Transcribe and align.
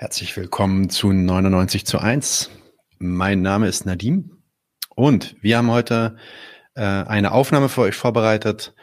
Herzlich 0.00 0.36
willkommen 0.36 0.90
zu 0.90 1.12
99 1.12 1.84
zu 1.84 1.98
1. 1.98 2.50
Mein 3.00 3.42
Name 3.42 3.66
ist 3.66 3.84
Nadim 3.84 4.30
und 4.94 5.34
wir 5.40 5.58
haben 5.58 5.72
heute 5.72 6.14
äh, 6.76 6.82
eine 6.82 7.32
Aufnahme 7.32 7.68
für 7.68 7.80
euch 7.80 7.96
vorbereitet. 7.96 8.76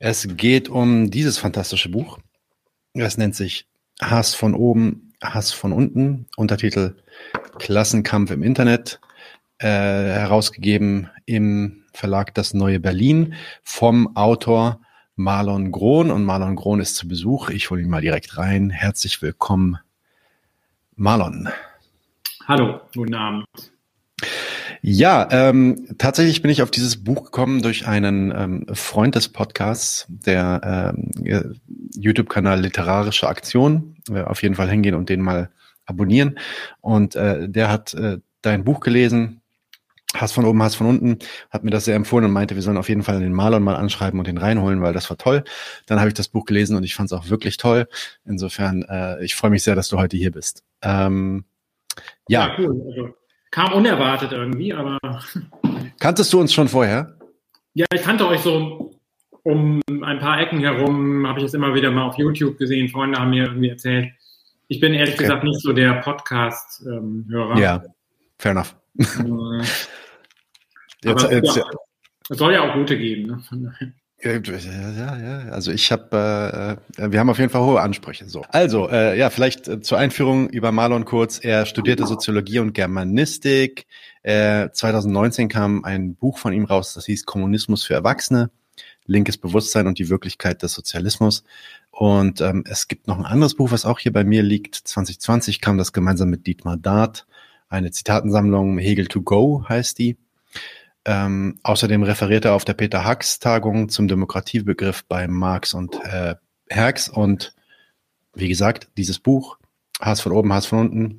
Es 0.00 0.26
geht 0.36 0.68
um 0.68 1.08
dieses 1.12 1.38
fantastische 1.38 1.88
Buch. 1.88 2.18
Es 2.94 3.16
nennt 3.16 3.36
sich 3.36 3.68
Hass 4.02 4.34
von 4.34 4.56
oben, 4.56 5.12
Hass 5.22 5.52
von 5.52 5.72
unten. 5.72 6.26
Untertitel 6.36 6.96
Klassenkampf 7.60 8.32
im 8.32 8.42
Internet. 8.42 9.00
Äh, 9.58 9.68
herausgegeben 9.68 11.10
im 11.26 11.84
Verlag 11.92 12.34
Das 12.34 12.54
Neue 12.54 12.80
Berlin 12.80 13.34
vom 13.62 14.16
Autor 14.16 14.80
Marlon 15.14 15.70
Grohn. 15.70 16.10
Und 16.10 16.24
Marlon 16.24 16.56
Grohn 16.56 16.80
ist 16.80 16.96
zu 16.96 17.06
Besuch. 17.06 17.50
Ich 17.50 17.70
hole 17.70 17.82
ihn 17.82 17.88
mal 17.88 18.02
direkt 18.02 18.36
rein. 18.36 18.70
Herzlich 18.70 19.22
willkommen, 19.22 19.78
Marlon. 20.96 21.48
Hallo, 22.48 22.80
guten 22.94 23.14
Abend. 23.14 23.44
Ja, 24.80 25.28
ähm, 25.30 25.88
tatsächlich 25.98 26.40
bin 26.40 26.50
ich 26.50 26.62
auf 26.62 26.70
dieses 26.70 27.04
Buch 27.04 27.24
gekommen 27.24 27.60
durch 27.60 27.86
einen 27.86 28.32
ähm, 28.34 28.66
Freund 28.72 29.14
des 29.14 29.28
Podcasts, 29.28 30.06
der 30.08 30.94
ähm, 30.96 31.52
YouTube-Kanal 31.94 32.60
Literarische 32.60 33.28
Aktion. 33.28 33.96
Äh, 34.10 34.22
auf 34.22 34.42
jeden 34.42 34.54
Fall 34.54 34.70
hingehen 34.70 34.94
und 34.94 35.10
den 35.10 35.20
mal 35.20 35.50
abonnieren. 35.84 36.38
Und 36.80 37.14
äh, 37.14 37.46
der 37.46 37.68
hat 37.68 37.92
äh, 37.92 38.18
dein 38.40 38.64
Buch 38.64 38.80
gelesen, 38.80 39.42
Hass 40.14 40.32
von 40.32 40.44
oben, 40.44 40.62
Hass 40.62 40.74
von 40.74 40.86
unten, 40.86 41.18
hat 41.50 41.64
mir 41.64 41.70
das 41.70 41.84
sehr 41.84 41.96
empfohlen 41.96 42.24
und 42.24 42.32
meinte, 42.32 42.54
wir 42.54 42.62
sollen 42.62 42.76
auf 42.76 42.88
jeden 42.88 43.02
Fall 43.02 43.20
den 43.20 43.32
Marlon 43.32 43.62
mal 43.62 43.76
anschreiben 43.76 44.18
und 44.18 44.26
den 44.26 44.38
reinholen, 44.38 44.80
weil 44.80 44.92
das 44.92 45.10
war 45.10 45.18
toll. 45.18 45.44
Dann 45.86 45.98
habe 45.98 46.08
ich 46.08 46.14
das 46.14 46.28
Buch 46.28 46.44
gelesen 46.44 46.76
und 46.76 46.84
ich 46.84 46.94
fand 46.94 47.10
es 47.10 47.12
auch 47.12 47.28
wirklich 47.28 47.56
toll. 47.56 47.88
Insofern, 48.24 48.82
äh, 48.82 49.22
ich 49.24 49.34
freue 49.34 49.50
mich 49.50 49.62
sehr, 49.62 49.74
dass 49.74 49.88
du 49.88 49.98
heute 49.98 50.16
hier 50.16 50.30
bist. 50.30 50.64
Ähm, 50.82 51.44
ja. 52.28 52.48
ja, 52.48 52.54
cool. 52.58 52.82
Also, 52.88 53.14
kam 53.50 53.72
unerwartet 53.72 54.32
irgendwie, 54.32 54.72
aber. 54.72 54.98
Kanntest 55.98 56.32
du 56.32 56.40
uns 56.40 56.52
schon 56.52 56.68
vorher? 56.68 57.16
Ja, 57.74 57.86
ich 57.92 58.02
kannte 58.02 58.26
euch 58.26 58.40
so 58.40 58.96
um 59.42 59.80
ein 59.88 60.18
paar 60.18 60.40
Ecken 60.40 60.60
herum, 60.60 61.26
habe 61.26 61.38
ich 61.38 61.44
es 61.44 61.54
immer 61.54 61.74
wieder 61.74 61.90
mal 61.90 62.04
auf 62.04 62.18
YouTube 62.18 62.58
gesehen. 62.58 62.88
Freunde 62.88 63.18
haben 63.18 63.30
mir 63.30 63.44
irgendwie 63.44 63.68
erzählt. 63.68 64.12
Ich 64.68 64.80
bin 64.80 64.92
ehrlich 64.92 65.14
okay. 65.14 65.24
gesagt 65.24 65.44
nicht 65.44 65.60
so 65.60 65.72
der 65.72 65.94
Podcast-Hörer. 66.00 67.52
Ähm, 67.52 67.56
ja, 67.56 67.82
fair 68.38 68.52
enough. 68.52 68.74
Jetzt, 71.04 71.24
aber, 71.24 71.32
jetzt, 71.32 71.56
ja, 71.56 71.64
es 72.28 72.38
soll 72.38 72.52
ja 72.52 72.68
auch 72.68 72.74
gute 72.74 72.98
geben. 72.98 73.26
Ne? 73.26 73.94
Ja, 74.22 74.32
ja, 74.32 75.16
ja. 75.18 75.38
Also 75.50 75.70
ich 75.70 75.92
habe, 75.92 76.78
äh, 76.98 77.02
äh, 77.02 77.12
wir 77.12 77.20
haben 77.20 77.28
auf 77.28 77.38
jeden 77.38 77.50
Fall 77.50 77.62
hohe 77.62 77.80
Ansprüche. 77.80 78.28
So, 78.28 78.42
also 78.48 78.88
äh, 78.88 79.16
ja, 79.16 79.28
vielleicht 79.28 79.68
äh, 79.68 79.80
zur 79.80 79.98
Einführung 79.98 80.48
über 80.48 80.72
Marlon 80.72 81.04
kurz. 81.04 81.38
Er 81.38 81.66
studierte 81.66 82.06
Soziologie 82.06 82.60
und 82.60 82.72
Germanistik. 82.72 83.86
Äh, 84.22 84.70
2019 84.70 85.48
kam 85.48 85.84
ein 85.84 86.14
Buch 86.14 86.38
von 86.38 86.52
ihm 86.52 86.64
raus, 86.64 86.94
das 86.94 87.06
hieß 87.06 87.26
Kommunismus 87.26 87.84
für 87.84 87.94
Erwachsene, 87.94 88.50
linkes 89.04 89.36
Bewusstsein 89.36 89.86
und 89.86 89.98
die 89.98 90.08
Wirklichkeit 90.08 90.62
des 90.62 90.72
Sozialismus. 90.72 91.44
Und 91.90 92.40
ähm, 92.40 92.64
es 92.66 92.88
gibt 92.88 93.06
noch 93.08 93.18
ein 93.18 93.26
anderes 93.26 93.54
Buch, 93.54 93.70
was 93.70 93.84
auch 93.84 93.98
hier 93.98 94.12
bei 94.12 94.24
mir 94.24 94.42
liegt. 94.42 94.74
2020 94.74 95.60
kam 95.60 95.78
das 95.78 95.92
gemeinsam 95.92 96.30
mit 96.30 96.46
Dietmar 96.46 96.78
Dart, 96.78 97.26
eine 97.68 97.90
Zitatensammlung 97.90 98.78
Hegel 98.78 99.06
to 99.06 99.22
go 99.22 99.64
heißt 99.68 99.98
die. 99.98 100.16
Ähm, 101.04 101.58
außerdem 101.62 102.02
referiert 102.02 102.44
er 102.44 102.54
auf 102.54 102.64
der 102.64 102.74
Peter 102.74 103.04
Hacks 103.04 103.38
Tagung 103.38 103.88
zum 103.88 104.08
Demokratiebegriff 104.08 105.04
bei 105.04 105.28
Marx 105.28 105.72
und 105.72 105.94
äh, 106.04 106.34
Herx 106.68 107.08
und 107.08 107.54
wie 108.34 108.48
gesagt, 108.48 108.88
dieses 108.96 109.18
Buch, 109.18 109.56
Hass 110.00 110.20
von 110.20 110.32
oben, 110.32 110.52
Hass 110.52 110.66
von 110.66 110.80
unten, 110.80 111.18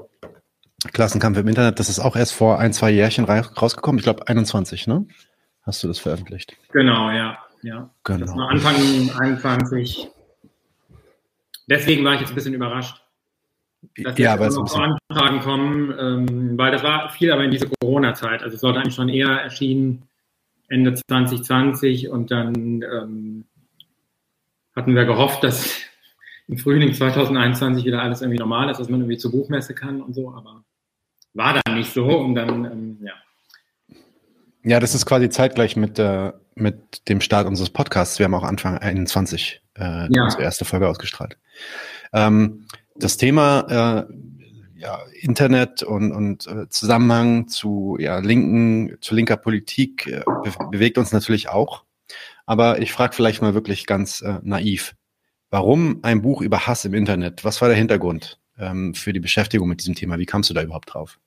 Klassenkampf 0.92 1.38
im 1.38 1.48
Internet, 1.48 1.80
das 1.80 1.90
ist 1.90 2.00
auch 2.00 2.16
erst 2.16 2.34
vor 2.34 2.60
ein, 2.60 2.74
zwei 2.74 2.92
Jährchen 2.92 3.26
rausgekommen. 3.26 3.98
Ich 3.98 4.04
glaube 4.04 4.28
21, 4.28 4.88
ne? 4.88 5.08
Hast 5.64 5.84
du 5.84 5.88
das 5.88 6.00
veröffentlicht? 6.00 6.56
Genau, 6.72 7.10
ja. 7.10 7.38
ja. 7.64 7.90
Genau. 8.04 8.40
Anfang 8.48 8.76
21. 9.20 10.10
Deswegen 11.68 12.06
war 12.06 12.14
ich 12.14 12.22
jetzt 12.22 12.30
ein 12.30 12.36
bisschen 12.36 12.54
überrascht 12.54 13.02
dass 13.98 14.18
ja, 14.18 14.36
jetzt 14.42 14.56
noch 14.56 14.76
Anfragen 14.76 15.40
kommen, 15.40 15.94
ähm, 16.00 16.58
weil 16.58 16.72
das 16.72 16.84
war 16.84 17.10
viel 17.10 17.32
aber 17.32 17.44
in 17.44 17.52
dieser 17.52 17.68
Corona-Zeit. 17.80 18.44
Also 18.44 18.56
es 18.56 18.62
sollte 18.62 18.80
eigentlich 18.80 18.96
schon 18.96 19.10
eher 19.10 19.30
erschienen 19.30 20.04
Ende 20.68 20.94
2020 20.94 22.10
und 22.10 22.32
dann 22.32 22.82
ähm, 22.82 23.46
hatten 24.76 24.96
wir 24.96 25.06
gehofft, 25.06 25.44
dass 25.44 25.82
im 26.48 26.58
Frühling 26.58 26.94
2021 26.94 27.86
wieder 27.86 28.02
alles 28.02 28.22
irgendwie 28.22 28.40
normal 28.40 28.70
ist, 28.70 28.80
dass 28.80 28.90
man 28.90 29.02
irgendwie 29.02 29.18
zur 29.18 29.32
Buchmesse 29.32 29.74
kann 29.74 30.02
und 30.02 30.14
so, 30.14 30.34
aber 30.34 30.64
war 31.34 31.60
dann 31.64 31.76
nicht 31.76 31.94
so 31.94 32.06
und 32.06 32.36
dann, 32.36 32.66
ähm, 32.66 32.98
ja. 33.02 33.14
Ja, 34.64 34.80
das 34.80 34.96
ist 34.96 35.06
quasi 35.06 35.30
zeitgleich 35.30 35.78
mit, 35.78 35.98
äh, 36.00 36.34
mit 36.56 37.08
dem 37.08 37.22
Start 37.22 37.48
unseres 37.48 37.70
Podcasts. 37.70 38.20
Wir 38.20 38.26
haben 38.26 38.34
auch 38.34 38.44
Anfang 38.44 38.78
21 38.78 39.62
äh, 39.76 40.08
ja. 40.10 40.24
unsere 40.24 40.44
erste 40.44 40.66
Folge 40.66 40.90
ausgestrahlt. 40.90 41.38
Ähm, 42.12 42.66
das 43.00 43.18
Thema 43.18 44.08
äh, 44.08 44.14
ja, 44.78 45.00
Internet 45.20 45.84
und, 45.84 46.12
und 46.12 46.48
äh, 46.48 46.70
Zusammenhang 46.70 47.48
zu 47.48 47.98
ja, 48.00 48.20
linken, 48.20 48.98
zu 49.02 49.16
linker 49.16 49.38
Politik 49.38 50.08
äh, 50.08 50.24
be 50.44 50.52
bewegt 50.72 50.98
uns 50.98 51.12
natürlich 51.12 51.50
auch. 51.50 51.84
Aber 52.46 52.80
ich 52.80 52.94
frage 52.94 53.16
vielleicht 53.16 53.42
mal 53.42 53.54
wirklich 53.54 53.86
ganz 53.86 54.22
äh, 54.22 54.40
naiv. 54.44 54.96
Warum 55.50 56.00
ein 56.04 56.22
Buch 56.22 56.42
über 56.42 56.68
Hass 56.68 56.86
im 56.86 56.94
Internet? 56.94 57.44
Was 57.44 57.62
war 57.62 57.70
der 57.70 57.78
Hintergrund 57.78 58.40
ähm, 58.58 58.94
für 58.94 59.14
die 59.14 59.20
Beschäftigung 59.20 59.68
mit 59.68 59.80
diesem 59.80 59.96
Thema? 59.96 60.20
Wie 60.20 60.26
kamst 60.26 60.50
du 60.50 60.54
da 60.54 60.62
überhaupt 60.62 60.94
drauf? 60.94 61.20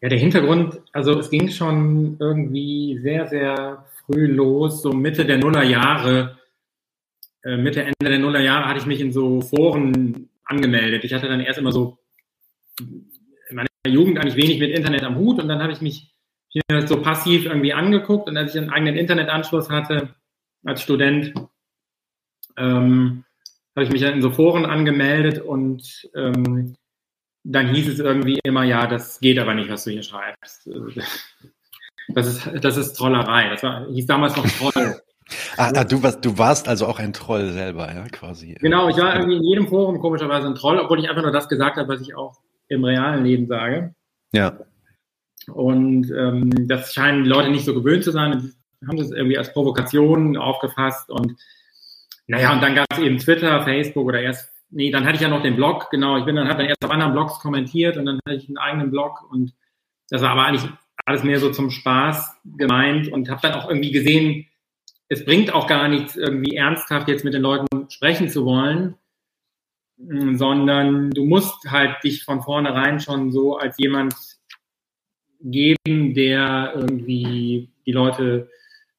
Ja, 0.00 0.08
der 0.08 0.18
Hintergrund, 0.18 0.80
also 0.92 1.18
es 1.18 1.28
ging 1.28 1.50
schon 1.50 2.16
irgendwie 2.18 2.98
sehr, 3.02 3.28
sehr 3.28 3.84
früh 4.06 4.26
los, 4.26 4.80
so 4.80 4.92
Mitte 4.92 5.26
der 5.26 5.38
Nullerjahre. 5.38 6.38
Äh, 7.42 7.58
Mitte, 7.58 7.82
Ende 7.82 7.94
der 8.00 8.18
Nullerjahre 8.18 8.66
hatte 8.66 8.80
ich 8.80 8.86
mich 8.86 9.00
in 9.00 9.12
so 9.12 9.42
Foren 9.42 10.29
angemeldet. 10.50 11.04
Ich 11.04 11.12
hatte 11.14 11.28
dann 11.28 11.40
erst 11.40 11.58
immer 11.58 11.72
so 11.72 11.98
in 12.78 13.56
meiner 13.56 13.68
Jugend 13.86 14.18
eigentlich 14.18 14.36
wenig 14.36 14.58
mit 14.58 14.70
Internet 14.70 15.04
am 15.04 15.16
Hut 15.16 15.40
und 15.40 15.48
dann 15.48 15.62
habe 15.62 15.72
ich 15.72 15.80
mich 15.80 16.12
hier 16.48 16.62
so 16.86 17.00
passiv 17.00 17.46
irgendwie 17.46 17.72
angeguckt 17.72 18.28
und 18.28 18.36
als 18.36 18.54
ich 18.54 18.60
einen 18.60 18.70
eigenen 18.70 18.96
Internetanschluss 18.96 19.70
hatte 19.70 20.14
als 20.64 20.82
Student, 20.82 21.32
ähm, 22.56 23.24
habe 23.76 23.84
ich 23.84 23.92
mich 23.92 24.02
dann 24.02 24.14
in 24.14 24.22
so 24.22 24.30
Foren 24.30 24.66
angemeldet 24.66 25.40
und 25.40 26.10
ähm, 26.14 26.76
dann 27.44 27.74
hieß 27.74 27.88
es 27.88 28.00
irgendwie 28.00 28.38
immer, 28.44 28.64
ja, 28.64 28.86
das 28.86 29.20
geht 29.20 29.38
aber 29.38 29.54
nicht, 29.54 29.70
was 29.70 29.84
du 29.84 29.90
hier 29.90 30.02
schreibst. 30.02 30.68
Das 32.08 32.26
ist, 32.26 32.64
das 32.64 32.76
ist 32.76 32.94
Trollerei. 32.94 33.48
Das 33.50 33.62
war, 33.62 33.86
hieß 33.88 34.06
damals 34.06 34.36
noch 34.36 34.46
Troll. 34.46 35.00
Ah, 35.56 35.72
ah, 35.74 35.84
du, 35.84 36.02
warst, 36.02 36.24
du 36.24 36.38
warst 36.38 36.68
also 36.68 36.86
auch 36.86 36.98
ein 36.98 37.12
Troll 37.12 37.50
selber, 37.52 37.92
ja, 37.92 38.04
quasi. 38.08 38.54
Genau, 38.60 38.88
ich 38.88 38.96
war 38.96 39.14
irgendwie 39.14 39.36
in 39.36 39.42
jedem 39.42 39.68
Forum 39.68 40.00
komischerweise 40.00 40.46
ein 40.46 40.54
Troll, 40.54 40.78
obwohl 40.78 40.98
ich 40.98 41.08
einfach 41.08 41.22
nur 41.22 41.32
das 41.32 41.48
gesagt 41.48 41.76
habe, 41.76 41.88
was 41.88 42.00
ich 42.00 42.16
auch 42.16 42.38
im 42.68 42.84
realen 42.84 43.24
Leben 43.24 43.46
sage. 43.46 43.94
Ja. 44.32 44.58
Und 45.52 46.10
ähm, 46.10 46.68
das 46.68 46.92
scheinen 46.94 47.24
die 47.24 47.30
Leute 47.30 47.50
nicht 47.50 47.64
so 47.64 47.74
gewöhnt 47.74 48.04
zu 48.04 48.12
sein. 48.12 48.52
Die 48.80 48.86
haben 48.86 48.96
das 48.96 49.10
irgendwie 49.10 49.38
als 49.38 49.52
Provokation 49.52 50.36
aufgefasst 50.36 51.10
und 51.10 51.36
naja, 52.30 52.52
und 52.52 52.62
dann 52.62 52.76
gab 52.76 52.86
es 52.92 52.98
eben 53.00 53.18
Twitter, 53.18 53.64
Facebook 53.64 54.06
oder 54.06 54.22
erst, 54.22 54.52
nee, 54.70 54.92
dann 54.92 55.04
hatte 55.04 55.16
ich 55.16 55.20
ja 55.20 55.28
noch 55.28 55.42
den 55.42 55.56
Blog, 55.56 55.90
genau, 55.90 56.16
ich 56.16 56.24
bin 56.24 56.36
dann, 56.36 56.46
habe 56.46 56.58
dann 56.58 56.68
erst 56.68 56.84
auf 56.84 56.90
anderen 56.92 57.12
Blogs 57.12 57.40
kommentiert 57.40 57.96
und 57.96 58.06
dann 58.06 58.20
hatte 58.24 58.36
ich 58.36 58.46
einen 58.46 58.56
eigenen 58.56 58.92
Blog 58.92 59.28
und 59.32 59.52
das 60.10 60.22
war 60.22 60.30
aber 60.30 60.44
eigentlich 60.44 60.70
alles 61.06 61.24
mehr 61.24 61.40
so 61.40 61.50
zum 61.50 61.70
Spaß 61.70 62.36
gemeint 62.56 63.08
und 63.08 63.28
habe 63.28 63.40
dann 63.42 63.54
auch 63.54 63.68
irgendwie 63.68 63.90
gesehen, 63.90 64.46
es 65.10 65.24
bringt 65.24 65.52
auch 65.52 65.66
gar 65.66 65.88
nichts, 65.88 66.16
irgendwie 66.16 66.56
ernsthaft 66.56 67.08
jetzt 67.08 67.24
mit 67.24 67.34
den 67.34 67.42
Leuten 67.42 67.66
sprechen 67.90 68.28
zu 68.28 68.44
wollen, 68.44 68.94
mm, 69.98 70.36
sondern 70.36 71.10
du 71.10 71.24
musst 71.24 71.70
halt 71.70 72.02
dich 72.04 72.24
von 72.24 72.40
vornherein 72.40 73.00
schon 73.00 73.32
so 73.32 73.58
als 73.58 73.76
jemand 73.78 74.14
geben, 75.42 76.14
der 76.14 76.72
irgendwie 76.76 77.70
die 77.86 77.92
Leute 77.92 78.48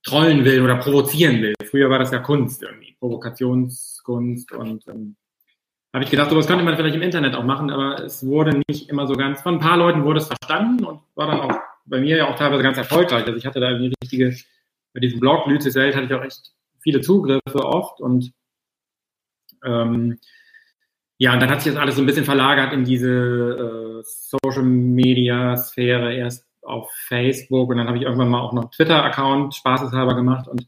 trollen 0.03 0.43
will 0.43 0.61
oder 0.61 0.75
provozieren 0.77 1.41
will. 1.41 1.53
Früher 1.63 1.89
war 1.89 1.99
das 1.99 2.11
ja 2.11 2.19
Kunst 2.19 2.61
irgendwie, 2.61 2.95
Provokationskunst 2.99 4.51
und 4.51 4.85
ähm, 4.89 5.15
habe 5.93 6.03
ich 6.03 6.11
gedacht, 6.11 6.29
sowas 6.29 6.47
könnte 6.47 6.65
man 6.65 6.75
vielleicht 6.75 6.95
im 6.95 7.01
Internet 7.01 7.35
auch 7.35 7.43
machen, 7.43 7.69
aber 7.69 8.03
es 8.03 8.25
wurde 8.25 8.61
nicht 8.67 8.89
immer 8.89 9.07
so 9.07 9.13
ganz, 9.13 9.41
von 9.41 9.55
ein 9.55 9.59
paar 9.59 9.77
Leuten 9.77 10.03
wurde 10.03 10.19
es 10.19 10.27
verstanden 10.27 10.83
und 10.83 10.99
war 11.15 11.27
dann 11.27 11.39
auch 11.39 11.57
bei 11.85 12.01
mir 12.01 12.17
ja 12.17 12.27
auch 12.27 12.35
teilweise 12.35 12.63
ganz 12.63 12.77
erfolgreich. 12.77 13.25
Also 13.25 13.37
ich 13.37 13.45
hatte 13.45 13.59
da 13.59 13.69
irgendwie 13.69 13.93
richtige 14.03 14.35
bei 14.93 14.99
diesem 14.99 15.19
Blog 15.19 15.47
Lütze 15.47 15.73
Welt 15.75 15.95
hatte 15.95 16.05
ich 16.05 16.13
auch 16.13 16.23
echt 16.23 16.51
viele 16.79 17.01
Zugriffe 17.01 17.63
oft 17.63 18.01
und 18.01 18.31
ähm, 19.63 20.19
ja, 21.17 21.33
und 21.33 21.39
dann 21.39 21.51
hat 21.51 21.61
sich 21.61 21.71
das 21.71 21.81
alles 21.81 21.95
so 21.95 22.01
ein 22.01 22.07
bisschen 22.07 22.25
verlagert 22.25 22.73
in 22.73 22.83
diese 22.83 24.01
äh, 24.01 24.03
Social 24.03 24.63
Media 24.63 25.55
Sphäre, 25.55 26.15
erst 26.15 26.47
auf 26.63 26.91
Facebook 27.07 27.69
und 27.69 27.77
dann 27.77 27.87
habe 27.87 27.97
ich 27.97 28.03
irgendwann 28.03 28.29
mal 28.29 28.41
auch 28.41 28.53
noch 28.53 28.71
Twitter-Account 28.71 29.53
spaßeshalber 29.55 30.15
gemacht 30.15 30.47
und 30.47 30.67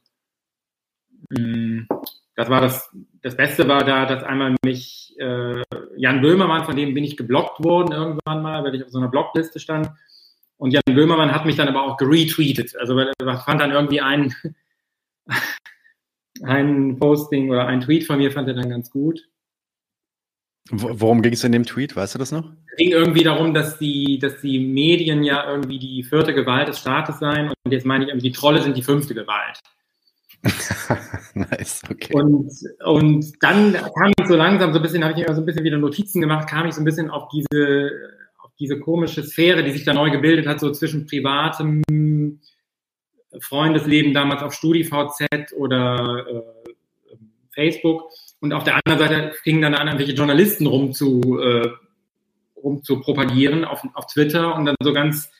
mh, 1.29 1.39
mm, 1.39 1.87
das 2.35 2.49
war 2.49 2.61
das, 2.61 2.89
das 3.21 3.37
Beste 3.37 3.67
war 3.67 3.83
da, 3.83 4.05
dass 4.05 4.23
einmal 4.23 4.55
mich 4.63 5.15
äh, 5.19 5.61
Jan 5.95 6.21
Böhmermann, 6.21 6.65
von 6.65 6.75
dem 6.75 6.93
bin 6.93 7.03
ich 7.03 7.17
geblockt 7.17 7.63
worden 7.63 7.91
irgendwann 7.91 8.41
mal, 8.41 8.63
weil 8.63 8.73
ich 8.75 8.83
auf 8.83 8.89
so 8.89 8.97
einer 8.97 9.09
Blockliste 9.09 9.59
stand. 9.59 9.91
Und 10.57 10.71
Jan 10.71 10.81
Böhmermann 10.85 11.33
hat 11.33 11.45
mich 11.45 11.55
dann 11.55 11.67
aber 11.67 11.83
auch 11.83 11.97
geretweetet. 11.97 12.75
Also 12.77 12.97
er 12.97 13.38
fand 13.39 13.61
dann 13.61 13.71
irgendwie 13.71 14.01
ein, 14.01 14.33
ein 16.44 16.97
Posting 16.97 17.50
oder 17.50 17.67
ein 17.67 17.81
Tweet 17.81 18.05
von 18.05 18.17
mir 18.17 18.31
fand 18.31 18.47
er 18.47 18.53
dann 18.53 18.69
ganz 18.69 18.89
gut. 18.89 19.27
Worum 20.69 21.21
ging 21.21 21.33
es 21.33 21.44
in 21.44 21.51
dem 21.51 21.65
Tweet? 21.65 21.95
Weißt 21.95 22.15
du 22.15 22.19
das 22.19 22.31
noch? 22.31 22.50
Es 22.71 22.77
ging 22.77 22.91
irgendwie 22.91 23.23
darum, 23.23 23.53
dass 23.53 23.77
die, 23.77 24.17
dass 24.19 24.39
die 24.39 24.59
Medien 24.59 25.23
ja 25.23 25.50
irgendwie 25.50 25.77
die 25.77 26.03
vierte 26.03 26.33
Gewalt 26.33 26.69
des 26.69 26.79
Staates 26.79 27.19
seien. 27.19 27.49
Und 27.49 27.71
jetzt 27.71 27.85
meine 27.85 28.06
ich 28.06 28.09
irgendwie, 28.09 28.29
die 28.29 28.35
Trolle 28.35 28.61
sind 28.61 28.77
die 28.77 28.81
fünfte 28.81 29.13
Gewalt. 29.13 29.59
nice, 31.33 31.81
okay. 31.89 32.13
Und, 32.13 32.51
und 32.83 33.44
dann 33.44 33.73
kam 33.73 34.11
ich 34.17 34.27
so 34.27 34.35
langsam 34.35 34.73
so 34.73 34.79
ein 34.79 34.81
bisschen, 34.81 35.03
habe 35.03 35.19
ich 35.19 35.27
mir 35.27 35.35
so 35.35 35.41
ein 35.41 35.45
bisschen 35.45 35.63
wieder 35.63 35.77
Notizen 35.77 36.21
gemacht, 36.21 36.49
kam 36.49 36.65
ich 36.65 36.75
so 36.75 36.81
ein 36.81 36.85
bisschen 36.85 37.09
auf 37.09 37.27
diese, 37.29 37.91
diese 38.59 38.79
komische 38.79 39.23
Sphäre, 39.23 39.63
die 39.63 39.71
sich 39.71 39.83
da 39.83 39.94
neu 39.94 40.11
gebildet 40.11 40.47
hat, 40.47 40.59
so 40.59 40.71
zwischen 40.71 41.05
privatem 41.05 41.81
Freundesleben 43.39 44.13
damals 44.13 44.44
auf 44.44 44.53
StudiVZ 44.53 45.53
oder 45.55 46.25
äh, 46.27 46.73
Facebook. 47.51 48.09
Und 48.39 48.53
auf 48.53 48.63
der 48.63 48.79
anderen 48.85 49.00
Seite 49.00 49.33
fingen 49.41 49.61
dann 49.61 49.73
an, 49.73 49.88
irgendwelche 49.88 50.13
Journalisten 50.13 50.67
rum 50.67 50.94
zu, 50.94 51.39
äh, 51.39 51.69
rum 52.55 52.83
zu 52.83 53.00
propagieren 53.00 53.65
auf, 53.65 53.83
auf 53.94 54.07
Twitter 54.07 54.56
und 54.56 54.65
dann 54.65 54.75
so 54.81 54.94
ganz 54.94 55.31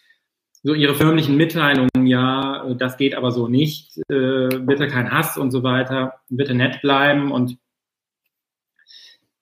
so 0.66 0.74
ihre 0.74 0.96
förmlichen 0.96 1.36
Mitteilungen, 1.36 2.08
ja, 2.08 2.66
äh, 2.66 2.76
das 2.76 2.98
geht 2.98 3.16
aber 3.16 3.32
so 3.32 3.50
nicht, 3.50 3.98
äh, 4.10 4.48
bitte 4.60 4.88
kein 4.88 5.12
Hass 5.12 5.38
und 5.38 5.52
so 5.52 5.62
weiter, 5.62 6.22
bitte 6.30 6.54
nett 6.54 6.82
bleiben 6.82 7.32
und 7.32 7.58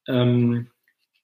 ähm, 0.07 0.70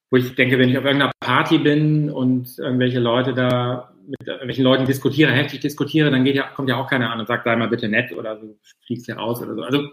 wo 0.09 0.18
ich 0.18 0.36
denke, 0.36 0.57
wenn 0.57 0.69
ich 0.69 0.77
auf 0.77 0.86
irgendeiner 0.86 1.12
Party 1.19 1.57
bin 1.57 2.09
und 2.09 2.57
irgendwelche 2.57 3.00
Leute 3.00 3.33
da 3.33 3.94
mit 4.07 4.25
irgendwelchen 4.25 4.63
Leuten 4.63 4.86
diskutiere, 4.86 5.33
heftig 5.33 5.59
diskutiere, 5.59 6.09
dann 6.12 6.24
geht 6.24 6.36
ja, 6.36 6.48
kommt 6.48 6.69
ja 6.69 6.77
auch 6.77 6.89
keiner 6.89 7.12
an 7.12 7.19
und 7.19 7.27
sagt, 7.27 7.44
sei 7.44 7.56
mal 7.56 7.68
bitte 7.68 7.89
nett 7.89 8.13
oder 8.13 8.39
so, 8.39 8.57
fliegst 8.86 9.07
ja 9.07 9.15
raus 9.15 9.42
oder 9.42 9.56
so. 9.56 9.63
Also 9.63 9.89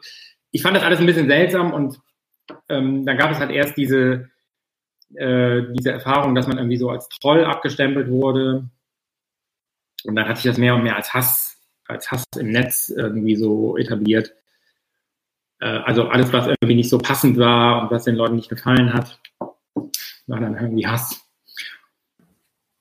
ich 0.53 0.63
fand 0.63 0.77
das 0.77 0.85
alles 0.85 1.01
ein 1.01 1.07
bisschen 1.07 1.27
seltsam 1.27 1.73
und 1.73 1.99
ähm, 2.69 3.05
dann 3.05 3.19
gab 3.19 3.33
es 3.33 3.39
halt 3.39 3.51
erst 3.51 3.77
diese, 3.77 4.31
äh, 5.15 5.63
diese 5.77 5.91
Erfahrung, 5.91 6.37
dass 6.37 6.47
man 6.47 6.59
irgendwie 6.59 6.77
so 6.77 6.91
als 6.91 7.09
Troll 7.09 7.45
abgestempelt 7.45 8.09
wurde 8.09 8.69
und 10.05 10.15
dann 10.15 10.29
hat 10.29 10.37
sich 10.37 10.45
das 10.45 10.59
mehr 10.59 10.77
und 10.77 10.85
mehr 10.85 10.97
als 10.97 11.13
Hass, 11.13 11.59
als 11.89 12.11
Hass 12.13 12.25
im 12.39 12.51
Netz 12.51 12.91
irgendwie 12.91 13.35
so 13.35 13.77
etabliert. 13.77 14.33
Äh, 15.61 15.67
also 15.67 16.09
alles, 16.09 16.33
was 16.33 16.47
irgendwie 16.47 16.77
nicht 16.77 16.91
so 16.91 16.99
passend 16.99 17.37
war 17.39 17.83
und 17.83 17.91
was 17.91 18.05
den 18.05 18.15
Leuten 18.15 18.37
nicht 18.37 18.51
gefallen 18.51 18.93
hat, 18.93 19.19
dann 20.27 20.55
irgendwie 20.55 20.87
Hass. 20.87 21.21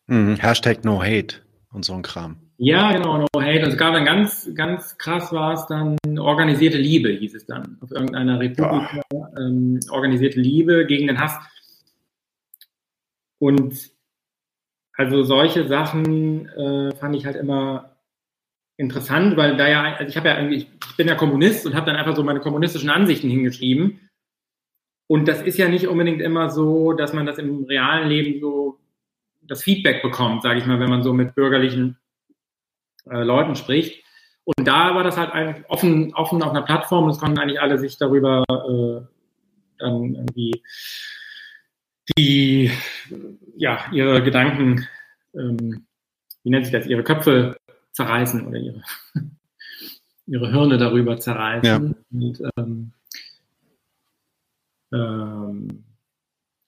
Mhm. 0.08 0.36
Hashtag 0.36 0.84
No 0.84 1.02
Hate 1.02 1.38
und 1.72 1.86
so 1.86 1.94
ein 1.94 2.02
Kram. 2.02 2.38
Ja, 2.58 2.92
genau, 2.92 3.18
No 3.18 3.28
Hate. 3.36 3.64
Und 3.64 3.72
es 3.72 3.78
gab 3.78 3.94
dann 3.94 4.06
ganz, 4.06 4.50
ganz 4.56 4.98
krass 4.98 5.32
war 5.32 5.54
es 5.54 5.66
dann 5.68 5.98
organisierte 6.20 6.78
Liebe, 6.78 7.10
hieß 7.10 7.36
es 7.36 7.46
dann. 7.46 7.78
Auf 7.82 7.92
irgendeiner 7.92 8.40
Republik 8.40 9.04
ähm, 9.38 9.80
organisierte 9.90 10.40
Liebe 10.40 10.86
gegen 10.86 11.08
den 11.08 11.20
Hass. 11.20 11.38
Und 13.40 13.92
also 14.96 15.24
solche 15.24 15.68
Sachen 15.68 16.48
äh, 16.50 16.96
fand 16.96 17.16
ich 17.16 17.26
halt 17.26 17.36
immer 17.36 17.98
interessant, 18.78 19.38
weil 19.38 19.58
da 19.58 19.68
ja, 19.68 19.96
also 19.96 20.10
ich 20.10 20.18
habe 20.18 20.30
ja 20.30 20.38
irgendwie, 20.38 20.58
ich 20.58 20.96
bin 20.98 21.08
ja 21.08 21.16
Kommunist 21.16 21.66
und 21.66 21.76
habe 21.76 21.88
dann 21.88 21.96
einfach 21.96 22.16
so 22.16 22.24
meine 22.24 22.40
kommunistischen 22.40 22.90
Ansichten 22.90 23.30
hingeschrieben. 23.30 24.00
Und 25.14 25.28
das 25.28 25.44
ist 25.44 25.60
ja 25.60 25.70
nicht 25.70 25.88
unbedingt 25.88 26.24
immer 26.24 26.50
so, 26.50 26.92
dass 26.92 27.14
man 27.14 27.28
das 27.28 27.38
im 27.38 27.66
realen 27.66 28.10
Leben 28.10 28.40
so 28.40 28.80
das 29.44 29.62
Feedback 29.62 30.02
bekommt, 30.02 30.42
sage 30.42 30.58
ich 30.58 30.66
mal, 30.66 30.80
wenn 30.80 30.90
man 30.90 31.04
so 31.04 31.14
mit 31.14 31.36
bürgerlichen 31.36 32.00
äh, 33.08 33.22
Leuten 33.22 33.56
spricht. 33.56 34.04
Und 34.44 34.68
da 34.68 34.96
war 34.96 35.04
das 35.04 35.16
halt 35.16 35.32
eigentlich 35.32 35.70
offen, 35.70 36.16
offen 36.16 36.42
auf 36.42 36.50
einer 36.50 36.64
Plattform 36.64 37.04
und 37.04 37.12
es 37.12 37.20
konnten 37.20 37.38
eigentlich 37.38 37.62
alle 37.62 37.78
sich 37.78 37.96
darüber 38.00 38.44
äh, 38.50 39.06
dann 39.78 40.16
irgendwie 40.16 40.64
die 42.18 42.72
ja, 43.56 43.86
ihre 43.92 44.24
Gedanken, 44.24 44.88
ähm, 45.36 45.86
wie 46.42 46.50
nennt 46.50 46.66
sich 46.66 46.74
das, 46.74 46.88
ihre 46.88 47.04
Köpfe 47.04 47.56
zerreißen 47.92 48.48
oder 48.48 48.58
ihre, 48.58 48.82
ihre 50.26 50.50
Hirne 50.50 50.80
darüber 50.80 51.20
zerreißen. 51.20 51.96
Ja. 52.10 52.20
Und, 52.20 52.42
ähm, 52.58 52.94
ähm, 54.94 55.84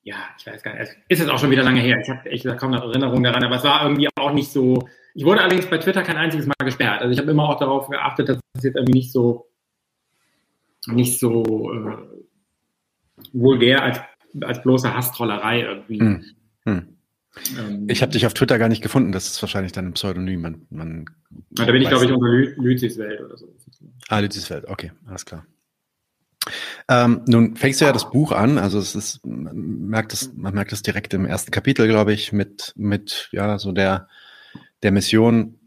ja, 0.03 0.17
ich 0.37 0.45
weiß 0.45 0.61
gar 0.61 0.77
nicht, 0.77 0.95
ist 1.09 1.21
es 1.21 1.29
auch 1.29 1.39
schon 1.39 1.51
wieder 1.51 1.63
lange 1.63 1.81
her. 1.81 1.99
Ich 2.01 2.09
habe 2.09 2.29
echt 2.29 2.45
kaum 2.57 2.71
noch 2.71 2.83
Erinnerung 2.83 3.23
daran, 3.23 3.43
aber 3.43 3.55
es 3.55 3.63
war 3.63 3.83
irgendwie 3.83 4.07
auch 4.15 4.33
nicht 4.33 4.51
so. 4.51 4.87
Ich 5.15 5.25
wurde 5.25 5.41
allerdings 5.41 5.67
bei 5.67 5.77
Twitter 5.77 6.03
kein 6.03 6.17
einziges 6.17 6.45
Mal 6.45 6.53
gesperrt. 6.63 7.01
Also 7.01 7.11
ich 7.11 7.19
habe 7.19 7.31
immer 7.31 7.49
auch 7.49 7.57
darauf 7.57 7.89
geachtet, 7.89 8.29
dass 8.29 8.39
es 8.57 8.63
jetzt 8.63 8.75
irgendwie 8.75 8.99
nicht 8.99 9.11
so 9.11 9.47
nicht 10.87 11.19
so 11.19 11.73
äh, 11.73 11.97
vulgär 13.33 13.81
als 13.81 13.99
als 14.41 14.61
bloße 14.61 14.93
Hasstrollerei 14.93 15.61
irgendwie. 15.61 15.99
Hm. 15.99 16.25
Hm. 16.65 16.95
Ähm, 17.57 17.85
ich 17.89 18.01
habe 18.01 18.11
dich 18.11 18.25
auf 18.25 18.33
Twitter 18.33 18.59
gar 18.59 18.69
nicht 18.69 18.81
gefunden, 18.81 19.11
das 19.11 19.27
ist 19.27 19.41
wahrscheinlich 19.41 19.71
dein 19.71 19.93
Pseudonym. 19.93 20.41
Man, 20.41 20.67
man 20.69 21.05
da 21.51 21.65
bin 21.65 21.81
ich, 21.81 21.89
glaube 21.89 22.05
ich, 22.05 22.11
unter 22.11 22.27
Lüzis 22.61 22.97
Welt 22.97 23.21
oder 23.21 23.37
so. 23.37 23.53
Ah, 24.09 24.19
Lüzis 24.19 24.49
Welt, 24.49 24.65
okay, 24.67 24.91
alles 25.07 25.25
klar. 25.25 25.45
Ähm, 26.87 27.21
nun 27.27 27.55
fängst 27.55 27.81
du 27.81 27.85
ja 27.85 27.91
das 27.91 28.09
Buch 28.09 28.31
an, 28.31 28.57
also 28.57 28.79
es 28.79 28.95
ist, 28.95 29.25
man 29.25 29.87
merkt 29.87 30.13
es, 30.13 30.33
man 30.33 30.53
merkt 30.53 30.73
es 30.73 30.81
direkt 30.81 31.13
im 31.13 31.25
ersten 31.25 31.51
Kapitel, 31.51 31.87
glaube 31.87 32.13
ich, 32.13 32.31
mit, 32.31 32.73
mit 32.75 33.29
ja, 33.31 33.57
so 33.57 33.71
der, 33.71 34.07
der 34.83 34.91
Mission, 34.91 35.59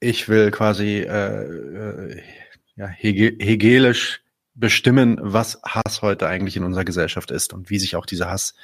ich 0.00 0.28
will 0.28 0.50
quasi 0.50 0.98
äh, 0.98 1.44
äh, 1.44 2.22
ja, 2.76 2.86
hegelisch 2.86 4.22
bestimmen, 4.54 5.18
was 5.20 5.60
Hass 5.62 6.02
heute 6.02 6.26
eigentlich 6.26 6.56
in 6.56 6.64
unserer 6.64 6.84
Gesellschaft 6.84 7.30
ist 7.30 7.52
und 7.52 7.70
wie 7.70 7.78
sich 7.78 7.96
auch 7.96 8.06
dieser 8.06 8.30
Hass 8.30 8.54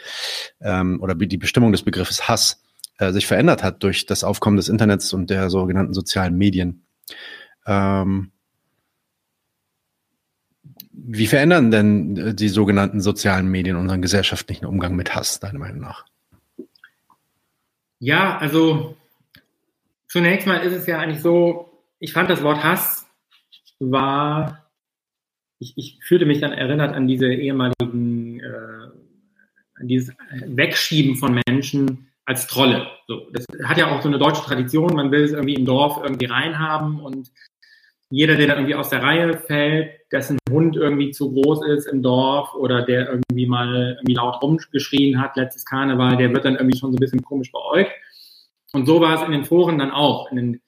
ähm, 0.60 1.00
oder 1.00 1.14
die 1.14 1.38
Bestimmung 1.38 1.72
des 1.72 1.82
Begriffes 1.82 2.28
Hass 2.28 2.62
äh, 2.98 3.12
sich 3.12 3.26
verändert 3.26 3.62
hat 3.62 3.82
durch 3.82 4.06
das 4.06 4.24
Aufkommen 4.24 4.56
des 4.56 4.68
Internets 4.68 5.12
und 5.12 5.30
der 5.30 5.50
sogenannten 5.50 5.94
sozialen 5.94 6.36
Medien. 6.36 6.86
Ähm, 7.66 8.31
wie 10.92 11.26
verändern 11.26 11.70
denn 11.70 12.16
äh, 12.16 12.34
die 12.34 12.48
sogenannten 12.48 13.00
sozialen 13.00 13.48
Medien 13.48 13.76
unseren 13.76 14.02
gesellschaftlichen 14.02 14.66
Umgang 14.66 14.94
mit 14.94 15.14
Hass, 15.14 15.40
deiner 15.40 15.58
Meinung 15.58 15.80
nach? 15.80 16.04
Ja, 17.98 18.36
also 18.38 18.96
zunächst 20.08 20.46
mal 20.46 20.58
ist 20.58 20.74
es 20.74 20.86
ja 20.86 20.98
eigentlich 20.98 21.22
so, 21.22 21.70
ich 21.98 22.12
fand 22.12 22.30
das 22.30 22.42
Wort 22.42 22.62
Hass 22.62 23.06
war 23.78 24.62
ich, 25.62 25.74
ich 25.76 25.98
fühlte 26.02 26.26
mich 26.26 26.40
dann 26.40 26.52
erinnert 26.52 26.94
an 26.94 27.06
diese 27.06 27.32
ehemaligen, 27.32 28.40
äh, 28.40 28.88
an 29.74 29.88
dieses 29.88 30.14
Wegschieben 30.46 31.16
von 31.16 31.40
Menschen 31.46 32.08
als 32.24 32.46
Trolle. 32.46 32.86
So, 33.06 33.28
das 33.32 33.46
hat 33.64 33.78
ja 33.78 33.90
auch 33.90 34.02
so 34.02 34.08
eine 34.08 34.18
deutsche 34.18 34.42
Tradition, 34.42 34.94
man 34.94 35.10
will 35.10 35.22
es 35.22 35.32
irgendwie 35.32 35.54
im 35.54 35.64
Dorf 35.64 36.00
irgendwie 36.02 36.26
reinhaben 36.26 37.00
und 37.00 37.30
jeder, 38.12 38.36
der 38.36 38.46
da 38.46 38.54
irgendwie 38.54 38.74
aus 38.74 38.90
der 38.90 39.02
Reihe 39.02 39.38
fällt, 39.38 39.90
dessen 40.12 40.38
Hund 40.50 40.76
irgendwie 40.76 41.10
zu 41.10 41.32
groß 41.32 41.66
ist 41.66 41.86
im 41.86 42.02
Dorf 42.02 42.54
oder 42.54 42.82
der 42.82 43.08
irgendwie 43.08 43.46
mal 43.46 43.96
irgendwie 43.96 44.14
laut 44.14 44.42
rumgeschrien 44.42 45.20
hat, 45.20 45.36
letztes 45.36 45.64
Karneval, 45.64 46.16
der 46.16 46.32
wird 46.32 46.44
dann 46.44 46.56
irgendwie 46.56 46.78
schon 46.78 46.92
so 46.92 46.96
ein 46.96 47.00
bisschen 47.00 47.22
komisch 47.22 47.50
beäugt. 47.50 47.92
Und 48.72 48.86
so 48.86 49.00
war 49.00 49.14
es 49.14 49.22
in 49.22 49.32
den 49.32 49.44
Foren 49.44 49.78
dann 49.78 49.90
auch. 49.90 50.28
Den, 50.30 50.60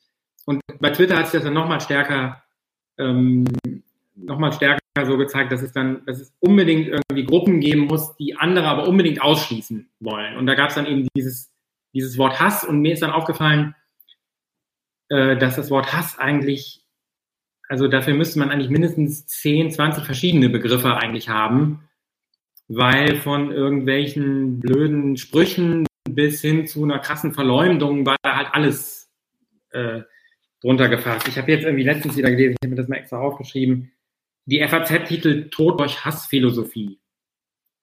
und 0.47 0.61
bei 0.81 0.91
Twitter 0.91 1.17
hat 1.17 1.27
sich 1.27 1.35
das 1.35 1.45
dann 1.45 1.55
nochmal 1.55 1.81
stärker 1.81 2.43
ähm, 2.99 3.45
nochmal 4.15 4.53
stärker 4.53 4.81
so 5.05 5.17
gezeigt, 5.17 5.53
dass 5.53 5.63
es 5.63 5.73
dann, 5.73 6.05
dass 6.07 6.21
es 6.21 6.33
unbedingt 6.41 6.89
irgendwie 6.89 7.25
Gruppen 7.25 7.61
geben 7.61 7.83
muss, 7.83 8.17
die 8.17 8.37
andere 8.37 8.67
aber 8.67 8.89
unbedingt 8.89 9.21
ausschließen 9.21 9.89
wollen. 10.01 10.37
Und 10.37 10.47
da 10.47 10.55
gab 10.55 10.69
es 10.69 10.77
dann 10.77 10.87
eben 10.87 11.09
dieses, 11.17 11.51
dieses 11.93 12.17
Wort 12.19 12.41
Hass 12.41 12.65
und 12.65 12.81
mir 12.81 12.93
ist 12.93 13.03
dann 13.03 13.11
aufgefallen, 13.11 13.75
äh, 15.09 15.37
dass 15.37 15.57
das 15.57 15.71
Wort 15.71 15.93
Hass 15.93 16.19
eigentlich, 16.19 16.84
also 17.69 17.89
dafür 17.89 18.15
müsste 18.15 18.39
man 18.39 18.51
eigentlich 18.51 18.71
mindestens 18.71 19.27
10, 19.27 19.71
20 19.71 20.05
verschiedene 20.05 20.49
Begriffe 20.49 20.97
eigentlich 20.97 21.29
haben, 21.29 21.89
weil 22.69 23.17
von 23.17 23.51
irgendwelchen 23.51 24.61
blöden 24.61 25.17
Sprüchen 25.17 25.87
bis 26.09 26.41
hin 26.41 26.67
zu 26.67 26.85
einer 26.85 26.99
krassen 26.99 27.33
Verleumdung 27.33 28.07
war 28.07 28.17
da 28.23 28.37
halt 28.37 28.49
alles 28.53 29.11
äh, 29.71 30.03
drunter 30.61 30.89
gefasst. 30.89 31.29
Ich 31.29 31.39
habe 31.39 31.51
jetzt 31.51 31.65
irgendwie 31.65 31.85
letztens 31.85 32.17
wieder 32.17 32.31
gelesen, 32.31 32.57
ich 32.61 32.67
habe 32.67 32.75
mir 32.75 32.81
das 32.81 32.89
mal 32.89 32.97
extra 32.97 33.19
aufgeschrieben, 33.19 33.93
die 34.47 34.67
FAZ 34.67 35.09
titelt 35.09 35.51
Tod 35.51 35.81
durch 35.81 36.05
Hassphilosophie. 36.05 37.01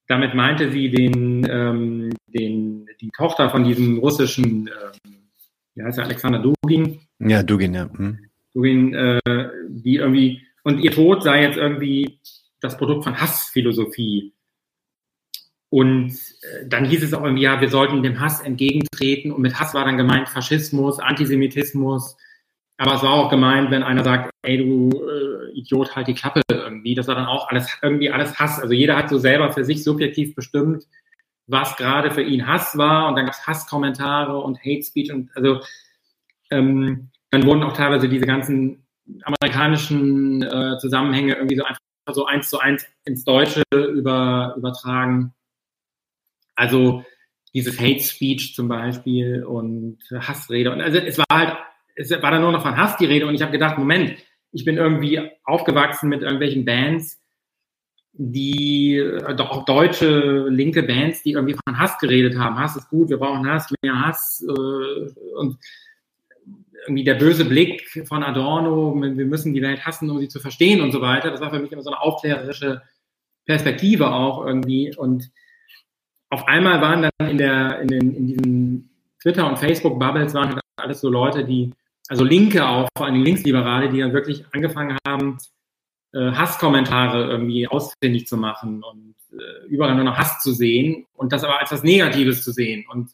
Damit 0.08 0.36
meinte 0.36 0.72
sie 0.72 0.90
den, 0.90 1.48
ähm, 1.50 2.10
den, 2.28 2.88
die 3.00 3.10
Tochter 3.16 3.50
von 3.50 3.64
diesem 3.64 3.98
russischen, 4.00 4.68
ähm, 4.68 5.30
wie 5.74 5.84
heißt 5.84 5.98
er, 5.98 6.06
Alexander 6.06 6.40
Dugin? 6.40 7.00
Ja, 7.20 7.44
Dugin, 7.44 7.74
ja. 7.74 7.90
Hm. 7.92 8.31
Dugin, 8.54 8.94
äh, 8.94 9.50
die 9.68 9.96
irgendwie, 9.96 10.42
und 10.64 10.80
ihr 10.80 10.92
Tod 10.92 11.24
sei 11.24 11.44
jetzt 11.44 11.58
irgendwie 11.58 12.20
das 12.60 12.78
Produkt 12.78 13.04
von 13.04 13.20
Hassphilosophie. 13.20 14.34
Und 15.70 16.12
äh, 16.12 16.68
dann 16.68 16.86
hieß 16.86 17.04
es 17.04 17.14
auch 17.14 17.24
irgendwie, 17.24 17.44
ja, 17.44 17.62
wir 17.62 17.70
sollten 17.70 18.04
dem 18.04 18.20
Hass 18.20 18.42
entgegentreten. 18.42 19.32
Und 19.32 19.42
mit 19.42 19.60
Hass 19.60 19.74
war 19.74 19.86
dann 19.86 19.98
gemeint 19.98 20.28
Faschismus, 20.30 21.00
Antisemitismus. 21.00 22.18
Aber 22.78 22.96
es 22.96 23.04
war 23.04 23.14
auch 23.14 23.30
gemeint, 23.30 23.72
wenn 23.72 23.84
einer 23.84 24.04
sagt, 24.04 24.32
ey, 24.42 24.58
du 24.58 24.90
äh, 24.90 25.52
Idiot, 25.58 25.96
halt 25.96 26.08
die 26.08 26.14
Klappe 26.14 26.42
irgendwie. 26.50 26.94
Das 26.94 27.08
war 27.08 27.16
dann 27.16 27.26
auch 27.26 27.48
alles 27.48 27.78
irgendwie 27.82 28.12
alles 28.12 28.38
Hass. 28.38 28.60
Also 28.60 28.74
jeder 28.74 28.98
hat 28.98 29.10
so 29.10 29.18
selber 29.18 29.52
für 29.54 29.64
sich 29.64 29.84
subjektiv 29.84 30.36
bestimmt, 30.36 30.88
was 31.48 31.78
gerade 31.78 32.12
für 32.12 32.24
ihn 32.24 32.48
Hass 32.48 32.78
war. 32.78 33.08
Und 33.08 33.16
dann 33.16 33.26
gab 33.26 33.36
es 33.36 33.48
Hasskommentare 33.48 34.38
und 34.38 34.60
Hate 34.60 34.84
Speech. 34.84 35.14
Und 35.14 35.30
also 35.36 35.62
ähm, 36.50 37.11
dann 37.32 37.46
wurden 37.46 37.64
auch 37.64 37.74
teilweise 37.74 38.08
diese 38.08 38.26
ganzen 38.26 38.86
amerikanischen 39.24 40.44
äh, 40.44 40.78
Zusammenhänge 40.80 41.36
irgendwie 41.36 41.58
so 41.58 41.64
einfach 41.64 41.80
so 42.14 42.26
eins 42.26 42.50
zu 42.50 42.60
eins 42.60 42.86
ins 43.06 43.24
Deutsche 43.24 43.64
über, 43.72 44.54
übertragen. 44.58 45.34
Also 46.56 47.06
dieses 47.54 47.80
Hate 47.80 48.02
Speech 48.02 48.54
zum 48.56 48.68
Beispiel 48.68 49.44
und 49.44 50.00
Hassrede. 50.12 50.72
Und 50.72 50.82
also 50.82 51.00
es 51.00 51.18
war 51.18 51.26
halt, 51.32 51.58
es 51.96 52.12
war 52.12 52.32
dann 52.32 52.42
nur 52.42 52.52
noch 52.52 52.62
von 52.62 52.78
Hass 52.78 52.98
die 52.98 53.06
Rede 53.06 53.28
und 53.28 53.36
ich 53.36 53.42
habe 53.42 53.52
gedacht, 53.52 53.78
Moment, 53.78 54.18
ich 54.52 54.66
bin 54.66 54.78
irgendwie 54.78 55.22
aufgewachsen 55.44 56.10
mit 56.10 56.22
irgendwelchen 56.22 56.66
Bands, 56.66 57.22
die 58.14 58.98
äh, 58.98 59.36
doch 59.36 59.52
auch 59.52 59.66
deutsche 59.66 60.48
linke 60.50 60.84
Bands, 60.84 61.24
die 61.24 61.32
irgendwie 61.32 61.56
von 61.66 61.80
Hass 61.80 61.98
geredet 61.98 62.38
haben. 62.38 62.60
Hass 62.60 62.76
ist 62.76 62.90
gut, 62.90 63.10
wir 63.10 63.18
brauchen 63.18 63.48
Hass, 63.50 63.74
mehr 63.82 64.00
Hass 64.00 64.46
äh, 64.48 65.36
und 65.36 65.58
irgendwie 66.86 67.04
der 67.04 67.16
böse 67.16 67.46
Blick 67.46 67.90
von 68.08 68.24
Adorno, 68.24 68.96
wir 69.00 69.26
müssen 69.26 69.54
die 69.54 69.62
Welt 69.62 69.86
hassen, 69.86 70.10
um 70.10 70.20
sie 70.20 70.28
zu 70.28 70.40
verstehen 70.40 70.82
und 70.82 70.92
so 70.92 71.02
weiter. 71.02 71.32
Das 71.32 71.42
war 71.42 71.52
für 71.52 71.60
mich 71.60 71.72
immer 71.72 71.84
so 71.84 71.92
eine 71.92 72.02
aufklärerische 72.02 72.82
Perspektive 73.46 74.12
auch 74.12 74.46
irgendwie. 74.46 74.96
Und 74.96 75.30
auf 76.30 76.48
einmal 76.48 76.82
waren 76.82 77.04
dann 77.04 77.30
in 77.30 77.38
der, 77.38 77.82
in 77.82 77.88
den, 77.88 78.16
in 78.16 78.28
diesen 78.28 78.90
Twitter- 79.22 79.48
und 79.48 79.60
Facebook-Bubbles 79.60 80.34
waren 80.34 80.50
halt 80.50 80.62
alles 80.78 81.02
so 81.02 81.10
Leute, 81.10 81.46
die, 81.46 81.72
also 82.08 82.24
Linke 82.24 82.68
auch, 82.68 82.88
vor 82.98 83.06
allem 83.06 83.24
Linksliberale, 83.24 83.90
die 83.90 84.00
dann 84.00 84.14
wirklich 84.14 84.46
angefangen 84.52 84.98
haben, 85.08 85.38
äh, 86.14 86.32
Hasskommentare 86.32 87.30
irgendwie 87.30 87.68
ausfindig 87.68 88.28
zu 88.28 88.38
machen 88.38 88.84
und 88.84 89.16
äh, 89.32 89.68
überall 89.68 89.96
nur 89.96 90.06
noch 90.06 90.18
Hass 90.18 90.42
zu 90.42 90.52
sehen 90.52 91.06
und 91.14 91.32
das 91.32 91.44
aber 91.44 91.60
als 91.60 91.72
was 91.72 91.84
Negatives 91.84 92.44
zu 92.44 92.52
sehen. 92.52 92.86
Und 92.90 93.12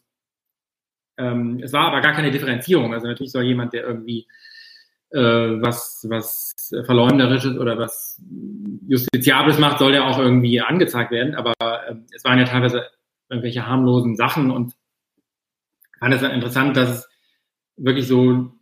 ähm, 1.18 1.60
es 1.62 1.72
war 1.72 1.86
aber 1.86 2.00
gar 2.00 2.12
keine 2.12 2.30
Differenzierung. 2.30 2.94
Also 2.94 3.06
natürlich 3.06 3.32
soll 3.32 3.44
jemand, 3.44 3.72
der 3.72 3.84
irgendwie 3.84 4.26
äh, 5.10 5.18
was, 5.18 6.06
was 6.08 6.54
Verleumderisches 6.84 7.58
oder 7.58 7.78
was 7.78 8.22
Justiziables 8.86 9.58
macht, 9.58 9.78
soll 9.78 9.92
der 9.92 10.04
auch 10.04 10.18
irgendwie 10.18 10.60
angezeigt 10.60 11.10
werden. 11.10 11.34
Aber 11.34 11.54
äh, 11.60 11.94
es 12.14 12.24
waren 12.24 12.38
ja 12.38 12.44
teilweise 12.44 12.86
irgendwelche 13.28 13.66
harmlosen 13.66 14.16
Sachen 14.16 14.50
und 14.50 14.74
fand 15.98 16.14
es 16.14 16.20
dann 16.20 16.32
interessant, 16.32 16.76
dass 16.76 16.90
es 16.90 17.08
wirklich 17.76 18.06
so 18.06 18.52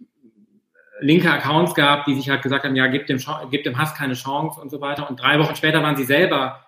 linke 1.00 1.30
Accounts 1.30 1.74
gab, 1.74 2.06
die 2.06 2.14
sich 2.14 2.30
halt 2.30 2.42
gesagt 2.42 2.64
haben, 2.64 2.76
ja, 2.76 2.86
gib 2.86 3.06
dem, 3.06 3.18
gib 3.50 3.64
dem 3.64 3.78
Hass 3.78 3.94
keine 3.94 4.14
Chance 4.14 4.60
und 4.60 4.70
so 4.70 4.80
weiter. 4.80 5.08
Und 5.08 5.20
drei 5.20 5.38
Wochen 5.38 5.56
später 5.56 5.82
waren 5.82 5.96
sie 5.96 6.04
selber 6.04 6.66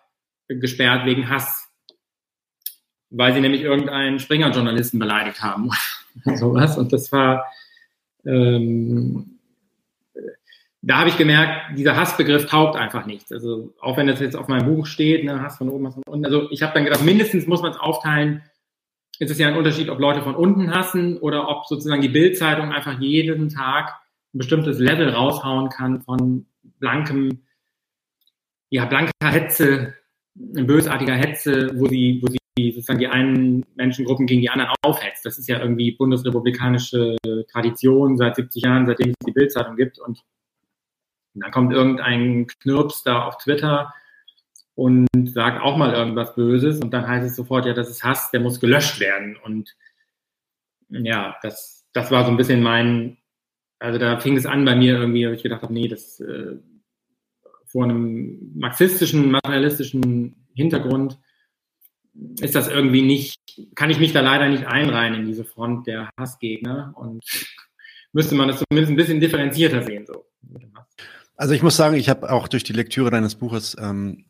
gesperrt 0.48 1.06
wegen 1.06 1.28
Hass 1.28 1.67
weil 3.10 3.32
sie 3.32 3.40
nämlich 3.40 3.62
irgendeinen 3.62 4.18
Springer-Journalisten 4.18 4.98
beleidigt 4.98 5.42
haben. 5.42 5.70
sowas. 6.36 6.76
Und 6.78 6.92
das 6.92 7.10
war, 7.12 7.46
ähm, 8.24 9.38
da 10.82 10.98
habe 10.98 11.08
ich 11.08 11.16
gemerkt, 11.16 11.76
dieser 11.76 11.96
Hassbegriff 11.96 12.46
taugt 12.46 12.76
einfach 12.76 13.06
nichts. 13.06 13.32
Also 13.32 13.74
auch 13.80 13.96
wenn 13.96 14.06
das 14.06 14.20
jetzt 14.20 14.36
auf 14.36 14.48
meinem 14.48 14.66
Buch 14.66 14.86
steht, 14.86 15.24
ne, 15.24 15.42
Hass 15.42 15.58
von 15.58 15.68
oben, 15.68 15.86
Hass 15.86 15.94
von 15.94 16.02
unten. 16.06 16.24
Also 16.24 16.50
ich 16.50 16.62
habe 16.62 16.74
dann 16.74 16.84
gedacht, 16.84 17.02
mindestens 17.02 17.46
muss 17.46 17.62
man 17.62 17.72
es 17.72 17.78
aufteilen. 17.78 18.42
Es 19.18 19.30
ist 19.30 19.40
ja 19.40 19.48
ein 19.48 19.56
Unterschied, 19.56 19.88
ob 19.88 19.98
Leute 19.98 20.22
von 20.22 20.36
unten 20.36 20.72
hassen 20.72 21.18
oder 21.18 21.48
ob 21.48 21.66
sozusagen 21.66 22.02
die 22.02 22.08
Bildzeitung 22.08 22.72
einfach 22.72 23.00
jeden 23.00 23.48
Tag 23.48 23.96
ein 24.32 24.38
bestimmtes 24.38 24.78
Level 24.78 25.10
raushauen 25.10 25.70
kann 25.70 26.02
von 26.02 26.46
blankem, 26.78 27.42
ja, 28.70 28.84
blanker 28.84 29.10
Hetze, 29.24 29.94
bösartiger 30.34 31.14
Hetze, 31.14 31.72
wo 31.74 31.88
sie, 31.88 32.20
wo 32.22 32.28
sie 32.28 32.38
die 32.58 32.72
sozusagen 32.72 32.98
die 32.98 33.08
einen 33.08 33.64
Menschengruppen 33.76 34.26
gegen 34.26 34.40
die 34.40 34.50
anderen 34.50 34.72
aufhetzt. 34.82 35.24
Das 35.24 35.38
ist 35.38 35.48
ja 35.48 35.60
irgendwie 35.60 35.92
bundesrepublikanische 35.92 37.16
Tradition 37.50 38.16
seit 38.16 38.36
70 38.36 38.62
Jahren, 38.62 38.86
seitdem 38.86 39.10
es 39.10 39.26
die 39.26 39.32
Bildzeitung 39.32 39.76
gibt. 39.76 39.98
Und 39.98 40.22
dann 41.34 41.50
kommt 41.50 41.72
irgendein 41.72 42.46
Knirps 42.46 43.02
da 43.04 43.22
auf 43.24 43.38
Twitter 43.38 43.94
und 44.74 45.06
sagt 45.24 45.60
auch 45.62 45.76
mal 45.76 45.94
irgendwas 45.94 46.34
Böses 46.34 46.80
und 46.80 46.92
dann 46.92 47.06
heißt 47.06 47.26
es 47.26 47.36
sofort, 47.36 47.66
ja, 47.66 47.72
das 47.72 47.90
ist 47.90 48.04
Hass, 48.04 48.30
der 48.30 48.40
muss 48.40 48.60
gelöscht 48.60 49.00
werden. 49.00 49.36
Und 49.36 49.74
ja, 50.88 51.36
das, 51.42 51.86
das 51.92 52.10
war 52.10 52.24
so 52.24 52.30
ein 52.30 52.36
bisschen 52.36 52.62
mein, 52.62 53.18
also 53.78 53.98
da 53.98 54.18
fing 54.20 54.36
es 54.36 54.46
an 54.46 54.64
bei 54.64 54.74
mir 54.74 54.98
irgendwie, 54.98 55.28
wo 55.28 55.32
ich 55.32 55.42
gedacht 55.42 55.62
habe, 55.62 55.72
nee, 55.72 55.88
das 55.88 56.20
äh, 56.20 56.56
vor 57.66 57.84
einem 57.84 58.52
marxistischen, 58.54 59.30
materialistischen 59.30 60.48
Hintergrund 60.54 61.18
ist 62.40 62.54
das 62.54 62.68
irgendwie 62.68 63.02
nicht, 63.02 63.40
kann 63.74 63.90
ich 63.90 63.98
mich 63.98 64.12
da 64.12 64.20
leider 64.20 64.48
nicht 64.48 64.66
einreihen 64.66 65.14
in 65.14 65.26
diese 65.26 65.44
Front 65.44 65.86
der 65.86 66.10
Hassgegner 66.18 66.92
und 66.96 67.24
müsste 68.12 68.34
man 68.34 68.48
das 68.48 68.62
zumindest 68.68 68.92
ein 68.92 68.96
bisschen 68.96 69.20
differenzierter 69.20 69.82
sehen. 69.82 70.06
So. 70.06 70.24
Also 71.36 71.54
ich 71.54 71.62
muss 71.62 71.76
sagen, 71.76 71.96
ich 71.96 72.08
habe 72.08 72.30
auch 72.30 72.48
durch 72.48 72.64
die 72.64 72.72
Lektüre 72.72 73.10
deines 73.10 73.34
Buches, 73.36 73.76
ähm, 73.80 74.24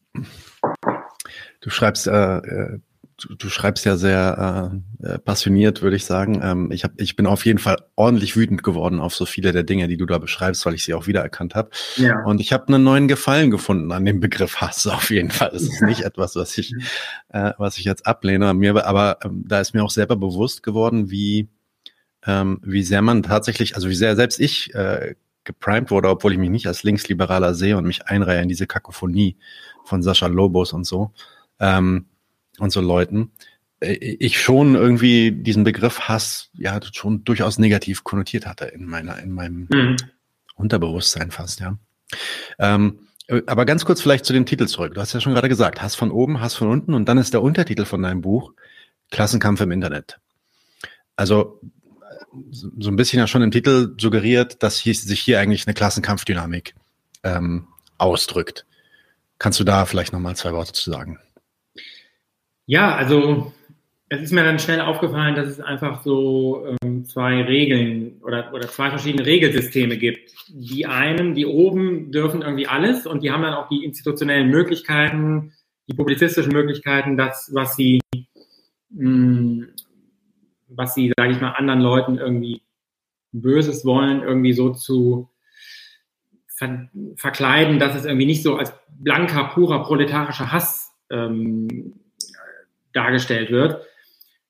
du 1.61 1.71
schreibst 1.71 2.07
äh, 2.07 2.38
äh 2.38 2.78
du, 3.19 3.35
du 3.35 3.49
schreibst 3.49 3.85
ja 3.85 3.97
sehr 3.97 4.73
äh, 5.03 5.07
äh, 5.07 5.19
passioniert, 5.19 5.83
würde 5.83 5.97
ich 5.97 6.05
sagen. 6.05 6.41
Ähm, 6.43 6.71
ich, 6.71 6.85
hab, 6.85 6.93
ich 6.97 7.17
bin 7.17 7.27
auf 7.27 7.45
jeden 7.45 7.59
Fall 7.59 7.77
ordentlich 7.97 8.37
wütend 8.37 8.63
geworden 8.63 9.01
auf 9.01 9.15
so 9.15 9.27
viele 9.27 9.53
der 9.53 9.65
Dinge, 9.65 9.89
die 9.89 9.97
du 9.97 10.07
da 10.07 10.19
beschreibst, 10.19 10.65
weil 10.65 10.75
ich 10.75 10.85
sie 10.85 10.95
auch 10.95 11.07
wiedererkannt 11.07 11.55
habe. 11.55 11.71
Ja. 11.97 12.25
Und 12.25 12.41
ich 12.41 12.53
habe 12.53 12.69
einen 12.69 12.85
neuen 12.85 13.09
Gefallen 13.09 13.51
gefunden 13.51 13.93
an 13.93 14.05
dem 14.05 14.21
Begriff 14.21 14.57
Hass 14.57 14.87
auf 14.87 15.11
jeden 15.11 15.31
Fall. 15.31 15.51
Es 15.53 15.63
ist 15.63 15.83
nicht 15.83 16.03
etwas, 16.03 16.37
was 16.37 16.57
ich, 16.57 16.73
äh, 17.31 17.53
was 17.59 17.79
ich 17.79 17.85
jetzt 17.85 18.07
ablehne. 18.07 18.55
Mir, 18.55 18.87
aber 18.87 19.19
ähm, 19.25 19.45
da 19.47 19.61
ist 19.61 19.75
mir 19.75 19.85
auch 19.85 19.91
selber 19.91 20.17
bewusst 20.17 20.63
geworden, 20.63 21.11
wie, 21.11 21.49
ähm, 22.25 22.61
wie 22.63 22.83
sehr 22.83 23.03
man 23.03 23.23
tatsächlich, 23.23 23.75
also 23.75 23.89
wie 23.89 23.95
sehr 23.95 24.15
selbst 24.15 24.39
ich 24.39 24.75
äh, 24.75 25.17
geprimed 25.43 25.91
wurde, 25.91 26.09
obwohl 26.09 26.33
ich 26.33 26.39
mich 26.39 26.51
nicht 26.51 26.67
als 26.67 26.83
Linksliberaler 26.85 27.55
sehe 27.55 27.77
und 27.77 27.87
mich 27.87 28.07
einreihe 28.07 28.43
in 28.43 28.49
diese 28.49 28.67
Kakophonie 28.67 29.37
von 29.85 30.03
Sascha 30.03 30.27
Lobos 30.27 30.73
und 30.73 30.85
so. 30.85 31.13
Ähm, 31.59 32.07
und 32.59 32.71
so 32.71 32.81
Leuten, 32.81 33.33
äh, 33.81 33.93
ich 33.95 34.41
schon 34.41 34.75
irgendwie 34.75 35.33
diesen 35.33 35.65
Begriff 35.65 36.00
Hass 36.00 36.50
ja 36.55 36.81
schon 36.93 37.25
durchaus 37.25 37.59
negativ 37.59 38.05
konnotiert 38.05 38.47
hatte 38.47 38.67
in 38.67 38.87
meiner, 38.87 39.19
in 39.19 39.33
meinem 39.33 39.69
mhm. 39.71 39.97
Unterbewusstsein 40.55 41.31
fast, 41.31 41.61
ja. 41.61 41.79
Ähm, 42.59 43.00
aber 43.47 43.67
ganz 43.67 43.85
kurz 43.85 44.00
vielleicht 44.00 44.25
zu 44.25 44.33
dem 44.33 44.47
Titel 44.47 44.67
zurück. 44.67 44.95
Du 44.95 45.00
hast 45.00 45.12
ja 45.12 45.21
schon 45.21 45.35
gerade 45.35 45.50
gesagt, 45.50 45.83
Hass 45.83 45.95
von 45.95 46.11
oben, 46.11 46.41
Hass 46.41 46.55
von 46.55 46.69
unten 46.69 46.95
und 46.95 47.07
dann 47.09 47.19
ist 47.19 47.35
der 47.35 47.43
Untertitel 47.43 47.85
von 47.85 48.03
deinem 48.03 48.23
Buch 48.23 48.55
Klassenkampf 49.11 49.61
im 49.61 49.71
Internet. 49.71 50.19
Also 51.17 51.61
so 52.53 52.91
ein 52.91 52.97
bisschen 52.97 53.19
ja 53.19 53.27
schon 53.27 53.43
im 53.43 53.50
Titel 53.50 53.95
suggeriert, 53.99 54.62
dass 54.62 54.79
hier, 54.79 54.95
sich 54.95 55.21
hier 55.21 55.41
eigentlich 55.41 55.67
eine 55.67 55.75
Klassenkampfdynamik 55.75 56.75
ähm, 57.23 57.69
ausdrückt. 57.99 58.67
Kannst 59.38 59.61
du 59.61 59.65
da 59.65 59.85
vielleicht 59.85 60.12
nochmal 60.12 60.37
zwei 60.37 60.53
Worte 60.53 60.73
zu 60.73 60.91
sagen? 60.91 61.19
Ja, 62.69 62.95
also 62.95 63.51
es 64.11 64.21
ist 64.21 64.33
mir 64.33 64.45
dann 64.45 64.59
schnell 64.59 64.83
aufgefallen, 64.83 65.35
dass 65.35 65.49
es 65.49 65.59
einfach 65.59 66.03
so 66.03 66.67
ähm, 66.83 67.07
zwei 67.07 67.41
Regeln 67.43 68.21
oder, 68.23 68.53
oder 68.53 68.69
zwei 68.69 68.91
verschiedene 68.91 69.25
Regelsysteme 69.25 69.97
gibt. 69.97 70.35
Die 70.51 70.85
einen, 70.85 71.35
die 71.35 71.47
oben 71.47 72.13
dürfen 72.13 72.43
irgendwie 72.43 72.67
alles 72.67 73.07
und 73.07 73.23
die 73.23 73.31
haben 73.31 73.41
dann 73.41 73.55
auch 73.55 73.71
die 73.71 73.85
institutionellen 73.87 74.51
Möglichkeiten, 74.51 75.55
die 75.89 75.95
publizistischen 75.95 76.53
Möglichkeiten, 76.53 77.17
das, 77.17 77.51
was 77.55 77.75
sie, 77.75 78.03
mh, 78.91 79.01
hm, 79.01 79.69
was 80.69 80.93
sie, 80.93 81.11
sage 81.17 81.33
ich 81.33 81.41
mal, 81.41 81.53
anderen 81.53 81.81
Leuten 81.81 82.19
irgendwie 82.19 82.61
Böses 83.33 83.87
wollen, 83.87 84.23
irgendwie 84.23 84.53
so 84.53 84.75
zu 84.75 85.31
ver 86.49 86.91
verkleiden, 87.17 87.79
dass 87.79 87.97
es 87.97 88.05
irgendwie 88.05 88.27
nicht 88.27 88.43
so 88.43 88.57
als 88.57 88.75
blanker, 88.91 89.45
purer 89.55 89.83
proletarischer 89.85 90.53
Hass 90.53 90.93
ähm, 91.11 91.95
dargestellt 92.99 93.50
wird, 93.50 93.83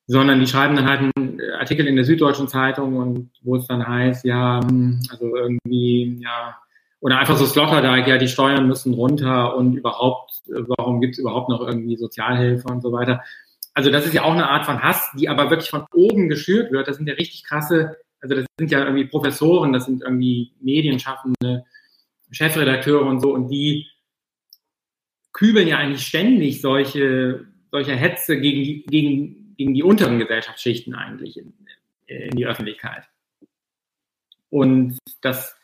sondern 0.07 0.39
die 0.39 0.47
schreiben 0.47 0.75
dann 0.75 0.89
halt 0.89 1.11
einen 1.15 1.39
Artikel 1.59 1.87
in 1.87 1.95
der 1.95 2.05
Süddeutschen 2.05 2.47
Zeitung 2.47 2.97
und 2.97 3.31
wo 3.43 3.55
es 3.55 3.67
dann 3.67 3.87
heißt, 3.87 4.25
ja, 4.25 4.59
hm, 4.61 4.99
also 5.11 5.35
irgendwie, 5.35 6.19
ja, 6.21 6.57
oder 6.99 7.19
einfach 7.19 7.37
so 7.37 7.45
Sloterdijk, 7.45 8.07
ja, 8.07 8.17
die 8.17 8.27
Steuern 8.27 8.67
müssen 8.67 8.93
runter 8.93 9.55
und 9.55 9.75
überhaupt, 9.75 10.31
warum 10.77 10.99
gibt 10.99 11.13
es 11.13 11.19
überhaupt 11.19 11.49
noch 11.49 11.61
irgendwie 11.61 11.95
Sozialhilfe 11.95 12.67
und 12.67 12.81
so 12.81 12.91
weiter. 12.91 13.23
Also 13.73 13.91
das 13.91 14.05
ist 14.05 14.13
ja 14.13 14.23
auch 14.23 14.33
eine 14.33 14.49
Art 14.49 14.65
von 14.65 14.81
Hass, 14.81 15.11
die 15.17 15.29
aber 15.29 15.49
wirklich 15.49 15.69
von 15.69 15.85
oben 15.93 16.27
geschürt 16.27 16.71
wird. 16.71 16.87
Das 16.87 16.97
sind 16.97 17.07
ja 17.07 17.13
richtig 17.13 17.45
krasse, 17.45 17.97
also 18.19 18.35
das 18.35 18.45
sind 18.57 18.71
ja 18.71 18.79
irgendwie 18.79 19.05
Professoren, 19.05 19.71
das 19.71 19.85
sind 19.85 20.01
irgendwie 20.01 20.51
Medienschaffende, 20.59 21.63
Chefredakteure 22.31 23.05
und 23.05 23.21
so, 23.21 23.33
und 23.33 23.47
die 23.49 23.87
kübeln 25.33 25.67
ja 25.67 25.77
eigentlich 25.77 26.05
ständig 26.05 26.61
solche, 26.61 27.45
solche 27.71 27.95
Hetze 27.95 28.39
gegen 28.39 28.63
die, 28.63 28.83
gegen, 28.85 29.55
gegen 29.57 29.73
die 29.73 29.83
unteren 29.83 30.19
Gesellschaftsschichten 30.19 30.95
eigentlich 30.95 31.37
in, 31.37 31.53
in 32.07 32.35
die 32.35 32.45
Öffentlichkeit. 32.45 33.03
Und 34.49 34.97
das, 35.21 35.55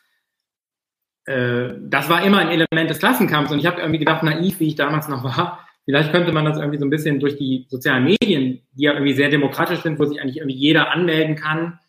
äh, 1.25 1.69
das 1.81 2.09
war 2.09 2.23
immer 2.23 2.39
ein 2.39 2.49
Element 2.49 2.89
des 2.89 2.99
Klassenkampfs. 2.99 3.51
Und 3.51 3.59
ich 3.59 3.65
habe 3.65 3.81
irgendwie 3.81 3.99
gedacht, 3.99 4.23
naiv, 4.23 4.59
wie 4.59 4.67
ich 4.67 4.75
damals 4.75 5.07
noch 5.07 5.23
war, 5.23 5.67
vielleicht 5.85 6.11
könnte 6.11 6.31
man 6.31 6.45
das 6.45 6.57
irgendwie 6.57 6.79
so 6.79 6.85
ein 6.85 6.91
bisschen 6.91 7.19
durch 7.19 7.37
die 7.37 7.65
sozialen 7.69 8.03
Medien, 8.03 8.61
die 8.73 8.83
ja 8.83 8.93
irgendwie 8.93 9.13
sehr 9.13 9.29
demokratisch 9.29 9.81
sind, 9.81 9.99
wo 9.99 10.05
sich 10.05 10.21
eigentlich 10.21 10.37
irgendwie 10.37 10.57
jeder 10.57 10.91
anmelden 10.91 11.35
kann, 11.35 11.79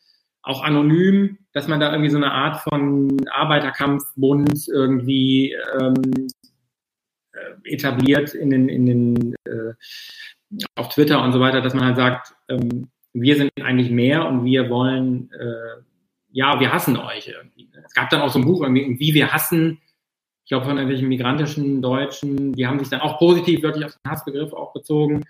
auch 0.43 0.63
anonym, 0.63 1.39
dass 1.53 1.69
man 1.69 1.81
da 1.81 1.91
irgendwie 1.91 2.11
so 2.11 2.19
eine 2.19 2.31
Art 2.31 2.63
von 2.63 3.17
Arbeiterkampfbund 3.31 4.69
irgendwie 4.69 5.57
ähm, 5.81 5.95
äh, 6.15 6.27
etabliert 7.65 8.35
in 8.35 8.51
den, 8.51 8.69
in 8.69 8.87
den 8.87 9.35
äh, 9.45 9.75
auf 10.75 10.89
Twitter 10.91 11.23
und 11.23 11.33
so 11.33 11.41
weiter, 11.41 11.61
dass 11.61 11.75
man 11.75 11.85
halt 11.85 11.97
sagt, 11.97 12.35
ähm, 12.49 12.89
wir 13.13 13.37
sind 13.37 13.51
eigentlich 13.63 13.91
mehr 13.91 14.27
und 14.27 14.45
wir 14.45 14.69
wollen, 14.69 15.31
äh, 15.33 15.83
ja, 16.31 16.61
wir 16.61 16.73
hassen 16.73 16.97
euch 16.97 17.29
irgendwie. 17.29 17.69
Es 17.85 17.95
gab 17.95 18.11
dann 18.11 18.21
auch 18.21 18.31
so 18.31 18.39
ein 18.39 18.45
Buch 18.45 18.63
irgendwie, 18.63 18.99
wie 18.99 19.15
wir 19.15 19.33
hassen, 19.33 19.81
ich 20.45 20.51
glaube 20.51 20.67
von 20.67 20.77
irgendwelchen 20.77 21.09
migrantischen 21.09 21.83
Deutschen, 21.83 22.53
die 22.53 22.67
haben 22.67 22.79
sich 22.79 22.89
dann 22.89 23.01
auch 23.01 23.19
positiv 23.19 23.63
wirklich 23.63 23.85
auf 23.85 23.93
den 23.93 24.11
Hassbegriff 24.11 24.53
auch 24.53 24.73
bezogen. 24.73 25.25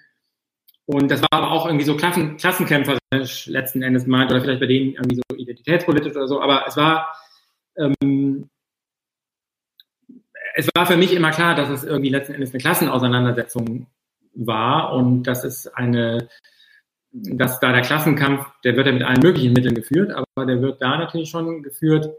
Und 0.85 1.11
das 1.11 1.23
war 1.23 1.33
aber 1.33 1.51
auch 1.53 1.67
irgendwie 1.67 1.85
so 1.85 1.97
Klassen, 1.97 2.37
klassenkämpferisch 2.37 3.47
letzten 3.47 3.83
Endes 3.83 4.07
meint, 4.07 4.31
oder 4.31 4.41
vielleicht 4.41 4.61
bei 4.61 4.67
denen 4.67 4.95
irgendwie 4.95 5.17
so 5.17 5.37
identitätspolitisch 5.37 6.15
oder 6.15 6.29
so, 6.29 6.41
aber 6.41 6.65
es 6.67 6.77
war, 6.77 7.17
ähm, 7.79 8.49
es 10.57 10.69
war 10.75 10.87
für 10.87 10.97
mich 10.97 11.13
immer 11.13 11.31
klar, 11.31 11.55
dass 11.55 11.69
es 11.69 11.85
irgendwie 11.85 12.09
letzten 12.09 12.33
Endes 12.33 12.53
eine 12.53 12.61
Klassenauseinandersetzung 12.61 13.87
war 14.35 14.95
und 14.95 15.25
dass 15.25 15.45
es 15.45 15.67
eine, 15.67 16.29
dass 17.13 17.61
da 17.61 17.73
der 17.73 17.83
Klassenkampf, 17.83 18.47
der 18.65 18.75
wird 18.75 18.87
ja 18.87 18.93
mit 18.93 19.03
allen 19.03 19.21
möglichen 19.23 19.53
Mitteln 19.53 19.75
geführt, 19.75 20.13
aber 20.13 20.47
der 20.47 20.63
wird 20.63 20.81
da 20.81 20.97
natürlich 20.97 21.29
schon 21.29 21.63
geführt, 21.63 22.11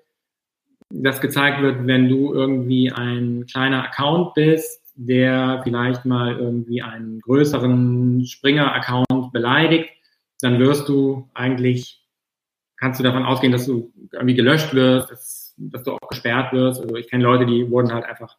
dass 0.92 1.20
gezeigt 1.20 1.62
wird, 1.64 1.88
wenn 1.88 2.10
du 2.10 2.32
irgendwie 2.34 2.92
ein 2.92 3.48
kleiner 3.48 3.84
Account 3.84 4.36
bist, 4.36 4.84
der 4.94 5.62
vielleicht 5.64 6.06
mal 6.06 6.38
irgendwie 6.38 6.84
einen 6.84 7.20
größeren 7.22 8.24
Springer-Account 8.24 9.32
beleidigt, 9.34 9.90
dann 10.42 10.60
wirst 10.60 10.88
du 10.90 11.28
eigentlich, 11.34 12.06
kannst 12.78 13.00
du 13.00 13.04
davon 13.04 13.26
ausgehen, 13.26 13.52
dass 13.52 13.66
du 13.66 13.92
irgendwie 14.12 14.36
gelöscht 14.36 14.76
wirst, 14.76 15.12
dass 15.58 15.84
du 15.84 15.94
auch 15.94 16.08
gesperrt 16.08 16.54
wirst. 16.54 16.82
Also 16.82 16.96
ich 16.96 17.10
kenne 17.10 17.24
Leute, 17.24 17.46
die 17.46 17.70
wurden 17.70 17.94
halt 17.94 18.06
einfach 18.06 18.38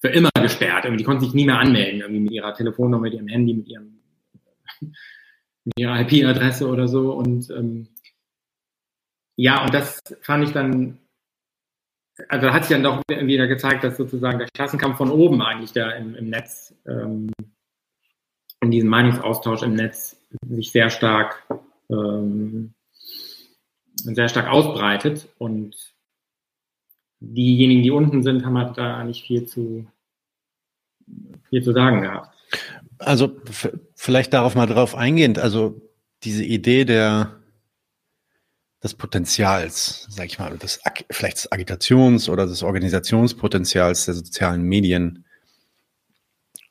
für 0.00 0.08
immer 0.08 0.30
gesperrt. 0.34 0.84
Irgendwie, 0.84 0.98
die 0.98 1.04
konnten 1.04 1.24
sich 1.24 1.34
nie 1.34 1.46
mehr 1.46 1.58
anmelden, 1.58 2.00
irgendwie 2.00 2.20
mit 2.20 2.32
ihrer 2.32 2.54
Telefonnummer, 2.54 3.02
mit 3.02 3.14
ihrem 3.14 3.28
Handy, 3.28 3.54
mit 3.54 3.68
ihrem 3.68 4.00
mit 5.64 5.78
ihrer 5.78 6.00
IP-Adresse 6.00 6.68
oder 6.68 6.88
so. 6.88 7.12
Und 7.12 7.50
ähm, 7.50 7.88
ja, 9.36 9.62
und 9.64 9.72
das 9.72 10.00
fand 10.20 10.44
ich 10.44 10.52
dann, 10.52 10.98
also 12.28 12.46
da 12.46 12.52
hat 12.52 12.64
sich 12.64 12.76
dann 12.76 12.82
doch 12.82 13.00
wieder 13.08 13.46
gezeigt, 13.46 13.84
dass 13.84 13.96
sozusagen 13.96 14.38
der 14.38 14.48
Klassenkampf 14.52 14.98
von 14.98 15.10
oben 15.10 15.40
eigentlich 15.40 15.72
da 15.72 15.90
im, 15.92 16.14
im 16.14 16.28
Netz, 16.30 16.74
ähm, 16.86 17.30
in 18.60 18.70
diesem 18.70 18.90
Meinungsaustausch 18.90 19.62
im 19.62 19.74
Netz 19.74 20.16
sich 20.48 20.72
sehr 20.72 20.90
stark 20.90 21.46
ähm, 21.90 22.74
sehr 23.96 24.28
stark 24.28 24.48
ausbreitet 24.48 25.28
und 25.38 25.91
diejenigen, 27.22 27.82
die 27.82 27.90
unten 27.90 28.22
sind, 28.22 28.44
haben 28.44 28.58
halt 28.58 28.76
da 28.76 29.04
nicht 29.04 29.24
viel 29.24 29.46
zu, 29.46 29.86
viel 31.48 31.62
zu 31.62 31.72
sagen 31.72 32.02
gehabt. 32.02 32.36
Also 32.98 33.36
vielleicht 33.94 34.32
darauf 34.32 34.54
mal 34.54 34.66
drauf 34.66 34.94
eingehend, 34.94 35.38
also 35.38 35.80
diese 36.24 36.44
Idee 36.44 36.84
der 36.84 37.38
des 38.82 38.94
Potenzials, 38.94 40.08
sag 40.10 40.26
ich 40.26 40.40
mal, 40.40 40.58
des 40.58 40.80
vielleicht 41.10 41.36
des 41.36 41.52
Agitations- 41.52 42.28
oder 42.28 42.46
des 42.46 42.64
Organisationspotenzials 42.64 44.06
der 44.06 44.14
sozialen 44.14 44.62
Medien 44.62 45.24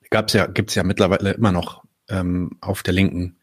gab's 0.10 0.34
ja, 0.34 0.45
gibt's 0.47 0.76
ja 0.76 0.84
mittlerweile 0.84 1.32
immer 1.32 1.54
noch 1.54 1.86
ähm, 2.10 2.58
auf 2.60 2.84
der 2.84 2.93
Linken 2.93 3.38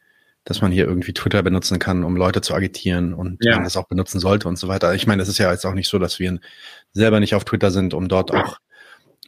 dass 0.48 0.62
man 0.62 0.72
hier 0.72 0.86
irgendwie 0.86 1.12
Twitter 1.12 1.42
benutzen 1.42 1.78
kann, 1.78 2.04
um 2.04 2.16
Leute 2.16 2.40
zu 2.40 2.54
agitieren 2.54 3.12
und 3.12 3.44
ja. 3.44 3.56
man 3.56 3.64
das 3.64 3.76
auch 3.76 3.86
benutzen 3.86 4.18
sollte 4.18 4.48
und 4.48 4.56
so 4.58 4.66
weiter. 4.66 4.94
Ich 4.94 5.06
meine, 5.06 5.20
es 5.20 5.28
ist 5.28 5.36
ja 5.36 5.52
jetzt 5.52 5.66
auch 5.66 5.74
nicht 5.74 5.88
so, 5.88 5.98
dass 5.98 6.18
wir 6.18 6.40
selber 6.92 7.20
nicht 7.20 7.34
auf 7.34 7.44
Twitter 7.44 7.70
sind, 7.70 7.94
um 7.94 8.08
dort 8.08 8.32
auch 8.32 8.58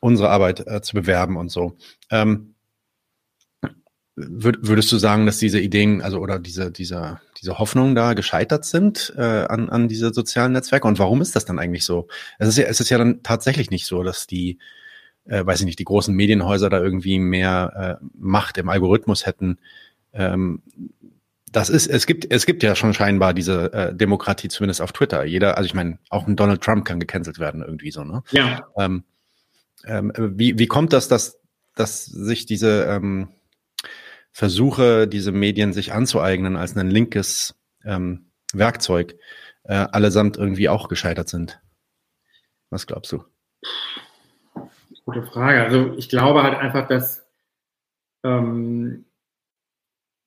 unsere 0.01 0.31
Arbeit 0.31 0.67
äh, 0.67 0.81
zu 0.83 0.95
bewerben 0.95 1.37
und 1.37 1.51
so. 1.51 1.77
Ähm, 2.11 2.55
würd, 4.17 4.59
würdest 4.67 4.91
du 4.93 4.99
sagen, 4.99 5.27
dass 5.27 5.39
diese 5.39 5.61
Ideen, 5.61 6.03
also 6.03 6.19
oder 6.19 6.39
diese, 6.39 6.71
diese, 6.71 7.21
diese 7.41 7.59
Hoffnungen 7.59 7.95
da 7.95 8.15
gescheitert 8.15 8.65
sind 8.65 9.13
äh, 9.17 9.23
an, 9.23 9.69
an 9.69 9.89
diese 9.89 10.13
sozialen 10.13 10.53
Netzwerke? 10.53 10.89
Und 10.89 10.99
warum 10.99 11.21
ist 11.21 11.37
das 11.37 11.45
dann 11.45 11.59
eigentlich 11.59 11.85
so? 11.85 12.09
Es 12.39 12.49
ist 12.49 12.59
ja, 12.59 12.65
es 12.65 12.81
ist 12.81 12.91
ja 12.91 12.99
dann 12.99 13.23
tatsächlich 13.23 13.71
nicht 13.71 13.87
so, 13.87 14.03
dass 14.03 14.27
die, 14.27 14.59
äh, 15.25 15.45
weiß 15.45 15.61
ich 15.61 15.67
nicht, 15.67 15.79
die 15.79 15.85
großen 15.85 16.15
Medienhäuser 16.15 16.71
da 16.71 16.81
irgendwie 16.81 17.19
mehr 17.19 17.99
äh, 18.01 18.05
Macht 18.19 18.59
im 18.59 18.69
Algorithmus 18.69 19.27
hätten. 19.27 19.59
Ähm, 20.13 20.63
das 21.53 21.69
ist, 21.69 21.89
es 21.89 22.07
gibt, 22.07 22.31
es 22.33 22.47
gibt 22.47 22.63
ja 22.63 22.75
schon 22.75 22.95
scheinbar 22.95 23.35
diese 23.35 23.73
äh, 23.73 23.95
Demokratie, 23.95 24.49
zumindest 24.49 24.81
auf 24.81 24.93
Twitter. 24.93 25.25
Jeder, 25.25 25.57
also 25.57 25.67
ich 25.67 25.75
meine, 25.75 25.99
auch 26.09 26.27
ein 26.27 26.37
Donald 26.37 26.63
Trump 26.63 26.85
kann 26.85 27.01
gecancelt 27.01 27.39
werden, 27.39 27.63
irgendwie 27.63 27.91
so, 27.91 28.05
ne? 28.05 28.23
Ja. 28.31 28.67
Ähm, 28.79 29.05
ähm, 29.85 30.13
wie, 30.17 30.59
wie 30.59 30.67
kommt 30.67 30.93
das, 30.93 31.09
dass, 31.09 31.41
dass 31.75 32.05
sich 32.05 32.47
diese 32.47 32.85
ähm, 32.85 33.29
Versuche, 34.31 35.09
diese 35.09 35.33
Medien 35.33 35.73
sich 35.73 35.93
anzueignen 35.93 36.57
als 36.57 36.77
ein 36.77 36.91
linkes 36.91 37.57
ähm, 37.85 38.31
Werkzeug, 38.53 39.17
äh, 39.65 39.75
allesamt 39.75 40.37
irgendwie 40.37 40.69
auch 40.69 40.89
gescheitert 40.89 41.29
sind? 41.29 41.61
Was 42.71 42.87
glaubst 42.87 43.11
du? 43.11 43.25
Gute 45.05 45.25
Frage. 45.25 45.63
Also 45.63 45.95
ich 45.97 46.09
glaube 46.09 46.45
halt 46.45 46.57
einfach, 46.57 46.87
dass 46.87 47.27
ähm, 48.23 49.07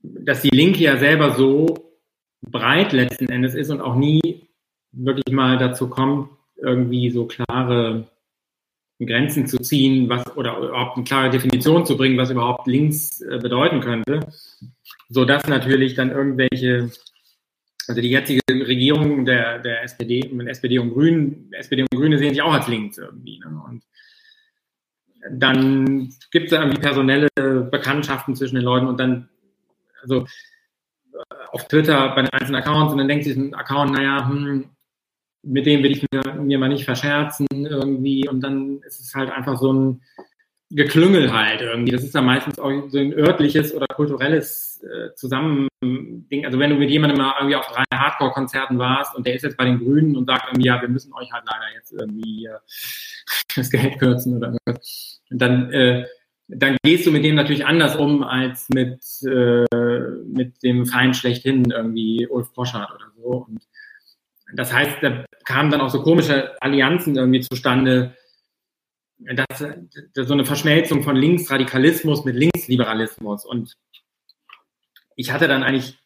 dass 0.04 0.42
die 0.42 0.50
Linke 0.50 0.84
ja 0.84 0.98
selber 0.98 1.32
so 1.32 1.96
breit 2.42 2.92
letzten 2.92 3.30
Endes 3.30 3.56
ist 3.56 3.70
und 3.70 3.82
auch 3.82 3.96
nie 3.96 4.48
wirklich 4.92 5.34
mal 5.34 5.58
dazu 5.58 5.90
kommt, 5.90 6.30
irgendwie 6.58 7.10
so 7.10 7.26
klare 7.26 8.08
Grenzen 9.00 9.48
zu 9.48 9.58
ziehen, 9.58 10.08
was 10.10 10.38
oder 10.38 10.58
überhaupt 10.58 10.98
eine 10.98 11.04
klare 11.04 11.30
Definition 11.30 11.86
zu 11.86 11.98
bringen, 11.98 12.18
was 12.18 12.30
überhaupt 12.30 12.68
links 12.68 13.22
äh, 13.22 13.40
bedeuten 13.40 13.80
könnte, 13.80 14.20
so 15.10 15.26
dass 15.26 15.48
natürlich 15.48 15.96
dann 15.96 16.12
irgendwelche, 16.12 16.92
also 17.88 18.02
die 18.02 18.10
jetzige 18.10 18.42
Regierung 18.50 19.26
der, 19.26 19.60
der 19.60 19.84
SPD, 19.84 20.32
SPD 20.48 20.80
und 20.80 20.92
Grünen, 20.94 21.52
SPD 21.54 21.82
und 21.82 21.92
Grüne 21.92 22.18
sehen 22.18 22.30
sich 22.30 22.42
auch 22.42 22.54
als 22.54 22.68
links 22.68 22.98
irgendwie. 22.98 23.40
Ne? 23.40 23.62
Und 23.68 23.84
dann 25.32 26.14
gibt 26.32 26.48
es 26.48 26.52
irgendwie 26.52 26.80
personelle 26.80 27.30
Bekanntschaften 27.72 28.36
zwischen 28.36 28.56
den 28.56 28.66
Leuten 28.66 28.88
und 28.88 29.00
dann 29.00 29.30
also 30.04 30.26
auf 31.52 31.68
Twitter 31.68 32.10
bei 32.16 32.22
den 32.24 32.30
einzelnen 32.32 32.62
Accounts 32.62 32.92
und 32.92 33.00
dann 33.00 33.08
denkt 33.08 33.26
sich 33.26 33.36
ein 33.36 33.54
Account, 33.54 33.94
naja, 33.94 34.28
hm, 34.28 34.70
mit 35.44 35.66
dem 35.66 35.84
will 35.84 35.92
ich 35.92 36.06
mir, 36.12 36.34
mir 36.36 36.58
mal 36.58 36.70
nicht 36.70 36.86
verscherzen 36.86 37.48
irgendwie 37.52 38.28
und 38.28 38.42
dann 38.42 38.80
ist 38.84 39.00
es 39.00 39.14
halt 39.14 39.30
einfach 39.30 39.58
so 39.58 39.74
ein 39.74 40.02
Geklüngel 40.70 41.32
halt 41.32 41.62
irgendwie. 41.62 41.92
Das 41.92 42.04
ist 42.04 42.16
dann 42.16 42.26
meistens 42.26 42.58
auch 42.58 42.72
so 42.90 42.98
ein 42.98 43.14
örtliches 43.14 43.76
oder 43.76 43.86
kulturelles 43.88 44.82
äh, 44.84 45.14
Zusammending. 45.14 46.46
Also 46.46 46.58
wenn 46.58 46.72
du 46.72 46.78
mit 46.78 46.90
jemandem 46.90 47.20
mal 47.20 47.36
irgendwie 47.38 47.56
auf 47.56 47.68
drei 47.68 47.84
Hardcore-Konzerten 47.94 48.80
warst 48.80 49.16
und 49.16 49.28
der 49.28 49.36
ist 49.36 49.44
jetzt 49.44 49.58
bei 49.58 49.66
den 49.66 49.78
Grünen 49.78 50.16
und 50.16 50.26
sagt 50.26 50.48
irgendwie, 50.48 50.68
ja, 50.68 50.82
wir 50.82 50.90
müssen 50.90 51.14
euch 51.14 51.32
halt 51.32 51.44
leider 51.46 51.76
jetzt 51.76 51.92
irgendwie 51.92 52.46
äh, 52.46 52.58
das 53.56 53.70
Geld 53.70 54.00
kürzen 54.00 54.38
oder 54.38 54.48
irgendwas. 54.48 55.22
Und 55.30 55.40
dann 55.40 55.72
äh, 55.72 56.06
dann 56.48 56.78
gehst 56.84 57.06
du 57.06 57.12
mit 57.12 57.24
dem 57.24 57.36
natürlich 57.36 57.66
anders 57.66 57.96
um 57.96 58.24
als 58.24 58.68
mit, 58.70 59.02
äh, 59.24 59.66
mit 60.26 60.62
dem 60.64 60.86
Feind 60.86 61.16
schlechthin, 61.16 61.72
irgendwie 61.72 62.28
Ulf 62.28 62.54
Poschardt 62.54 62.92
oder 62.92 63.12
so. 63.16 63.46
Und 63.48 63.68
das 64.54 64.74
heißt, 64.74 64.98
da 65.02 65.26
kamen 65.46 65.72
dann 65.72 65.82
auch 65.82 65.90
so 65.90 66.02
komische 66.02 66.62
Allianzen 66.62 67.16
irgendwie 67.16 67.42
zustande, 67.42 68.16
dass, 69.18 69.66
dass 70.14 70.28
so 70.28 70.34
eine 70.34 70.46
Verschmelzung 70.46 71.02
von 71.02 71.16
Linksradikalismus 71.16 72.26
mit 72.26 72.36
Linksliberalismus. 72.36 73.46
Und 73.46 73.78
ich 75.16 75.32
hatte 75.32 75.48
dann 75.48 75.64
eigentlich, 75.64 75.98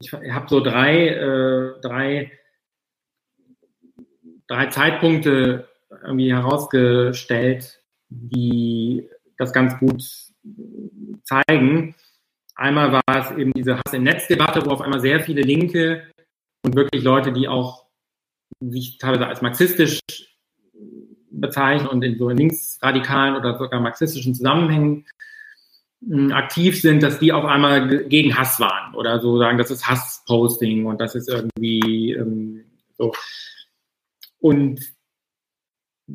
ich 0.00 0.12
habe 0.12 0.48
so 0.48 0.60
drei, 0.60 1.08
äh, 1.08 1.80
drei, 1.80 2.32
drei 4.46 4.66
Zeitpunkte 4.66 5.68
irgendwie 6.02 6.32
herausgestellt, 6.32 7.80
die 8.08 9.08
das 9.40 9.52
ganz 9.52 9.78
gut 9.78 10.02
zeigen. 11.24 11.94
Einmal 12.54 12.92
war 12.92 13.02
es 13.08 13.36
eben 13.38 13.52
diese 13.52 13.76
Hass 13.78 13.94
im 13.94 14.04
Netz-Debatte, 14.04 14.64
wo 14.66 14.70
auf 14.70 14.82
einmal 14.82 15.00
sehr 15.00 15.20
viele 15.20 15.40
Linke 15.40 16.10
und 16.62 16.76
wirklich 16.76 17.02
Leute, 17.02 17.32
die 17.32 17.48
auch 17.48 17.86
sich 18.60 18.98
teilweise 18.98 19.26
als 19.26 19.40
marxistisch 19.40 20.00
bezeichnen 21.30 21.88
und 21.88 22.02
in 22.02 22.18
so 22.18 22.28
linksradikalen 22.28 23.36
oder 23.36 23.58
sogar 23.58 23.80
marxistischen 23.80 24.34
Zusammenhängen 24.34 25.06
aktiv 26.32 26.80
sind, 26.80 27.02
dass 27.02 27.18
die 27.18 27.32
auf 27.32 27.44
einmal 27.44 28.04
gegen 28.08 28.36
Hass 28.36 28.58
waren 28.58 28.94
oder 28.94 29.20
so 29.20 29.38
sagen, 29.38 29.58
das 29.58 29.70
ist 29.70 29.86
Hassposting 29.86 30.86
und 30.86 31.00
das 31.00 31.14
ist 31.14 31.28
irgendwie 31.28 32.12
ähm, 32.12 32.64
so. 32.96 33.12
Und 34.38 34.80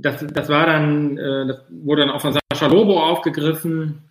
das, 0.02 0.26
das 0.28 0.50
war 0.50 0.66
dann, 0.66 1.18
äh, 1.18 1.48
das 1.48 1.64
wurde 1.70 2.02
dann 2.02 2.12
auch 2.12 2.22
von 2.22 2.34
Sascha 2.34 2.68
Lobo 2.68 3.02
aufgegriffen, 3.02 4.10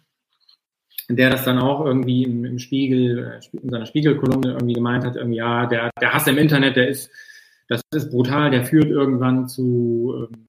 der 1.09 1.31
das 1.31 1.45
dann 1.45 1.59
auch 1.59 1.85
irgendwie 1.85 2.25
im, 2.25 2.45
im 2.45 2.59
Spiegel, 2.59 3.41
äh, 3.41 3.59
in 3.59 3.71
seiner 3.71 3.87
Spiegelkolumne 3.87 4.53
irgendwie 4.53 4.75
gemeint 4.75 5.05
hat, 5.05 5.17
irgendwie, 5.17 5.39
ja, 5.39 5.67
der, 5.67 5.91
der 6.01 6.13
Hass 6.13 6.27
im 6.27 6.39
Internet, 6.39 6.77
der 6.77 6.89
ist, 6.89 7.11
das 7.69 7.83
ist 7.95 8.11
brutal, 8.11 8.51
der 8.51 8.65
führt 8.65 8.87
irgendwann 8.87 9.49
zu, 9.49 10.29
ähm, 10.33 10.49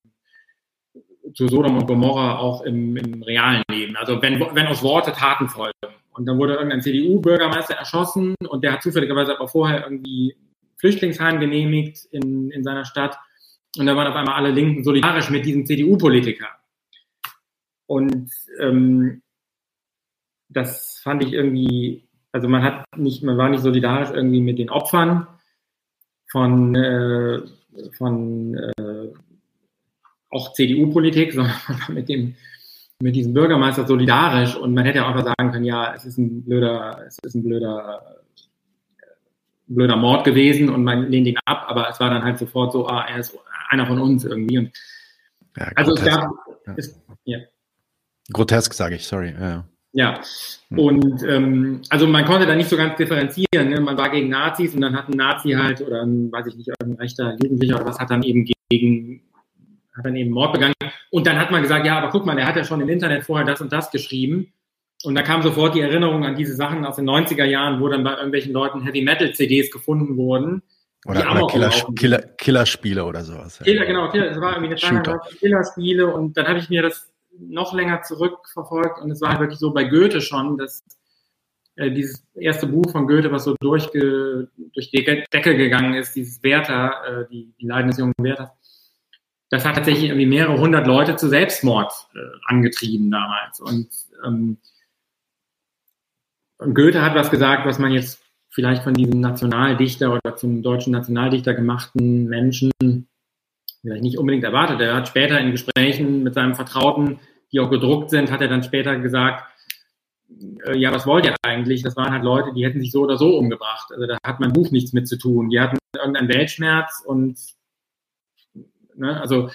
zu 1.33 1.47
Sodom 1.47 1.77
und 1.77 1.87
Gomorra 1.87 2.37
auch 2.37 2.61
im, 2.63 2.95
im 2.97 3.23
realen 3.23 3.63
Leben. 3.69 3.95
Also 3.97 4.21
wenn, 4.21 4.39
wenn 4.39 4.67
aus 4.67 4.83
Worte 4.83 5.11
Taten 5.11 5.49
folgen. 5.49 5.73
Und 6.13 6.25
dann 6.27 6.37
wurde 6.37 6.53
irgendein 6.53 6.81
CDU-Bürgermeister 6.81 7.75
erschossen 7.75 8.35
und 8.47 8.63
der 8.63 8.71
hat 8.71 8.83
zufälligerweise 8.83 9.35
aber 9.35 9.49
vorher 9.49 9.83
irgendwie 9.83 10.37
Flüchtlingsheim 10.77 11.41
genehmigt 11.41 12.05
in, 12.11 12.51
in 12.51 12.63
seiner 12.63 12.85
Stadt. 12.85 13.17
Und 13.77 13.85
da 13.85 13.95
waren 13.95 14.07
auf 14.07 14.15
einmal 14.15 14.35
alle 14.35 14.51
Linken 14.51 14.83
solidarisch 14.83 15.29
mit 15.29 15.45
diesem 15.45 15.65
CDU-Politiker. 15.65 16.47
Und 17.87 18.31
ähm, 18.59 19.21
das 20.49 20.99
fand 21.03 21.23
ich 21.23 21.33
irgendwie, 21.33 22.07
also 22.31 22.47
man 22.47 22.63
hat 22.63 22.85
nicht, 22.97 23.23
man 23.23 23.37
war 23.37 23.49
nicht 23.49 23.61
solidarisch 23.61 24.09
irgendwie 24.11 24.41
mit 24.41 24.57
den 24.57 24.69
Opfern 24.69 25.27
von, 26.31 26.75
äh, 26.75 27.41
von 27.97 28.55
äh, 28.55 29.13
auch 30.29 30.53
CDU-Politik, 30.53 31.33
sondern 31.33 31.55
mit 31.89 32.09
dem 32.09 32.35
mit 33.01 33.15
diesem 33.15 33.33
Bürgermeister 33.33 33.85
solidarisch 33.85 34.55
und 34.55 34.73
man 34.73 34.85
hätte 34.85 35.03
auch 35.03 35.09
einfach 35.09 35.33
sagen 35.37 35.51
können, 35.51 35.65
ja, 35.65 35.93
es 35.93 36.05
ist 36.05 36.17
ein 36.17 36.43
blöder, 36.43 37.03
es 37.05 37.17
ist 37.23 37.35
ein 37.35 37.43
blöder, 37.43 38.21
blöder 39.67 39.97
Mord 39.97 40.23
gewesen 40.23 40.69
und 40.69 40.83
man 40.83 41.11
lehnt 41.11 41.27
ihn 41.27 41.37
ab, 41.45 41.65
aber 41.67 41.89
es 41.89 41.99
war 41.99 42.09
dann 42.09 42.23
halt 42.23 42.39
sofort 42.39 42.71
so, 42.71 42.87
ah, 42.87 43.05
er 43.07 43.17
ist 43.17 43.37
einer 43.69 43.87
von 43.87 43.99
uns 43.99 44.25
irgendwie. 44.25 44.57
Und 44.59 44.71
ja, 45.57 45.71
also 45.75 45.93
es 45.93 46.03
gab. 46.03 46.29
Es, 46.75 47.01
ja. 47.23 47.39
Grotesk, 48.33 48.73
sage 48.73 48.95
ich, 48.95 49.05
sorry. 49.05 49.33
Ja. 49.39 49.65
Ja, 49.97 50.19
hm. 50.67 50.79
und 50.79 51.23
ähm, 51.23 51.81
also 51.89 52.05
man 52.05 52.25
konnte 52.25 52.45
da 52.45 52.53
nicht 52.53 52.69
so 52.69 52.75
ganz 52.75 52.97
differenzieren. 52.97 53.69
Ne? 53.69 53.79
Man 53.79 53.97
war 53.97 54.09
gegen 54.09 54.27
Nazis 54.27 54.75
und 54.75 54.81
dann 54.81 54.93
hat 54.93 55.07
ein 55.07 55.15
Nazi 55.15 55.51
halt 55.51 55.79
oder 55.79 56.01
ein, 56.01 56.29
weiß 56.33 56.47
ich 56.47 56.57
nicht, 56.57 56.67
irgendein 56.67 56.99
rechter 56.99 57.37
Jugendlicher 57.41 57.77
oder 57.77 57.85
was 57.85 57.99
hat 57.99 58.11
dann 58.11 58.21
eben 58.21 58.45
gegen 58.69 59.21
hat 59.95 60.05
dann 60.05 60.17
eben 60.17 60.31
Mord 60.31 60.51
begangen. 60.51 60.73
Und 61.11 61.27
dann 61.27 61.39
hat 61.39 61.51
man 61.51 61.61
gesagt, 61.61 61.85
ja, 61.85 61.97
aber 61.97 62.09
guck 62.09 62.25
mal, 62.25 62.35
der 62.35 62.45
hat 62.45 62.57
ja 62.57 62.65
schon 62.65 62.81
im 62.81 62.89
Internet 62.89 63.23
vorher 63.23 63.45
das 63.45 63.61
und 63.61 63.71
das 63.71 63.89
geschrieben. 63.89 64.51
Und 65.05 65.15
da 65.15 65.21
kam 65.21 65.41
sofort 65.41 65.75
die 65.75 65.81
Erinnerung 65.81 66.25
an 66.25 66.35
diese 66.35 66.55
Sachen 66.55 66.83
aus 66.83 66.97
den 66.97 67.09
90er 67.09 67.45
Jahren, 67.45 67.79
wo 67.79 67.87
dann 67.87 68.03
bei 68.03 68.15
irgendwelchen 68.15 68.51
Leuten 68.51 68.81
Heavy 68.81 69.01
Metal 69.01 69.31
CDs 69.33 69.71
gefunden 69.71 70.17
wurden. 70.17 70.61
Oder, 71.05 71.31
oder 71.31 71.47
Killer, 71.47 71.69
Killer, 71.95 72.19
Killerspiele 72.19 73.05
oder 73.05 73.23
sowas. 73.23 73.59
Killer, 73.63 73.85
genau, 73.85 74.09
Killer, 74.09 74.29
das 74.29 74.41
war 74.41 74.53
irgendwie 74.53 74.85
eine 74.85 75.03
Zeit 75.03 75.37
Killerspiele 75.39 76.07
und 76.07 76.35
dann 76.35 76.47
habe 76.47 76.57
ich 76.57 76.69
mir 76.69 76.81
das 76.81 77.11
noch 77.37 77.73
länger 77.73 78.01
zurückverfolgt 78.01 78.99
und 79.01 79.11
es 79.11 79.21
war 79.21 79.29
halt 79.29 79.39
wirklich 79.39 79.59
so 79.59 79.71
bei 79.71 79.83
Goethe 79.83 80.19
schon, 80.19 80.57
dass 80.57 80.83
äh, 81.75 81.91
dieses 81.91 82.25
erste 82.33 82.65
Buch 82.65 82.91
von 82.91 83.07
Goethe, 83.07 83.31
was 83.31 83.43
so 83.43 83.55
durchge, 83.59 84.49
durch 84.73 84.89
die 84.89 85.03
Decke 85.03 85.55
gegangen 85.55 85.93
ist, 85.93 86.15
dieses 86.15 86.41
Werther, 86.41 86.93
äh, 87.07 87.29
die, 87.29 87.53
die 87.59 87.67
Leiden 87.67 87.91
des 87.91 87.99
jungen 87.99 88.13
Werthers, 88.17 88.49
das 89.49 89.63
hat 89.63 89.75
tatsächlich 89.75 90.05
irgendwie 90.05 90.25
mehrere 90.25 90.57
hundert 90.57 90.87
Leute 90.87 91.17
zu 91.17 91.29
Selbstmord 91.29 91.93
äh, 92.15 92.19
angetrieben 92.45 93.11
damals. 93.11 93.59
Und 93.59 93.89
ähm, 94.25 94.57
Goethe 96.57 97.03
hat 97.03 97.13
was 97.13 97.29
gesagt, 97.29 97.65
was 97.67 97.77
man 97.77 97.91
jetzt 97.91 98.24
vielleicht 98.55 98.83
von 98.83 98.95
diesem 98.95 99.19
Nationaldichter 99.19 100.13
oder 100.13 100.35
zum 100.35 100.63
deutschen 100.63 100.91
Nationaldichter 100.91 101.53
gemachten 101.53 102.25
Menschen 102.25 102.71
vielleicht 103.81 104.01
nicht 104.01 104.17
unbedingt 104.17 104.43
erwartet. 104.43 104.81
Er 104.81 104.95
hat 104.95 105.07
später 105.07 105.39
in 105.39 105.51
Gesprächen 105.51 106.23
mit 106.23 106.33
seinem 106.33 106.55
Vertrauten, 106.55 107.19
die 107.51 107.59
auch 107.59 107.69
gedruckt 107.69 108.09
sind, 108.09 108.31
hat 108.31 108.41
er 108.41 108.47
dann 108.47 108.63
später 108.63 108.97
gesagt, 108.97 109.43
äh, 110.65 110.75
ja, 110.75 110.91
was 110.91 111.05
wollt 111.05 111.25
ihr 111.25 111.35
eigentlich? 111.43 111.83
Das 111.83 111.95
waren 111.95 112.11
halt 112.11 112.23
Leute, 112.23 112.51
die 112.55 112.65
hätten 112.65 112.79
sich 112.79 112.91
so 112.91 113.03
oder 113.03 113.17
so 113.17 113.37
umgebracht. 113.37 113.91
Also 113.91 114.07
da 114.07 114.17
hat 114.25 114.39
mein 114.39 114.53
Buch 114.53 114.71
nichts 114.71 114.93
mit 114.93 115.07
zu 115.07 115.17
tun. 115.17 115.49
Die 115.49 115.59
hatten 115.59 115.77
irgendeinen 115.95 116.29
Weltschmerz 116.29 117.03
und 117.05 117.37
Ne? 118.97 119.19
Also, 119.19 119.49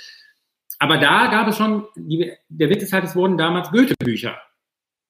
aber 0.79 0.99
da 0.99 1.27
gab 1.27 1.49
es 1.49 1.57
schon, 1.57 1.87
die, 1.97 2.33
der 2.49 2.71
Witz 2.71 2.83
ist 2.83 2.93
halt, 2.93 3.05
es 3.05 3.17
wurden 3.17 3.39
damals 3.39 3.71
Goethe-Bücher 3.71 4.41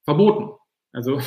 verboten. 0.04 0.56
Also, 0.92 1.20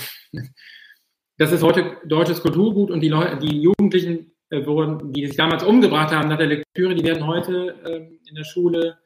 das 1.44 1.52
ist 1.52 1.62
heute 1.62 1.98
deutsches 2.06 2.42
Kulturgut 2.42 2.90
und 2.90 3.02
die 3.02 3.10
Leute, 3.10 3.38
die 3.38 3.62
Jugendlichen 3.62 4.32
äh, 4.50 4.66
wurden, 4.66 5.12
die 5.12 5.28
sich 5.28 5.36
damals 5.36 5.62
umgebracht 5.62 6.14
haben 6.14 6.30
nach 6.30 6.38
der 6.38 6.48
Lektüre, 6.48 6.96
die 6.96 7.04
werden 7.04 7.28
heute 7.28 7.76
äh, 7.84 8.30
in 8.30 8.36
der 8.36 8.46
Schule 8.46 8.98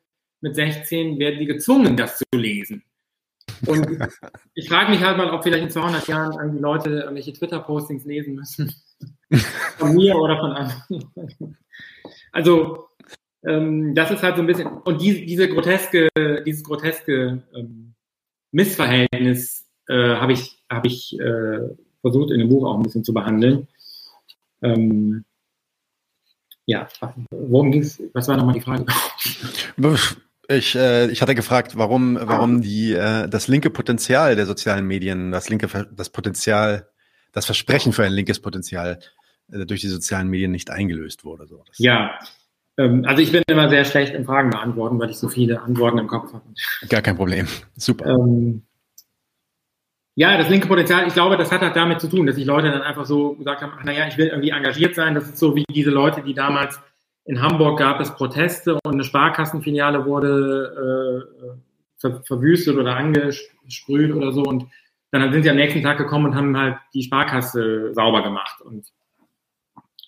mit 0.41 0.56
16 0.56 1.17
werden 1.17 1.39
die 1.39 1.47
gezwungen, 1.47 1.97
das 1.97 2.19
zu 2.19 2.26
lesen. 2.36 2.84
Und 3.65 3.88
ich 4.54 4.69
frage 4.69 4.91
mich 4.91 5.02
halt 5.02 5.17
mal, 5.17 5.32
ob 5.32 5.43
vielleicht 5.43 5.63
in 5.63 5.71
200 5.71 6.08
Jahren 6.08 6.38
irgendwie 6.39 6.60
Leute 6.60 6.89
irgendwelche 6.91 7.34
Twitter-Postings 7.34 8.06
lesen 8.06 8.36
müssen. 8.36 8.71
Von 9.80 9.95
mir 9.95 10.15
oder 10.15 10.38
von 10.38 10.52
anderen. 10.52 11.58
Also, 12.32 12.89
ähm, 13.43 13.95
das 13.95 14.12
ist 14.12 14.21
halt 14.23 14.36
so 14.36 14.41
ein 14.41 14.47
bisschen, 14.47 14.67
und 14.67 15.02
die, 15.02 15.26
diese 15.26 15.50
groteske, 15.50 16.08
dieses 16.45 16.63
groteske 16.63 17.43
ähm, 17.54 17.93
Missverhältnis 18.52 19.67
äh, 19.88 20.15
habe 20.15 20.34
ich, 20.34 20.63
hab 20.69 20.86
ich 20.86 21.19
äh, 21.19 21.60
versucht 22.08 22.32
in 22.32 22.39
dem 22.39 22.50
Buch 22.50 22.65
auch 22.65 22.78
ein 22.78 22.84
bisschen 22.84 23.04
zu 23.04 23.13
behandeln. 23.13 23.67
Ähm, 24.62 25.26
ja, 26.65 26.88
worum 27.30 27.72
ging 27.72 27.82
es? 27.82 28.02
Was 28.13 28.28
war 28.28 28.38
nochmal 28.38 28.56
die 28.56 28.62
Frage? 28.62 28.86
Ich, 30.50 30.78
äh, 30.78 31.12
ich 31.12 31.22
hatte 31.22 31.36
gefragt, 31.36 31.78
warum, 31.78 32.17
warum 32.22 32.62
die, 32.62 32.93
äh, 32.93 33.28
das 33.28 33.50
linke 33.50 33.70
Potenzial 33.70 34.38
der 34.38 34.46
sozialen 34.46 34.88
Medien, 34.88 35.30
das 35.30 35.50
linke, 35.50 35.67
das 35.91 36.10
Potenzial, 36.10 36.88
das 37.34 37.46
Versprechen 37.46 37.91
für 37.91 38.06
ein 38.06 38.13
linkes 38.13 38.39
Potenzial 38.39 39.00
äh, 39.52 39.65
durch 39.65 39.82
die 39.82 39.89
sozialen 39.89 40.30
Medien 40.30 40.52
nicht 40.52 40.70
eingelöst 40.70 41.26
wurde. 41.26 41.48
So. 41.48 41.65
Das 41.67 41.78
ja, 41.80 42.17
ähm, 42.78 43.04
also 43.06 43.22
ich 43.22 43.32
bin 43.32 43.43
immer 43.48 43.70
sehr 43.70 43.84
schlecht 43.84 44.13
im 44.13 44.26
Fragen 44.26 44.52
beantworten, 44.52 45.00
weil 45.00 45.10
ich 45.10 45.17
so 45.17 45.28
viele 45.28 45.62
Antworten 45.62 45.98
im 45.98 46.08
Kopf 46.08 46.32
habe. 46.32 46.46
Gar 46.88 47.02
kein 47.02 47.17
Problem. 47.17 47.48
Super. 47.76 48.06
Ähm, 48.06 48.63
ja, 50.20 50.36
das 50.36 50.50
linke 50.50 50.68
Potenzial, 50.68 51.06
ich 51.08 51.14
glaube, 51.14 51.38
das 51.38 51.52
hat 51.52 51.62
halt 51.62 51.76
damit 51.76 52.02
zu 52.02 52.08
tun, 52.08 52.26
dass 52.26 52.38
sich 52.38 52.46
Leute 52.46 52.72
dann 52.72 52.82
einfach 52.82 53.06
so 53.06 53.36
gesagt 53.36 53.62
haben, 53.62 53.74
ach 53.78 53.84
naja, 53.84 54.08
ich 54.08 54.18
will 54.18 54.26
irgendwie 54.26 54.50
engagiert 54.50 54.96
sein. 54.96 55.14
Das 55.14 55.26
ist 55.26 55.38
so 55.38 55.56
wie 55.56 55.64
diese 55.70 55.92
Leute, 55.92 56.24
die 56.24 56.34
damals 56.34 56.82
in 57.26 57.40
Hamburg 57.40 57.78
gab 57.78 58.00
es 58.00 58.10
Proteste 58.16 58.80
und 58.84 58.94
eine 58.94 59.04
Sparkassenfiliale 59.04 60.06
wurde 60.06 61.22
äh, 61.46 62.00
ver 62.00 62.24
verwüstet 62.24 62.78
oder 62.78 62.96
angesprüht 62.96 64.12
oder 64.12 64.32
so. 64.32 64.42
Und 64.42 64.66
dann 65.12 65.32
sind 65.32 65.44
sie 65.44 65.52
am 65.52 65.56
nächsten 65.56 65.84
Tag 65.84 66.00
gekommen 66.00 66.26
und 66.26 66.36
haben 66.36 66.58
halt 66.58 66.78
die 66.96 67.04
Sparkasse 67.04 67.94
sauber 67.94 68.24
gemacht 68.24 68.60
und 68.62 68.88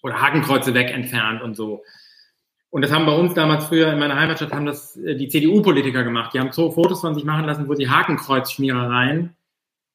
oder 0.01 0.19
Hakenkreuze 0.19 0.73
weg 0.73 0.91
entfernt 0.91 1.43
und 1.43 1.55
so. 1.55 1.83
Und 2.71 2.81
das 2.81 2.91
haben 2.91 3.05
bei 3.05 3.15
uns 3.15 3.35
damals 3.35 3.65
früher 3.65 3.93
in 3.93 3.99
meiner 3.99 4.19
Heimatstadt 4.19 4.53
haben 4.53 4.65
das 4.65 4.97
äh, 4.97 5.15
die 5.15 5.27
CDU-Politiker 5.27 6.03
gemacht. 6.03 6.33
Die 6.33 6.39
haben 6.39 6.51
so 6.51 6.71
Fotos 6.71 7.01
von 7.01 7.13
sich 7.13 7.25
machen 7.25 7.45
lassen, 7.45 7.69
wo 7.69 7.75
sie 7.75 7.87
Hakenkreuzschmierereien. 7.87 9.35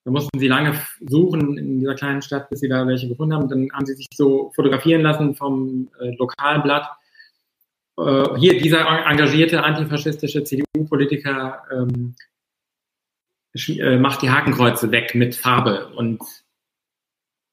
Da 0.05 0.11
mussten 0.11 0.39
sie 0.39 0.49
lange 0.49 0.79
suchen 1.01 1.57
in 1.57 1.81
dieser 1.81 1.95
kleinen 1.95 2.21
Stadt, 2.21 2.51
bis 2.51 2.61
sie 2.61 2.69
da 2.69 2.87
welche 2.87 3.09
gefunden 3.09 3.35
haben. 3.35 3.49
Dann 3.49 3.73
haben 3.73 3.87
sie 3.87 3.95
sich 3.95 4.07
so 4.15 4.53
fotografieren 4.55 5.01
lassen 5.01 5.35
vom 5.35 5.89
äh, 5.99 6.15
Lokalblatt. 6.17 6.91
Äh, 7.99 8.39
hier 8.39 8.61
dieser 8.61 8.87
engagierte 9.07 9.63
antifaschistische 9.63 10.45
CDU-Politiker 10.45 11.63
ähm, 11.73 12.15
äh, 13.55 13.97
macht 13.97 14.21
die 14.21 14.31
Hakenkreuze 14.31 14.91
weg 14.91 15.15
mit 15.15 15.37
Farbe. 15.37 15.89
Und 15.95 16.23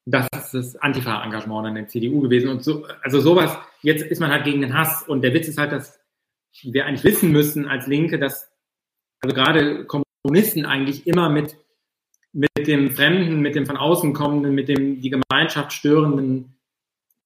das 0.05 0.27
ist 0.33 0.53
das 0.53 0.75
Antifa-Engagement 0.75 1.67
an 1.67 1.75
der 1.75 1.87
CDU 1.87 2.19
gewesen. 2.21 2.49
Und 2.49 2.63
so, 2.63 2.85
also 3.01 3.21
sowas, 3.21 3.57
jetzt 3.81 4.03
ist 4.03 4.19
man 4.19 4.31
halt 4.31 4.43
gegen 4.43 4.61
den 4.61 4.73
Hass. 4.73 5.07
Und 5.07 5.21
der 5.21 5.33
Witz 5.33 5.47
ist 5.47 5.57
halt, 5.57 5.71
dass 5.71 6.01
wir 6.63 6.85
eigentlich 6.85 7.05
wissen 7.05 7.31
müssen 7.31 7.67
als 7.67 7.87
Linke, 7.87 8.19
dass 8.19 8.51
also 9.21 9.35
gerade 9.35 9.85
Kommunisten 9.85 10.65
eigentlich 10.65 11.07
immer 11.07 11.29
mit, 11.29 11.55
mit 12.33 12.67
dem 12.67 12.91
Fremden, 12.91 13.41
mit 13.41 13.55
dem 13.55 13.65
von 13.65 13.77
außen 13.77 14.13
kommenden, 14.13 14.55
mit 14.55 14.69
dem 14.69 15.01
die 15.01 15.09
Gemeinschaft 15.09 15.73
störenden, 15.73 16.55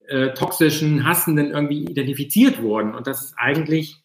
äh, 0.07 0.33
toxischen, 0.33 1.05
hassenden 1.05 1.51
irgendwie 1.51 1.83
identifiziert 1.83 2.61
wurden. 2.61 2.95
Und 2.95 3.07
dass 3.07 3.23
es 3.23 3.33
eigentlich 3.37 4.01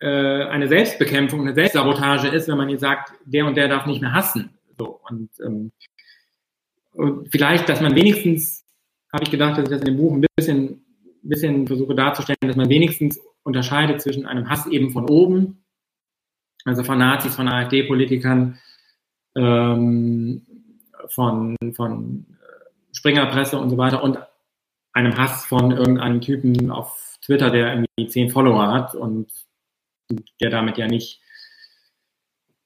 äh, 0.00 0.06
eine 0.44 0.68
Selbstbekämpfung, 0.68 1.40
eine 1.40 1.54
Selbstsabotage 1.54 2.28
ist, 2.28 2.48
wenn 2.48 2.56
man 2.56 2.68
jetzt 2.68 2.80
sagt, 2.80 3.12
der 3.24 3.46
und 3.46 3.56
der 3.56 3.68
darf 3.68 3.86
nicht 3.86 4.00
mehr 4.00 4.12
hassen. 4.12 4.50
So. 4.78 5.00
Und 5.08 5.30
ähm, 5.44 5.72
und 6.92 7.30
vielleicht, 7.30 7.68
dass 7.68 7.80
man 7.80 7.94
wenigstens, 7.94 8.64
habe 9.12 9.22
ich 9.22 9.30
gedacht, 9.30 9.56
dass 9.56 9.64
ich 9.64 9.70
das 9.70 9.80
in 9.80 9.86
dem 9.86 9.96
Buch 9.96 10.12
ein 10.12 10.26
bisschen, 10.36 10.84
bisschen 11.22 11.66
versuche 11.66 11.94
darzustellen, 11.94 12.38
dass 12.40 12.56
man 12.56 12.68
wenigstens 12.68 13.20
unterscheidet 13.44 14.00
zwischen 14.00 14.26
einem 14.26 14.48
Hass 14.48 14.66
eben 14.66 14.90
von 14.90 15.08
oben 15.08 15.60
also 16.64 16.84
von 16.84 16.98
Nazis, 16.98 17.34
von 17.34 17.48
AfD-Politikern, 17.48 18.58
ähm, 19.36 20.46
von, 21.08 21.56
von 21.74 22.26
Springerpresse 22.92 23.58
und 23.58 23.70
so 23.70 23.78
weiter 23.78 24.02
und 24.02 24.18
einem 24.92 25.16
Hass 25.16 25.46
von 25.46 25.70
irgendeinem 25.70 26.20
Typen 26.20 26.70
auf 26.70 27.18
Twitter, 27.24 27.50
der 27.50 27.72
irgendwie 27.74 28.08
zehn 28.08 28.30
Follower 28.30 28.72
hat 28.72 28.94
und 28.94 29.30
der 30.40 30.50
damit 30.50 30.78
ja 30.78 30.86
nicht 30.86 31.20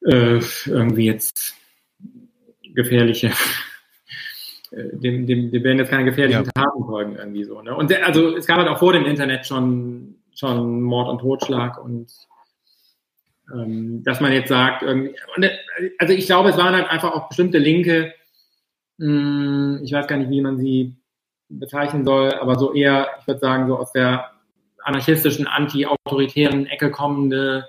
äh, 0.04 0.40
irgendwie 0.66 1.06
jetzt 1.06 1.54
gefährliche, 2.74 3.28
äh, 4.70 4.96
dem, 4.96 5.26
dem, 5.26 5.50
dem 5.50 5.64
werden 5.64 5.78
jetzt 5.78 5.90
keine 5.90 6.04
gefährlichen 6.04 6.44
ja. 6.44 6.62
Taten 6.62 6.84
folgen 6.84 7.16
irgendwie 7.16 7.44
so. 7.44 7.60
Ne? 7.60 7.74
Und 7.74 7.90
der, 7.90 8.06
also 8.06 8.36
es 8.36 8.46
gab 8.46 8.58
halt 8.58 8.68
auch 8.68 8.78
vor 8.78 8.92
dem 8.92 9.04
Internet 9.04 9.46
schon, 9.46 10.16
schon 10.34 10.80
Mord 10.80 11.08
und 11.08 11.18
Totschlag 11.20 11.82
und 11.82 12.10
dass 13.46 14.20
man 14.20 14.32
jetzt 14.32 14.48
sagt, 14.48 14.82
irgendwie, 14.82 15.14
und, 15.36 15.50
also 15.98 16.14
ich 16.14 16.26
glaube, 16.26 16.50
es 16.50 16.56
waren 16.56 16.74
halt 16.74 16.88
einfach 16.88 17.12
auch 17.12 17.28
bestimmte 17.28 17.58
Linke, 17.58 18.14
hm, 18.98 19.80
ich 19.82 19.92
weiß 19.92 20.06
gar 20.06 20.16
nicht, 20.16 20.30
wie 20.30 20.40
man 20.40 20.58
sie 20.58 20.96
bezeichnen 21.48 22.04
soll, 22.04 22.32
aber 22.34 22.58
so 22.58 22.72
eher, 22.72 23.08
ich 23.20 23.26
würde 23.26 23.40
sagen, 23.40 23.68
so 23.68 23.78
aus 23.78 23.92
der 23.92 24.30
anarchistischen, 24.82 25.46
anti-autoritären 25.46 26.66
Ecke 26.66 26.90
kommende 26.90 27.66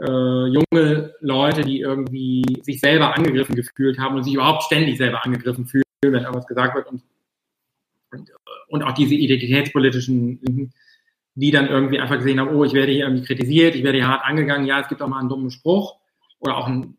äh, 0.00 0.46
junge 0.46 1.14
Leute, 1.20 1.62
die 1.62 1.80
irgendwie 1.80 2.44
sich 2.62 2.80
selber 2.80 3.14
angegriffen 3.14 3.54
gefühlt 3.54 3.98
haben 3.98 4.16
und 4.16 4.24
sich 4.24 4.34
überhaupt 4.34 4.64
ständig 4.64 4.98
selber 4.98 5.24
angegriffen 5.24 5.66
fühlen, 5.66 5.84
wenn 6.02 6.14
irgendwas 6.14 6.46
gesagt 6.46 6.74
wird 6.74 6.86
und, 6.88 7.02
und, 8.12 8.30
und 8.68 8.82
auch 8.82 8.92
diese 8.92 9.14
identitätspolitischen 9.14 10.40
die 11.34 11.50
dann 11.50 11.68
irgendwie 11.68 11.98
einfach 11.98 12.18
gesehen 12.18 12.40
haben, 12.40 12.54
oh, 12.54 12.64
ich 12.64 12.74
werde 12.74 12.92
hier 12.92 13.06
irgendwie 13.06 13.24
kritisiert, 13.24 13.74
ich 13.74 13.82
werde 13.82 13.98
hier 13.98 14.08
hart 14.08 14.24
angegangen, 14.24 14.66
ja, 14.66 14.80
es 14.80 14.88
gibt 14.88 15.02
auch 15.02 15.08
mal 15.08 15.20
einen 15.20 15.28
dummen 15.28 15.50
Spruch 15.50 15.96
oder 16.38 16.56
auch 16.56 16.66
einen 16.66 16.96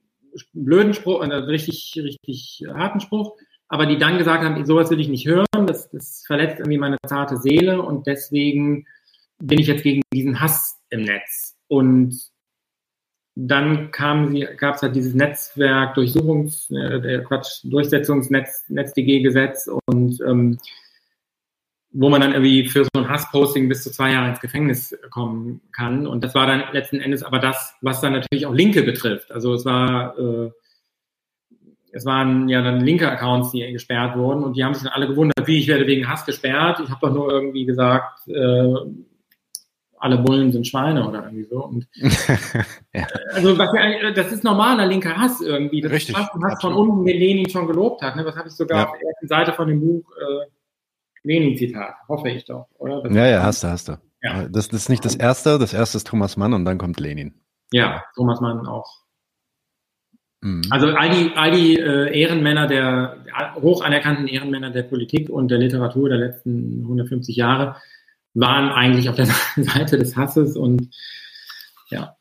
blöden 0.53 0.93
Spruch, 0.93 1.21
einen 1.21 1.43
richtig, 1.43 1.93
richtig 1.97 2.63
harten 2.73 2.99
Spruch, 2.99 3.35
aber 3.67 3.85
die 3.85 3.97
dann 3.97 4.17
gesagt 4.17 4.43
haben, 4.43 4.65
sowas 4.65 4.89
will 4.89 4.99
ich 4.99 5.07
nicht 5.07 5.25
hören, 5.25 5.45
das, 5.65 5.89
das 5.89 6.23
verletzt 6.27 6.59
irgendwie 6.59 6.77
meine 6.77 6.97
zarte 7.07 7.37
Seele 7.37 7.81
und 7.81 8.07
deswegen 8.07 8.85
bin 9.39 9.59
ich 9.59 9.67
jetzt 9.67 9.83
gegen 9.83 10.01
diesen 10.13 10.39
Hass 10.39 10.79
im 10.89 11.03
Netz. 11.03 11.55
Und 11.67 12.15
dann 13.35 13.91
kam 13.91 14.31
sie, 14.31 14.47
gab 14.57 14.75
es 14.75 14.81
halt 14.81 14.95
dieses 14.95 15.13
Netzwerk 15.13 15.95
Durchsuchungs, 15.95 16.69
äh, 16.71 17.21
Quatsch, 17.27 17.63
Durchsetzungsnetz, 17.63 18.69
NetzDG-Gesetz 18.69 19.69
und 19.87 20.21
ähm, 20.25 20.57
wo 21.97 22.09
man 22.09 22.21
dann 22.21 22.33
irgendwie 22.33 22.67
für 22.67 22.83
so 22.83 22.89
ein 22.95 23.09
Hassposting 23.09 23.69
bis 23.69 23.83
zu 23.83 23.91
zwei 23.91 24.11
Jahre 24.11 24.29
ins 24.29 24.41
Gefängnis 24.41 24.97
kommen 25.09 25.61
kann. 25.71 26.05
Und 26.05 26.23
das 26.23 26.35
war 26.35 26.45
dann 26.45 26.63
letzten 26.73 26.99
Endes 26.99 27.23
aber 27.23 27.39
das, 27.39 27.73
was 27.81 28.01
dann 28.01 28.13
natürlich 28.13 28.45
auch 28.45 28.53
Linke 28.53 28.83
betrifft. 28.83 29.31
Also 29.31 29.53
es 29.53 29.63
war 29.65 30.17
äh, 30.19 30.51
es 31.93 32.05
waren 32.05 32.49
ja 32.49 32.61
dann 32.61 32.81
linke 32.81 33.09
Accounts, 33.09 33.51
die 33.51 33.71
gesperrt 33.71 34.17
wurden 34.17 34.43
und 34.43 34.57
die 34.57 34.65
haben 34.65 34.73
sich 34.73 34.83
dann 34.83 34.91
alle 34.91 35.07
gewundert, 35.07 35.47
wie 35.47 35.59
ich 35.59 35.69
werde 35.69 35.87
wegen 35.87 36.09
Hass 36.09 36.25
gesperrt. 36.25 36.81
Ich 36.83 36.89
habe 36.89 36.99
doch 37.07 37.13
nur 37.13 37.31
irgendwie 37.31 37.63
gesagt, 37.63 38.27
äh, 38.27 38.73
alle 39.97 40.17
Bullen 40.17 40.51
sind 40.51 40.67
Schweine 40.67 41.07
oder 41.07 41.23
irgendwie 41.23 41.45
so. 41.45 41.63
Und, 41.63 41.87
ja. 42.93 43.07
Also 43.31 43.57
was 43.57 43.69
das 44.13 44.33
ist 44.33 44.43
normaler 44.43 44.85
linker 44.85 45.15
Hass 45.15 45.39
irgendwie. 45.39 45.79
Das 45.79 45.93
Richtig, 45.93 46.17
ist 46.17 46.29
Hass 46.43 46.61
von 46.61 46.73
unten, 46.73 47.05
den 47.05 47.17
Lenin 47.17 47.49
schon 47.49 47.65
gelobt 47.65 48.01
hat. 48.01 48.17
Ne? 48.17 48.25
Was 48.25 48.35
habe 48.35 48.49
ich 48.49 48.53
sogar 48.55 48.79
ja. 48.79 48.85
auf 48.85 48.91
der 48.99 49.07
ersten 49.07 49.27
Seite 49.29 49.53
von 49.53 49.69
dem 49.69 49.79
Buch 49.79 50.03
äh, 50.19 50.54
Lenin-Zitat, 51.25 51.95
hoffe 52.07 52.29
ich 52.29 52.45
doch, 52.45 52.67
oder? 52.77 53.01
Das 53.01 53.13
ja, 53.13 53.27
ja, 53.27 53.43
hast 53.43 53.63
du, 53.63 53.67
hast 53.67 53.87
du. 53.87 53.97
Ja. 54.21 54.47
Das, 54.47 54.69
das 54.69 54.81
ist 54.81 54.89
nicht 54.89 55.05
das 55.05 55.15
erste, 55.15 55.59
das 55.59 55.73
erste 55.73 55.97
ist 55.97 56.07
Thomas 56.07 56.37
Mann 56.37 56.53
und 56.53 56.65
dann 56.65 56.77
kommt 56.77 56.99
Lenin. 56.99 57.33
Ja, 57.71 58.03
Thomas 58.15 58.41
Mann 58.41 58.65
auch 58.65 59.05
Mhm. 60.45 60.61
Also 60.69 60.89
all 60.89 61.09
die, 61.09 61.31
all 61.35 61.51
die 61.51 61.79
äh, 61.79 62.19
Ehrenmänner 62.21 62.67
der, 62.67 63.25
hoch 63.55 63.83
anerkannten 63.83 64.27
Ehrenmänner 64.27 64.69
der 64.69 64.83
Politik 64.83 65.29
und 65.29 65.49
der 65.49 65.57
Literatur 65.57 66.07
der 66.07 66.19
letzten 66.19 66.81
150 66.83 67.35
Jahre 67.35 67.77
waren 68.35 68.69
eigentlich 68.69 69.09
auf 69.09 69.15
der 69.15 69.25
Seite 69.55 69.97
des 69.97 70.15
Hasses 70.15 70.55
und 70.55 70.93
ja. 71.89 72.15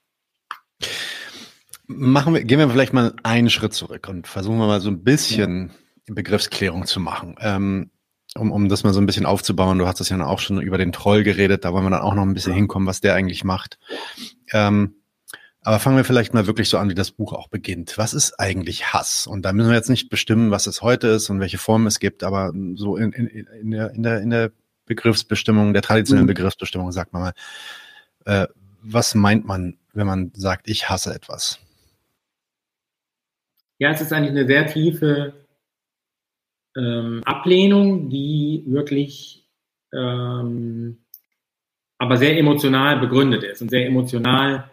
Machen 1.86 2.32
wir, 2.32 2.44
gehen 2.44 2.58
wir 2.58 2.70
vielleicht 2.70 2.94
mal 2.94 3.12
einen 3.22 3.50
Schritt 3.50 3.74
zurück 3.74 4.08
und 4.08 4.26
versuchen 4.26 4.56
wir 4.58 4.66
mal 4.66 4.80
so 4.80 4.88
ein 4.88 5.04
bisschen 5.04 5.72
ja. 6.08 6.14
Begriffsklärung 6.14 6.86
zu 6.86 7.00
machen. 7.00 7.36
Ähm, 7.40 7.90
um, 8.36 8.50
um 8.50 8.68
das 8.68 8.84
mal 8.84 8.92
so 8.92 9.00
ein 9.00 9.06
bisschen 9.06 9.26
aufzubauen, 9.26 9.78
du 9.78 9.86
hast 9.86 10.00
es 10.00 10.08
ja 10.08 10.24
auch 10.24 10.40
schon 10.40 10.60
über 10.60 10.78
den 10.78 10.92
Troll 10.92 11.22
geredet, 11.22 11.64
da 11.64 11.72
wollen 11.72 11.84
wir 11.84 11.90
dann 11.90 12.00
auch 12.00 12.14
noch 12.14 12.22
ein 12.22 12.34
bisschen 12.34 12.52
hinkommen, 12.52 12.88
was 12.88 13.00
der 13.00 13.14
eigentlich 13.14 13.44
macht. 13.44 13.78
Ähm, 14.52 14.96
aber 15.62 15.78
fangen 15.78 15.96
wir 15.96 16.04
vielleicht 16.04 16.34
mal 16.34 16.46
wirklich 16.46 16.68
so 16.68 16.76
an, 16.76 16.90
wie 16.90 16.94
das 16.94 17.10
Buch 17.10 17.32
auch 17.32 17.48
beginnt. 17.48 17.96
Was 17.96 18.12
ist 18.12 18.38
eigentlich 18.38 18.92
Hass? 18.92 19.26
Und 19.26 19.46
da 19.46 19.52
müssen 19.54 19.70
wir 19.70 19.76
jetzt 19.76 19.88
nicht 19.88 20.10
bestimmen, 20.10 20.50
was 20.50 20.66
es 20.66 20.82
heute 20.82 21.08
ist 21.08 21.30
und 21.30 21.40
welche 21.40 21.56
Formen 21.56 21.86
es 21.86 22.00
gibt, 22.00 22.22
aber 22.22 22.52
so 22.74 22.96
in, 22.96 23.12
in, 23.12 23.26
in, 23.26 23.70
der, 23.70 23.90
in, 23.92 24.02
der, 24.02 24.20
in 24.20 24.30
der 24.30 24.52
Begriffsbestimmung, 24.84 25.72
der 25.72 25.80
traditionellen 25.80 26.26
mhm. 26.26 26.34
Begriffsbestimmung, 26.34 26.92
sagt 26.92 27.14
man 27.14 27.22
mal, 27.22 27.32
äh, 28.26 28.46
was 28.82 29.14
meint 29.14 29.46
man, 29.46 29.78
wenn 29.94 30.06
man 30.06 30.32
sagt, 30.34 30.68
ich 30.68 30.90
hasse 30.90 31.14
etwas? 31.14 31.58
Ja, 33.78 33.90
es 33.90 34.02
ist 34.02 34.12
eigentlich 34.12 34.30
eine 34.30 34.46
sehr 34.46 34.66
tiefe 34.66 35.32
ähm, 36.76 37.22
Ablehnung, 37.24 38.08
die 38.10 38.64
wirklich 38.66 39.48
ähm, 39.92 40.98
aber 41.98 42.16
sehr 42.16 42.36
emotional 42.36 42.98
begründet 42.98 43.44
ist 43.44 43.62
und 43.62 43.70
sehr 43.70 43.86
emotional 43.86 44.70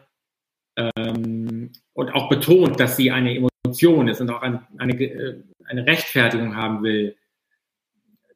ähm, 0.76 1.72
und 1.94 2.14
auch 2.14 2.30
betont, 2.30 2.80
dass 2.80 2.98
sie 2.98 3.12
eine 3.12 3.36
Emotion 3.36 4.08
ist 4.08 4.22
und 4.22 4.30
auch 4.32 4.42
eine, 4.42 4.66
eine, 4.78 4.94
äh, 5.00 5.44
eine 5.66 5.86
Rechtfertigung 5.86 6.56
haben 6.56 6.84
will, 6.84 7.16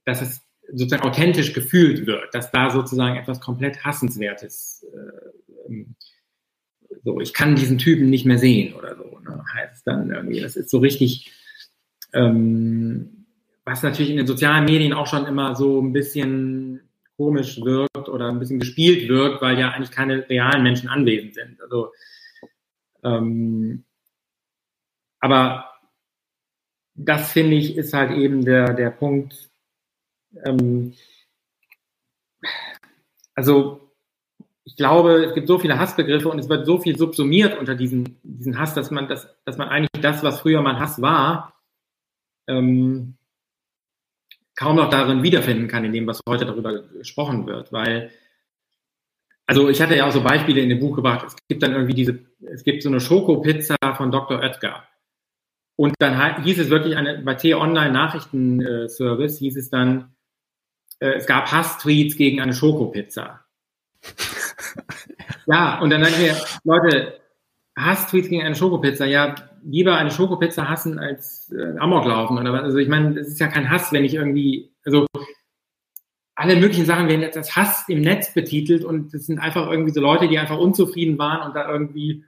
dass 0.05 0.21
es 0.21 0.45
sozusagen 0.71 1.03
authentisch 1.03 1.53
gefühlt 1.53 2.05
wird, 2.07 2.33
dass 2.33 2.51
da 2.51 2.69
sozusagen 2.69 3.17
etwas 3.17 3.39
komplett 3.39 3.83
Hassenswertes, 3.83 4.85
äh, 4.93 5.67
ähm, 5.67 5.95
so, 7.03 7.19
ich 7.19 7.33
kann 7.33 7.55
diesen 7.55 7.77
Typen 7.77 8.09
nicht 8.09 8.25
mehr 8.25 8.37
sehen 8.37 8.73
oder 8.73 8.95
so, 8.95 9.19
ne, 9.19 9.43
heißt 9.53 9.75
es 9.75 9.83
dann 9.83 10.11
irgendwie. 10.11 10.41
Das 10.41 10.55
ist 10.55 10.69
so 10.69 10.79
richtig, 10.79 11.31
ähm, 12.13 13.14
was 13.65 13.83
natürlich 13.83 14.11
in 14.11 14.17
den 14.17 14.27
sozialen 14.27 14.65
Medien 14.65 14.93
auch 14.93 15.07
schon 15.07 15.25
immer 15.25 15.55
so 15.55 15.81
ein 15.81 15.91
bisschen 15.91 16.81
komisch 17.17 17.59
wirkt 17.61 18.09
oder 18.09 18.29
ein 18.29 18.39
bisschen 18.39 18.59
gespielt 18.59 19.09
wirkt, 19.09 19.41
weil 19.41 19.59
ja 19.59 19.71
eigentlich 19.71 19.91
keine 19.91 20.29
realen 20.29 20.63
Menschen 20.63 20.89
anwesend 20.89 21.33
sind. 21.33 21.61
Also 21.61 21.91
ähm, 23.03 23.85
aber 25.19 25.71
das 26.93 27.31
finde 27.31 27.55
ich 27.55 27.77
ist 27.77 27.93
halt 27.93 28.11
eben 28.11 28.45
der, 28.45 28.73
der 28.73 28.91
Punkt. 28.91 29.49
Ähm, 30.45 30.93
also 33.33 33.91
ich 34.63 34.75
glaube, 34.75 35.25
es 35.25 35.33
gibt 35.35 35.47
so 35.47 35.59
viele 35.59 35.77
Hassbegriffe 35.77 36.29
und 36.29 36.39
es 36.39 36.49
wird 36.49 36.65
so 36.65 36.79
viel 36.79 36.97
subsumiert 36.97 37.57
unter 37.57 37.75
diesen, 37.75 38.19
diesen 38.23 38.57
Hass, 38.57 38.73
dass 38.73 38.89
man, 38.91 39.07
das, 39.07 39.27
dass 39.45 39.57
man 39.57 39.69
eigentlich 39.69 40.01
das, 40.01 40.23
was 40.23 40.41
früher 40.41 40.61
mal 40.61 40.79
Hass 40.79 41.01
war, 41.01 41.53
ähm, 42.47 43.14
kaum 44.55 44.77
noch 44.77 44.89
darin 44.89 45.23
wiederfinden 45.23 45.67
kann, 45.67 45.85
in 45.85 45.93
dem, 45.93 46.07
was 46.07 46.21
heute 46.27 46.45
darüber 46.45 46.81
gesprochen 46.81 47.45
wird. 47.47 47.71
Weil 47.71 48.11
also 49.47 49.69
ich 49.69 49.81
hatte 49.81 49.95
ja 49.95 50.07
auch 50.07 50.11
so 50.11 50.23
Beispiele 50.23 50.61
in 50.61 50.69
dem 50.69 50.79
Buch 50.79 50.95
gebracht. 50.95 51.25
Es 51.27 51.35
gibt 51.47 51.61
dann 51.61 51.73
irgendwie 51.73 51.93
diese, 51.93 52.19
es 52.51 52.63
gibt 52.63 52.81
so 52.81 52.89
eine 52.89 52.99
Schokopizza 52.99 53.75
von 53.95 54.11
Dr. 54.11 54.39
Oetker. 54.39 54.87
Und 55.75 55.93
dann 55.99 56.43
hieß 56.43 56.59
es 56.59 56.69
wirklich 56.69 56.95
eine, 56.95 57.19
bei 57.19 57.35
T-Online 57.35 57.91
Nachrichtenservice 57.91 59.39
hieß 59.39 59.57
es 59.57 59.69
dann, 59.69 60.15
äh, 60.99 61.13
es 61.15 61.27
gab 61.27 61.51
Hass-Tweets 61.51 62.15
gegen 62.15 62.41
eine 62.41 62.53
Schokopizza. 62.53 63.41
ja, 65.47 65.79
und 65.79 65.89
dann 65.89 66.01
dachte 66.01 66.13
ich 66.15 66.31
mir, 66.31 66.37
Leute, 66.63 67.19
Hass-Tweets 67.75 68.29
gegen 68.29 68.43
eine 68.43 68.55
Schokopizza, 68.55 69.05
ja, 69.05 69.35
lieber 69.63 69.97
eine 69.97 70.11
Schokopizza 70.11 70.69
hassen 70.69 70.99
als 70.99 71.51
äh, 71.51 71.77
Amok 71.77 72.05
laufen 72.05 72.37
oder 72.37 72.53
was. 72.53 72.63
Also 72.63 72.77
ich 72.77 72.87
meine, 72.87 73.19
es 73.19 73.27
ist 73.27 73.39
ja 73.39 73.47
kein 73.47 73.69
Hass, 73.69 73.91
wenn 73.91 74.05
ich 74.05 74.13
irgendwie, 74.13 74.71
also 74.85 75.05
alle 76.35 76.55
möglichen 76.55 76.85
Sachen 76.85 77.07
werden 77.07 77.21
jetzt 77.21 77.37
als 77.37 77.55
Hass 77.55 77.85
im 77.87 78.01
Netz 78.01 78.33
betitelt 78.33 78.83
und 78.83 79.13
das 79.13 79.25
sind 79.25 79.39
einfach 79.39 79.69
irgendwie 79.69 79.93
so 79.93 80.01
Leute, 80.01 80.27
die 80.27 80.37
einfach 80.37 80.57
unzufrieden 80.57 81.17
waren 81.17 81.47
und 81.47 81.55
da 81.55 81.69
irgendwie 81.69 82.25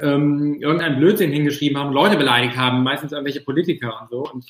ähm, 0.00 0.56
irgendeinen 0.60 0.98
Blödsinn 0.98 1.32
hingeschrieben 1.32 1.78
haben, 1.78 1.92
Leute 1.92 2.16
beleidigt 2.16 2.56
haben, 2.56 2.82
meistens 2.82 3.12
irgendwelche 3.12 3.40
Politiker 3.40 4.00
und 4.00 4.10
so. 4.10 4.26
Und 4.30 4.46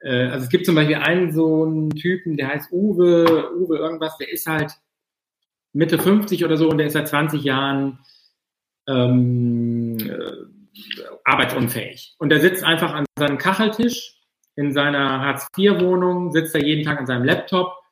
äh, 0.00 0.26
also 0.26 0.44
es 0.44 0.50
gibt 0.50 0.66
zum 0.66 0.74
Beispiel 0.74 0.96
einen 0.96 1.32
so 1.32 1.64
einen 1.64 1.90
Typen, 1.90 2.36
der 2.36 2.48
heißt 2.48 2.72
Uwe, 2.72 3.50
Uwe 3.56 3.78
irgendwas, 3.78 4.16
der 4.18 4.32
ist 4.32 4.46
halt 4.46 4.72
Mitte 5.72 5.98
50 5.98 6.44
oder 6.44 6.56
so 6.56 6.68
und 6.68 6.78
der 6.78 6.88
ist 6.88 6.92
seit 6.92 7.08
20 7.08 7.42
Jahren 7.42 7.98
ähm, 8.88 9.98
äh, 9.98 11.02
arbeitsunfähig. 11.24 12.14
Und 12.18 12.30
der 12.30 12.40
sitzt 12.40 12.64
einfach 12.64 12.92
an 12.94 13.04
seinem 13.18 13.38
Kacheltisch 13.38 14.18
in 14.56 14.72
seiner 14.72 15.20
Hartz-IV-Wohnung, 15.20 16.32
sitzt 16.32 16.54
er 16.54 16.62
jeden 16.62 16.84
Tag 16.84 16.98
an 16.98 17.06
seinem 17.06 17.24
Laptop 17.24 17.82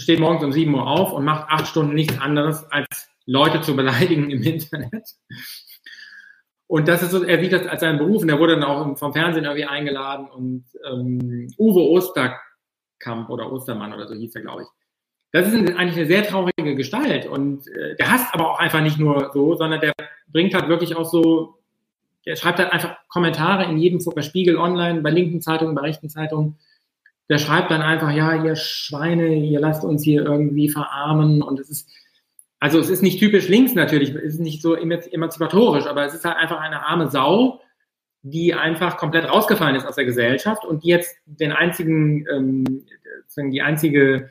steht 0.00 0.20
morgens 0.20 0.44
um 0.44 0.52
7 0.52 0.72
Uhr 0.74 0.86
auf 0.86 1.12
und 1.12 1.24
macht 1.24 1.50
acht 1.50 1.66
Stunden 1.66 1.94
nichts 1.94 2.18
anderes, 2.20 2.64
als 2.70 3.10
Leute 3.26 3.60
zu 3.60 3.76
beleidigen 3.76 4.30
im 4.30 4.42
Internet. 4.42 5.08
Und 6.66 6.86
das 6.86 7.02
ist 7.02 7.10
so, 7.10 7.24
er 7.24 7.40
sieht 7.40 7.52
das 7.52 7.66
als 7.66 7.80
seinen 7.80 7.98
Beruf 7.98 8.22
und 8.22 8.28
er 8.28 8.38
wurde 8.38 8.54
dann 8.54 8.64
auch 8.64 8.96
vom 8.96 9.12
Fernsehen 9.12 9.44
irgendwie 9.44 9.64
eingeladen 9.64 10.28
und 10.30 10.64
ähm, 10.88 11.48
Uwe 11.58 11.80
Osterkamp 11.80 13.28
oder 13.28 13.50
Ostermann 13.52 13.92
oder 13.92 14.06
so 14.06 14.14
hieß 14.14 14.34
er, 14.36 14.42
glaube 14.42 14.62
ich. 14.62 14.68
Das 15.32 15.46
ist 15.46 15.54
eigentlich 15.54 15.96
eine 15.96 16.06
sehr 16.06 16.24
traurige 16.24 16.74
Gestalt 16.76 17.26
und 17.26 17.66
äh, 17.68 17.96
der 17.96 18.10
hasst 18.10 18.32
aber 18.32 18.50
auch 18.50 18.58
einfach 18.58 18.82
nicht 18.82 18.98
nur 18.98 19.30
so, 19.32 19.56
sondern 19.56 19.80
der 19.80 19.92
bringt 20.32 20.54
halt 20.54 20.68
wirklich 20.68 20.96
auch 20.96 21.04
so, 21.04 21.58
der 22.26 22.36
schreibt 22.36 22.58
halt 22.58 22.72
einfach 22.72 22.96
Kommentare 23.08 23.64
in 23.64 23.78
jedem 23.78 24.00
bei 24.14 24.22
Spiegel 24.22 24.56
Online, 24.56 25.00
bei 25.00 25.10
linken 25.10 25.40
Zeitungen, 25.40 25.74
bei 25.74 25.82
rechten 25.82 26.08
Zeitungen. 26.08 26.58
Der 27.28 27.38
schreibt 27.38 27.70
dann 27.70 27.82
einfach, 27.82 28.10
ja, 28.12 28.42
ihr 28.42 28.56
Schweine, 28.56 29.34
ihr 29.34 29.60
lasst 29.60 29.84
uns 29.84 30.02
hier 30.02 30.24
irgendwie 30.24 30.68
verarmen 30.68 31.42
und 31.42 31.60
es 31.60 31.70
ist, 31.70 31.88
also 32.58 32.78
es 32.78 32.90
ist 32.90 33.02
nicht 33.02 33.18
typisch 33.18 33.48
links 33.48 33.74
natürlich, 33.74 34.10
es 34.10 34.34
ist 34.34 34.40
nicht 34.40 34.60
so 34.60 34.74
emanzipatorisch, 34.74 35.86
aber 35.86 36.04
es 36.04 36.14
ist 36.14 36.24
halt 36.24 36.36
einfach 36.36 36.60
eine 36.60 36.86
arme 36.86 37.08
Sau, 37.08 37.60
die 38.22 38.52
einfach 38.52 38.96
komplett 38.96 39.30
rausgefallen 39.30 39.76
ist 39.76 39.86
aus 39.86 39.94
der 39.94 40.04
Gesellschaft 40.04 40.64
und 40.64 40.84
die 40.84 40.88
jetzt 40.88 41.16
den 41.24 41.52
einzigen, 41.52 42.26
ähm, 42.30 42.84
die 43.36 43.62
einzige 43.62 44.28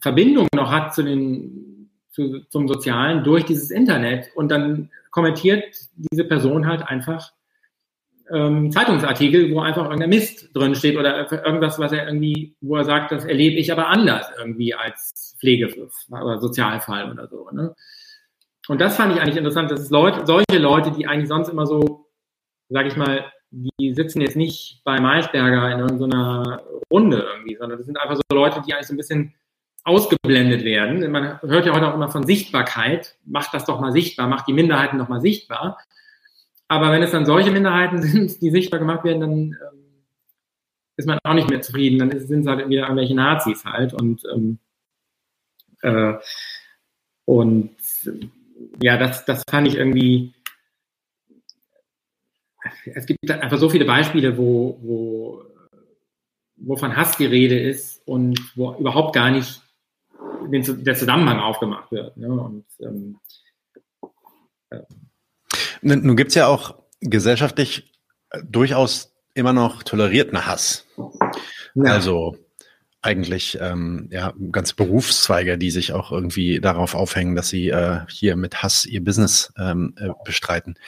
Verbindung 0.00 0.48
noch 0.54 0.70
hat 0.70 0.94
zu 0.94 1.02
den, 1.02 1.63
zu, 2.14 2.44
zum 2.48 2.68
Sozialen 2.68 3.24
durch 3.24 3.44
dieses 3.44 3.70
Internet. 3.70 4.30
Und 4.34 4.50
dann 4.50 4.90
kommentiert 5.10 5.64
diese 5.96 6.24
Person 6.24 6.66
halt 6.66 6.82
einfach 6.82 7.32
ähm, 8.30 8.70
Zeitungsartikel, 8.70 9.52
wo 9.52 9.60
einfach 9.60 9.84
irgendein 9.84 10.10
Mist 10.10 10.50
drin 10.54 10.74
steht 10.74 10.96
oder 10.96 11.30
irgendwas, 11.30 11.78
was 11.78 11.92
er 11.92 12.06
irgendwie, 12.06 12.56
wo 12.60 12.76
er 12.76 12.84
sagt, 12.84 13.12
das 13.12 13.24
erlebe 13.24 13.56
ich 13.56 13.70
aber 13.70 13.88
anders 13.88 14.30
irgendwie 14.38 14.74
als 14.74 15.36
Pflege 15.38 15.68
oder 16.08 16.38
Sozialfall 16.40 17.10
oder 17.10 17.28
so. 17.28 17.50
Ne? 17.50 17.74
Und 18.68 18.80
das 18.80 18.96
fand 18.96 19.14
ich 19.14 19.20
eigentlich 19.20 19.36
interessant, 19.36 19.70
dass 19.70 19.80
es 19.80 19.90
Leute, 19.90 20.24
solche 20.24 20.58
Leute, 20.58 20.90
die 20.90 21.06
eigentlich 21.06 21.28
sonst 21.28 21.48
immer 21.48 21.66
so, 21.66 22.06
sag 22.70 22.86
ich 22.86 22.96
mal, 22.96 23.30
die 23.50 23.94
sitzen 23.94 24.20
jetzt 24.20 24.36
nicht 24.36 24.80
bei 24.84 24.98
Maischberger 25.00 25.70
in 25.72 25.80
irgendeiner 25.80 26.62
Runde 26.90 27.26
irgendwie, 27.34 27.56
sondern 27.56 27.78
das 27.78 27.86
sind 27.86 27.98
einfach 27.98 28.16
so 28.16 28.22
Leute, 28.34 28.62
die 28.66 28.72
eigentlich 28.72 28.86
so 28.86 28.94
ein 28.94 28.96
bisschen 28.96 29.34
ausgeblendet 29.84 30.64
werden. 30.64 31.10
Man 31.10 31.40
hört 31.42 31.66
ja 31.66 31.74
heute 31.74 31.88
auch 31.88 31.94
immer 31.94 32.10
von 32.10 32.26
Sichtbarkeit. 32.26 33.16
Macht 33.24 33.52
das 33.52 33.66
doch 33.66 33.80
mal 33.80 33.92
sichtbar, 33.92 34.26
macht 34.26 34.48
die 34.48 34.54
Minderheiten 34.54 34.98
doch 34.98 35.08
mal 35.08 35.20
sichtbar. 35.20 35.78
Aber 36.68 36.90
wenn 36.90 37.02
es 37.02 37.10
dann 37.10 37.26
solche 37.26 37.50
Minderheiten 37.50 38.02
sind, 38.02 38.40
die 38.40 38.50
sichtbar 38.50 38.80
gemacht 38.80 39.04
werden, 39.04 39.20
dann 39.20 39.32
ähm, 39.32 39.84
ist 40.96 41.06
man 41.06 41.18
auch 41.22 41.34
nicht 41.34 41.50
mehr 41.50 41.60
zufrieden. 41.60 41.98
Dann 41.98 42.18
sind 42.18 42.40
es 42.40 42.46
halt 42.46 42.68
wieder 42.68 42.84
irgendwelche 42.84 43.14
Nazis 43.14 43.64
halt. 43.66 43.92
Und, 43.92 44.22
ähm, 44.32 44.58
äh, 45.82 46.14
und 47.26 47.76
ja, 48.82 48.96
das, 48.96 49.26
das 49.26 49.42
fand 49.48 49.68
ich 49.68 49.76
irgendwie. 49.76 50.32
Es 52.86 53.04
gibt 53.04 53.30
einfach 53.30 53.58
so 53.58 53.68
viele 53.68 53.84
Beispiele, 53.84 54.38
wo, 54.38 54.78
wo, 54.80 55.44
wo 56.56 56.76
von 56.76 56.96
Hass 56.96 57.18
die 57.18 57.26
Rede 57.26 57.58
ist 57.58 58.00
und 58.06 58.56
wo 58.56 58.74
überhaupt 58.76 59.14
gar 59.14 59.30
nicht 59.30 59.60
den, 60.50 60.84
der 60.84 60.94
Zusammenhang 60.94 61.40
aufgemacht 61.40 61.90
wird. 61.92 62.16
Ne? 62.16 62.28
Und, 62.28 62.64
ähm, 62.80 63.18
äh. 64.70 64.80
Nun 65.82 66.16
gibt 66.16 66.30
es 66.30 66.34
ja 66.34 66.46
auch 66.46 66.76
gesellschaftlich 67.00 67.92
äh, 68.30 68.40
durchaus 68.42 69.14
immer 69.34 69.52
noch 69.52 69.82
tolerierten 69.82 70.46
Hass. 70.46 70.86
Ja. 71.74 71.92
Also 71.92 72.36
eigentlich 73.04 73.58
ähm, 73.60 74.08
ja 74.10 74.32
ganze 74.50 74.74
Berufszweige, 74.76 75.58
die 75.58 75.70
sich 75.70 75.92
auch 75.92 76.10
irgendwie 76.10 76.60
darauf 76.60 76.94
aufhängen, 76.94 77.34
dass 77.34 77.48
sie 77.50 77.68
äh, 77.68 78.00
hier 78.08 78.34
mit 78.36 78.62
Hass 78.62 78.86
ihr 78.86 79.04
Business 79.04 79.52
ähm, 79.58 79.94
äh, 79.98 80.08
bestreiten. 80.24 80.78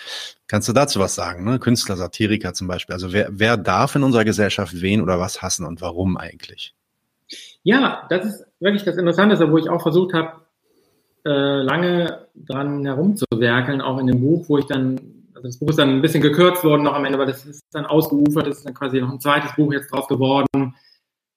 Kannst 0.49 0.69
du 0.69 0.73
dazu 0.73 0.99
was 0.99 1.15
sagen? 1.15 1.45
Ne? 1.45 1.59
Künstler, 1.59 1.97
Satiriker 1.97 2.55
zum 2.55 2.69
Beispiel. 2.69 2.95
Also 2.95 3.13
wer, 3.13 3.29
wer 3.31 3.59
darf 3.59 3.95
in 3.97 4.03
unserer 4.03 4.25
Gesellschaft 4.25 4.81
wen 4.81 5.03
oder 5.03 5.21
was 5.21 5.43
hassen 5.43 5.67
und 5.67 5.83
warum 5.83 6.17
eigentlich? 6.17 6.75
Ja, 7.63 8.07
das 8.09 8.25
ist 8.25 8.47
wirklich 8.61 8.85
das 8.85 8.97
Interessante, 8.97 9.51
wo 9.51 9.59
ich 9.59 9.69
auch 9.69 9.83
versucht 9.83 10.15
habe, 10.15 10.47
äh, 11.27 11.63
lange 11.63 12.29
dran 12.37 12.85
herumzuwerkeln, 12.85 13.81
auch 13.81 13.99
in 13.99 14.07
dem 14.07 14.21
Buch, 14.21 14.49
wo 14.49 14.59
ich 14.59 14.67
dann, 14.67 14.97
also 15.35 15.49
das 15.49 15.59
Buch 15.59 15.71
ist 15.71 15.79
dann 15.79 15.91
ein 15.91 16.03
bisschen 16.03 16.23
gekürzt 16.23 16.63
worden 16.63 16.85
noch 16.85 16.95
am 16.95 17.05
Ende, 17.05 17.19
aber 17.19 17.27
das 17.27 17.45
ist 17.45 17.65
dann 17.73 17.85
ausgeufert, 17.85 18.47
das 18.47 18.59
ist 18.59 18.67
dann 18.67 18.75
quasi 18.75 19.01
noch 19.01 19.11
ein 19.11 19.21
zweites 19.21 19.55
Buch 19.57 19.73
jetzt 19.73 19.93
draus 19.93 20.07
geworden, 20.07 20.77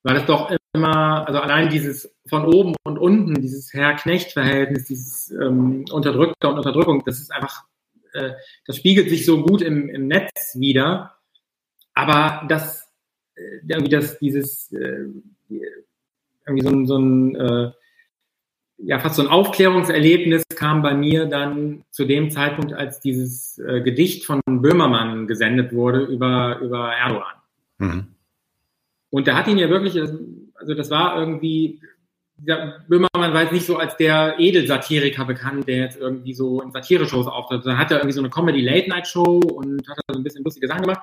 weil 0.04 0.17
es 0.17 0.25
doch 0.25 0.52
immer, 0.73 1.28
also 1.28 1.39
allein 1.39 1.69
dieses 1.69 2.13
von 2.28 2.45
oben 2.45 2.75
und 2.84 2.99
unten, 2.99 3.41
dieses 3.41 3.73
Herr-Knecht-Verhältnis, 3.73 4.86
dieses 4.86 5.32
ähm, 5.32 5.86
Unterdrückter 5.91 6.49
und 6.49 6.58
Unterdrückung, 6.58 7.02
das 7.06 7.19
ist 7.19 7.32
einfach, 7.32 7.63
äh, 8.13 8.34
das 8.67 8.78
spiegelt 8.78 9.10
sich 9.10 9.25
so 9.25 9.41
gut 9.41 9.63
im, 9.63 9.89
im 9.89 10.08
Netz 10.08 10.56
wieder, 10.56 11.15
aber 11.95 12.45
das, 12.47 12.88
äh, 13.36 13.60
irgendwie 13.67 13.89
das, 13.89 14.19
dieses, 14.19 14.71
äh, 14.71 15.06
irgendwie 15.50 16.64
so 16.64 16.70
ein, 16.70 16.88
so 16.88 16.98
ein 16.98 17.36
äh, 17.36 17.72
ja, 18.82 19.00
fast 19.00 19.16
so 19.16 19.22
ein 19.22 19.28
Aufklärungserlebnis 19.28 20.44
kam 20.56 20.82
bei 20.82 20.94
mir 20.94 21.26
dann 21.26 21.84
zu 21.92 22.06
dem 22.06 22.32
Zeitpunkt, 22.32 22.74
als 22.74 23.02
dieses 23.02 23.60
äh, 23.60 23.82
Gedicht 23.82 24.26
von 24.26 24.42
Böhmermann 24.46 25.28
gesendet 25.28 25.74
wurde 25.74 26.02
über, 26.02 26.60
über 26.60 26.94
Erdogan. 26.94 27.36
Mhm. 27.78 28.08
Und 29.10 29.28
da 29.28 29.36
hat 29.36 29.48
ihn 29.48 29.58
ja 29.58 29.70
wirklich, 29.70 30.00
also 30.00 30.74
das 30.76 30.90
war 30.90 31.20
irgendwie, 31.20 31.82
dieser 32.38 32.80
Böhmermann 32.88 33.34
war 33.34 33.42
jetzt 33.42 33.52
nicht 33.52 33.66
so 33.66 33.78
als 33.78 33.98
der 33.98 34.36
Edelsatiriker 34.40 35.26
bekannt, 35.26 35.68
der 35.68 35.78
jetzt 35.78 36.00
irgendwie 36.00 36.34
so 36.34 36.62
in 36.62 36.72
Satire-Shows 36.72 37.28
auftritt. 37.28 37.66
Da 37.66 37.78
hat 37.78 37.92
er 37.92 37.98
irgendwie 37.98 38.14
so 38.14 38.22
eine 38.22 38.30
Comedy-Late-Night-Show 38.30 39.40
und 39.40 39.88
hat 39.90 39.98
da 40.08 40.14
so 40.14 40.20
ein 40.20 40.24
bisschen 40.24 40.44
lustige 40.44 40.68
Sachen 40.68 40.84
gemacht. 40.84 41.02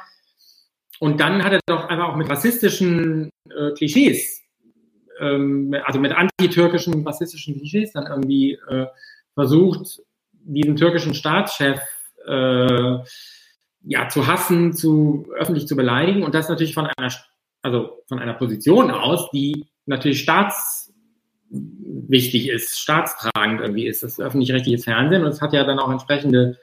Und 1.00 1.20
dann 1.20 1.44
hat 1.44 1.52
er 1.52 1.60
doch 1.66 1.88
einfach 1.88 2.08
auch 2.08 2.16
mit 2.16 2.28
rassistischen 2.28 3.30
äh, 3.50 3.72
Klischees 3.72 4.46
ähm, 5.20 5.76
also 5.84 6.00
mit 6.00 6.12
antitürkischen, 6.12 7.06
rassistischen 7.06 7.58
Klischees 7.58 7.92
dann 7.92 8.06
irgendwie 8.06 8.54
äh, 8.68 8.86
versucht, 9.34 10.00
diesen 10.32 10.76
türkischen 10.76 11.12
Staatschef 11.14 11.80
äh, 12.26 12.98
ja 13.82 14.08
zu 14.08 14.26
hassen, 14.26 14.72
zu 14.72 15.28
öffentlich 15.36 15.68
zu 15.68 15.76
beleidigen. 15.76 16.24
Und 16.24 16.34
das 16.34 16.48
natürlich 16.48 16.72
von 16.74 16.86
einer, 16.86 17.12
also 17.62 18.02
von 18.08 18.18
einer 18.18 18.34
Position 18.34 18.90
aus, 18.90 19.30
die 19.30 19.66
natürlich 19.86 20.20
staatswichtig 20.20 22.48
ist, 22.48 22.80
staatstragend 22.80 23.60
irgendwie 23.60 23.86
ist, 23.86 24.02
das 24.02 24.20
öffentlich-rechtliches 24.20 24.84
Fernsehen 24.84 25.22
und 25.22 25.28
es 25.28 25.40
hat 25.40 25.52
ja 25.52 25.62
dann 25.64 25.78
auch 25.78 25.90
entsprechende 25.90 26.58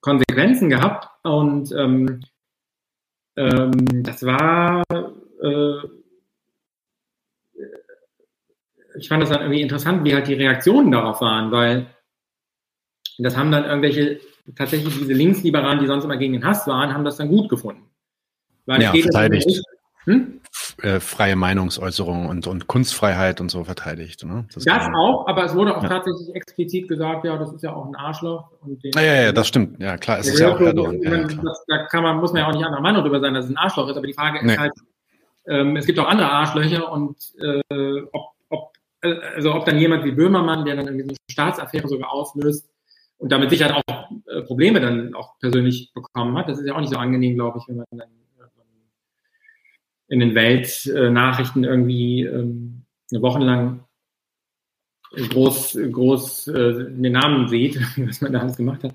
Konsequenzen 0.00 0.68
gehabt. 0.68 1.08
Und 1.24 1.72
ähm, 1.72 2.20
ähm, 3.36 4.02
das 4.02 4.24
war 4.24 4.82
äh, 4.90 5.72
ich 8.98 9.08
fand 9.08 9.22
das 9.22 9.30
dann 9.30 9.42
irgendwie 9.42 9.60
interessant, 9.60 10.04
wie 10.04 10.14
halt 10.14 10.26
die 10.26 10.34
Reaktionen 10.34 10.90
darauf 10.90 11.20
waren, 11.20 11.50
weil 11.50 11.86
das 13.18 13.36
haben 13.36 13.50
dann 13.50 13.64
irgendwelche, 13.64 14.20
tatsächlich 14.54 14.98
diese 14.98 15.12
Linksliberalen, 15.12 15.80
die 15.80 15.86
sonst 15.86 16.04
immer 16.04 16.16
gegen 16.16 16.34
den 16.34 16.44
Hass 16.44 16.66
waren, 16.66 16.92
haben 16.92 17.04
das 17.04 17.16
dann 17.16 17.28
gut 17.28 17.48
gefunden. 17.48 17.82
Weil 18.66 18.82
ja, 18.82 18.92
verteidigt. 18.92 19.62
Hm? 20.06 20.40
Äh, 20.82 21.00
freie 21.00 21.36
Meinungsäußerung 21.36 22.26
und, 22.26 22.46
und 22.46 22.66
Kunstfreiheit 22.66 23.40
und 23.40 23.50
so 23.50 23.64
verteidigt. 23.64 24.24
Ne? 24.24 24.46
Das, 24.54 24.64
das 24.64 24.88
auch, 24.94 25.26
aber 25.26 25.44
es 25.44 25.54
wurde 25.54 25.76
auch 25.76 25.82
ja. 25.82 25.88
tatsächlich 25.88 26.34
explizit 26.34 26.88
gesagt, 26.88 27.24
ja, 27.24 27.36
das 27.36 27.52
ist 27.52 27.62
ja 27.62 27.74
auch 27.74 27.86
ein 27.86 27.96
Arschloch. 27.96 28.50
Ja, 28.94 29.02
ja, 29.02 29.22
ja, 29.22 29.32
das 29.32 29.48
stimmt. 29.48 29.80
Ja, 29.80 29.96
klar, 29.96 30.18
es 30.20 30.28
ist 30.28 30.38
ja 30.38 30.54
auch 30.54 30.60
Erdogan. 30.60 31.00
Ja, 31.02 31.24
das, 31.24 31.64
da 31.66 31.86
kann 31.86 32.02
man, 32.02 32.18
muss 32.18 32.32
man 32.32 32.42
ja 32.42 32.48
auch 32.48 32.52
nicht 32.52 32.64
anderer 32.64 32.82
Meinung 32.82 33.02
darüber 33.02 33.20
sein, 33.20 33.34
dass 33.34 33.46
es 33.46 33.50
ein 33.50 33.56
Arschloch 33.56 33.88
ist, 33.88 33.96
aber 33.96 34.06
die 34.06 34.14
Frage 34.14 34.44
nee. 34.44 34.52
ist 34.52 34.58
halt, 34.58 34.72
ähm, 35.48 35.76
es 35.76 35.86
gibt 35.86 35.98
auch 35.98 36.08
andere 36.08 36.30
Arschlöcher 36.30 36.90
und 36.90 37.16
äh, 37.38 38.02
ob 38.12 38.36
also 39.02 39.54
ob 39.54 39.64
dann 39.64 39.78
jemand 39.78 40.04
wie 40.04 40.12
Böhmermann, 40.12 40.64
der 40.64 40.76
dann 40.76 40.86
irgendwie 40.86 41.04
so 41.04 41.10
eine 41.10 41.16
Staatsaffäre 41.30 41.88
sogar 41.88 42.12
auslöst 42.12 42.68
und 43.18 43.30
damit 43.32 43.50
sicher 43.50 43.76
auch 43.76 44.10
äh, 44.26 44.42
Probleme 44.42 44.80
dann 44.80 45.14
auch 45.14 45.38
persönlich 45.38 45.92
bekommen 45.94 46.36
hat, 46.36 46.48
das 46.48 46.58
ist 46.58 46.66
ja 46.66 46.74
auch 46.74 46.80
nicht 46.80 46.92
so 46.92 46.98
angenehm, 46.98 47.36
glaube 47.36 47.58
ich, 47.58 47.68
wenn 47.68 47.76
man 47.76 47.86
dann 47.90 48.00
äh, 48.00 48.25
in 50.08 50.20
den 50.20 50.34
Weltnachrichten 50.34 51.64
irgendwie 51.64 52.22
ähm, 52.22 52.82
eine 53.10 53.22
Woche 53.22 53.40
lang 53.40 53.84
groß, 55.10 55.78
groß 55.90 56.48
äh, 56.48 56.90
den 56.90 57.12
Namen 57.12 57.48
sieht, 57.48 57.80
was 57.96 58.20
man 58.20 58.32
da 58.32 58.40
alles 58.40 58.56
gemacht 58.56 58.84
hat. 58.84 58.94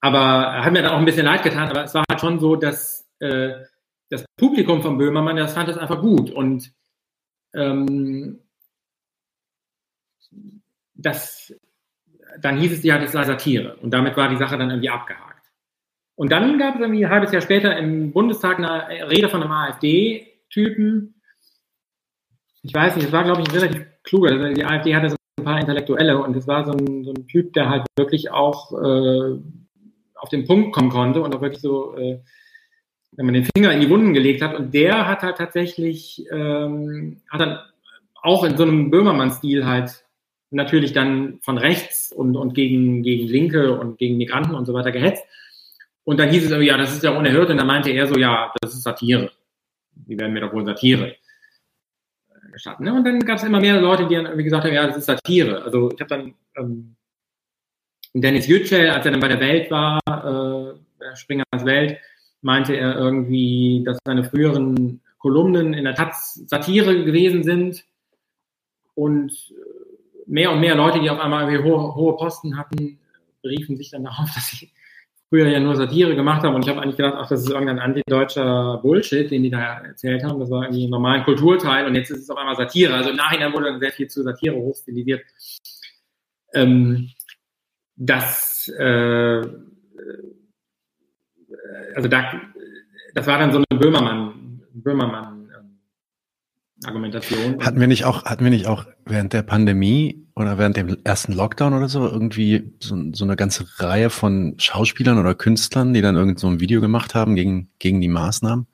Aber 0.00 0.64
hat 0.64 0.72
mir 0.72 0.82
dann 0.82 0.92
auch 0.92 0.98
ein 0.98 1.04
bisschen 1.04 1.26
leid 1.26 1.42
getan, 1.42 1.68
aber 1.68 1.84
es 1.84 1.94
war 1.94 2.04
halt 2.08 2.20
schon 2.20 2.40
so, 2.40 2.56
dass 2.56 3.06
äh, 3.18 3.52
das 4.08 4.24
Publikum 4.36 4.82
von 4.82 4.98
Böhmermann, 4.98 5.36
das 5.36 5.54
fand 5.54 5.68
das 5.68 5.78
einfach 5.78 6.00
gut. 6.00 6.30
Und 6.30 6.72
ähm, 7.54 8.40
das, 10.94 11.54
dann 12.40 12.58
hieß 12.58 12.72
es 12.72 12.82
ja, 12.82 12.98
das 12.98 13.12
sei 13.12 13.24
Satire. 13.24 13.76
Und 13.76 13.90
damit 13.90 14.16
war 14.16 14.28
die 14.28 14.36
Sache 14.36 14.58
dann 14.58 14.70
irgendwie 14.70 14.90
abgehakt. 14.90 15.39
Und 16.20 16.30
dann 16.30 16.58
gab 16.58 16.74
es 16.74 16.82
irgendwie 16.82 17.06
ein 17.06 17.10
halbes 17.10 17.32
Jahr 17.32 17.40
später 17.40 17.74
im 17.78 18.12
Bundestag 18.12 18.58
eine 18.58 19.08
Rede 19.10 19.30
von 19.30 19.42
einem 19.42 19.52
AfD-Typen. 19.52 21.14
Ich 22.60 22.74
weiß 22.74 22.96
nicht, 22.96 23.06
es 23.06 23.12
war, 23.12 23.24
glaube 23.24 23.40
ich, 23.40 23.48
ein 23.48 23.58
relativ 23.58 23.86
kluger. 24.04 24.52
Die 24.52 24.62
AfD 24.62 24.94
hatte 24.94 25.08
so 25.08 25.16
ein 25.38 25.44
paar 25.44 25.58
Intellektuelle 25.58 26.22
und 26.22 26.36
es 26.36 26.46
war 26.46 26.66
so 26.66 26.72
ein, 26.72 27.04
so 27.04 27.14
ein 27.14 27.26
Typ, 27.26 27.54
der 27.54 27.70
halt 27.70 27.86
wirklich 27.96 28.30
auch 28.30 28.70
äh, 28.72 29.38
auf 30.14 30.28
den 30.28 30.46
Punkt 30.46 30.74
kommen 30.74 30.90
konnte 30.90 31.22
und 31.22 31.34
auch 31.34 31.40
wirklich 31.40 31.62
so, 31.62 31.96
äh, 31.96 32.20
wenn 33.12 33.24
man 33.24 33.32
den 33.32 33.48
Finger 33.56 33.72
in 33.72 33.80
die 33.80 33.88
Wunden 33.88 34.12
gelegt 34.12 34.42
hat. 34.42 34.54
Und 34.54 34.74
der 34.74 35.08
hat 35.08 35.22
halt 35.22 35.38
tatsächlich, 35.38 36.26
ähm, 36.30 37.22
hat 37.30 37.40
dann 37.40 37.60
auch 38.20 38.44
in 38.44 38.58
so 38.58 38.64
einem 38.64 38.90
Böhmermann-Stil 38.90 39.64
halt 39.64 40.04
natürlich 40.50 40.92
dann 40.92 41.38
von 41.40 41.56
rechts 41.56 42.12
und, 42.12 42.36
und 42.36 42.52
gegen, 42.52 43.02
gegen 43.02 43.26
Linke 43.26 43.80
und 43.80 43.96
gegen 43.96 44.18
Migranten 44.18 44.54
und 44.54 44.66
so 44.66 44.74
weiter 44.74 44.92
gehetzt. 44.92 45.24
Und 46.10 46.16
dann 46.16 46.28
hieß 46.28 46.44
es 46.44 46.50
irgendwie, 46.50 46.66
ja, 46.66 46.76
das 46.76 46.92
ist 46.92 47.04
ja 47.04 47.16
unerhört. 47.16 47.50
Und 47.50 47.58
dann 47.58 47.68
meinte 47.68 47.88
er 47.90 48.08
so, 48.08 48.18
ja, 48.18 48.52
das 48.60 48.74
ist 48.74 48.82
Satire. 48.82 49.30
Die 49.92 50.18
werden 50.18 50.32
mir 50.32 50.40
doch 50.40 50.52
wohl 50.52 50.66
Satire 50.66 51.14
gestatten. 52.50 52.82
Ne? 52.82 52.92
Und 52.92 53.04
dann 53.04 53.20
gab 53.20 53.36
es 53.38 53.44
immer 53.44 53.60
mehr 53.60 53.80
Leute, 53.80 54.08
die 54.08 54.16
dann 54.16 54.24
irgendwie 54.24 54.42
gesagt 54.42 54.64
haben, 54.64 54.74
ja, 54.74 54.88
das 54.88 54.96
ist 54.96 55.04
Satire. 55.04 55.62
Also 55.62 55.92
ich 55.92 56.00
habe 56.00 56.08
dann 56.08 56.34
ähm, 56.56 56.96
Dennis 58.12 58.48
Yücel, 58.48 58.90
als 58.90 59.04
er 59.04 59.12
dann 59.12 59.20
bei 59.20 59.28
der 59.28 59.38
Welt 59.38 59.70
war, 59.70 60.00
äh, 60.08 61.14
Springers 61.14 61.64
Welt, 61.64 61.98
meinte 62.40 62.74
er 62.74 62.96
irgendwie, 62.96 63.84
dass 63.86 63.98
seine 64.04 64.24
früheren 64.24 65.00
Kolumnen 65.18 65.74
in 65.74 65.84
der 65.84 65.94
Taz 65.94 66.42
Satire 66.46 67.04
gewesen 67.04 67.44
sind 67.44 67.84
und 68.96 69.32
mehr 70.26 70.50
und 70.50 70.58
mehr 70.58 70.74
Leute, 70.74 70.98
die 70.98 71.08
auf 71.08 71.20
einmal 71.20 71.46
hohe, 71.62 71.94
hohe 71.94 72.16
Posten 72.16 72.56
hatten, 72.56 72.98
beriefen 73.42 73.76
sich 73.76 73.90
dann 73.90 74.02
darauf, 74.06 74.28
dass 74.34 74.48
sie 74.48 74.72
früher 75.30 75.48
ja 75.48 75.60
nur 75.60 75.76
Satire 75.76 76.16
gemacht 76.16 76.42
haben 76.42 76.56
und 76.56 76.64
ich 76.64 76.68
habe 76.68 76.82
eigentlich 76.82 76.96
gedacht, 76.96 77.14
ach, 77.16 77.28
das 77.28 77.42
ist 77.42 77.50
irgendein 77.50 77.78
antideutscher 77.78 78.80
Bullshit, 78.82 79.30
den 79.30 79.44
die 79.44 79.50
da 79.50 79.78
erzählt 79.78 80.24
haben. 80.24 80.40
Das 80.40 80.50
war 80.50 80.64
irgendwie 80.64 80.86
ein 80.86 80.90
normaler 80.90 81.22
Kulturteil 81.22 81.86
und 81.86 81.94
jetzt 81.94 82.10
ist 82.10 82.22
es 82.22 82.30
auf 82.30 82.36
einmal 82.36 82.56
Satire. 82.56 82.94
Also 82.94 83.10
im 83.10 83.16
Nachhinein 83.16 83.52
wurde 83.52 83.66
dann 83.66 83.80
sehr 83.80 83.92
viel 83.92 84.08
zu 84.08 84.24
Satire 84.24 84.56
hochstilisiert. 84.56 85.22
Ähm, 86.52 87.10
das, 87.94 88.68
äh, 88.76 89.42
also 91.94 92.08
da, 92.08 92.40
das 93.14 93.26
war 93.26 93.38
dann 93.38 93.52
so 93.52 93.58
eine 93.58 93.80
Böhmermann, 93.80 94.62
Böhmermann 94.72 95.48
ähm. 95.56 95.78
Hatten 97.60 97.78
wir 97.78 97.86
nicht 97.86 98.04
auch, 98.04 98.24
hatten 98.24 98.42
wir 98.42 98.50
nicht 98.50 98.66
auch 98.66 98.86
während 99.04 99.32
der 99.32 99.42
Pandemie 99.42 100.26
oder 100.40 100.58
während 100.58 100.76
dem 100.76 100.96
ersten 101.04 101.32
Lockdown 101.32 101.74
oder 101.74 101.88
so 101.88 102.08
irgendwie 102.08 102.72
so, 102.80 102.96
so 103.12 103.24
eine 103.24 103.36
ganze 103.36 103.66
Reihe 103.78 104.10
von 104.10 104.54
Schauspielern 104.58 105.18
oder 105.18 105.34
Künstlern, 105.34 105.92
die 105.92 106.00
dann 106.00 106.16
irgend 106.16 106.38
so 106.38 106.48
ein 106.48 106.60
Video 106.60 106.80
gemacht 106.80 107.14
haben 107.14 107.36
gegen, 107.36 107.68
gegen 107.78 108.00
die 108.00 108.08
Maßnahmen 108.08 108.66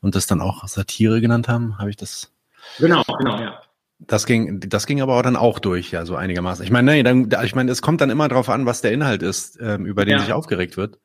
und 0.00 0.14
das 0.14 0.26
dann 0.26 0.40
auch 0.40 0.66
Satire 0.68 1.20
genannt 1.20 1.48
haben? 1.48 1.78
Habe 1.78 1.90
ich 1.90 1.96
das? 1.96 2.32
Genau, 2.78 3.02
genau, 3.18 3.40
ja. 3.40 3.60
Das 4.00 4.26
ging, 4.26 4.60
das 4.60 4.86
ging 4.86 5.00
aber 5.00 5.16
auch 5.16 5.22
dann 5.22 5.34
auch 5.34 5.58
durch, 5.58 5.90
ja, 5.90 6.06
so 6.06 6.14
einigermaßen. 6.14 6.64
Ich 6.64 6.70
meine, 6.70 6.92
nee, 6.92 7.02
dann, 7.02 7.28
ich 7.42 7.54
meine, 7.54 7.72
es 7.72 7.82
kommt 7.82 8.00
dann 8.00 8.10
immer 8.10 8.28
darauf 8.28 8.48
an, 8.48 8.64
was 8.64 8.80
der 8.80 8.92
Inhalt 8.92 9.22
ist, 9.22 9.58
ähm, 9.60 9.86
über 9.86 10.04
den 10.04 10.18
ja. 10.18 10.20
sich 10.20 10.32
aufgeregt 10.32 10.76
wird. 10.76 11.00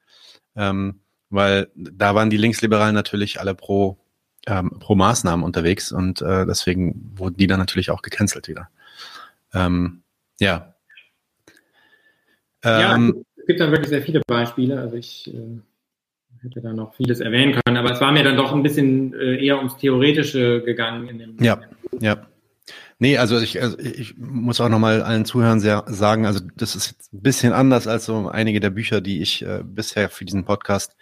Ähm, 0.55 0.99
weil 1.31 1.69
da 1.75 2.13
waren 2.13 2.29
die 2.29 2.37
Linksliberalen 2.37 2.93
natürlich 2.93 3.39
alle 3.39 3.55
pro, 3.55 3.97
ähm, 4.45 4.77
pro 4.79 4.93
Maßnahmen 4.93 5.43
unterwegs 5.43 5.91
und 5.91 6.21
äh, 6.21 6.45
deswegen 6.45 7.11
wurden 7.15 7.37
die 7.37 7.47
dann 7.47 7.59
natürlich 7.59 7.89
auch 7.89 8.03
gecancelt 8.03 8.47
wieder. 8.47 8.69
Ähm, 9.53 10.03
ja. 10.39 10.73
ja, 12.63 12.95
ähm, 12.95 13.25
es 13.35 13.45
gibt 13.45 13.59
da 13.59 13.71
wirklich 13.71 13.89
sehr 13.89 14.01
viele 14.01 14.21
Beispiele. 14.25 14.79
Also 14.79 14.95
ich 14.95 15.33
äh, 15.33 15.59
hätte 16.41 16.61
da 16.61 16.73
noch 16.73 16.95
vieles 16.95 17.19
erwähnen 17.19 17.59
können, 17.63 17.77
aber 17.77 17.91
es 17.91 18.01
war 18.01 18.11
mir 18.11 18.23
dann 18.23 18.37
doch 18.37 18.53
ein 18.53 18.63
bisschen 18.63 19.13
äh, 19.13 19.43
eher 19.43 19.57
ums 19.57 19.77
Theoretische 19.77 20.61
gegangen. 20.63 21.07
In 21.07 21.19
dem, 21.19 21.37
ja, 21.43 21.59
ja. 21.99 22.27
Nee, 22.99 23.17
also 23.17 23.39
ich, 23.39 23.61
also 23.61 23.77
ich 23.79 24.15
muss 24.17 24.61
auch 24.61 24.69
nochmal 24.69 25.01
allen 25.01 25.25
Zuhörern 25.25 25.59
sehr 25.59 25.83
sagen, 25.87 26.25
also 26.25 26.39
das 26.55 26.75
ist 26.75 27.11
ein 27.13 27.21
bisschen 27.21 27.51
anders 27.51 27.87
als 27.87 28.05
so 28.05 28.29
einige 28.29 28.61
der 28.61 28.69
Bücher, 28.69 29.01
die 29.01 29.21
ich 29.21 29.41
äh, 29.41 29.61
bisher 29.63 30.09
für 30.09 30.23
diesen 30.23 30.45
Podcast 30.45 30.95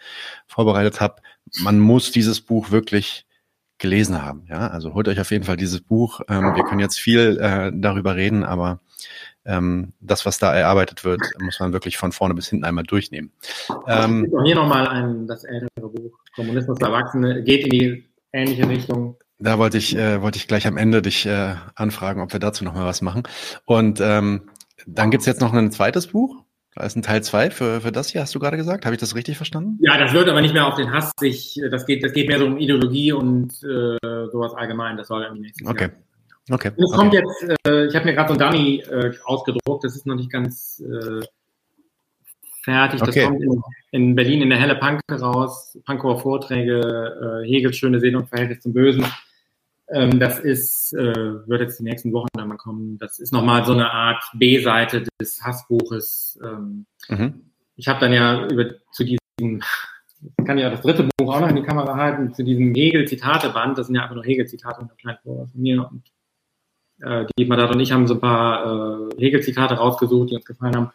vorbereitet 0.47 0.99
habe. 0.99 1.21
Man 1.61 1.79
muss 1.79 2.11
dieses 2.11 2.41
Buch 2.41 2.71
wirklich 2.71 3.27
gelesen 3.81 4.21
haben. 4.21 4.45
Ja, 4.47 4.67
also 4.67 4.93
holt 4.93 5.07
euch 5.07 5.19
auf 5.19 5.31
jeden 5.31 5.43
Fall 5.43 5.57
dieses 5.57 5.81
Buch. 5.81 6.21
Ähm, 6.29 6.55
wir 6.55 6.63
können 6.63 6.79
jetzt 6.79 6.99
viel 6.99 7.37
äh, 7.41 7.71
darüber 7.73 8.15
reden, 8.15 8.43
aber 8.43 8.79
ähm, 9.43 9.93
das, 9.99 10.25
was 10.25 10.37
da 10.37 10.53
erarbeitet 10.53 11.03
wird, 11.03 11.21
muss 11.39 11.59
man 11.59 11.73
wirklich 11.73 11.97
von 11.97 12.11
vorne 12.11 12.35
bis 12.35 12.47
hinten 12.47 12.63
einmal 12.63 12.83
durchnehmen. 12.83 13.31
Ähm, 13.87 14.31
hier 14.45 14.55
nochmal 14.55 14.87
ein, 14.87 15.27
das 15.27 15.43
ältere 15.43 15.89
Buch, 15.89 16.11
Kommunismus 16.35 16.77
für 16.79 16.85
Erwachsene, 16.85 17.43
geht 17.43 17.65
in 17.65 17.69
die 17.71 18.05
ähnliche 18.31 18.69
Richtung. 18.69 19.17
Da 19.39 19.57
wollte 19.57 19.79
ich, 19.79 19.97
äh, 19.97 20.21
wollte 20.21 20.37
ich 20.37 20.47
gleich 20.47 20.67
am 20.67 20.77
Ende 20.77 21.01
dich 21.01 21.25
äh, 21.25 21.55
anfragen, 21.73 22.21
ob 22.21 22.31
wir 22.31 22.39
dazu 22.39 22.63
noch 22.63 22.75
mal 22.75 22.85
was 22.85 23.01
machen. 23.01 23.23
Und 23.65 23.99
ähm, 23.99 24.49
dann 24.85 25.09
gibt's 25.09 25.25
jetzt 25.25 25.41
noch 25.41 25.53
ein 25.53 25.71
zweites 25.71 26.07
Buch. 26.07 26.43
Da 26.73 26.85
ist 26.85 26.95
ein 26.95 27.01
Teil 27.01 27.21
zwei 27.21 27.51
für, 27.51 27.81
für 27.81 27.91
das 27.91 28.09
hier, 28.09 28.21
hast 28.21 28.33
du 28.33 28.39
gerade 28.39 28.55
gesagt? 28.55 28.85
Habe 28.85 28.95
ich 28.95 29.01
das 29.01 29.13
richtig 29.13 29.35
verstanden? 29.35 29.77
Ja, 29.81 29.97
das 29.97 30.13
wird 30.13 30.29
aber 30.29 30.41
nicht 30.41 30.53
mehr 30.53 30.67
auf 30.67 30.75
den 30.75 30.91
Hass 30.91 31.11
sich, 31.19 31.59
das 31.69 31.85
geht, 31.85 32.03
das 32.03 32.13
geht 32.13 32.29
mehr 32.29 32.39
so 32.39 32.45
um 32.45 32.57
Ideologie 32.57 33.11
und 33.11 33.51
äh, 33.63 33.97
sowas 34.31 34.53
allgemein. 34.53 34.95
Das 34.95 35.07
soll 35.07 35.23
irgendwie 35.23 35.43
nächstes 35.43 35.67
okay. 35.67 35.89
Jahr. 35.89 35.91
Okay. 36.49 36.69
Und 36.69 36.83
es 36.83 36.89
okay. 36.89 36.97
kommt 36.97 37.13
jetzt, 37.13 37.67
äh, 37.67 37.85
ich 37.87 37.95
habe 37.95 38.05
mir 38.05 38.13
gerade 38.13 38.33
so 38.33 38.39
ein 38.39 38.51
Dummy 38.51 38.83
äh, 38.89 39.11
ausgedruckt, 39.25 39.83
das 39.83 39.95
ist 39.95 40.05
noch 40.05 40.15
nicht 40.15 40.31
ganz 40.31 40.81
äh, 40.81 41.25
fertig. 42.63 42.99
Das 42.99 43.09
okay. 43.09 43.25
kommt 43.25 43.41
in, 43.41 43.61
in, 43.91 44.15
Berlin 44.15 44.41
in 44.41 44.49
der 44.49 44.59
Helle 44.59 44.75
Punk 44.75 45.01
raus. 45.11 45.77
Pankower 45.85 46.19
Vorträge, 46.19 47.43
äh, 47.43 47.47
Hegels 47.47 47.77
schöne 47.77 47.99
Seele 47.99 48.17
und 48.17 48.29
Verhältnis 48.29 48.61
zum 48.61 48.73
Bösen. 48.73 49.05
Ähm, 49.93 50.19
das 50.19 50.39
ist, 50.39 50.93
äh, 50.93 51.47
wird 51.47 51.61
jetzt 51.61 51.79
die 51.79 51.83
nächsten 51.83 52.13
Wochen 52.13 52.27
dann 52.33 52.47
mal 52.47 52.57
kommen. 52.57 52.97
Das 52.97 53.19
ist 53.19 53.33
nochmal 53.33 53.65
so 53.65 53.73
eine 53.73 53.91
Art 53.91 54.23
B-Seite 54.33 55.03
des 55.19 55.41
Hassbuches. 55.43 56.39
Ähm, 56.43 56.85
mhm. 57.09 57.51
Ich 57.75 57.87
habe 57.87 57.99
dann 57.99 58.13
ja 58.13 58.47
über 58.47 58.71
zu 58.91 59.03
diesem, 59.03 59.61
kann 60.45 60.57
ja 60.57 60.69
das 60.69 60.81
dritte 60.81 61.09
Buch 61.17 61.33
auch 61.33 61.41
noch 61.41 61.49
in 61.49 61.57
die 61.57 61.63
Kamera 61.63 61.95
halten, 61.95 62.33
zu 62.33 62.43
diesem 62.43 62.73
Hegel-Zitate-Band. 62.73 63.77
Das 63.77 63.87
sind 63.87 63.95
ja 63.95 64.03
einfach 64.03 64.15
nur 64.15 64.23
Hegel-Zitate 64.23 64.81
und 64.81 64.91
ein 64.91 64.97
kleines 64.97 65.21
von 65.23 65.49
mir. 65.53 65.89
Und 65.91 66.03
äh, 67.01 67.25
die 67.37 67.45
Madat 67.45 67.71
und 67.71 67.79
ich 67.81 67.91
haben 67.91 68.07
so 68.07 68.13
ein 68.13 68.21
paar 68.21 69.09
äh, 69.11 69.15
Hegel-Zitate 69.17 69.73
rausgesucht, 69.73 70.31
die 70.31 70.35
uns 70.35 70.45
gefallen 70.45 70.75
haben 70.75 70.91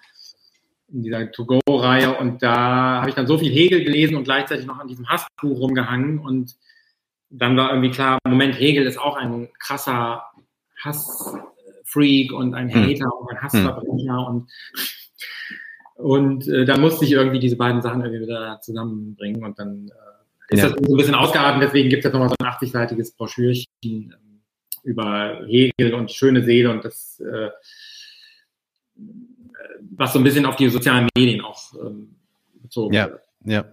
in 0.93 1.03
dieser 1.03 1.31
To-Go-Reihe 1.33 2.17
und 2.17 2.43
da 2.43 3.01
habe 3.01 3.09
ich 3.09 3.17
dann 3.17 3.27
so 3.27 3.39
viel 3.39 3.51
Hegel 3.51 3.83
gelesen 3.83 4.17
und 4.17 4.23
gleichzeitig 4.23 4.67
noch 4.67 4.79
an 4.79 4.87
diesem 4.87 5.09
Hassbuch 5.09 5.59
rumgehangen 5.59 6.21
und 6.21 6.55
dann 7.31 7.57
war 7.57 7.71
irgendwie 7.71 7.91
klar, 7.91 8.19
Moment, 8.27 8.59
Hegel 8.59 8.87
ist 8.87 8.99
auch 8.99 9.17
ein 9.17 9.49
krasser 9.59 10.25
Hassfreak 10.83 12.33
und 12.33 12.55
ein 12.55 12.73
hm. 12.73 12.83
Hater 12.83 13.05
hm. 13.05 13.13
und 13.21 13.31
ein 13.31 13.43
Hassverbrecher 13.43 14.19
hm. 14.19 14.27
und 14.27 14.51
und 15.97 16.47
äh, 16.47 16.67
da 16.67 16.77
musste 16.77 17.07
ich 17.07 17.13
irgendwie 17.13 17.39
diese 17.39 17.57
beiden 17.57 17.81
Sachen 17.81 18.03
irgendwie 18.03 18.27
wieder 18.27 18.61
zusammenbringen 18.61 19.43
und 19.43 19.59
dann 19.59 19.89
äh, 19.89 20.55
ist 20.55 20.63
ja. 20.63 20.69
das 20.69 20.79
so 20.87 20.95
ein 20.95 20.97
bisschen 20.99 21.15
ausgeartet, 21.15 21.63
deswegen 21.63 21.89
gibt 21.89 22.01
es 22.01 22.05
jetzt 22.05 22.13
nochmal 22.13 22.29
so 22.29 22.37
ein 22.39 22.47
80-seitiges 22.47 23.17
Broschürchen 23.17 23.67
äh, 23.83 24.15
über 24.85 25.41
Hegel 25.47 25.95
und 25.95 26.13
schöne 26.13 26.45
Seele 26.45 26.71
und 26.71 26.85
das 26.85 27.19
äh, 27.21 27.49
was 29.97 30.13
so 30.13 30.19
ein 30.19 30.25
bisschen 30.25 30.47
auf 30.47 30.57
die 30.57 30.69
sozialen 30.69 31.09
Medien 31.17 31.41
auch 31.41 31.73
ähm, 31.75 32.15
bezogen 32.63 32.95
ja, 32.95 33.09
wird. 33.09 33.23
Ja, 33.45 33.65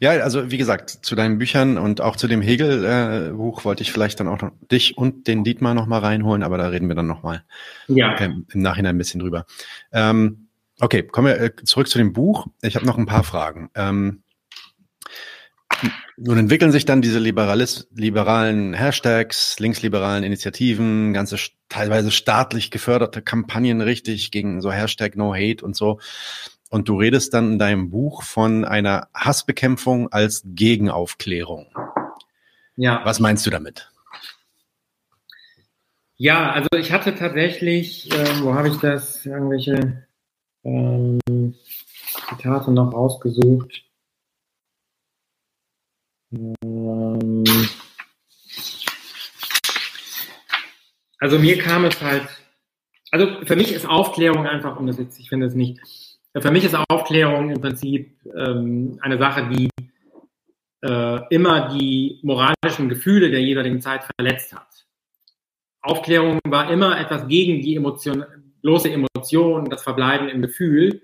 ja, 0.00 0.10
also 0.10 0.50
wie 0.50 0.58
gesagt, 0.58 0.90
zu 0.90 1.14
deinen 1.14 1.38
Büchern 1.38 1.78
und 1.78 2.00
auch 2.00 2.16
zu 2.16 2.26
dem 2.26 2.42
Hegel-Buch 2.42 3.60
äh, 3.60 3.64
wollte 3.64 3.82
ich 3.82 3.92
vielleicht 3.92 4.20
dann 4.20 4.28
auch 4.28 4.40
noch 4.40 4.52
dich 4.70 4.98
und 4.98 5.26
den 5.26 5.44
Dietmar 5.44 5.74
nochmal 5.74 6.00
reinholen, 6.00 6.42
aber 6.42 6.58
da 6.58 6.68
reden 6.68 6.88
wir 6.88 6.94
dann 6.96 7.06
nochmal 7.06 7.44
ja. 7.88 8.14
äh, 8.16 8.24
im 8.24 8.62
Nachhinein 8.62 8.96
ein 8.96 8.98
bisschen 8.98 9.20
drüber. 9.20 9.46
Ähm, 9.92 10.48
okay, 10.80 11.02
kommen 11.02 11.28
wir 11.28 11.40
äh, 11.40 11.54
zurück 11.64 11.88
zu 11.88 11.98
dem 11.98 12.12
Buch. 12.12 12.46
Ich 12.62 12.76
habe 12.76 12.86
noch 12.86 12.98
ein 12.98 13.06
paar 13.06 13.24
Fragen. 13.24 13.70
Ähm, 13.74 14.22
nun 16.16 16.36
entwickeln 16.36 16.72
sich 16.72 16.84
dann 16.84 17.00
diese 17.00 17.18
Liberalis 17.18 17.88
liberalen 17.94 18.74
Hashtags, 18.74 19.58
linksliberalen 19.58 20.24
Initiativen, 20.24 21.14
ganze 21.14 21.36
teilweise 21.68 22.10
staatlich 22.10 22.70
geförderte 22.70 23.22
Kampagnen 23.22 23.80
richtig 23.80 24.30
gegen 24.30 24.60
so 24.60 24.70
Hashtag 24.70 25.16
No 25.16 25.34
Hate 25.34 25.64
und 25.64 25.76
so. 25.76 25.98
Und 26.70 26.88
du 26.88 26.96
redest 26.98 27.34
dann 27.34 27.52
in 27.52 27.58
deinem 27.58 27.90
Buch 27.90 28.22
von 28.22 28.64
einer 28.64 29.08
Hassbekämpfung 29.12 30.12
als 30.12 30.42
Gegenaufklärung. 30.46 31.66
Ja. 32.76 33.04
Was 33.04 33.18
meinst 33.18 33.44
du 33.44 33.50
damit? 33.50 33.90
Ja, 36.16 36.52
also 36.52 36.68
ich 36.76 36.92
hatte 36.92 37.14
tatsächlich, 37.16 38.12
äh, 38.12 38.42
wo 38.42 38.54
habe 38.54 38.68
ich 38.68 38.76
das, 38.76 39.26
irgendwelche 39.26 40.06
ähm, 40.62 41.18
Zitate 42.28 42.70
noch 42.70 42.92
rausgesucht. 42.92 43.82
Ähm, 46.32 47.44
also 51.18 51.38
mir 51.38 51.58
kam 51.58 51.84
es 51.84 52.00
halt, 52.00 52.28
also 53.10 53.44
für 53.44 53.56
mich 53.56 53.72
ist 53.72 53.86
Aufklärung 53.86 54.46
einfach, 54.46 54.78
und 54.78 54.86
das 54.86 54.98
jetzt, 54.98 55.18
ich 55.18 55.28
finde 55.28 55.46
es 55.46 55.54
nicht, 55.54 55.80
für 56.38 56.50
mich 56.50 56.64
ist 56.64 56.76
Aufklärung 56.88 57.50
im 57.50 57.60
Prinzip 57.60 58.16
ähm, 58.36 58.98
eine 59.02 59.18
Sache, 59.18 59.48
die 59.48 59.68
äh, 60.82 61.20
immer 61.30 61.68
die 61.68 62.20
moralischen 62.22 62.88
Gefühle 62.88 63.30
der 63.30 63.42
jeweiligen 63.42 63.80
Zeit 63.80 64.04
verletzt 64.16 64.54
hat. 64.54 64.68
Aufklärung 65.82 66.38
war 66.46 66.70
immer 66.70 67.00
etwas 67.00 67.26
gegen 67.26 67.62
die 67.62 67.76
Emotion, 67.76 68.24
bloße 68.62 68.90
Emotion, 68.90 69.68
das 69.70 69.82
Verbleiben 69.82 70.28
im 70.28 70.42
Gefühl, 70.42 71.02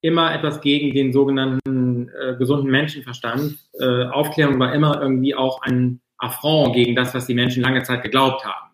immer 0.00 0.32
etwas 0.34 0.60
gegen 0.60 0.94
den 0.94 1.12
sogenannten 1.12 2.08
äh, 2.10 2.36
gesunden 2.36 2.70
Menschenverstand. 2.70 3.56
Äh, 3.80 4.04
Aufklärung 4.04 4.58
war 4.60 4.74
immer 4.74 5.00
irgendwie 5.02 5.34
auch 5.34 5.62
ein 5.62 6.00
Affront 6.18 6.74
gegen 6.74 6.94
das, 6.94 7.14
was 7.14 7.26
die 7.26 7.34
Menschen 7.34 7.62
lange 7.62 7.82
Zeit 7.82 8.02
geglaubt 8.02 8.44
haben. 8.44 8.70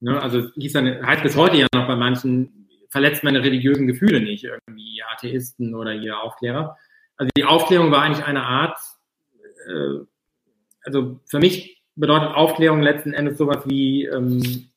Ne? 0.00 0.20
Also 0.20 0.50
hieß 0.54 0.72
dann, 0.72 1.06
heißt 1.06 1.22
bis 1.22 1.36
heute 1.36 1.58
ja 1.58 1.66
noch 1.74 1.86
bei 1.86 1.96
manchen, 1.96 2.67
verletzt 2.90 3.24
meine 3.24 3.42
religiösen 3.42 3.86
Gefühle 3.86 4.20
nicht, 4.20 4.44
irgendwie 4.44 5.02
Atheisten 5.02 5.74
oder 5.74 5.92
ihr 5.94 6.20
Aufklärer. 6.20 6.76
Also 7.16 7.30
die 7.36 7.44
Aufklärung 7.44 7.90
war 7.90 8.02
eigentlich 8.02 8.24
eine 8.24 8.44
Art, 8.44 8.78
äh, 9.66 10.04
also 10.82 11.20
für 11.26 11.38
mich 11.38 11.82
bedeutet 11.96 12.34
Aufklärung 12.34 12.80
letzten 12.80 13.12
Endes 13.12 13.38
sowas 13.38 13.64
wie, 13.66 14.04
ähm, 14.04 14.70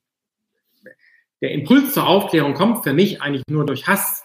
der 1.41 1.51
Impuls 1.51 1.93
zur 1.93 2.07
Aufklärung 2.07 2.53
kommt 2.53 2.83
für 2.83 2.93
mich 2.93 3.21
eigentlich 3.21 3.43
nur 3.49 3.65
durch 3.65 3.87
Hass, 3.87 4.23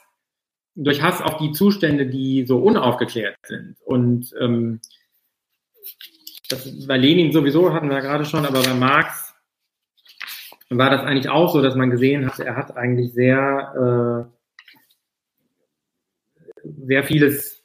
durch 0.74 1.03
Hass 1.03 1.22
auf 1.22 1.39
die 1.39 1.53
Zustände, 1.53 2.07
die 2.07 2.45
so 2.47 2.59
unaufgeklärt 2.59 3.37
sind. 3.47 3.76
Und 3.84 4.34
ähm, 4.39 4.80
das, 6.49 6.87
bei 6.87 6.99
Lenin 6.99 7.32
sowieso 7.32 7.72
hatten 7.72 7.89
wir 7.89 8.01
gerade 8.01 8.26
schon, 8.26 8.45
aber 8.45 8.62
bei 8.62 8.74
Marx 8.74 9.25
war 10.70 10.90
das 10.90 11.02
eigentlich 11.02 11.28
auch 11.28 11.52
so, 11.52 11.62
dass 11.62 11.74
man 11.76 11.90
gesehen 11.90 12.26
hat, 12.26 12.38
er 12.40 12.56
hat 12.56 12.76
eigentlich 12.76 13.12
sehr, 13.12 14.28
äh, 16.64 16.70
sehr 16.86 17.04
vieles, 17.04 17.64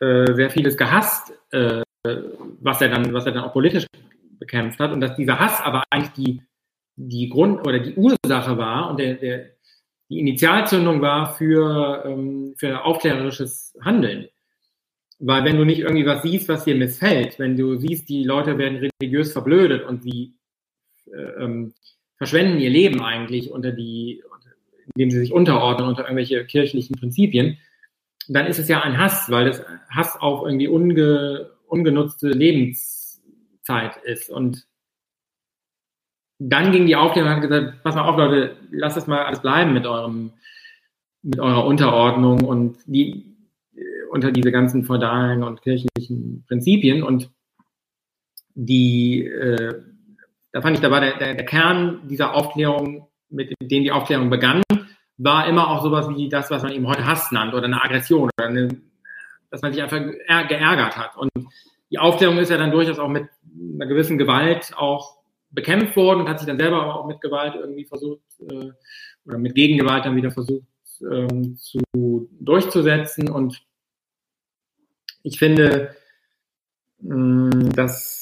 äh, 0.00 0.32
sehr 0.34 0.50
vieles 0.50 0.76
gehasst, 0.76 1.32
äh, 1.50 1.82
was 2.60 2.80
er 2.80 2.88
dann, 2.88 3.12
was 3.12 3.26
er 3.26 3.32
dann 3.32 3.44
auch 3.44 3.52
politisch 3.52 3.86
bekämpft 4.38 4.80
hat 4.80 4.92
und 4.92 5.00
dass 5.00 5.16
dieser 5.16 5.38
Hass 5.38 5.60
aber 5.60 5.84
eigentlich 5.90 6.12
die, 6.12 6.42
die 6.96 7.28
Grund 7.28 7.66
oder 7.66 7.78
die 7.78 7.94
Ursache 7.94 8.58
war 8.58 8.90
und 8.90 8.98
der, 9.00 9.14
der, 9.14 9.50
die 10.08 10.18
Initialzündung 10.20 11.00
war 11.00 11.34
für, 11.34 12.04
ähm, 12.04 12.54
für 12.56 12.84
aufklärerisches 12.84 13.76
Handeln. 13.80 14.28
Weil 15.18 15.44
wenn 15.44 15.56
du 15.56 15.64
nicht 15.64 15.78
irgendwie 15.78 16.06
was 16.06 16.22
siehst, 16.22 16.48
was 16.48 16.64
dir 16.64 16.74
missfällt, 16.74 17.38
wenn 17.38 17.56
du 17.56 17.76
siehst, 17.76 18.08
die 18.08 18.24
Leute 18.24 18.58
werden 18.58 18.90
religiös 19.00 19.32
verblödet 19.32 19.84
und 19.84 20.02
sie 20.02 20.34
ähm, 21.12 21.74
verschwenden 22.16 22.58
ihr 22.58 22.70
Leben 22.70 23.02
eigentlich 23.02 23.50
unter 23.50 23.72
die, 23.72 24.22
indem 24.94 25.10
sie 25.10 25.18
sich 25.18 25.32
unterordnen 25.32 25.88
unter 25.88 26.02
irgendwelche 26.02 26.44
kirchlichen 26.44 26.96
Prinzipien, 26.96 27.58
dann 28.28 28.46
ist 28.46 28.58
es 28.58 28.68
ja 28.68 28.80
ein 28.82 28.98
Hass, 28.98 29.30
weil 29.30 29.46
das 29.46 29.64
Hass 29.90 30.16
auf 30.20 30.44
irgendwie 30.44 30.68
unge, 30.68 31.50
ungenutzte 31.66 32.28
Lebenszeit 32.28 33.96
ist. 34.04 34.30
Und 34.30 34.66
dann 36.38 36.72
ging 36.72 36.86
die 36.86 36.96
Aufklärung 36.96 37.30
und 37.30 37.36
hat 37.36 37.42
gesagt, 37.42 37.82
pass 37.82 37.94
mal 37.94 38.08
auf, 38.08 38.16
Leute, 38.16 38.56
lasst 38.70 38.96
es 38.96 39.06
mal 39.06 39.24
alles 39.24 39.40
bleiben 39.40 39.72
mit 39.72 39.86
eurem, 39.86 40.32
mit 41.22 41.38
eurer 41.38 41.64
Unterordnung 41.64 42.44
und 42.44 42.78
die, 42.86 43.32
unter 44.10 44.30
diese 44.30 44.52
ganzen 44.52 44.84
feudalen 44.84 45.42
und 45.42 45.62
kirchlichen 45.62 46.44
Prinzipien 46.46 47.02
und 47.02 47.30
die, 48.54 49.26
äh, 49.26 49.82
da 50.52 50.60
fand 50.60 50.76
ich, 50.76 50.82
da 50.82 50.90
war 50.90 51.00
der, 51.00 51.18
der, 51.18 51.34
der 51.34 51.44
Kern 51.44 52.00
dieser 52.08 52.34
Aufklärung, 52.34 53.08
mit 53.30 53.54
dem 53.60 53.84
die 53.84 53.92
Aufklärung 53.92 54.30
begann, 54.30 54.62
war 55.16 55.46
immer 55.48 55.68
auch 55.68 55.82
sowas 55.82 56.08
wie 56.10 56.28
das, 56.28 56.50
was 56.50 56.62
man 56.62 56.72
eben 56.72 56.86
heute 56.86 57.06
Hass 57.06 57.30
nannt 57.32 57.54
oder 57.54 57.64
eine 57.64 57.82
Aggression 57.82 58.30
oder 58.36 58.48
eine, 58.48 58.68
dass 59.50 59.62
man 59.62 59.72
sich 59.72 59.82
einfach 59.82 60.00
geärgert 60.48 60.96
hat. 60.96 61.16
Und 61.16 61.30
die 61.90 61.98
Aufklärung 61.98 62.38
ist 62.38 62.50
ja 62.50 62.58
dann 62.58 62.70
durchaus 62.70 62.98
auch 62.98 63.08
mit 63.08 63.28
einer 63.74 63.86
gewissen 63.86 64.18
Gewalt 64.18 64.72
auch 64.76 65.18
bekämpft 65.50 65.96
worden 65.96 66.20
und 66.20 66.28
hat 66.28 66.38
sich 66.38 66.48
dann 66.48 66.58
selber 66.58 66.94
auch 66.96 67.06
mit 67.06 67.20
Gewalt 67.20 67.54
irgendwie 67.54 67.84
versucht 67.84 68.22
äh, 68.40 68.70
oder 69.26 69.38
mit 69.38 69.54
Gegengewalt 69.54 70.04
dann 70.04 70.16
wieder 70.16 70.30
versucht 70.30 70.66
ähm, 71.02 71.56
zu 71.56 71.80
durchzusetzen 72.40 73.30
und 73.30 73.62
ich 75.22 75.38
finde, 75.38 75.94
mm, 77.00 77.70
dass, 77.74 78.21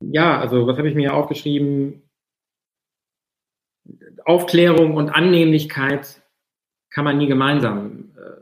ja, 0.00 0.38
also 0.38 0.66
was 0.66 0.76
habe 0.78 0.88
ich 0.88 0.94
mir 0.94 1.14
aufgeschrieben? 1.14 2.02
Aufklärung 4.24 4.94
und 4.94 5.10
Annehmlichkeit 5.10 6.22
kann 6.90 7.04
man 7.04 7.18
nie 7.18 7.26
gemeinsam 7.26 8.12
äh, 8.16 8.40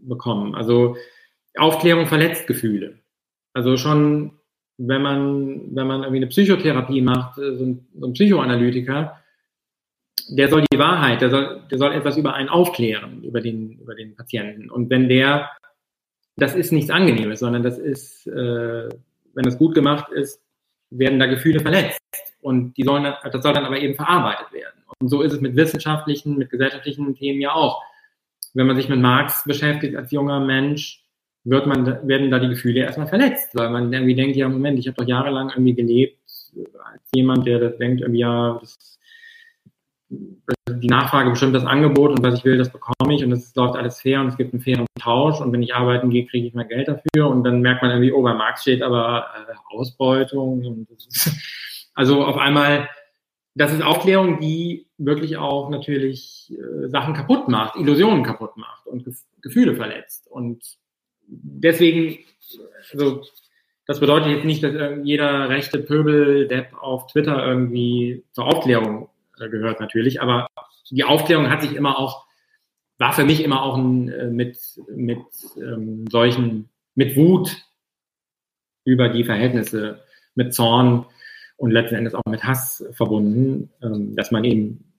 bekommen. 0.00 0.54
Also 0.54 0.96
Aufklärung 1.56 2.06
verletzt 2.06 2.46
Gefühle. 2.46 2.98
Also 3.52 3.76
schon, 3.76 4.38
wenn 4.76 5.02
man, 5.02 5.74
wenn 5.74 5.86
man 5.86 6.02
irgendwie 6.02 6.18
eine 6.18 6.26
Psychotherapie 6.28 7.00
macht, 7.00 7.38
äh, 7.38 7.56
so 7.56 7.64
ein, 7.64 7.88
so 7.98 8.06
ein 8.06 8.12
Psychoanalytiker, 8.12 9.18
der 10.30 10.48
soll 10.48 10.64
die 10.70 10.78
Wahrheit, 10.78 11.20
der 11.20 11.30
soll, 11.30 11.62
der 11.70 11.78
soll 11.78 11.92
etwas 11.92 12.16
über 12.16 12.34
einen 12.34 12.48
aufklären, 12.48 13.24
über 13.24 13.40
den, 13.40 13.78
über 13.80 13.94
den 13.94 14.14
Patienten. 14.14 14.70
Und 14.70 14.90
wenn 14.90 15.08
der 15.08 15.50
das 16.38 16.54
ist 16.54 16.72
nichts 16.72 16.90
Angenehmes, 16.90 17.40
sondern 17.40 17.62
das 17.62 17.78
ist, 17.78 18.26
äh, 18.28 18.88
wenn 19.34 19.44
das 19.44 19.58
gut 19.58 19.74
gemacht 19.74 20.10
ist, 20.12 20.40
werden 20.90 21.18
da 21.18 21.26
Gefühle 21.26 21.60
verletzt. 21.60 21.98
Und 22.40 22.76
die 22.76 22.84
sollen, 22.84 23.04
das 23.04 23.42
soll 23.42 23.52
dann 23.52 23.64
aber 23.64 23.78
eben 23.78 23.94
verarbeitet 23.94 24.52
werden. 24.52 24.82
Und 25.00 25.08
so 25.08 25.22
ist 25.22 25.32
es 25.32 25.40
mit 25.40 25.56
wissenschaftlichen, 25.56 26.38
mit 26.38 26.50
gesellschaftlichen 26.50 27.14
Themen 27.14 27.40
ja 27.40 27.52
auch. 27.52 27.82
Wenn 28.54 28.66
man 28.66 28.76
sich 28.76 28.88
mit 28.88 29.00
Marx 29.00 29.44
beschäftigt 29.44 29.96
als 29.96 30.10
junger 30.10 30.40
Mensch, 30.40 31.04
wird 31.44 31.66
man, 31.66 31.86
werden 32.06 32.30
da 32.30 32.38
die 32.38 32.48
Gefühle 32.48 32.80
erstmal 32.80 33.06
verletzt, 33.06 33.50
weil 33.54 33.70
man 33.70 33.92
irgendwie 33.92 34.14
denkt, 34.14 34.36
ja, 34.36 34.48
Moment, 34.48 34.78
ich 34.78 34.86
habe 34.86 34.96
doch 34.96 35.06
jahrelang 35.06 35.50
irgendwie 35.50 35.74
gelebt 35.74 36.18
als 36.84 37.02
jemand, 37.14 37.46
der 37.46 37.58
das 37.58 37.78
denkt, 37.78 38.00
irgendwie, 38.00 38.20
ja, 38.20 38.58
das 38.60 38.97
die 40.10 40.88
Nachfrage 40.88 41.30
bestimmt 41.30 41.54
das 41.54 41.64
Angebot 41.64 42.10
und 42.10 42.22
was 42.22 42.38
ich 42.38 42.44
will, 42.44 42.56
das 42.56 42.70
bekomme 42.70 43.14
ich 43.14 43.24
und 43.24 43.32
es 43.32 43.54
läuft 43.54 43.76
alles 43.76 44.00
fair 44.00 44.20
und 44.20 44.28
es 44.28 44.36
gibt 44.36 44.54
einen 44.54 44.62
fairen 44.62 44.86
Tausch 44.98 45.40
und 45.40 45.52
wenn 45.52 45.62
ich 45.62 45.74
arbeiten 45.74 46.10
gehe, 46.10 46.26
kriege 46.26 46.46
ich 46.46 46.54
mehr 46.54 46.64
Geld 46.64 46.88
dafür 46.88 47.28
und 47.28 47.44
dann 47.44 47.60
merkt 47.60 47.82
man 47.82 47.90
irgendwie, 47.90 48.12
oh, 48.12 48.22
bei 48.22 48.34
Marx 48.34 48.62
steht 48.62 48.82
aber 48.82 49.26
äh, 49.48 49.74
Ausbeutung 49.74 50.64
und 50.64 50.88
also 51.94 52.24
auf 52.24 52.38
einmal, 52.38 52.88
das 53.54 53.72
ist 53.72 53.82
Aufklärung, 53.82 54.40
die 54.40 54.86
wirklich 54.96 55.36
auch 55.36 55.68
natürlich 55.68 56.52
äh, 56.52 56.88
Sachen 56.88 57.14
kaputt 57.14 57.48
macht, 57.48 57.76
Illusionen 57.76 58.22
kaputt 58.22 58.56
macht 58.56 58.86
und 58.86 59.04
Gef 59.04 59.22
Gefühle 59.40 59.76
verletzt 59.76 60.26
und 60.28 60.64
deswegen, 61.26 62.18
also 62.92 63.22
das 63.86 64.00
bedeutet 64.00 64.32
jetzt 64.32 64.44
nicht, 64.44 64.62
dass 64.62 64.74
jeder 65.04 65.48
rechte 65.48 65.78
Pöbel-Depp 65.78 66.74
auf 66.78 67.06
Twitter 67.06 67.46
irgendwie 67.46 68.24
zur 68.32 68.46
Aufklärung 68.46 69.08
gehört 69.46 69.80
natürlich, 69.80 70.20
aber 70.20 70.48
die 70.90 71.04
Aufklärung 71.04 71.50
hat 71.50 71.62
sich 71.62 71.74
immer 71.74 71.98
auch, 71.98 72.26
war 72.98 73.12
für 73.12 73.24
mich 73.24 73.44
immer 73.44 73.62
auch 73.62 73.76
ein, 73.76 74.08
äh, 74.08 74.26
mit, 74.26 74.58
mit 74.94 75.24
ähm, 75.56 76.06
solchen, 76.10 76.68
mit 76.94 77.16
Wut 77.16 77.56
über 78.84 79.08
die 79.08 79.24
Verhältnisse, 79.24 80.02
mit 80.34 80.54
Zorn 80.54 81.06
und 81.56 81.70
letzten 81.70 81.96
Endes 81.96 82.14
auch 82.14 82.24
mit 82.26 82.44
Hass 82.44 82.84
verbunden, 82.92 83.70
ähm, 83.82 84.16
dass 84.16 84.30
man 84.30 84.44
eben, 84.44 84.92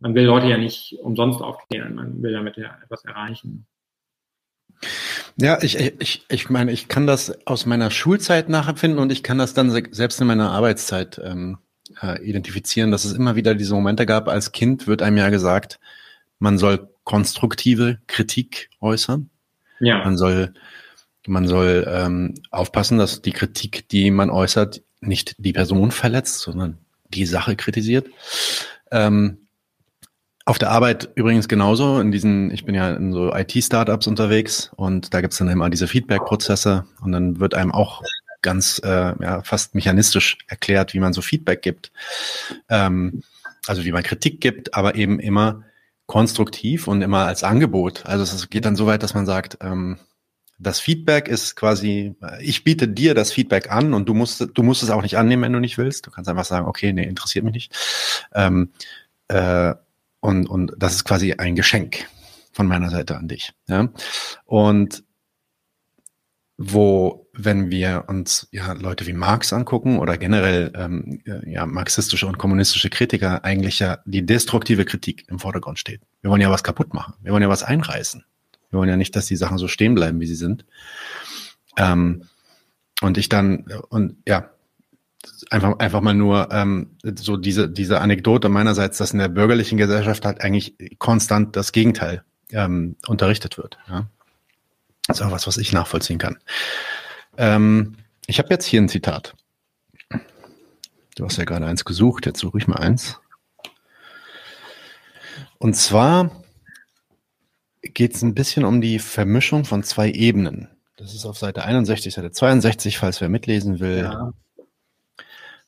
man 0.00 0.14
will 0.14 0.24
Leute 0.24 0.48
ja 0.48 0.58
nicht 0.58 0.98
umsonst 1.00 1.40
aufklären, 1.40 1.94
man 1.94 2.22
will 2.22 2.32
damit 2.32 2.56
ja 2.56 2.78
etwas 2.84 3.04
erreichen. 3.04 3.66
Ja, 5.36 5.62
ich, 5.62 5.78
ich, 5.78 6.26
ich 6.28 6.50
meine, 6.50 6.72
ich 6.72 6.88
kann 6.88 7.06
das 7.06 7.46
aus 7.46 7.66
meiner 7.66 7.90
Schulzeit 7.90 8.48
nachempfinden 8.48 8.98
und 8.98 9.10
ich 9.10 9.22
kann 9.22 9.38
das 9.38 9.54
dann 9.54 9.70
selbst 9.70 10.20
in 10.20 10.26
meiner 10.26 10.50
Arbeitszeit 10.50 11.20
ähm, 11.24 11.58
äh, 12.02 12.22
identifizieren, 12.22 12.90
dass 12.90 13.04
es 13.04 13.12
immer 13.12 13.36
wieder 13.36 13.54
diese 13.54 13.74
Momente 13.74 14.06
gab. 14.06 14.28
Als 14.28 14.52
Kind 14.52 14.86
wird 14.86 15.02
einem 15.02 15.16
ja 15.16 15.30
gesagt, 15.30 15.80
man 16.38 16.58
soll 16.58 16.88
konstruktive 17.04 17.98
Kritik 18.06 18.70
äußern. 18.80 19.30
Ja. 19.80 19.98
Man 20.04 20.16
soll, 20.16 20.54
man 21.26 21.46
soll 21.48 21.86
ähm, 21.88 22.34
aufpassen, 22.50 22.98
dass 22.98 23.22
die 23.22 23.32
Kritik, 23.32 23.88
die 23.88 24.10
man 24.10 24.30
äußert, 24.30 24.82
nicht 25.00 25.34
die 25.38 25.52
Person 25.52 25.90
verletzt, 25.90 26.40
sondern 26.40 26.78
die 27.08 27.26
Sache 27.26 27.56
kritisiert. 27.56 28.08
Ähm, 28.90 29.38
auf 30.44 30.58
der 30.58 30.70
Arbeit 30.70 31.10
übrigens 31.14 31.48
genauso. 31.48 32.00
In 32.00 32.10
diesen, 32.10 32.50
ich 32.50 32.64
bin 32.64 32.74
ja 32.74 32.92
in 32.92 33.12
so 33.12 33.32
IT-Startups 33.32 34.06
unterwegs 34.06 34.72
und 34.74 35.14
da 35.14 35.20
gibt's 35.20 35.38
dann 35.38 35.48
immer 35.48 35.70
diese 35.70 35.86
Feedback-Prozesse 35.86 36.84
und 37.00 37.12
dann 37.12 37.38
wird 37.38 37.54
einem 37.54 37.72
auch 37.72 38.02
ganz 38.42 38.80
äh, 38.84 39.14
ja, 39.22 39.42
fast 39.42 39.74
mechanistisch 39.74 40.38
erklärt, 40.48 40.94
wie 40.94 41.00
man 41.00 41.12
so 41.12 41.22
Feedback 41.22 41.62
gibt. 41.62 41.92
Ähm, 42.68 43.22
also 43.66 43.84
wie 43.84 43.92
man 43.92 44.02
Kritik 44.02 44.40
gibt, 44.40 44.74
aber 44.74 44.96
eben 44.96 45.20
immer 45.20 45.62
konstruktiv 46.06 46.88
und 46.88 47.00
immer 47.00 47.26
als 47.26 47.44
Angebot. 47.44 48.04
Also 48.06 48.22
es 48.24 48.50
geht 48.50 48.64
dann 48.64 48.76
so 48.76 48.86
weit, 48.86 49.02
dass 49.02 49.14
man 49.14 49.24
sagt, 49.24 49.58
ähm, 49.62 49.98
das 50.58 50.78
Feedback 50.78 51.28
ist 51.28 51.56
quasi, 51.56 52.14
ich 52.40 52.64
biete 52.64 52.86
dir 52.86 53.14
das 53.14 53.32
Feedback 53.32 53.70
an 53.70 53.94
und 53.94 54.08
du 54.08 54.14
musst, 54.14 54.46
du 54.52 54.62
musst 54.62 54.82
es 54.82 54.90
auch 54.90 55.02
nicht 55.02 55.16
annehmen, 55.16 55.42
wenn 55.42 55.52
du 55.52 55.60
nicht 55.60 55.78
willst. 55.78 56.06
Du 56.06 56.10
kannst 56.10 56.28
einfach 56.28 56.44
sagen, 56.44 56.66
okay, 56.66 56.92
nee, 56.92 57.04
interessiert 57.04 57.44
mich 57.44 57.54
nicht. 57.54 57.76
Ähm, 58.32 58.70
äh, 59.28 59.74
und, 60.20 60.48
und 60.48 60.72
das 60.76 60.94
ist 60.94 61.04
quasi 61.04 61.32
ein 61.32 61.56
Geschenk 61.56 62.06
von 62.52 62.66
meiner 62.66 62.90
Seite 62.90 63.16
an 63.16 63.26
dich. 63.26 63.52
Ja? 63.66 63.88
Und 64.44 65.02
wo, 66.58 67.21
wenn 67.32 67.70
wir 67.70 68.04
uns 68.08 68.48
ja 68.52 68.72
Leute 68.72 69.06
wie 69.06 69.14
Marx 69.14 69.52
angucken 69.52 69.98
oder 69.98 70.18
generell 70.18 70.72
ähm, 70.74 71.20
ja 71.46 71.64
marxistische 71.66 72.26
und 72.26 72.38
kommunistische 72.38 72.90
Kritiker 72.90 73.44
eigentlich 73.44 73.78
ja 73.78 73.98
die 74.04 74.24
destruktive 74.26 74.84
Kritik 74.84 75.24
im 75.28 75.38
Vordergrund 75.38 75.78
steht. 75.78 76.02
Wir 76.20 76.30
wollen 76.30 76.42
ja 76.42 76.50
was 76.50 76.62
kaputt 76.62 76.92
machen, 76.92 77.14
wir 77.22 77.32
wollen 77.32 77.42
ja 77.42 77.48
was 77.48 77.62
einreißen. 77.62 78.24
Wir 78.70 78.78
wollen 78.78 78.88
ja 78.88 78.96
nicht, 78.96 79.14
dass 79.16 79.26
die 79.26 79.36
Sachen 79.36 79.58
so 79.58 79.68
stehen 79.68 79.94
bleiben, 79.94 80.20
wie 80.20 80.26
sie 80.26 80.34
sind. 80.34 80.64
Ähm, 81.76 82.24
und 83.02 83.18
ich 83.18 83.28
dann, 83.28 83.66
und 83.90 84.16
ja, 84.26 84.50
einfach, 85.50 85.78
einfach 85.78 86.00
mal 86.00 86.14
nur 86.14 86.50
ähm, 86.52 86.96
so 87.02 87.36
diese, 87.36 87.68
diese 87.68 88.00
Anekdote 88.00 88.48
meinerseits, 88.48 88.98
dass 88.98 89.12
in 89.12 89.18
der 89.18 89.28
bürgerlichen 89.28 89.76
Gesellschaft 89.76 90.24
halt 90.24 90.40
eigentlich 90.40 90.74
konstant 90.98 91.56
das 91.56 91.72
Gegenteil 91.72 92.24
ähm, 92.50 92.96
unterrichtet 93.06 93.58
wird. 93.58 93.78
Ja? 93.88 94.06
Das 95.06 95.20
ist 95.20 95.26
auch 95.26 95.32
was, 95.32 95.46
was 95.46 95.58
ich 95.58 95.72
nachvollziehen 95.72 96.18
kann. 96.18 96.38
Ähm, 97.36 97.96
ich 98.26 98.38
habe 98.38 98.48
jetzt 98.50 98.66
hier 98.66 98.80
ein 98.80 98.88
Zitat. 98.88 99.34
Du 101.16 101.24
hast 101.24 101.36
ja 101.36 101.44
gerade 101.44 101.66
eins 101.66 101.84
gesucht, 101.84 102.26
jetzt 102.26 102.40
suche 102.40 102.58
ich 102.58 102.66
mal 102.66 102.78
eins. 102.78 103.20
Und 105.58 105.74
zwar 105.74 106.42
geht 107.82 108.14
es 108.14 108.22
ein 108.22 108.34
bisschen 108.34 108.64
um 108.64 108.80
die 108.80 108.98
Vermischung 108.98 109.64
von 109.64 109.82
zwei 109.82 110.10
Ebenen. 110.10 110.68
Das 110.96 111.14
ist 111.14 111.24
auf 111.24 111.38
Seite 111.38 111.64
61, 111.64 112.14
Seite 112.14 112.30
62, 112.30 112.98
falls 112.98 113.20
wer 113.20 113.28
mitlesen 113.28 113.80
will. 113.80 114.04
Ja. 114.04 114.32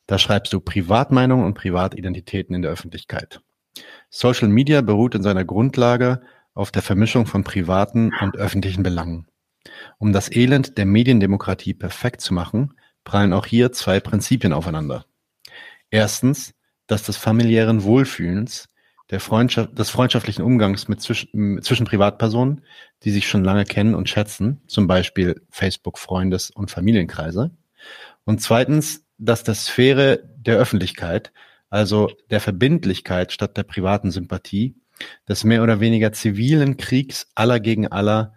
Da 0.07 0.19
schreibst 0.19 0.53
du 0.53 0.59
Privatmeinung 0.59 1.43
und 1.43 1.55
Privatidentitäten 1.55 2.55
in 2.55 2.61
der 2.61 2.71
Öffentlichkeit. 2.71 3.41
Social 4.09 4.47
Media 4.47 4.81
beruht 4.81 5.15
in 5.15 5.23
seiner 5.23 5.43
Grundlage 5.43 6.21
auf 6.53 6.71
der 6.71 6.81
Vermischung 6.81 7.25
von 7.25 7.43
privaten 7.43 8.11
und 8.21 8.37
öffentlichen 8.37 8.83
Belangen. 8.83 9.27
Um 9.97 10.13
das 10.13 10.31
Elend 10.31 10.77
der 10.77 10.85
Mediendemokratie 10.85 11.73
perfekt 11.73 12.21
zu 12.21 12.33
machen, 12.33 12.73
prallen 13.03 13.33
auch 13.33 13.45
hier 13.45 13.71
zwei 13.71 13.99
Prinzipien 13.99 14.53
aufeinander. 14.53 15.05
Erstens, 15.89 16.53
dass 16.87 17.03
des 17.03 17.17
familiären 17.17 17.83
Wohlfühlens, 17.83 18.69
der 19.11 19.19
Freundschaft, 19.19 19.77
des 19.77 19.89
freundschaftlichen 19.89 20.41
Umgangs 20.41 20.87
mit 20.87 21.01
zwischen, 21.01 21.61
zwischen 21.61 21.85
Privatpersonen, 21.85 22.61
die 23.03 23.11
sich 23.11 23.27
schon 23.27 23.43
lange 23.43 23.65
kennen 23.65 23.95
und 23.95 24.09
schätzen, 24.09 24.61
zum 24.67 24.87
Beispiel 24.87 25.41
Facebook, 25.51 25.99
Freundes- 25.99 26.49
und 26.49 26.71
Familienkreise. 26.71 27.51
Und 28.25 28.41
zweitens, 28.41 29.05
dass 29.17 29.43
der 29.43 29.53
Sphäre 29.53 30.23
der 30.37 30.57
Öffentlichkeit, 30.57 31.31
also 31.69 32.09
der 32.31 32.41
Verbindlichkeit 32.41 33.31
statt 33.31 33.57
der 33.57 33.63
privaten 33.63 34.09
Sympathie, 34.11 34.75
des 35.27 35.43
mehr 35.43 35.61
oder 35.61 35.79
weniger 35.79 36.11
zivilen 36.13 36.77
Kriegs 36.77 37.27
aller 37.35 37.59
gegen 37.59 37.87
aller 37.87 38.33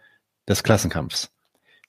des 0.48 0.62
Klassenkampfs. 0.62 1.30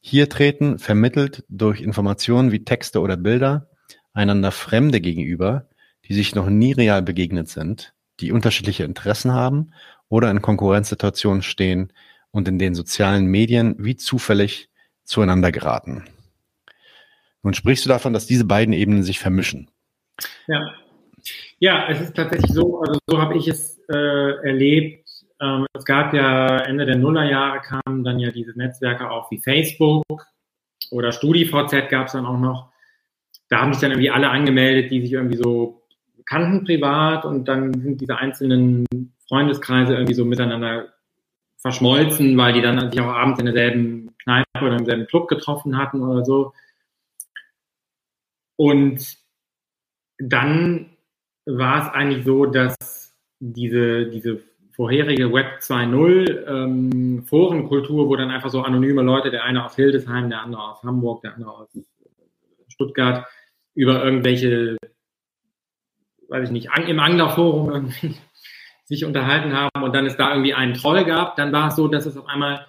Hier 0.01 0.29
treten, 0.29 0.79
vermittelt 0.79 1.43
durch 1.49 1.81
Informationen 1.81 2.51
wie 2.51 2.63
Texte 2.63 3.01
oder 3.01 3.17
Bilder, 3.17 3.69
einander 4.13 4.51
Fremde 4.51 5.01
gegenüber, 5.01 5.69
die 6.05 6.13
sich 6.13 6.35
noch 6.35 6.49
nie 6.49 6.71
real 6.71 7.01
begegnet 7.01 7.49
sind, 7.49 7.93
die 8.19 8.31
unterschiedliche 8.31 8.83
Interessen 8.83 9.33
haben 9.33 9.73
oder 10.07 10.31
in 10.31 10.41
Konkurrenzsituationen 10.41 11.41
stehen 11.41 11.93
und 12.31 12.47
in 12.47 12.59
den 12.59 12.75
sozialen 12.75 13.25
Medien 13.25 13.75
wie 13.77 13.95
zufällig 13.95 14.69
zueinander 15.03 15.51
geraten. 15.51 16.05
Nun 17.43 17.53
sprichst 17.53 17.85
du 17.85 17.89
davon, 17.89 18.13
dass 18.13 18.25
diese 18.25 18.45
beiden 18.45 18.73
Ebenen 18.73 19.03
sich 19.03 19.19
vermischen. 19.19 19.69
Ja, 20.47 20.73
ja 21.59 21.87
es 21.89 22.01
ist 22.01 22.15
tatsächlich 22.15 22.51
so, 22.51 22.81
also 22.81 22.99
so 23.07 23.21
habe 23.21 23.37
ich 23.37 23.47
es 23.47 23.79
äh, 23.89 23.95
erlebt. 24.43 24.98
Ähm, 25.41 25.65
es 25.73 25.85
gab 25.85 26.13
ja 26.13 26.57
Ende 26.57 26.85
der 26.85 26.97
Nullerjahre 26.97 27.61
kamen 27.61 28.03
dann 28.03 28.19
ja 28.19 28.31
diese 28.31 28.57
Netzwerke 28.57 29.09
auf 29.09 29.31
wie 29.31 29.39
Facebook 29.39 30.27
oder 30.91 31.11
StudiVZ 31.11 31.89
gab 31.89 32.07
es 32.07 32.13
dann 32.13 32.25
auch 32.25 32.39
noch. 32.39 32.71
Da 33.49 33.61
haben 33.61 33.73
sich 33.73 33.81
dann 33.81 33.91
irgendwie 33.91 34.11
alle 34.11 34.29
angemeldet, 34.29 34.91
die 34.91 35.01
sich 35.01 35.13
irgendwie 35.13 35.37
so 35.37 35.83
kannten 36.25 36.63
privat 36.63 37.25
und 37.25 37.45
dann 37.45 37.73
sind 37.73 38.01
diese 38.01 38.17
einzelnen 38.17 38.85
Freundeskreise 39.27 39.93
irgendwie 39.93 40.13
so 40.13 40.25
miteinander 40.25 40.93
verschmolzen, 41.57 42.37
weil 42.37 42.53
die 42.53 42.61
dann 42.61 42.91
sich 42.91 43.01
auch 43.01 43.07
abends 43.07 43.39
in 43.39 43.45
derselben 43.45 44.15
Kneipe 44.23 44.45
oder 44.61 44.77
im 44.77 44.85
selben 44.85 45.07
Club 45.07 45.27
getroffen 45.27 45.77
hatten 45.77 46.01
oder 46.01 46.23
so. 46.23 46.53
Und 48.55 49.17
dann 50.19 50.97
war 51.45 51.87
es 51.87 51.93
eigentlich 51.93 52.25
so, 52.25 52.45
dass 52.45 52.75
diese, 53.39 54.05
diese 54.09 54.43
vorherige 54.79 55.33
Web 55.33 55.59
2.0 55.59 56.47
ähm, 56.47 57.25
Forenkultur, 57.27 58.07
wo 58.07 58.15
dann 58.15 58.31
einfach 58.31 58.49
so 58.49 58.61
anonyme 58.61 59.01
Leute, 59.01 59.29
der 59.29 59.43
eine 59.43 59.65
aus 59.65 59.75
Hildesheim, 59.75 60.29
der 60.29 60.41
andere 60.41 60.71
aus 60.71 60.81
Hamburg, 60.83 61.21
der 61.21 61.33
andere 61.33 61.51
aus 61.51 61.77
Stuttgart, 62.69 63.27
über 63.75 64.01
irgendwelche, 64.01 64.77
weiß 66.29 66.45
ich 66.45 66.51
nicht, 66.51 66.69
im 66.87 67.01
Anglerforum 67.01 67.69
irgendwie 67.69 68.15
sich 68.85 69.03
unterhalten 69.03 69.51
haben 69.51 69.83
und 69.83 69.93
dann 69.93 70.05
es 70.05 70.15
da 70.15 70.31
irgendwie 70.31 70.53
einen 70.53 70.75
Troll 70.75 71.03
gab, 71.03 71.35
dann 71.35 71.51
war 71.51 71.67
es 71.67 71.75
so, 71.75 71.89
dass 71.89 72.05
es 72.05 72.15
auf 72.15 72.27
einmal 72.27 72.65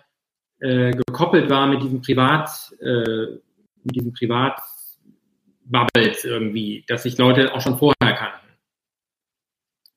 äh, 0.58 0.90
gekoppelt 0.90 1.48
war 1.48 1.68
mit 1.68 1.80
diesem 1.80 2.02
Privat, 2.02 2.50
äh, 2.80 3.38
mit 3.84 3.94
diesem 3.94 4.12
Privat 4.14 4.60
Bubbles 5.64 6.24
irgendwie, 6.24 6.84
dass 6.88 7.04
sich 7.04 7.16
Leute 7.18 7.54
auch 7.54 7.60
schon 7.60 7.78
vorher 7.78 8.14
kannten. 8.16 8.39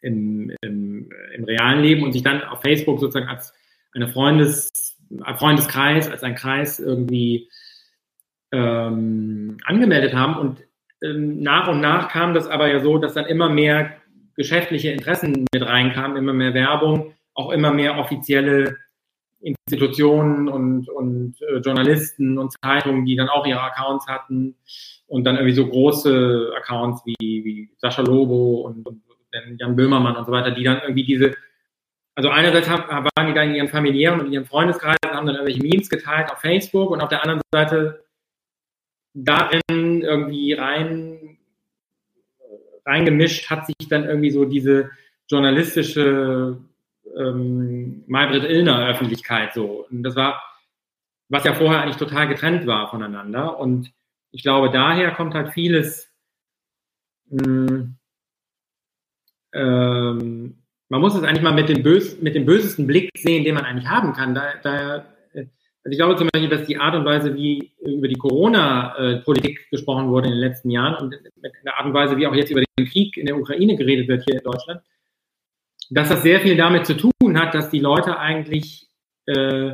Im, 0.04 0.52
im, 0.62 1.10
im 1.34 1.44
realen 1.46 1.82
Leben 1.82 2.04
und 2.04 2.12
sich 2.12 2.24
dann 2.24 2.44
auf 2.44 2.62
Facebook 2.62 3.00
sozusagen 3.00 3.30
als 3.30 3.54
eine 3.94 4.08
Freundes, 4.10 4.98
ein 5.24 5.38
Freundeskreis, 5.38 6.10
als 6.10 6.24
ein 6.24 6.36
Kreis 6.36 6.80
irgendwie 6.80 7.50
ähm, 8.52 9.58
angemeldet 9.64 10.14
haben. 10.14 10.38
Und 10.38 10.60
ähm, 11.02 11.42
nach 11.42 11.68
und 11.68 11.82
nach 11.82 12.10
kam 12.10 12.34
das 12.34 12.48
aber 12.48 12.68
ja 12.68 12.80
so, 12.82 12.98
dass 12.98 13.14
dann 13.14 13.26
immer 13.26 13.50
mehr 13.50 13.98
geschäftliche 14.36 14.92
Interessen 14.92 15.46
mit 15.54 15.64
reinkamen, 15.64 16.18
immer 16.18 16.34
mehr 16.34 16.54
Werbung, 16.54 17.14
auch 17.34 17.52
immer 17.52 17.72
mehr 17.72 17.98
offizielle 17.98 18.78
Institutionen 19.42 20.48
und, 20.48 20.90
und 20.90 21.36
äh, 21.42 21.58
Journalisten 21.58 22.38
und 22.38 22.54
Zeitungen, 22.64 23.06
die 23.06 23.16
dann 23.16 23.30
auch 23.30 23.46
ihre 23.46 23.62
Accounts 23.62 24.08
hatten 24.08 24.56
und 25.08 25.26
dann 25.26 25.36
irgendwie 25.36 25.56
so 25.56 25.68
große 25.68 26.52
Accounts 26.58 27.04
wie, 27.06 27.16
wie 27.20 27.70
Sascha 27.78 28.02
Lobo 28.02 28.62
und, 28.62 28.88
und 28.88 29.02
Jan 29.58 29.76
Böhmermann 29.76 30.16
und 30.16 30.26
so 30.26 30.32
weiter, 30.32 30.52
die 30.52 30.64
dann 30.64 30.82
irgendwie 30.82 31.04
diese, 31.04 31.36
also 32.16 32.30
einerseits 32.30 32.70
haben, 32.70 33.06
waren 33.16 33.28
die 33.28 33.34
da 33.34 33.44
in 33.44 33.56
ihren 33.56 33.70
familiären 33.70 34.20
und 34.20 34.32
ihren 34.32 34.46
Freundeskreisen, 34.46 34.98
haben 35.12 35.26
dann 35.26 35.36
irgendwelche 35.36 35.62
Memes 35.62 35.90
geteilt 35.90 36.32
auf 36.32 36.40
Facebook 36.40 36.92
und 36.92 37.02
auf 37.02 37.10
der 37.10 37.22
anderen 37.22 37.42
Seite 37.52 38.06
darin 39.14 40.02
irgendwie 40.02 40.54
rein 40.54 41.38
reingemischt 42.86 43.50
hat 43.50 43.66
sich 43.66 43.88
dann 43.90 44.04
irgendwie 44.04 44.32
so 44.32 44.46
diese 44.46 44.92
journalistische 45.30 46.58
ähm, 47.18 48.04
Maybrit 48.08 48.44
Illner 48.44 48.88
Öffentlichkeit 48.90 49.54
so. 49.54 49.86
Und 49.90 50.04
das 50.04 50.16
war, 50.16 50.42
was 51.30 51.44
ja 51.44 51.54
vorher 51.54 51.82
eigentlich 51.82 51.98
total 51.98 52.28
getrennt 52.28 52.66
war 52.68 52.90
voneinander. 52.90 53.58
Und 53.60 53.94
ich 54.32 54.44
glaube, 54.44 54.70
daher 54.72 55.12
kommt 55.12 55.34
halt 55.34 55.54
vieles, 55.54 56.12
mh, 57.30 57.46
hm, 57.46 57.96
ähm, 59.54 60.56
man 60.90 61.02
muss 61.02 61.16
es 61.16 61.24
eigentlich 61.24 61.42
mal 61.42 61.54
mit 61.54 61.70
dem, 61.70 61.82
bös, 61.82 62.22
mit 62.22 62.36
dem 62.36 62.46
bösesten 62.46 62.86
Blick 62.86 63.10
sehen, 63.18 63.44
den 63.44 63.56
man 63.56 63.66
eigentlich 63.66 63.88
haben 63.88 64.14
kann. 64.14 64.36
Da, 64.36 64.54
da, 64.62 65.06
also 65.34 65.92
ich 65.92 65.98
glaube 65.98 66.16
zum 66.16 66.30
Beispiel, 66.32 66.50
dass 66.50 66.68
die 66.68 66.78
Art 66.78 66.96
und 66.96 67.06
Weise, 67.06 67.36
wie 67.36 67.74
über 67.82 68.08
die 68.08 68.16
Corona-Politik 68.16 69.70
gesprochen 69.70 70.10
wurde 70.10 70.28
in 70.28 70.34
den 70.34 70.40
letzten 70.40 70.70
Jahren 70.70 70.96
und 70.96 71.10
mit 71.10 71.54
der 71.66 71.78
Art 71.78 71.86
und 71.86 71.94
Weise, 71.94 72.18
wie 72.18 72.28
auch 72.28 72.36
jetzt 72.36 72.52
über 72.52 72.62
den 72.62 72.88
Krieg 72.88 73.18
in 73.18 73.26
der 73.26 73.38
Ukraine 73.38 73.76
geredet 73.76 74.08
wird 74.08 74.24
hier 74.24 74.36
in 74.36 74.44
Deutschland, 74.44 74.82
dass 75.90 76.10
das 76.10 76.24
sehr 76.24 76.40
viel 76.42 76.56
damit 76.56 76.86
zu 76.86 76.96
tun 76.96 77.40
hat, 77.40 77.54
dass 77.54 77.70
die 77.70 77.80
Leute 77.80 78.18
eigentlich 78.18 78.88
äh, 79.26 79.74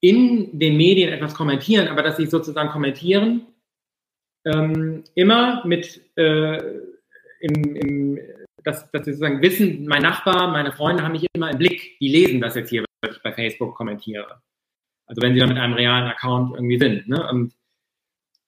in 0.00 0.58
den 0.58 0.76
Medien 0.76 1.12
etwas 1.12 1.34
kommentieren, 1.34 1.88
aber 1.88 2.02
dass 2.02 2.16
sie 2.16 2.26
sozusagen 2.26 2.70
kommentieren, 2.70 3.46
ähm, 4.44 5.04
immer 5.14 5.64
mit 5.64 6.00
äh, 6.16 6.58
im, 7.42 7.76
im, 7.76 8.18
dass, 8.64 8.90
dass 8.90 9.04
sie 9.04 9.12
sozusagen 9.12 9.42
wissen, 9.42 9.86
mein 9.86 10.02
Nachbar, 10.02 10.50
meine 10.50 10.72
Freunde 10.72 11.02
haben 11.02 11.12
mich 11.12 11.26
immer 11.34 11.50
im 11.50 11.58
Blick, 11.58 11.98
die 12.00 12.08
lesen 12.08 12.40
das 12.40 12.54
jetzt 12.54 12.70
hier, 12.70 12.84
was 13.02 13.16
ich 13.16 13.22
bei 13.22 13.32
Facebook 13.32 13.74
kommentiere. 13.74 14.40
Also 15.06 15.20
wenn 15.22 15.34
sie 15.34 15.40
da 15.40 15.46
mit 15.46 15.58
einem 15.58 15.74
realen 15.74 16.08
Account 16.08 16.54
irgendwie 16.54 16.78
sind. 16.78 17.08
Ne? 17.08 17.28
Und 17.28 17.52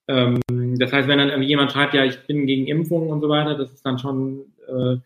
ähm, 0.08 0.40
das 0.78 0.92
heißt, 0.92 1.08
wenn 1.08 1.18
dann 1.18 1.30
irgendwie 1.30 1.48
jemand 1.48 1.72
schreibt, 1.72 1.94
ja, 1.94 2.04
ich 2.04 2.18
bin 2.26 2.46
gegen 2.46 2.66
Impfungen 2.66 3.10
und 3.10 3.20
so 3.20 3.28
weiter, 3.28 3.56
das 3.56 3.72
ist 3.72 3.84
dann 3.84 3.98
schon 3.98 4.52
äh, 4.66 4.96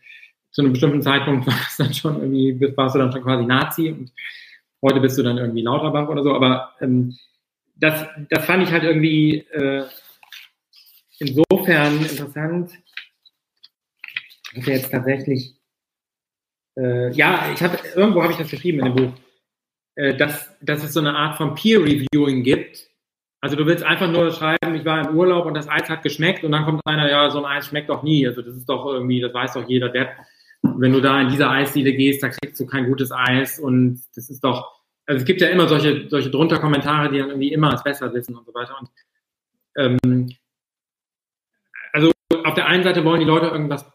zu 0.51 0.61
einem 0.61 0.73
bestimmten 0.73 1.01
Zeitpunkt 1.01 1.47
war 1.47 1.55
es 1.67 1.77
dann 1.77 1.93
schon 1.93 2.21
irgendwie, 2.21 2.77
warst 2.77 2.95
du 2.95 2.99
dann 2.99 3.11
schon 3.11 3.23
quasi 3.23 3.45
Nazi 3.45 3.89
und 3.91 4.11
heute 4.81 4.99
bist 4.99 5.17
du 5.17 5.23
dann 5.23 5.37
irgendwie 5.37 5.61
Lauterbach 5.61 6.07
oder 6.09 6.23
so, 6.23 6.33
aber 6.33 6.73
ähm, 6.81 7.17
das, 7.75 8.05
das 8.29 8.45
fand 8.45 8.63
ich 8.63 8.71
halt 8.71 8.83
irgendwie 8.83 9.37
äh, 9.51 9.85
insofern 11.19 11.97
interessant, 12.01 12.73
dass 14.59 14.67
er 14.67 14.75
jetzt 14.75 14.91
tatsächlich, 14.91 15.55
äh, 16.77 17.11
ja, 17.11 17.51
ich 17.53 17.61
habe, 17.61 17.77
irgendwo 17.95 18.21
habe 18.21 18.33
ich 18.33 18.39
das 18.39 18.49
geschrieben 18.49 18.79
in 18.79 18.85
dem 18.85 18.95
Buch, 18.95 19.13
äh, 19.95 20.15
dass, 20.15 20.55
dass 20.61 20.83
es 20.83 20.93
so 20.93 20.99
eine 20.99 21.15
Art 21.15 21.37
von 21.37 21.55
Peer-Reviewing 21.55 22.43
gibt. 22.43 22.87
Also 23.41 23.55
du 23.55 23.65
willst 23.65 23.83
einfach 23.83 24.11
nur 24.11 24.31
schreiben, 24.31 24.75
ich 24.75 24.85
war 24.85 25.07
im 25.07 25.17
Urlaub 25.17 25.45
und 25.45 25.53
das 25.53 25.69
Eis 25.69 25.89
hat 25.89 26.03
geschmeckt 26.03 26.43
und 26.43 26.51
dann 26.51 26.65
kommt 26.65 26.81
einer, 26.85 27.09
ja, 27.09 27.29
so 27.29 27.43
ein 27.43 27.45
Eis 27.45 27.67
schmeckt 27.67 27.89
doch 27.89 28.03
nie. 28.03 28.27
Also 28.27 28.41
das 28.41 28.55
ist 28.55 28.67
doch 28.67 28.85
irgendwie, 28.85 29.21
das 29.21 29.33
weiß 29.33 29.53
doch 29.53 29.67
jeder, 29.67 29.89
der 29.89 30.15
wenn 30.61 30.93
du 30.93 31.01
da 31.01 31.21
in 31.21 31.29
diese 31.29 31.49
Eisdiele 31.49 31.93
gehst, 31.93 32.23
da 32.23 32.29
kriegst 32.29 32.59
du 32.59 32.65
kein 32.65 32.85
gutes 32.85 33.11
Eis 33.11 33.59
und 33.59 34.03
das 34.15 34.29
ist 34.29 34.43
doch, 34.43 34.83
also 35.05 35.19
es 35.19 35.25
gibt 35.25 35.41
ja 35.41 35.49
immer 35.49 35.67
solche, 35.67 36.07
solche 36.09 36.29
drunter 36.29 36.59
Kommentare, 36.59 37.09
die 37.09 37.19
dann 37.19 37.29
irgendwie 37.29 37.53
immer 37.53 37.73
es 37.73 37.83
besser 37.83 38.13
wissen 38.13 38.35
und 38.35 38.45
so 38.45 38.53
weiter. 38.53 38.77
Und 38.79 38.89
ähm, 39.77 40.29
also 41.93 42.11
auf 42.43 42.53
der 42.53 42.67
einen 42.67 42.83
Seite 42.83 43.03
wollen 43.05 43.21
die 43.21 43.25
Leute 43.25 43.47
irgendwas 43.47 43.85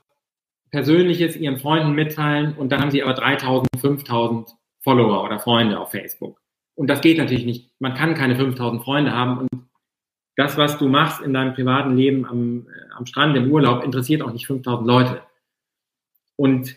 Persönliches 0.74 1.36
ihren 1.36 1.56
Freunden 1.56 1.92
mitteilen 1.92 2.54
und 2.54 2.72
dann 2.72 2.80
haben 2.80 2.90
sie 2.90 3.00
aber 3.00 3.14
3000, 3.14 3.68
5000 3.80 4.56
Follower 4.80 5.22
oder 5.22 5.38
Freunde 5.38 5.78
auf 5.78 5.92
Facebook. 5.92 6.40
Und 6.74 6.90
das 6.90 7.00
geht 7.00 7.16
natürlich 7.16 7.44
nicht. 7.44 7.70
Man 7.78 7.94
kann 7.94 8.14
keine 8.14 8.34
5000 8.34 8.82
Freunde 8.82 9.12
haben 9.12 9.38
und 9.38 9.48
das, 10.34 10.56
was 10.56 10.76
du 10.76 10.88
machst 10.88 11.22
in 11.22 11.32
deinem 11.32 11.54
privaten 11.54 11.96
Leben 11.96 12.26
am, 12.26 12.66
äh, 12.66 12.92
am 12.96 13.06
Strand, 13.06 13.36
im 13.36 13.52
Urlaub, 13.52 13.84
interessiert 13.84 14.20
auch 14.22 14.32
nicht 14.32 14.48
5000 14.48 14.84
Leute. 14.84 15.22
Und 16.34 16.74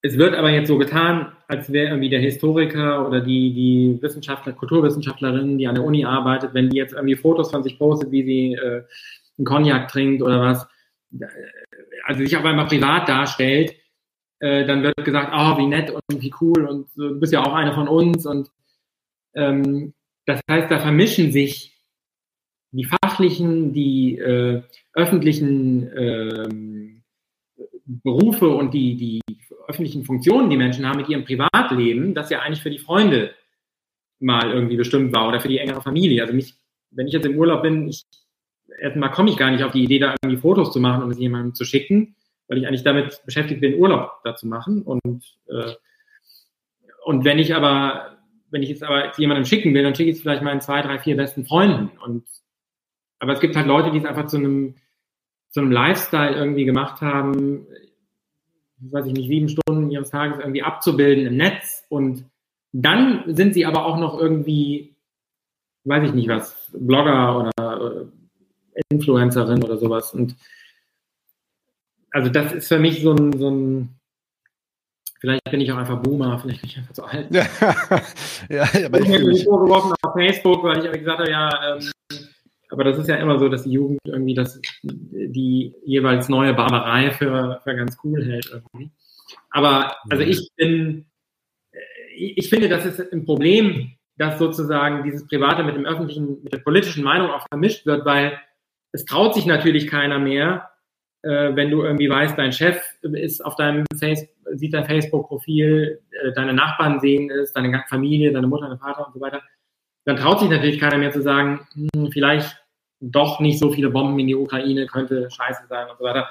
es 0.00 0.16
wird 0.16 0.36
aber 0.36 0.50
jetzt 0.50 0.68
so 0.68 0.78
getan, 0.78 1.32
als 1.48 1.72
wäre 1.72 1.88
irgendwie 1.88 2.10
der 2.10 2.20
Historiker 2.20 3.04
oder 3.04 3.20
die, 3.20 3.52
die 3.52 3.98
Wissenschaftler, 4.00 4.52
Kulturwissenschaftlerin, 4.52 5.58
die 5.58 5.66
an 5.66 5.74
der 5.74 5.82
Uni 5.82 6.04
arbeitet, 6.04 6.54
wenn 6.54 6.70
die 6.70 6.76
jetzt 6.76 6.92
irgendwie 6.92 7.16
Fotos 7.16 7.50
von 7.50 7.64
sich 7.64 7.80
postet, 7.80 8.12
wie 8.12 8.22
sie 8.22 8.52
äh, 8.52 8.84
einen 9.38 9.44
Cognac 9.44 9.88
trinkt 9.88 10.22
oder 10.22 10.40
was, 10.40 10.68
also 12.04 12.22
sich 12.22 12.36
auf 12.36 12.44
einmal 12.44 12.66
privat 12.66 13.08
darstellt, 13.08 13.74
äh, 14.40 14.66
dann 14.66 14.82
wird 14.82 15.04
gesagt, 15.04 15.32
oh, 15.34 15.58
wie 15.58 15.66
nett 15.66 15.90
und 15.90 16.22
wie 16.22 16.34
cool 16.40 16.66
und 16.66 16.88
du 16.96 17.18
bist 17.18 17.32
ja 17.32 17.42
auch 17.42 17.54
einer 17.54 17.74
von 17.74 17.88
uns 17.88 18.26
und 18.26 18.50
ähm, 19.34 19.94
das 20.26 20.40
heißt, 20.50 20.70
da 20.70 20.78
vermischen 20.78 21.32
sich 21.32 21.74
die 22.72 22.84
fachlichen, 22.84 23.72
die 23.72 24.18
äh, 24.18 24.62
öffentlichen 24.94 25.88
äh, 25.88 26.48
Berufe 27.86 28.48
und 28.48 28.74
die, 28.74 28.96
die 28.96 29.20
öffentlichen 29.68 30.04
Funktionen, 30.04 30.50
die 30.50 30.56
Menschen 30.56 30.86
haben 30.86 30.96
mit 30.96 31.08
ihrem 31.08 31.24
Privatleben, 31.24 32.14
das 32.14 32.30
ja 32.30 32.40
eigentlich 32.40 32.62
für 32.62 32.70
die 32.70 32.78
Freunde 32.78 33.34
mal 34.18 34.50
irgendwie 34.50 34.76
bestimmt 34.76 35.12
war 35.12 35.28
oder 35.28 35.40
für 35.40 35.48
die 35.48 35.58
engere 35.58 35.82
Familie. 35.82 36.22
Also 36.22 36.34
mich, 36.34 36.54
wenn 36.90 37.06
ich 37.06 37.12
jetzt 37.12 37.26
im 37.26 37.38
Urlaub 37.38 37.62
bin, 37.62 37.88
ich 37.88 38.04
erstmal 38.80 39.10
komme 39.10 39.30
ich 39.30 39.36
gar 39.36 39.50
nicht 39.50 39.62
auf 39.62 39.72
die 39.72 39.84
Idee, 39.84 39.98
da 39.98 40.14
irgendwie 40.22 40.40
Fotos 40.40 40.72
zu 40.72 40.80
machen 40.80 41.02
und 41.02 41.10
es 41.10 41.18
jemandem 41.18 41.54
zu 41.54 41.64
schicken, 41.64 42.16
weil 42.48 42.58
ich 42.58 42.66
eigentlich 42.66 42.84
damit 42.84 43.22
beschäftigt 43.24 43.60
bin, 43.60 43.74
Urlaub 43.74 44.20
da 44.24 44.34
zu 44.34 44.46
machen. 44.46 44.82
Und, 44.82 45.24
äh, 45.48 45.72
und 47.04 47.24
wenn 47.24 47.38
ich 47.38 47.54
aber, 47.54 48.18
wenn 48.50 48.62
ich 48.62 48.68
jetzt 48.68 48.82
aber 48.82 49.12
jemandem 49.18 49.44
schicken 49.44 49.74
will, 49.74 49.82
dann 49.82 49.94
schicke 49.94 50.10
ich 50.10 50.16
es 50.16 50.22
vielleicht 50.22 50.42
meinen 50.42 50.60
zwei, 50.60 50.82
drei, 50.82 50.98
vier 50.98 51.16
besten 51.16 51.44
Freunden. 51.44 51.96
Und 51.98 52.24
aber 53.18 53.32
es 53.32 53.40
gibt 53.40 53.56
halt 53.56 53.66
Leute, 53.66 53.90
die 53.90 53.98
es 53.98 54.04
einfach 54.04 54.26
zu 54.26 54.36
einem, 54.36 54.74
zu 55.50 55.60
einem 55.60 55.72
Lifestyle 55.72 56.34
irgendwie 56.34 56.64
gemacht 56.64 57.00
haben, 57.00 57.66
weiß 58.78 59.06
ich 59.06 59.12
nicht, 59.14 59.28
sieben 59.28 59.48
Stunden 59.48 59.90
ihres 59.90 60.10
Tages 60.10 60.38
irgendwie 60.38 60.62
abzubilden 60.62 61.26
im 61.26 61.36
Netz 61.36 61.84
und 61.88 62.26
dann 62.72 63.22
sind 63.34 63.54
sie 63.54 63.64
aber 63.66 63.86
auch 63.86 63.98
noch 63.98 64.18
irgendwie, 64.18 64.96
weiß 65.84 66.08
ich 66.08 66.14
nicht 66.14 66.28
was, 66.28 66.70
Blogger 66.72 67.38
oder 67.38 68.02
äh, 68.02 68.06
Influencerin 68.90 69.62
oder 69.62 69.76
sowas. 69.76 70.12
Und 70.14 70.36
also 72.10 72.30
das 72.30 72.52
ist 72.52 72.68
für 72.68 72.78
mich 72.78 73.02
so 73.02 73.12
ein, 73.12 73.38
so 73.38 73.50
ein 73.50 73.88
vielleicht 75.20 75.44
bin 75.50 75.60
ich 75.60 75.72
auch 75.72 75.78
einfach 75.78 76.00
Boomer, 76.02 76.38
vielleicht 76.38 76.60
bin 76.60 76.70
ich 76.70 76.78
einfach 76.78 76.92
zu 76.94 77.04
alt. 77.04 77.28
ja, 77.30 77.46
ja, 78.48 78.86
aber 78.86 79.00
ich, 79.00 79.08
ich 79.08 79.24
mich 79.24 79.44
vorgeworfen 79.44 79.94
auf 80.02 80.12
Facebook, 80.12 80.62
weil 80.62 80.84
ich 80.84 81.00
gesagt 81.00 81.20
habe, 81.20 81.30
ja, 81.30 81.76
ähm, 81.76 81.90
aber 82.70 82.84
das 82.84 82.98
ist 82.98 83.08
ja 83.08 83.16
immer 83.16 83.38
so, 83.38 83.48
dass 83.48 83.62
die 83.62 83.72
Jugend 83.72 84.00
irgendwie 84.04 84.34
das, 84.34 84.60
die 84.82 85.74
jeweils 85.84 86.28
neue 86.28 86.54
Barbarei 86.54 87.10
für, 87.12 87.60
für 87.62 87.76
ganz 87.76 87.96
cool 88.02 88.24
hält 88.24 88.50
irgendwie. 88.52 88.90
Aber 89.50 89.96
also 90.10 90.24
ich 90.24 90.50
bin, 90.56 91.06
ich 92.14 92.48
finde, 92.48 92.68
das 92.68 92.84
ist 92.84 93.00
ein 93.12 93.24
Problem, 93.24 93.92
dass 94.16 94.38
sozusagen 94.38 95.04
dieses 95.04 95.26
Private 95.26 95.64
mit 95.64 95.76
dem 95.76 95.86
öffentlichen, 95.86 96.42
mit 96.42 96.52
der 96.52 96.58
politischen 96.58 97.04
Meinung 97.04 97.30
auch 97.30 97.46
vermischt 97.48 97.86
wird, 97.86 98.04
weil 98.04 98.40
es 98.94 99.04
traut 99.04 99.34
sich 99.34 99.44
natürlich 99.44 99.88
keiner 99.88 100.20
mehr, 100.20 100.70
äh, 101.22 101.56
wenn 101.56 101.68
du 101.68 101.82
irgendwie 101.82 102.08
weißt, 102.08 102.38
dein 102.38 102.52
Chef 102.52 102.80
ist 103.02 103.44
auf 103.44 103.56
deinem 103.56 103.84
Face, 103.98 104.24
sieht 104.52 104.72
dein 104.72 104.84
Facebook-Profil, 104.84 106.00
äh, 106.12 106.32
deine 106.32 106.54
Nachbarn 106.54 107.00
sehen 107.00 107.28
es, 107.28 107.52
deine 107.52 107.82
Familie, 107.88 108.32
deine 108.32 108.46
Mutter, 108.46 108.68
dein 108.68 108.78
Vater 108.78 109.04
und 109.04 109.12
so 109.12 109.20
weiter, 109.20 109.42
dann 110.04 110.16
traut 110.16 110.38
sich 110.38 110.48
natürlich 110.48 110.78
keiner 110.78 110.98
mehr 110.98 111.10
zu 111.10 111.22
sagen, 111.22 111.66
hm, 111.74 112.12
vielleicht 112.12 112.56
doch 113.00 113.40
nicht 113.40 113.58
so 113.58 113.72
viele 113.72 113.90
Bomben 113.90 114.18
in 114.20 114.28
die 114.28 114.36
Ukraine 114.36 114.86
könnte 114.86 115.28
scheiße 115.28 115.66
sein 115.68 115.90
und 115.90 115.98
so 115.98 116.04
weiter, 116.04 116.28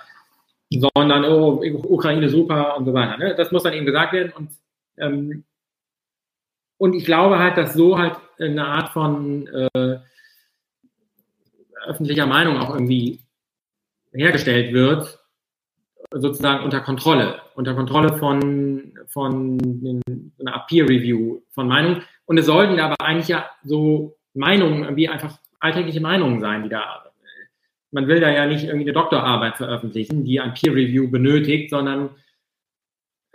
sondern 0.70 1.26
oh, 1.26 1.62
Ukraine 1.90 2.30
super 2.30 2.78
und 2.78 2.86
so 2.86 2.94
weiter. 2.94 3.18
Ne? 3.18 3.36
Das 3.36 3.52
muss 3.52 3.64
dann 3.64 3.74
eben 3.74 3.86
gesagt 3.86 4.14
werden 4.14 4.32
und 4.32 4.52
ähm, 4.98 5.44
und 6.78 6.94
ich 6.94 7.06
glaube 7.06 7.40
halt, 7.40 7.58
dass 7.58 7.74
so 7.74 7.98
halt 7.98 8.16
eine 8.40 8.66
Art 8.66 8.90
von 8.90 9.48
äh, 9.48 10.00
öffentlicher 11.86 12.26
Meinung 12.26 12.58
auch 12.58 12.74
irgendwie 12.74 13.20
hergestellt 14.14 14.74
wird, 14.74 15.20
sozusagen 16.12 16.64
unter 16.64 16.82
Kontrolle, 16.82 17.42
unter 17.56 17.74
Kontrolle 17.74 18.18
von, 18.18 18.94
von 19.08 20.02
einer 20.40 20.66
Peer 20.68 20.88
Review 20.88 21.42
von 21.52 21.68
Meinung. 21.68 22.02
Und 22.26 22.38
es 22.38 22.46
sollten 22.46 22.80
aber 22.80 22.96
eigentlich 23.02 23.30
ja 23.30 23.50
so 23.64 24.18
Meinungen, 24.34 24.96
wie 24.96 25.10
einfach 25.10 25.38
alltägliche 25.60 26.02
Meinungen 26.02 26.42
sein, 26.42 26.64
die 26.64 26.70
da, 26.70 27.12
man 27.92 28.08
will 28.08 28.20
da 28.20 28.30
ja 28.30 28.46
nicht 28.46 28.64
irgendwie 28.64 28.86
eine 28.86 28.94
Doktorarbeit 28.94 29.58
veröffentlichen, 29.58 30.24
die 30.26 30.40
ein 30.40 30.54
Peer 30.54 30.74
Review 30.74 31.10
benötigt, 31.10 31.70
sondern 31.70 32.12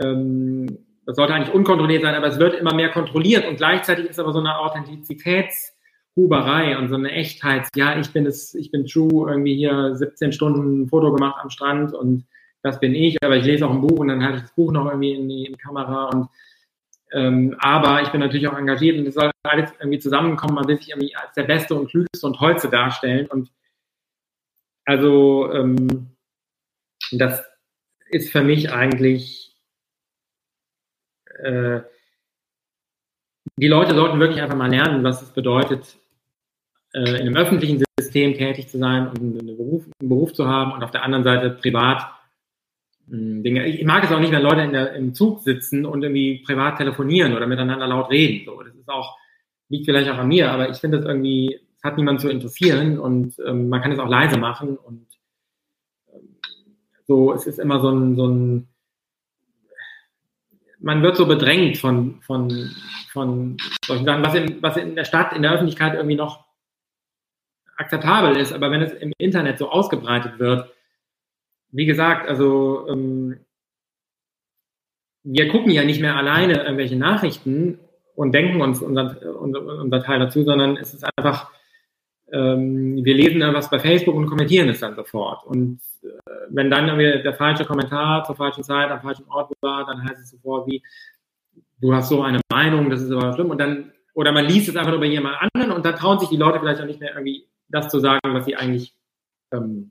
ähm, 0.00 0.66
das 1.06 1.16
sollte 1.16 1.34
eigentlich 1.34 1.54
unkontrolliert 1.54 2.02
sein, 2.02 2.14
aber 2.14 2.26
es 2.26 2.38
wird 2.38 2.54
immer 2.54 2.74
mehr 2.74 2.90
kontrolliert 2.90 3.46
und 3.46 3.56
gleichzeitig 3.56 4.06
ist 4.06 4.18
aber 4.18 4.32
so 4.32 4.40
eine 4.40 4.56
Authentizitäts- 4.58 5.77
Huberei 6.18 6.76
und 6.76 6.88
so 6.88 6.96
eine 6.96 7.12
Echtheit, 7.12 7.68
ja, 7.76 7.96
ich 7.98 8.12
bin 8.12 8.26
es, 8.26 8.52
ich 8.56 8.72
bin 8.72 8.86
true, 8.86 9.30
irgendwie 9.30 9.54
hier 9.54 9.94
17 9.94 10.32
Stunden 10.32 10.82
ein 10.82 10.88
Foto 10.88 11.12
gemacht 11.12 11.36
am 11.40 11.48
Strand 11.48 11.94
und 11.94 12.26
das 12.62 12.80
bin 12.80 12.92
ich, 12.92 13.16
aber 13.22 13.36
ich 13.36 13.44
lese 13.44 13.64
auch 13.64 13.70
ein 13.70 13.80
Buch 13.80 14.00
und 14.00 14.08
dann 14.08 14.22
halte 14.22 14.38
ich 14.38 14.42
das 14.42 14.54
Buch 14.54 14.72
noch 14.72 14.86
irgendwie 14.86 15.12
in 15.12 15.28
die, 15.28 15.44
in 15.46 15.56
Kamera 15.56 16.06
und 16.06 16.28
ähm, 17.12 17.56
aber 17.60 18.02
ich 18.02 18.08
bin 18.08 18.20
natürlich 18.20 18.48
auch 18.48 18.58
engagiert 18.58 18.98
und 18.98 19.06
es 19.06 19.14
soll 19.14 19.30
alles 19.44 19.70
irgendwie 19.78 20.00
zusammenkommen, 20.00 20.56
man 20.56 20.66
will 20.66 20.76
sich 20.76 20.90
irgendwie 20.90 21.14
als 21.14 21.32
der 21.34 21.44
Beste 21.44 21.76
und 21.76 21.88
Klügste 21.88 22.26
und 22.26 22.40
Holze 22.40 22.68
darstellen 22.68 23.28
und 23.28 23.52
also 24.84 25.52
ähm, 25.52 26.16
das 27.12 27.44
ist 28.10 28.32
für 28.32 28.42
mich 28.42 28.72
eigentlich 28.72 29.56
äh, 31.38 31.80
die 33.56 33.68
Leute 33.68 33.94
sollten 33.94 34.20
wirklich 34.20 34.40
einfach 34.42 34.56
mal 34.56 34.70
lernen, 34.70 35.02
was 35.04 35.22
es 35.22 35.30
bedeutet, 35.30 35.98
äh, 36.94 37.00
in 37.00 37.26
einem 37.26 37.36
öffentlichen 37.36 37.82
System 37.98 38.34
tätig 38.34 38.68
zu 38.68 38.78
sein 38.78 39.08
und 39.08 39.18
einen 39.18 39.56
Beruf, 39.56 39.84
einen 40.00 40.08
Beruf 40.08 40.32
zu 40.32 40.46
haben 40.46 40.72
und 40.72 40.82
auf 40.82 40.90
der 40.90 41.02
anderen 41.02 41.24
Seite 41.24 41.50
privat 41.50 42.06
hm, 43.08 43.42
Dinge. 43.42 43.66
Ich 43.66 43.84
mag 43.84 44.04
es 44.04 44.12
auch 44.12 44.20
nicht, 44.20 44.32
wenn 44.32 44.42
Leute 44.42 44.62
in 44.62 44.72
der, 44.72 44.94
im 44.94 45.14
Zug 45.14 45.42
sitzen 45.42 45.84
und 45.84 46.02
irgendwie 46.02 46.42
privat 46.44 46.78
telefonieren 46.78 47.34
oder 47.34 47.46
miteinander 47.46 47.86
laut 47.86 48.10
reden. 48.10 48.44
So, 48.46 48.62
das 48.62 48.74
ist 48.74 48.88
auch, 48.88 49.16
liegt 49.68 49.84
vielleicht 49.84 50.10
auch 50.10 50.18
an 50.18 50.28
mir, 50.28 50.50
aber 50.50 50.70
ich 50.70 50.78
finde 50.78 50.98
es 50.98 51.04
irgendwie, 51.04 51.60
es 51.76 51.84
hat 51.84 51.96
niemand 51.96 52.20
zu 52.20 52.28
interessieren 52.28 52.98
und 52.98 53.34
ähm, 53.46 53.68
man 53.68 53.82
kann 53.82 53.92
es 53.92 53.98
auch 53.98 54.08
leise 54.08 54.38
machen 54.38 54.76
und 54.76 55.06
ähm, 56.12 56.36
so, 57.06 57.32
es 57.32 57.46
ist 57.46 57.58
immer 57.58 57.80
so 57.80 57.90
ein, 57.90 58.16
so 58.16 58.26
ein 58.26 58.68
man 60.80 61.02
wird 61.02 61.16
so 61.16 61.26
bedrängt 61.26 61.76
von, 61.76 62.20
von, 62.22 62.70
von 63.10 63.56
solchen 63.84 64.04
Sachen, 64.04 64.24
was 64.24 64.34
in, 64.34 64.62
was 64.62 64.76
in 64.76 64.94
der 64.94 65.04
Stadt, 65.04 65.32
in 65.32 65.42
der 65.42 65.52
Öffentlichkeit 65.52 65.94
irgendwie 65.94 66.16
noch 66.16 66.47
akzeptabel 67.78 68.36
ist, 68.36 68.52
aber 68.52 68.70
wenn 68.70 68.82
es 68.82 68.92
im 68.92 69.12
Internet 69.18 69.58
so 69.58 69.70
ausgebreitet 69.70 70.38
wird, 70.38 70.70
wie 71.70 71.86
gesagt, 71.86 72.28
also 72.28 72.88
ähm, 72.88 73.38
wir 75.22 75.48
gucken 75.48 75.70
ja 75.70 75.84
nicht 75.84 76.00
mehr 76.00 76.16
alleine 76.16 76.62
irgendwelche 76.62 76.96
Nachrichten 76.96 77.78
und 78.14 78.32
denken 78.32 78.60
uns 78.60 78.80
unser, 78.80 79.16
unser, 79.40 79.60
unser 79.60 80.02
Teil 80.02 80.18
dazu, 80.18 80.42
sondern 80.42 80.76
es 80.76 80.94
ist 80.94 81.04
einfach, 81.16 81.52
ähm, 82.32 83.04
wir 83.04 83.14
lesen 83.14 83.40
dann 83.40 83.54
was 83.54 83.70
bei 83.70 83.78
Facebook 83.78 84.14
und 84.14 84.26
kommentieren 84.26 84.68
es 84.70 84.80
dann 84.80 84.96
sofort. 84.96 85.46
Und 85.46 85.80
äh, 86.02 86.08
wenn 86.48 86.70
dann 86.70 86.88
irgendwie 86.88 87.22
der 87.22 87.34
falsche 87.34 87.64
Kommentar 87.64 88.24
zur 88.24 88.36
falschen 88.36 88.64
Zeit 88.64 88.90
am 88.90 89.02
falschen 89.02 89.28
Ort 89.28 89.52
war, 89.60 89.86
dann 89.86 90.02
heißt 90.02 90.20
es 90.20 90.30
sofort 90.30 90.66
wie, 90.66 90.82
du 91.80 91.94
hast 91.94 92.08
so 92.08 92.22
eine 92.22 92.40
Meinung, 92.50 92.90
das 92.90 93.02
ist 93.02 93.12
aber 93.12 93.34
schlimm. 93.34 93.50
Und 93.50 93.60
dann, 93.60 93.92
oder 94.14 94.32
man 94.32 94.46
liest 94.46 94.68
es 94.68 94.76
einfach 94.76 94.94
über 94.94 95.06
jemand 95.06 95.36
anderen 95.40 95.72
und 95.72 95.84
dann 95.84 95.94
trauen 95.94 96.18
sich 96.18 96.28
die 96.28 96.36
Leute 96.36 96.58
vielleicht 96.58 96.80
auch 96.80 96.86
nicht 96.86 97.00
mehr 97.00 97.14
irgendwie 97.14 97.46
das 97.68 97.88
zu 97.88 98.00
sagen, 98.00 98.20
was 98.34 98.44
sie 98.44 98.56
eigentlich 98.56 98.94
ähm, 99.52 99.90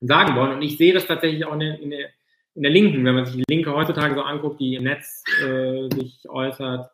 sagen 0.00 0.36
wollen. 0.36 0.52
Und 0.52 0.62
ich 0.62 0.76
sehe 0.78 0.94
das 0.94 1.06
tatsächlich 1.06 1.44
auch 1.44 1.52
in 1.54 1.60
der, 1.60 1.80
in 1.80 1.90
der, 1.90 2.08
in 2.54 2.62
der 2.62 2.72
Linken, 2.72 3.04
wenn 3.04 3.14
man 3.14 3.26
sich 3.26 3.36
die 3.36 3.44
Linke 3.54 3.72
heutzutage 3.74 4.14
so 4.14 4.22
anguckt, 4.22 4.60
die 4.60 4.74
im 4.74 4.84
Netz 4.84 5.22
äh, 5.42 5.88
sich 5.94 6.28
äußert, 6.28 6.90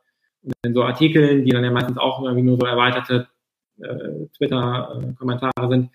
in 0.64 0.74
so 0.74 0.84
Artikeln, 0.84 1.44
die 1.44 1.50
dann 1.50 1.64
ja 1.64 1.70
meistens 1.70 1.98
auch 1.98 2.22
irgendwie 2.22 2.42
nur 2.42 2.56
so 2.58 2.66
erweiterte 2.66 3.28
äh, 3.80 4.26
Twitter-Kommentare 4.36 5.68
sind, 5.68 5.90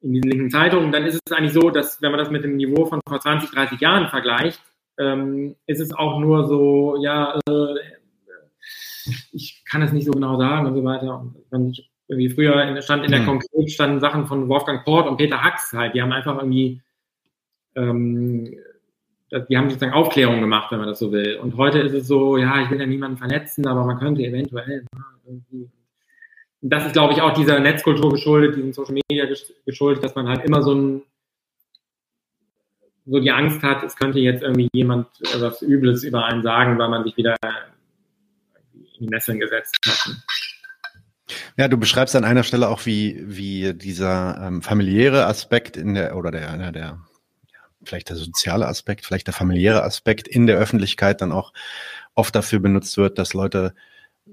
in 0.00 0.12
diesen 0.12 0.30
linken 0.30 0.50
Zeitungen, 0.50 0.92
dann 0.92 1.06
ist 1.06 1.20
es 1.24 1.32
eigentlich 1.32 1.52
so, 1.52 1.70
dass 1.70 2.00
wenn 2.00 2.12
man 2.12 2.18
das 2.18 2.30
mit 2.30 2.44
dem 2.44 2.56
Niveau 2.56 2.86
von 2.86 3.00
vor 3.06 3.20
20, 3.20 3.50
30 3.50 3.80
Jahren 3.80 4.08
vergleicht, 4.08 4.60
ähm, 4.98 5.56
ist 5.66 5.80
es 5.80 5.92
auch 5.92 6.20
nur 6.20 6.46
so, 6.46 6.96
ja, 7.02 7.38
äh, 7.48 7.74
ich 9.32 9.64
kann 9.64 9.82
es 9.82 9.92
nicht 9.92 10.04
so 10.04 10.12
genau 10.12 10.38
sagen 10.38 10.66
und 10.66 10.74
so 10.74 10.84
weiter. 10.84 11.26
Und 11.50 11.70
ich 11.70 11.87
irgendwie 12.08 12.30
früher 12.30 12.80
stand 12.82 13.04
in 13.04 13.10
der 13.10 13.20
hm. 13.20 13.26
Konkret 13.26 13.70
standen 13.70 14.00
Sachen 14.00 14.26
von 14.26 14.48
Wolfgang 14.48 14.84
Port 14.84 15.06
und 15.06 15.18
Peter 15.18 15.42
Hacks 15.42 15.72
halt, 15.72 15.94
die 15.94 16.02
haben 16.02 16.12
einfach 16.12 16.36
irgendwie, 16.36 16.80
ähm, 17.76 18.56
die 19.30 19.56
haben 19.56 19.68
sozusagen 19.68 19.92
Aufklärung 19.92 20.40
gemacht, 20.40 20.72
wenn 20.72 20.78
man 20.78 20.88
das 20.88 20.98
so 20.98 21.12
will. 21.12 21.36
Und 21.36 21.56
heute 21.58 21.80
ist 21.80 21.92
es 21.92 22.06
so, 22.06 22.38
ja, 22.38 22.62
ich 22.62 22.70
will 22.70 22.80
ja 22.80 22.86
niemanden 22.86 23.18
verletzen, 23.18 23.66
aber 23.66 23.84
man 23.84 23.98
könnte 23.98 24.22
eventuell 24.22 24.86
irgendwie. 25.26 25.68
Und 26.60 26.70
das 26.70 26.86
ist, 26.86 26.94
glaube 26.94 27.12
ich, 27.12 27.20
auch 27.20 27.34
dieser 27.34 27.60
Netzkultur 27.60 28.10
geschuldet, 28.10 28.56
diesen 28.56 28.72
Social 28.72 28.94
Media 28.94 29.26
geschuldet, 29.66 30.02
dass 30.02 30.14
man 30.14 30.28
halt 30.28 30.44
immer 30.44 30.62
so 30.62 30.74
ein 30.74 31.02
so 33.10 33.20
die 33.20 33.30
Angst 33.30 33.62
hat, 33.62 33.82
es 33.82 33.96
könnte 33.96 34.18
jetzt 34.18 34.42
irgendwie 34.42 34.68
jemand 34.72 35.06
etwas 35.20 35.62
Übles 35.62 36.04
über 36.04 36.26
einen 36.26 36.42
sagen, 36.42 36.78
weil 36.78 36.90
man 36.90 37.04
sich 37.04 37.16
wieder 37.16 37.36
in 38.98 39.06
die 39.06 39.06
Nesseln 39.06 39.40
gesetzt 39.40 39.78
hat. 39.86 40.16
Ja, 41.56 41.68
du 41.68 41.76
beschreibst 41.76 42.16
an 42.16 42.24
einer 42.24 42.42
Stelle 42.42 42.68
auch, 42.68 42.86
wie, 42.86 43.22
wie 43.24 43.74
dieser 43.74 44.40
ähm, 44.42 44.62
familiäre 44.62 45.26
Aspekt 45.26 45.76
in 45.76 45.94
der, 45.94 46.16
oder 46.16 46.30
der, 46.30 46.50
einer 46.50 46.72
der, 46.72 46.98
ja, 47.52 47.58
vielleicht 47.82 48.08
der 48.08 48.16
soziale 48.16 48.66
Aspekt, 48.66 49.04
vielleicht 49.04 49.26
der 49.26 49.34
familiäre 49.34 49.82
Aspekt 49.82 50.28
in 50.28 50.46
der 50.46 50.58
Öffentlichkeit 50.58 51.20
dann 51.20 51.32
auch 51.32 51.52
oft 52.14 52.34
dafür 52.34 52.60
benutzt 52.60 52.96
wird, 52.96 53.18
dass 53.18 53.34
Leute 53.34 53.74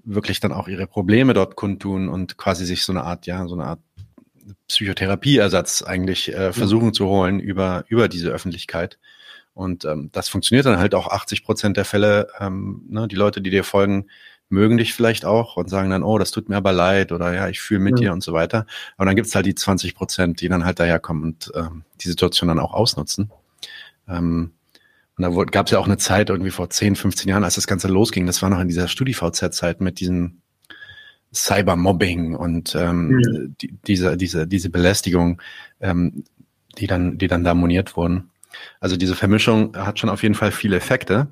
wirklich 0.03 0.39
dann 0.39 0.51
auch 0.51 0.67
ihre 0.67 0.87
Probleme 0.87 1.33
dort 1.33 1.55
kundtun 1.55 2.09
und 2.09 2.37
quasi 2.37 2.65
sich 2.65 2.83
so 2.83 2.91
eine 2.91 3.03
Art, 3.03 3.27
ja, 3.27 3.47
so 3.47 3.55
eine 3.55 3.65
Art 3.65 3.79
Psychotherapieersatz 4.67 5.81
eigentlich 5.81 6.33
äh, 6.33 6.53
versuchen 6.53 6.87
mhm. 6.87 6.93
zu 6.93 7.07
holen 7.07 7.39
über, 7.39 7.85
über 7.87 8.07
diese 8.07 8.29
Öffentlichkeit. 8.29 8.99
Und 9.53 9.85
ähm, 9.85 10.09
das 10.11 10.27
funktioniert 10.27 10.65
dann 10.65 10.79
halt 10.79 10.93
auch 10.93 11.07
80 11.07 11.43
Prozent 11.45 11.77
der 11.77 11.85
Fälle. 11.85 12.27
Ähm, 12.39 12.83
ne, 12.89 13.07
die 13.07 13.15
Leute, 13.15 13.41
die 13.41 13.49
dir 13.49 13.63
folgen, 13.63 14.07
mögen 14.49 14.77
dich 14.77 14.93
vielleicht 14.93 15.25
auch 15.25 15.57
und 15.57 15.69
sagen 15.69 15.89
dann, 15.89 16.03
oh, 16.03 16.17
das 16.17 16.31
tut 16.31 16.49
mir 16.49 16.57
aber 16.57 16.71
leid 16.71 17.11
oder 17.11 17.33
ja, 17.33 17.49
ich 17.49 17.59
fühle 17.59 17.79
mit 17.79 17.93
mhm. 17.93 17.97
dir 17.97 18.13
und 18.13 18.23
so 18.23 18.33
weiter. 18.33 18.65
Aber 18.97 19.05
dann 19.05 19.15
gibt's 19.15 19.35
halt 19.35 19.45
die 19.45 19.55
20 19.55 19.95
Prozent, 19.95 20.41
die 20.41 20.49
dann 20.49 20.65
halt 20.65 20.79
daherkommen 20.79 21.23
und 21.23 21.51
ähm, 21.55 21.83
die 22.01 22.07
Situation 22.07 22.47
dann 22.47 22.59
auch 22.59 22.73
ausnutzen. 22.73 23.31
Ähm, 24.07 24.51
und 25.17 25.21
da 25.21 25.43
gab 25.45 25.67
es 25.67 25.71
ja 25.71 25.79
auch 25.79 25.85
eine 25.85 25.97
Zeit 25.97 26.29
irgendwie 26.29 26.51
vor 26.51 26.69
10, 26.69 26.95
15 26.95 27.29
Jahren, 27.29 27.43
als 27.43 27.55
das 27.55 27.67
Ganze 27.67 27.87
losging. 27.87 28.25
Das 28.25 28.41
war 28.41 28.49
noch 28.49 28.59
in 28.59 28.67
dieser 28.67 28.87
StudiVZ-Zeit 28.87 29.79
mit 29.79 29.99
diesen 29.99 30.41
Cybermobbing 31.33 32.35
und 32.35 32.75
ähm, 32.75 33.07
mhm. 33.07 33.55
die, 33.61 33.73
diese, 33.87 34.17
diese, 34.17 34.47
diese 34.47 34.69
Belästigung, 34.69 35.41
ähm, 35.79 36.23
die 36.77 36.87
dann, 36.87 37.17
die 37.17 37.27
dann 37.27 37.43
da 37.43 37.53
moniert 37.53 37.95
wurden. 37.95 38.31
Also 38.79 38.97
diese 38.97 39.15
Vermischung 39.15 39.75
hat 39.75 39.99
schon 39.99 40.09
auf 40.09 40.23
jeden 40.23 40.35
Fall 40.35 40.51
viele 40.51 40.77
Effekte. 40.77 41.27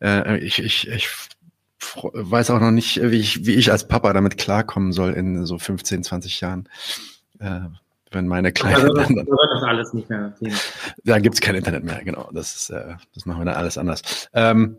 Äh, 0.00 0.38
ich, 0.38 0.58
ich, 0.58 0.88
ich 0.88 1.08
weiß 1.80 2.50
auch 2.50 2.60
noch 2.60 2.70
nicht, 2.70 3.00
wie 3.02 3.16
ich, 3.16 3.46
wie 3.46 3.54
ich 3.54 3.72
als 3.72 3.88
Papa 3.88 4.12
damit 4.12 4.38
klarkommen 4.38 4.92
soll 4.92 5.12
in 5.12 5.46
so 5.46 5.58
15, 5.58 6.04
20 6.04 6.40
Jahren. 6.40 6.68
Äh, 7.38 7.60
wenn 8.12 8.26
meine 8.26 8.52
Kleine. 8.52 8.76
Also 8.76 8.92
das, 8.92 9.06
dann, 9.06 9.26
das 9.26 9.62
alles 9.62 9.92
nicht 9.94 10.10
mehr 10.10 10.34
Thema. 10.36 10.56
Da 11.04 11.18
gibt's 11.18 11.40
kein 11.40 11.54
Internet 11.54 11.84
mehr, 11.84 12.02
genau. 12.04 12.28
Das, 12.32 12.54
ist, 12.54 12.70
äh, 12.70 12.94
das 13.14 13.24
machen 13.24 13.40
wir 13.40 13.44
dann 13.44 13.54
alles 13.54 13.78
anders. 13.78 14.28
Ähm, 14.34 14.76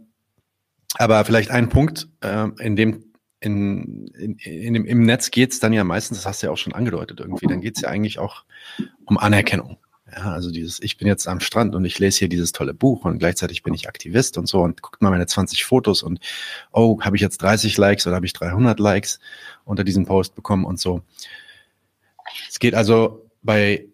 aber 0.96 1.24
vielleicht 1.24 1.52
ein 1.52 1.70
Punkt, 1.70 2.10
äh, 2.22 2.48
in 2.60 2.76
dem 2.76 3.06
in, 3.40 4.08
in, 4.08 4.36
in 4.38 4.74
dem, 4.76 4.86
im 4.86 5.04
Netz 5.04 5.32
geht's 5.32 5.60
dann 5.60 5.74
ja 5.74 5.84
meistens, 5.84 6.20
das 6.20 6.28
hast 6.28 6.44
du 6.44 6.48
ja 6.48 6.54
auch 6.54 6.58
schon 6.58 6.74
angedeutet 6.74 7.20
irgendwie, 7.20 7.48
dann 7.48 7.62
geht's 7.62 7.82
ja 7.82 7.90
eigentlich 7.90 8.20
auch 8.20 8.44
um 9.06 9.18
Anerkennung. 9.18 9.78
Ja, 10.16 10.34
also 10.34 10.52
dieses, 10.52 10.82
ich 10.82 10.98
bin 10.98 11.08
jetzt 11.08 11.28
am 11.28 11.40
Strand 11.40 11.74
und 11.74 11.86
ich 11.86 11.98
lese 12.00 12.20
hier 12.20 12.30
dieses 12.30 12.52
tolle 12.52 12.74
Buch 12.74 13.06
und 13.06 13.20
gleichzeitig 13.20 13.64
bin 13.64 13.74
ich 13.74 13.88
Aktivist 13.88 14.38
und 14.38 14.48
so 14.48 14.62
und 14.62 14.82
guckt 14.82 15.02
mal 15.02 15.10
meine 15.10 15.26
20 15.26 15.64
Fotos 15.64 16.04
und 16.04 16.20
oh, 16.72 17.00
habe 17.02 17.16
ich 17.16 17.22
jetzt 17.22 17.42
30 17.42 17.78
Likes 17.78 18.06
oder 18.06 18.18
habe 18.18 18.26
ich 18.26 18.34
300 18.34 18.80
Likes 18.80 19.20
unter 19.64 19.84
diesem 19.84 20.06
Post 20.06 20.36
bekommen 20.36 20.66
und 20.66 20.80
so. 20.80 21.02
Es 22.50 22.60
geht 22.60 22.76
also 22.76 23.30
bei, 23.42 23.86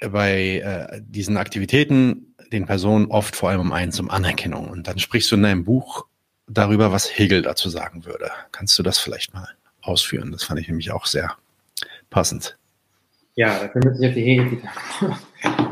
bei 0.00 0.58
äh, 0.58 1.02
diesen 1.06 1.36
Aktivitäten 1.36 2.34
den 2.52 2.66
Personen 2.66 3.06
oft 3.06 3.36
vor 3.36 3.50
allem 3.50 3.60
um 3.60 3.72
eins, 3.72 4.00
um 4.00 4.10
Anerkennung. 4.10 4.68
Und 4.68 4.86
dann 4.86 4.98
sprichst 4.98 5.30
du 5.30 5.36
in 5.36 5.42
deinem 5.42 5.64
Buch 5.64 6.06
darüber, 6.46 6.92
was 6.92 7.06
Hegel 7.06 7.42
dazu 7.42 7.68
sagen 7.68 8.04
würde. 8.04 8.30
Kannst 8.52 8.78
du 8.78 8.82
das 8.82 8.98
vielleicht 8.98 9.34
mal 9.34 9.48
ausführen? 9.82 10.32
Das 10.32 10.44
fand 10.44 10.60
ich 10.60 10.68
nämlich 10.68 10.90
auch 10.90 11.06
sehr 11.06 11.36
passend. 12.08 12.56
Ja, 13.34 13.58
da 13.58 13.68
können 13.68 13.84
wir 13.84 13.94
sich 13.94 14.08
auf 14.08 14.14
die 14.14 14.22
Hegel 14.22 14.62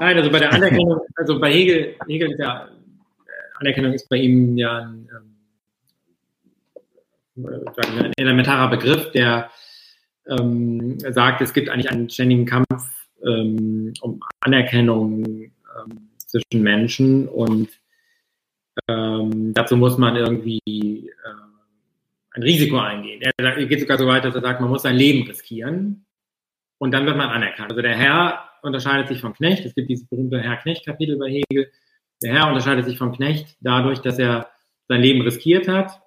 Nein, 0.01 0.17
also 0.17 0.31
bei 0.31 0.39
der 0.39 0.53
Anerkennung, 0.53 1.01
also 1.17 1.39
bei 1.41 1.53
Hegel, 1.53 1.97
Hegel 2.07 2.33
ist 2.33 2.39
ja, 2.39 2.67
äh, 2.67 3.59
Anerkennung 3.61 3.93
ist 3.93 4.09
bei 4.09 4.17
ihm 4.17 4.57
ja 4.57 4.79
ein, 4.79 5.09
ähm, 7.37 7.47
ein 7.77 8.13
elementarer 8.17 8.71
Begriff, 8.71 9.11
der 9.13 9.51
ähm, 10.29 10.99
sagt, 11.01 11.41
es 11.41 11.53
gibt 11.53 11.69
eigentlich 11.69 11.91
einen 11.91 12.09
ständigen 12.11 12.47
Kampf 12.47 13.07
ähm, 13.25 13.93
um 14.01 14.21
Anerkennung 14.41 15.25
ähm, 15.25 16.11
zwischen 16.19 16.63
Menschen 16.63 17.29
und 17.29 17.69
ähm, 18.89 19.55
dazu 19.55 19.77
muss 19.77 19.99
man 19.99 20.17
irgendwie 20.17 21.09
äh, 21.09 21.45
ein 22.33 22.43
Risiko 22.43 22.79
eingehen. 22.79 23.23
Er 23.23 23.67
geht 23.67 23.81
sogar 23.81 23.99
so 23.99 24.07
weit, 24.07 24.25
dass 24.25 24.35
er 24.35 24.41
sagt, 24.41 24.61
man 24.61 24.71
muss 24.71 24.83
sein 24.83 24.97
Leben 24.97 25.27
riskieren 25.27 26.05
und 26.79 26.93
dann 26.93 27.07
wird 27.07 27.17
man 27.17 27.31
anerkannt. 27.31 27.71
Also 27.71 27.83
der 27.83 27.97
Herr 27.97 28.51
unterscheidet 28.65 29.09
sich 29.09 29.21
vom 29.21 29.35
Knecht. 29.35 29.65
Es 29.65 29.75
gibt 29.75 29.89
dieses 29.89 30.07
berühmte 30.09 30.41
Herr-Knecht-Kapitel 30.41 31.19
bei 31.19 31.31
Hegel. 31.31 31.71
Der 32.23 32.33
Herr 32.33 32.49
unterscheidet 32.49 32.85
sich 32.87 32.99
vom 32.99 33.13
Knecht 33.13 33.57
dadurch, 33.61 34.01
dass 34.01 34.19
er 34.19 34.51
sein 34.89 35.01
Leben 35.01 35.23
riskiert 35.23 35.69
hat, 35.69 36.01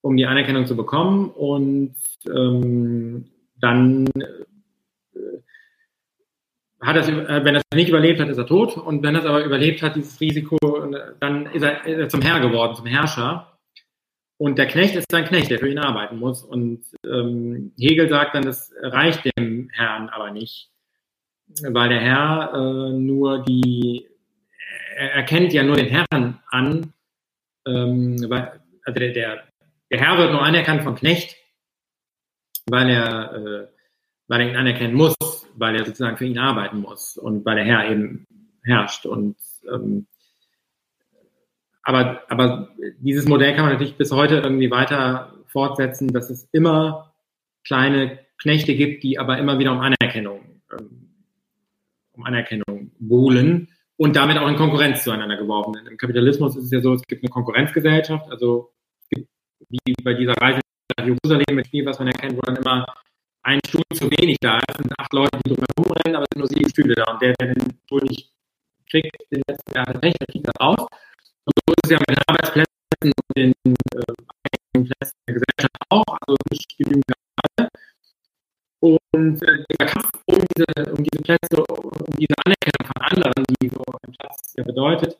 um 0.00 0.16
die 0.16 0.26
Anerkennung 0.26 0.66
zu 0.66 0.76
bekommen 0.76 1.30
und 1.30 1.96
ähm, 2.28 3.30
dann 3.60 4.06
hat 6.80 6.96
er, 6.96 7.08
äh, 7.08 7.44
wenn 7.44 7.54
er 7.54 7.62
es 7.70 7.76
nicht 7.76 7.88
überlebt 7.88 8.20
hat, 8.20 8.28
ist 8.28 8.38
er 8.38 8.46
tot. 8.46 8.76
Und 8.76 9.02
wenn 9.02 9.14
er 9.14 9.20
es 9.20 9.26
aber 9.26 9.44
überlebt 9.44 9.82
hat, 9.82 9.96
dieses 9.96 10.20
Risiko, 10.20 10.56
dann 11.20 11.46
ist 11.46 11.62
er, 11.62 11.86
ist 11.86 11.98
er 11.98 12.08
zum 12.08 12.22
Herr 12.22 12.40
geworden, 12.40 12.74
zum 12.74 12.86
Herrscher. 12.86 13.58
Und 14.38 14.56
der 14.56 14.66
Knecht 14.66 14.94
ist 14.94 15.06
sein 15.10 15.26
Knecht, 15.26 15.50
der 15.50 15.58
für 15.58 15.68
ihn 15.68 15.78
arbeiten 15.78 16.18
muss. 16.18 16.42
Und 16.42 16.84
ähm, 17.04 17.72
Hegel 17.78 18.08
sagt 18.08 18.34
dann, 18.34 18.44
das 18.44 18.72
reicht 18.80 19.30
dem 19.36 19.68
Herrn 19.72 20.08
aber 20.08 20.30
nicht, 20.30 20.70
weil 21.68 21.88
der 21.88 22.00
Herr 22.00 22.52
äh, 22.54 22.92
nur 22.92 23.44
die, 23.44 24.06
er 24.96 25.12
erkennt 25.14 25.52
ja 25.52 25.62
nur 25.62 25.76
den 25.76 25.88
Herrn 25.88 26.40
an, 26.48 26.92
ähm, 27.66 28.16
weil, 28.28 28.60
also 28.84 28.98
der, 28.98 29.12
der, 29.12 29.42
der 29.90 30.00
Herr 30.00 30.18
wird 30.18 30.32
nur 30.32 30.42
anerkannt 30.42 30.82
vom 30.82 30.94
Knecht, 30.94 31.36
weil 32.66 32.90
er, 32.90 33.34
äh, 33.34 33.66
weil 34.28 34.40
er 34.42 34.48
ihn 34.48 34.56
anerkennen 34.56 34.94
muss 34.94 35.16
weil 35.60 35.76
er 35.76 35.84
sozusagen 35.84 36.16
für 36.16 36.24
ihn 36.24 36.38
arbeiten 36.38 36.80
muss 36.80 37.16
und 37.16 37.44
weil 37.44 37.56
der 37.56 37.64
Herr 37.64 37.90
eben 37.90 38.26
herrscht. 38.62 39.06
Und 39.06 39.36
ähm, 39.70 40.06
aber, 41.82 42.22
aber 42.28 42.70
dieses 42.98 43.26
Modell 43.26 43.54
kann 43.54 43.64
man 43.64 43.72
natürlich 43.74 43.96
bis 43.96 44.10
heute 44.10 44.36
irgendwie 44.36 44.70
weiter 44.70 45.34
fortsetzen, 45.46 46.08
dass 46.08 46.30
es 46.30 46.48
immer 46.52 47.12
kleine 47.64 48.18
Knechte 48.38 48.74
gibt, 48.74 49.02
die 49.02 49.18
aber 49.18 49.38
immer 49.38 49.58
wieder 49.58 49.72
um 49.72 49.80
Anerkennung, 49.80 50.62
ähm, 50.72 51.09
um 52.20 52.26
Anerkennung 52.26 52.92
buhlen 52.98 53.68
und 53.96 54.16
damit 54.16 54.38
auch 54.38 54.48
in 54.48 54.56
Konkurrenz 54.56 55.04
zueinander 55.04 55.36
geworfen 55.36 55.74
sind. 55.74 55.88
Im 55.88 55.96
Kapitalismus 55.96 56.56
ist 56.56 56.64
es 56.64 56.70
ja 56.70 56.80
so, 56.80 56.94
es 56.94 57.02
gibt 57.02 57.22
eine 57.22 57.30
Konkurrenzgesellschaft, 57.30 58.30
also 58.30 58.72
wie 59.68 59.94
bei 60.02 60.14
dieser 60.14 60.32
Reise 60.32 60.60
nach 60.98 61.06
Jerusalem 61.06 61.54
mit 61.54 61.66
Spiel, 61.66 61.86
was 61.86 61.98
man 61.98 62.08
erkennt, 62.08 62.36
wo 62.36 62.40
dann 62.40 62.56
immer 62.56 62.86
ein 63.42 63.60
Stuhl 63.66 63.82
zu 63.94 64.10
wenig 64.10 64.36
da. 64.40 64.58
Es 64.68 64.76
sind 64.76 64.92
acht 64.98 65.12
Leute, 65.12 65.38
die 65.44 65.54
drumherum 65.54 65.92
rennen, 66.04 66.16
aber 66.16 66.24
es 66.24 66.28
sind 66.32 66.40
nur 66.40 66.48
sieben 66.48 66.70
Stühle 66.70 66.94
da. 66.94 67.12
Und 67.12 67.22
der, 67.22 67.34
der 67.40 67.54
den 67.54 67.78
Stuhl 67.84 68.02
nicht 68.02 68.30
kriegt, 68.90 69.16
den 69.30 69.42
letzten 69.48 69.74
Jahr 69.74 69.86
hat 69.86 70.02
recht, 70.02 70.16
der 70.20 70.26
kriegt 70.26 70.46
das 70.46 70.60
raus. 70.60 70.86
Und 71.44 71.54
so 71.54 71.72
ist 71.72 71.84
es 71.84 71.90
ja 71.90 71.98
mit 71.98 72.10
den 72.10 72.22
Arbeitsplätzen 72.26 72.66
und 73.04 73.36
den 73.36 73.52
äh, 73.52 74.12
Plätzen 74.74 74.92
der 75.28 75.34
Gesellschaft 75.34 75.76
auch. 75.90 76.18
Also 76.26 76.36
nicht 76.50 76.76
genügend. 76.76 77.19
Und 78.80 79.42
äh, 79.42 79.64
dieser 79.70 79.86
Kampf 79.86 80.10
um 80.26 80.38
diese, 80.56 80.92
um 80.92 81.04
diese 81.04 81.22
Plätze, 81.22 81.64
um 81.68 82.16
diese 82.18 82.34
Anerkennung 82.44 82.92
von 82.92 83.02
anderen, 83.02 83.44
die 83.60 83.68
so 83.68 83.82
ein 84.02 84.12
Platz 84.18 84.54
ja 84.56 84.64
bedeutet, 84.64 85.18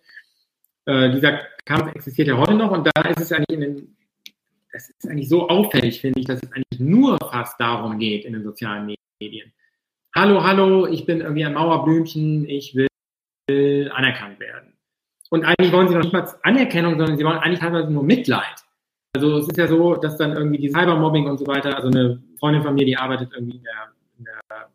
äh, 0.86 1.10
dieser 1.12 1.40
Kampf 1.64 1.94
existiert 1.94 2.28
ja 2.28 2.36
heute 2.36 2.54
noch 2.54 2.70
und 2.70 2.86
da 2.86 3.02
ist 3.02 3.20
es 3.20 3.32
eigentlich 3.32 3.50
in 3.50 3.60
den 3.60 3.96
es 4.72 4.90
ist 4.90 5.08
eigentlich 5.08 5.28
so 5.28 5.48
auffällig, 5.48 6.00
finde 6.00 6.20
ich, 6.20 6.26
dass 6.26 6.42
es 6.42 6.52
eigentlich 6.52 6.80
nur 6.80 7.18
fast 7.18 7.60
darum 7.60 7.98
geht 7.98 8.24
in 8.24 8.32
den 8.32 8.44
sozialen 8.44 8.94
Medien. 9.20 9.52
Hallo, 10.14 10.42
hallo, 10.44 10.86
ich 10.86 11.06
bin 11.06 11.20
irgendwie 11.20 11.44
ein 11.44 11.54
Mauerblümchen, 11.54 12.48
ich 12.48 12.74
will, 12.74 12.88
will 13.48 13.90
anerkannt 13.92 14.40
werden. 14.40 14.74
Und 15.30 15.44
eigentlich 15.44 15.72
wollen 15.72 15.88
sie 15.88 15.94
noch 15.94 16.02
nicht 16.02 16.12
mal 16.12 16.28
Anerkennung, 16.42 16.98
sondern 16.98 17.16
sie 17.16 17.24
wollen 17.24 17.38
eigentlich 17.38 17.60
teilweise 17.60 17.90
nur 17.90 18.02
Mitleid. 18.02 18.64
Also 19.12 19.38
es 19.38 19.48
ist 19.48 19.56
ja 19.56 19.66
so, 19.66 19.96
dass 19.96 20.16
dann 20.16 20.32
irgendwie 20.32 20.58
die 20.58 20.70
Cybermobbing 20.70 21.26
und 21.26 21.38
so 21.38 21.46
weiter, 21.46 21.74
also 21.74 21.88
eine 21.88 22.22
Freundin 22.38 22.62
von 22.62 22.74
mir, 22.74 22.84
die 22.84 22.96
arbeitet 22.96 23.30
irgendwie 23.34 23.56
in 23.56 23.64
der, 23.64 23.92
in 24.18 24.24
der 24.24 24.68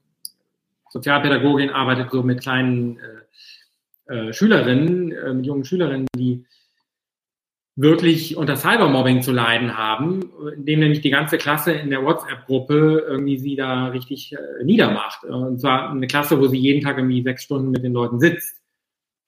Sozialpädagogin, 0.90 1.70
arbeitet 1.70 2.12
so 2.12 2.22
mit 2.22 2.42
kleinen 2.42 3.00
äh, 3.00 4.14
äh, 4.14 4.34
Schülerinnen, 4.34 5.14
äh, 5.14 5.34
mit 5.34 5.46
jungen 5.46 5.64
Schülerinnen, 5.64 6.08
die 6.18 6.44
wirklich 7.78 8.36
unter 8.36 8.58
Cybermobbing 8.58 9.22
zu 9.22 9.32
leiden 9.32 9.78
haben, 9.78 10.30
indem 10.56 10.80
nämlich 10.80 11.02
die 11.02 11.10
ganze 11.10 11.38
Klasse 11.38 11.72
in 11.72 11.90
der 11.90 12.04
WhatsApp-Gruppe 12.04 13.06
irgendwie 13.08 13.38
sie 13.38 13.56
da 13.56 13.88
richtig 13.88 14.34
äh, 14.34 14.64
niedermacht. 14.64 15.24
Und 15.24 15.60
zwar 15.62 15.92
eine 15.92 16.08
Klasse, 16.08 16.40
wo 16.42 16.48
sie 16.48 16.58
jeden 16.58 16.84
Tag 16.84 16.98
irgendwie 16.98 17.24
sechs 17.24 17.44
Stunden 17.44 17.72
mit 17.72 17.84
den 17.84 17.94
Leuten 17.94 18.20
sitzt. 18.20 18.62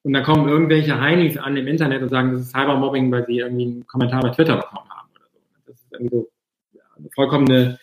Und 0.02 0.12
dann 0.12 0.22
kommen 0.22 0.48
irgendwelche 0.48 1.00
Heinis 1.00 1.36
an 1.38 1.56
im 1.56 1.66
Internet 1.66 2.02
und 2.02 2.08
sagen, 2.10 2.32
das 2.32 2.42
ist 2.42 2.50
Cybermobbing, 2.50 3.10
weil 3.10 3.26
sie 3.26 3.38
irgendwie 3.38 3.64
einen 3.64 3.86
Kommentar 3.86 4.22
bei 4.22 4.30
Twitter 4.30 4.56
bekommen 4.56 4.87
haben 5.98 6.08
oder 6.08 6.18
so. 6.18 6.30
Das 6.72 6.72
ist 6.72 6.72
irgendwie 6.72 6.72
so 6.72 6.78
ja, 6.78 6.82
eine 6.96 7.08
vollkommene 7.14 7.78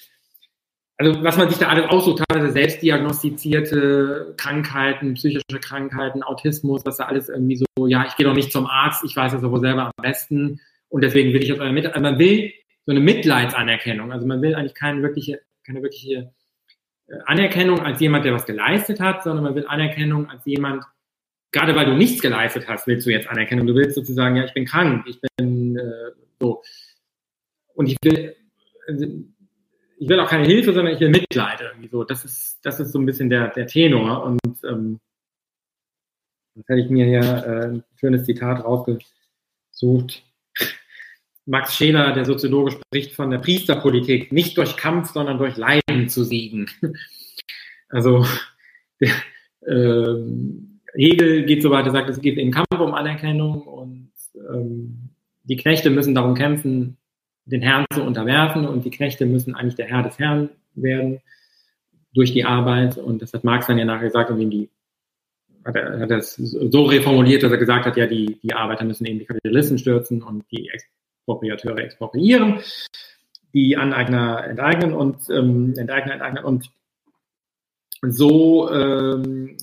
also 0.98 1.24
was 1.24 1.38
man 1.38 1.50
sich 1.50 1.58
da 1.58 1.68
alles 1.68 1.90
aussucht, 1.90 2.24
teilweise 2.30 2.54
selbstdiagnostizierte 2.54 4.34
Krankheiten, 4.38 5.16
psychische 5.16 5.60
Krankheiten, 5.60 6.24
Autismus, 6.24 6.86
was 6.86 6.98
da 6.98 7.06
alles 7.06 7.30
irgendwie 7.30 7.58
so, 7.58 7.88
ja, 7.88 8.06
ich 8.08 8.16
gehe 8.16 8.26
doch 8.26 8.34
nicht 8.34 8.52
zum 8.52 8.66
Arzt, 8.66 9.04
ich 9.04 9.16
weiß 9.16 9.34
es 9.34 9.44
aber 9.44 9.60
selber 9.60 9.86
am 9.86 9.92
besten 10.02 10.62
und 10.88 11.04
deswegen 11.04 11.34
will 11.34 11.44
ich 11.44 11.52
auf 11.52 11.60
mit. 11.72 11.86
Also 11.86 12.00
man 12.00 12.18
will 12.18 12.54
so 12.86 12.92
eine 12.92 13.02
Mitleidsanerkennung, 13.02 14.14
also 14.14 14.26
man 14.26 14.42
will 14.42 14.56
eigentlich 14.56 14.76
keine 14.76 15.02
wirkliche, 15.02 15.42
keine 15.66 15.82
wirkliche 15.82 16.32
äh, 17.08 17.18
Anerkennung 17.26 17.82
als 17.82 18.00
jemand, 18.00 18.24
der 18.24 18.34
was 18.34 18.46
geleistet 18.46 19.02
hat, 19.02 19.24
sondern 19.24 19.44
man 19.44 19.56
will 19.56 19.68
Anerkennung 19.68 20.30
als 20.30 20.46
jemand, 20.46 20.86
gerade 21.52 21.76
weil 21.76 21.88
du 21.88 21.94
nichts 21.94 22.22
geleistet 22.22 22.70
hast, 22.70 22.88
willst 22.88 23.06
du 23.06 23.12
jetzt 23.12 23.28
Anerkennung. 23.28 23.68
Du 23.68 23.76
willst 23.76 23.96
sozusagen, 23.96 24.38
ja, 24.38 24.46
ich 24.46 24.54
bin 24.54 24.66
krank, 24.66 25.06
ich 25.08 25.20
bin 25.38 25.78
äh, 25.78 26.12
so. 26.40 26.62
Und 27.76 27.88
ich 27.88 27.98
will, 28.04 28.36
also, 28.88 29.06
ich 29.98 30.10
will 30.10 30.20
auch 30.20 30.30
keine 30.30 30.46
Hilfe, 30.46 30.74
sondern 30.74 30.94
ich 30.94 31.00
will 31.00 31.10
Mitleid 31.10 31.62
irgendwie 31.62 31.90
so. 31.90 32.04
Das 32.04 32.26
ist, 32.26 32.60
das 32.64 32.80
ist 32.80 32.92
so 32.92 33.00
ein 33.00 33.06
bisschen 33.06 33.30
der, 33.30 33.50
der 33.50 33.68
Tenor. 33.68 34.24
Und 34.24 34.64
ähm, 34.64 35.00
jetzt 36.56 36.70
hätte 36.70 36.82
ich 36.82 36.90
mir 36.90 37.06
hier 37.06 37.22
äh, 37.22 37.66
ein 37.68 37.84
schönes 37.96 38.26
Zitat 38.26 38.64
rausgesucht. 38.64 40.24
Max 41.46 41.76
Scheler, 41.76 42.14
der 42.14 42.26
Soziologe, 42.26 42.72
spricht 42.72 43.14
von 43.14 43.30
der 43.30 43.38
Priesterpolitik, 43.38 44.32
nicht 44.32 44.58
durch 44.58 44.78
Kampf, 44.78 45.12
sondern 45.12 45.38
durch 45.38 45.58
Leiden 45.58 46.10
zu 46.10 46.24
siegen. 46.24 46.70
Also 47.88 48.26
der, 49.00 49.12
äh, 49.68 50.16
Hegel 50.96 51.46
geht 51.46 51.62
so 51.62 51.70
weit, 51.70 51.86
er 51.86 51.92
sagt, 51.92 52.10
es 52.10 52.20
geht 52.20 52.38
im 52.38 52.52
Kampf 52.52 52.80
um 52.80 52.96
Anerkennung 52.96 53.62
und 53.62 54.12
ähm, 54.36 55.12
die 55.44 55.56
Knechte 55.56 55.92
müssen 55.92 56.16
darum 56.16 56.34
kämpfen, 56.34 56.98
den 57.46 57.62
Herrn 57.62 57.86
zu 57.94 58.04
unterwerfen 58.04 58.68
und 58.68 58.86
die 58.86 58.92
Knechte 58.92 59.26
müssen 59.26 59.56
eigentlich 59.56 59.76
der 59.76 59.88
Herr 59.88 60.04
des 60.04 60.18
Herrn 60.20 60.50
werden 60.74 61.22
durch 62.14 62.34
die 62.34 62.46
Arbeit. 62.46 62.98
Und 62.98 63.22
das 63.22 63.34
hat 63.34 63.44
Marx 63.44 63.68
dann 63.68 63.78
ja 63.78 63.86
nachher 63.86 64.06
gesagt, 64.06 64.32
und 64.32 64.40
die 64.50 64.70
hat 65.64 65.76
er, 65.76 66.00
hat 66.00 66.12
es 66.12 66.36
so 66.36 66.84
reformuliert, 66.84 67.44
dass 67.44 67.52
er 67.52 67.58
gesagt 67.58 67.86
hat, 67.86 67.98
ja, 67.98 68.08
die, 68.08 68.40
die 68.42 68.54
Arbeiter 68.54 68.86
müssen 68.86 69.06
eben 69.06 69.20
die 69.20 69.26
Kapitalisten 69.26 69.78
stürzen 69.78 70.22
und 70.22 70.44
die 70.52 70.70
Expropriateure 70.70 71.80
expropriieren, 71.80 72.60
die 73.54 73.78
Aneigner 73.78 74.44
enteignen 74.46 74.94
und 74.94 75.18
ähm, 75.30 75.74
Enteigner 75.78 76.14
enteignen 76.14 76.44
und 76.44 76.70
so 78.02 78.72
ähm, 78.72 79.58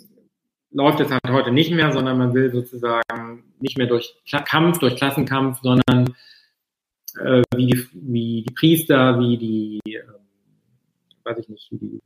läuft 0.71 1.01
es 1.01 1.11
halt 1.11 1.29
heute 1.29 1.53
nicht 1.53 1.71
mehr, 1.71 1.93
sondern 1.93 2.19
man 2.19 2.35
will 2.35 2.51
sozusagen 2.51 3.45
nicht 3.61 3.79
mehr 3.79 3.87
durch 3.87 4.15
Kampf, 4.47 4.79
durch 4.79 4.97
Klassenkampf, 4.97 5.61
sondern 5.63 6.15
äh, 7.17 7.43
wie, 7.57 7.67
die, 7.67 7.87
wie 7.93 8.45
die 8.47 8.55
Priester, 8.55 9.19
wie 9.19 9.37
die, 9.37 9.81
äh, 9.91 10.03
weiß 11.25 11.39
ich 11.39 11.49
nicht, 11.49 11.71
wie 11.73 11.79
die 11.79 12.01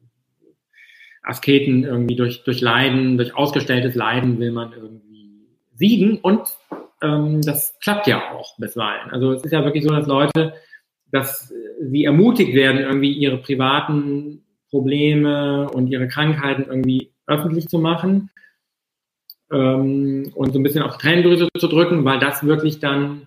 Asketen 1.22 1.84
irgendwie 1.84 2.16
durch, 2.16 2.44
durch 2.44 2.60
Leiden, 2.60 3.16
durch 3.16 3.34
ausgestelltes 3.34 3.94
Leiden 3.94 4.38
will 4.38 4.52
man 4.52 4.72
irgendwie 4.72 5.48
siegen 5.74 6.18
und 6.18 6.42
ähm, 7.02 7.42
das 7.42 7.78
klappt 7.80 8.06
ja 8.06 8.32
auch 8.32 8.56
bisweilen. 8.58 9.10
Also 9.10 9.32
es 9.32 9.44
ist 9.44 9.52
ja 9.52 9.64
wirklich 9.64 9.84
so, 9.84 9.90
dass 9.90 10.06
Leute, 10.06 10.54
dass 11.10 11.52
sie 11.80 12.04
ermutigt 12.04 12.54
werden, 12.54 12.80
irgendwie 12.80 13.12
ihre 13.12 13.38
privaten 13.38 14.44
Probleme 14.70 15.68
und 15.70 15.88
ihre 15.88 16.08
Krankheiten 16.08 16.64
irgendwie 16.68 17.12
öffentlich 17.26 17.68
zu 17.68 17.78
machen 17.78 18.30
ähm, 19.52 20.32
und 20.34 20.52
so 20.52 20.58
ein 20.58 20.62
bisschen 20.62 20.82
auf 20.82 20.96
die 20.96 21.02
Tränendrüse 21.02 21.48
zu 21.58 21.68
drücken, 21.68 22.04
weil 22.04 22.18
das 22.18 22.44
wirklich 22.44 22.80
dann 22.80 23.26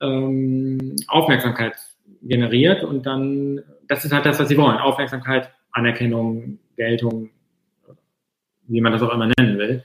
ähm, 0.00 0.96
Aufmerksamkeit 1.08 1.74
generiert 2.22 2.84
und 2.84 3.06
dann, 3.06 3.60
das 3.88 4.04
ist 4.04 4.12
halt 4.12 4.26
das, 4.26 4.38
was 4.38 4.48
sie 4.48 4.56
wollen. 4.56 4.78
Aufmerksamkeit, 4.78 5.50
Anerkennung, 5.72 6.58
Geltung, 6.76 7.30
wie 8.66 8.80
man 8.80 8.92
das 8.92 9.02
auch 9.02 9.12
immer 9.12 9.30
nennen 9.38 9.58
will. 9.58 9.84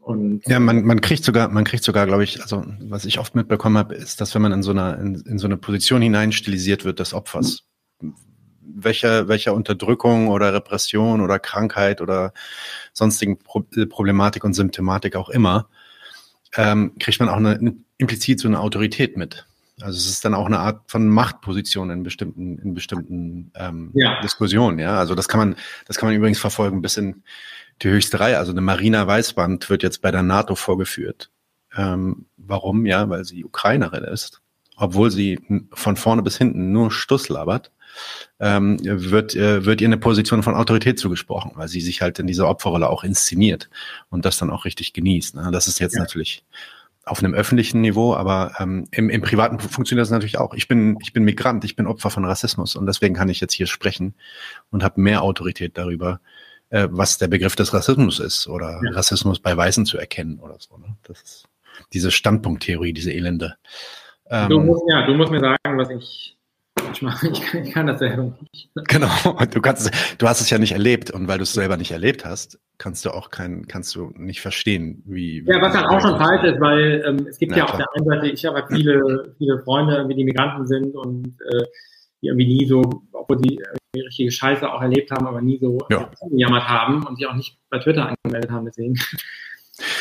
Und 0.00 0.42
ja, 0.46 0.58
man, 0.58 0.84
man 0.84 1.00
kriegt 1.00 1.22
sogar, 1.22 1.48
man 1.48 1.64
kriegt 1.64 1.84
sogar, 1.84 2.06
glaube 2.06 2.24
ich, 2.24 2.42
also 2.42 2.64
was 2.80 3.04
ich 3.04 3.20
oft 3.20 3.36
mitbekommen 3.36 3.78
habe, 3.78 3.94
ist, 3.94 4.20
dass 4.20 4.34
wenn 4.34 4.42
man 4.42 4.52
in 4.52 4.62
so 4.62 4.72
einer 4.72 4.98
in, 4.98 5.14
in 5.14 5.38
so 5.38 5.46
eine 5.46 5.56
Position 5.56 6.02
hineinstilisiert 6.02 6.84
wird 6.84 6.98
des 6.98 7.14
Opfers, 7.14 7.64
welcher 8.60 9.28
welcher 9.28 9.54
Unterdrückung 9.54 10.26
oder 10.28 10.52
Repression 10.52 11.20
oder 11.20 11.38
Krankheit 11.38 12.00
oder 12.00 12.32
sonstigen 12.92 13.38
Pro 13.38 13.64
Problematik 13.88 14.42
und 14.42 14.54
Symptomatik 14.54 15.14
auch 15.14 15.28
immer, 15.28 15.68
ähm, 16.56 16.94
kriegt 16.98 17.20
man 17.20 17.28
auch 17.28 17.36
eine, 17.36 17.50
eine, 17.50 17.76
implizit 18.02 18.40
so 18.40 18.48
eine 18.48 18.60
Autorität 18.60 19.16
mit. 19.16 19.46
Also 19.80 19.96
es 19.96 20.06
ist 20.06 20.24
dann 20.24 20.34
auch 20.34 20.46
eine 20.46 20.58
Art 20.58 20.82
von 20.90 21.08
Machtposition 21.08 21.90
in 21.90 22.02
bestimmten, 22.02 22.58
in 22.58 22.74
bestimmten 22.74 23.50
ähm, 23.54 23.90
ja. 23.94 24.20
Diskussionen, 24.20 24.78
ja. 24.78 24.98
Also 24.98 25.14
das 25.14 25.28
kann 25.28 25.38
man, 25.38 25.56
das 25.86 25.96
kann 25.96 26.08
man 26.08 26.16
übrigens 26.16 26.38
verfolgen 26.38 26.82
bis 26.82 26.96
in 26.96 27.22
die 27.80 27.88
höchste 27.88 28.20
Reihe. 28.20 28.38
Also 28.38 28.52
eine 28.52 28.60
Marina 28.60 29.06
Weißband 29.06 29.70
wird 29.70 29.82
jetzt 29.82 30.02
bei 30.02 30.10
der 30.10 30.22
NATO 30.22 30.54
vorgeführt. 30.54 31.30
Ähm, 31.76 32.26
warum? 32.36 32.84
Ja, 32.86 33.08
weil 33.08 33.24
sie 33.24 33.44
Ukrainerin 33.44 34.04
ist, 34.04 34.42
obwohl 34.76 35.10
sie 35.10 35.40
von 35.72 35.96
vorne 35.96 36.22
bis 36.22 36.36
hinten 36.36 36.72
nur 36.72 36.90
Stuss 36.90 37.28
labert 37.28 37.72
ähm, 38.40 38.78
wird, 38.82 39.34
äh, 39.34 39.64
wird 39.64 39.80
ihr 39.80 39.88
eine 39.88 39.98
Position 39.98 40.42
von 40.42 40.54
Autorität 40.54 40.98
zugesprochen, 40.98 41.52
weil 41.54 41.68
sie 41.68 41.80
sich 41.80 42.02
halt 42.02 42.18
in 42.18 42.26
dieser 42.26 42.48
Opferrolle 42.48 42.88
auch 42.88 43.04
inszeniert 43.04 43.68
und 44.10 44.24
das 44.24 44.38
dann 44.38 44.50
auch 44.50 44.64
richtig 44.64 44.92
genießt. 44.92 45.36
Ne? 45.36 45.50
Das 45.52 45.66
ist 45.66 45.78
jetzt 45.78 45.94
ja. 45.94 46.00
natürlich 46.00 46.44
auf 47.04 47.18
einem 47.18 47.34
öffentlichen 47.34 47.80
Niveau, 47.80 48.14
aber 48.14 48.52
ähm, 48.58 48.86
im, 48.92 49.10
im 49.10 49.22
Privaten 49.22 49.58
funktioniert 49.58 50.04
das 50.04 50.10
natürlich 50.10 50.38
auch. 50.38 50.54
Ich 50.54 50.68
bin, 50.68 50.96
ich 51.02 51.12
bin 51.12 51.24
Migrant, 51.24 51.64
ich 51.64 51.74
bin 51.74 51.86
Opfer 51.86 52.10
von 52.10 52.24
Rassismus 52.24 52.76
und 52.76 52.86
deswegen 52.86 53.14
kann 53.14 53.28
ich 53.28 53.40
jetzt 53.40 53.54
hier 53.54 53.66
sprechen 53.66 54.14
und 54.70 54.84
habe 54.84 55.00
mehr 55.00 55.22
Autorität 55.22 55.76
darüber, 55.76 56.20
äh, 56.70 56.88
was 56.90 57.18
der 57.18 57.28
Begriff 57.28 57.56
des 57.56 57.74
Rassismus 57.74 58.20
ist 58.20 58.46
oder 58.46 58.80
ja. 58.84 58.92
Rassismus 58.92 59.40
bei 59.40 59.56
Weißen 59.56 59.84
zu 59.84 59.98
erkennen 59.98 60.38
oder 60.38 60.56
so. 60.60 60.76
Ne? 60.78 60.96
Das 61.02 61.20
ist 61.22 61.48
diese 61.92 62.10
Standpunkttheorie, 62.10 62.92
diese 62.92 63.12
Elende. 63.12 63.56
Ähm, 64.30 64.48
du 64.48 64.60
musst, 64.60 64.84
ja, 64.88 65.04
du 65.04 65.14
musst 65.14 65.32
mir 65.32 65.40
sagen, 65.40 65.78
was 65.78 65.90
ich 65.90 66.36
ich, 66.92 67.02
mache, 67.02 67.28
ich, 67.28 67.40
kann, 67.42 67.64
ich 67.64 67.72
kann 67.72 67.86
das 67.86 67.98
selber 67.98 68.36
nicht. 68.52 68.70
Genau, 68.88 69.08
du 69.50 69.60
kannst, 69.60 69.90
du 70.18 70.28
hast 70.28 70.40
es 70.40 70.50
ja 70.50 70.58
nicht 70.58 70.72
erlebt 70.72 71.10
und 71.10 71.28
weil 71.28 71.38
du 71.38 71.42
es 71.42 71.52
selber 71.52 71.76
nicht 71.76 71.90
erlebt 71.90 72.24
hast, 72.24 72.58
kannst 72.78 73.04
du 73.04 73.10
auch 73.10 73.30
kein, 73.30 73.66
kannst 73.66 73.94
du 73.94 74.12
nicht 74.16 74.40
verstehen, 74.40 75.02
wie. 75.06 75.44
Ja, 75.46 75.60
was 75.60 75.72
dann 75.72 75.86
auch 75.86 76.00
schon 76.00 76.18
falsch 76.18 76.44
ist, 76.44 76.60
weil 76.60 77.04
ähm, 77.06 77.26
es 77.28 77.38
gibt 77.38 77.52
ja, 77.52 77.58
ja 77.58 77.64
auf 77.64 77.76
der 77.76 77.86
einen 77.94 78.06
Seite, 78.06 78.28
ich 78.28 78.44
habe 78.44 78.56
halt 78.56 78.66
viele, 78.70 79.34
viele 79.38 79.58
Freunde, 79.60 80.06
die 80.14 80.24
Migranten 80.24 80.66
sind 80.66 80.94
und 80.94 81.28
äh, 81.52 81.64
die 82.22 82.28
irgendwie 82.28 82.46
nie 82.46 82.66
so, 82.66 82.82
obwohl 83.12 83.38
die 83.38 83.56
irgendwie 83.56 84.06
richtige 84.06 84.30
Scheiße 84.30 84.70
auch 84.70 84.80
erlebt 84.80 85.10
haben, 85.10 85.26
aber 85.26 85.40
nie 85.40 85.58
so 85.60 85.78
ja. 85.90 86.10
gejammert 86.30 86.68
haben 86.68 87.06
und 87.06 87.16
sich 87.16 87.26
auch 87.26 87.34
nicht 87.34 87.58
bei 87.68 87.78
Twitter 87.78 88.08
angemeldet 88.08 88.50
haben, 88.50 88.66
deswegen. 88.66 88.94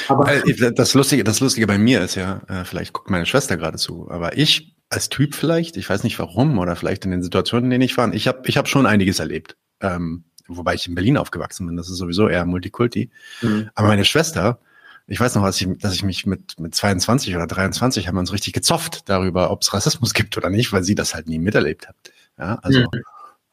Aber 0.08 0.32
äh, 0.32 0.74
das 0.74 0.94
Lustige, 0.94 1.24
das 1.24 1.40
Lustige 1.40 1.66
bei 1.66 1.78
mir 1.78 2.02
ist 2.02 2.16
ja, 2.16 2.42
äh, 2.48 2.66
vielleicht 2.66 2.94
guckt 2.94 3.10
meine 3.10 3.26
Schwester 3.26 3.58
gerade 3.58 3.78
zu, 3.78 4.12
aber 4.12 4.38
ich 4.38 4.76
als 4.92 5.10
Typ 5.10 5.34
vielleicht, 5.34 5.78
ich 5.78 5.90
weiß 5.90 6.04
nicht 6.04 6.20
warum 6.20 6.60
oder 6.60 6.76
vielleicht 6.76 7.06
in 7.06 7.12
den 7.12 7.24
Situationen, 7.24 7.66
in 7.66 7.72
denen 7.72 7.84
ich 7.84 7.98
war, 7.98 8.14
ich 8.14 8.28
habe 8.28 8.42
ich 8.46 8.58
hab 8.58 8.68
schon 8.68 8.86
einiges 8.86 9.20
erlebt. 9.20 9.56
Ähm, 9.80 10.26
wobei 10.48 10.76
ich 10.76 10.88
in 10.88 10.96
Berlin 10.96 11.18
aufgewachsen 11.18 11.66
bin, 11.66 11.78
das 11.78 11.90
ist 11.90 11.98
sowieso 11.98 12.28
eher 12.28 12.46
Multikulti. 12.46 13.10
Mhm. 13.42 13.70
Aber 13.74 13.88
meine 13.88 14.04
Schwester, 14.04 14.60
ich 15.08 15.18
weiß 15.20 15.36
noch, 15.36 15.44
dass 15.44 15.62
ich, 15.62 15.68
dass 15.78 15.94
ich 15.94 16.04
mich 16.04 16.26
mit, 16.26 16.60
mit 16.60 16.76
22 16.76 17.34
oder 17.36 17.48
23 17.48 18.08
haben 18.08 18.16
wir 18.16 18.20
uns 18.20 18.34
richtig 18.34 18.52
gezofft 18.52 19.08
darüber, 19.10 19.50
ob 19.52 19.62
es 19.62 19.74
Rassismus 19.74 20.14
gibt 20.14 20.38
oder 20.38 20.50
nicht, 20.50 20.74
weil 20.74 20.84
sie 20.84 20.96
das 20.96 21.16
halt 21.16 21.28
nie 21.28 21.40
miterlebt 21.40 21.88
hat. 21.88 21.96
Ja, 22.38 22.56
also 22.62 22.82
mhm. 22.82 22.88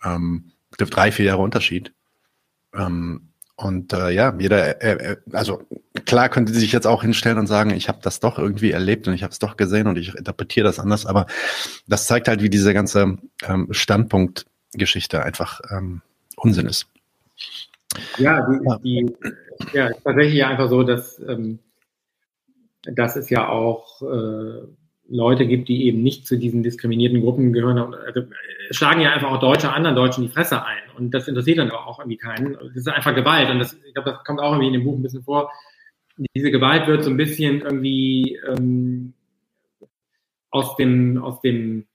ähm, 0.04 0.52
drei, 0.76 1.12
vier 1.12 1.26
Jahre 1.26 1.42
Unterschied. 1.42 1.94
Ähm, 2.74 3.27
und 3.60 3.92
äh, 3.92 4.10
ja, 4.10 4.32
jeder, 4.38 4.80
äh, 4.80 5.12
äh, 5.12 5.16
also 5.32 5.60
klar 6.06 6.28
könnte 6.28 6.52
sie 6.52 6.60
sich 6.60 6.70
jetzt 6.70 6.86
auch 6.86 7.02
hinstellen 7.02 7.38
und 7.38 7.48
sagen, 7.48 7.70
ich 7.70 7.88
habe 7.88 7.98
das 8.02 8.20
doch 8.20 8.38
irgendwie 8.38 8.70
erlebt 8.70 9.08
und 9.08 9.14
ich 9.14 9.24
habe 9.24 9.32
es 9.32 9.40
doch 9.40 9.56
gesehen 9.56 9.88
und 9.88 9.98
ich 9.98 10.14
interpretiere 10.14 10.64
das 10.64 10.78
anders, 10.78 11.06
aber 11.06 11.26
das 11.88 12.06
zeigt 12.06 12.28
halt, 12.28 12.40
wie 12.40 12.50
diese 12.50 12.72
ganze 12.72 13.18
ähm, 13.48 13.66
Standpunktgeschichte 13.72 15.24
einfach 15.24 15.60
ähm, 15.72 16.02
Unsinn 16.36 16.66
ist. 16.66 16.86
Ja, 18.18 18.48
die, 18.48 18.60
die 18.84 19.16
ja, 19.72 19.88
ist 19.88 20.04
tatsächlich 20.04 20.36
ja 20.36 20.50
einfach 20.50 20.68
so, 20.68 20.84
dass, 20.84 21.18
ähm, 21.18 21.58
dass 22.82 23.16
es 23.16 23.28
ja 23.28 23.48
auch 23.48 24.02
äh, 24.02 24.68
Leute 25.08 25.46
gibt, 25.46 25.68
die 25.68 25.86
eben 25.86 26.02
nicht 26.02 26.26
zu 26.26 26.36
diesen 26.36 26.62
diskriminierten 26.62 27.20
Gruppen 27.20 27.52
gehören. 27.52 27.78
Also, 27.78 28.22
schlagen 28.70 29.00
ja 29.00 29.12
einfach 29.12 29.30
auch 29.30 29.40
Deutsche 29.40 29.72
anderen 29.72 29.96
Deutschen 29.96 30.24
die 30.24 30.30
Fresse 30.30 30.64
ein. 30.64 30.82
Und 30.96 31.12
das 31.12 31.28
interessiert 31.28 31.58
dann 31.58 31.70
auch 31.70 31.98
irgendwie 31.98 32.18
keinen. 32.18 32.54
Das 32.54 32.76
ist 32.76 32.88
einfach 32.88 33.14
Gewalt. 33.14 33.50
Und 33.50 33.58
das, 33.58 33.72
ich 33.72 33.94
glaube, 33.94 34.10
das 34.10 34.24
kommt 34.24 34.40
auch 34.40 34.52
irgendwie 34.52 34.68
in 34.68 34.72
dem 34.74 34.84
Buch 34.84 34.96
ein 34.96 35.02
bisschen 35.02 35.22
vor. 35.22 35.50
Diese 36.34 36.50
Gewalt 36.50 36.86
wird 36.86 37.04
so 37.04 37.10
ein 37.10 37.16
bisschen 37.16 37.62
irgendwie 37.62 38.38
ähm, 38.46 39.14
aus 40.50 40.76
dem, 40.76 41.22
aus 41.22 41.40
dem, 41.40 41.86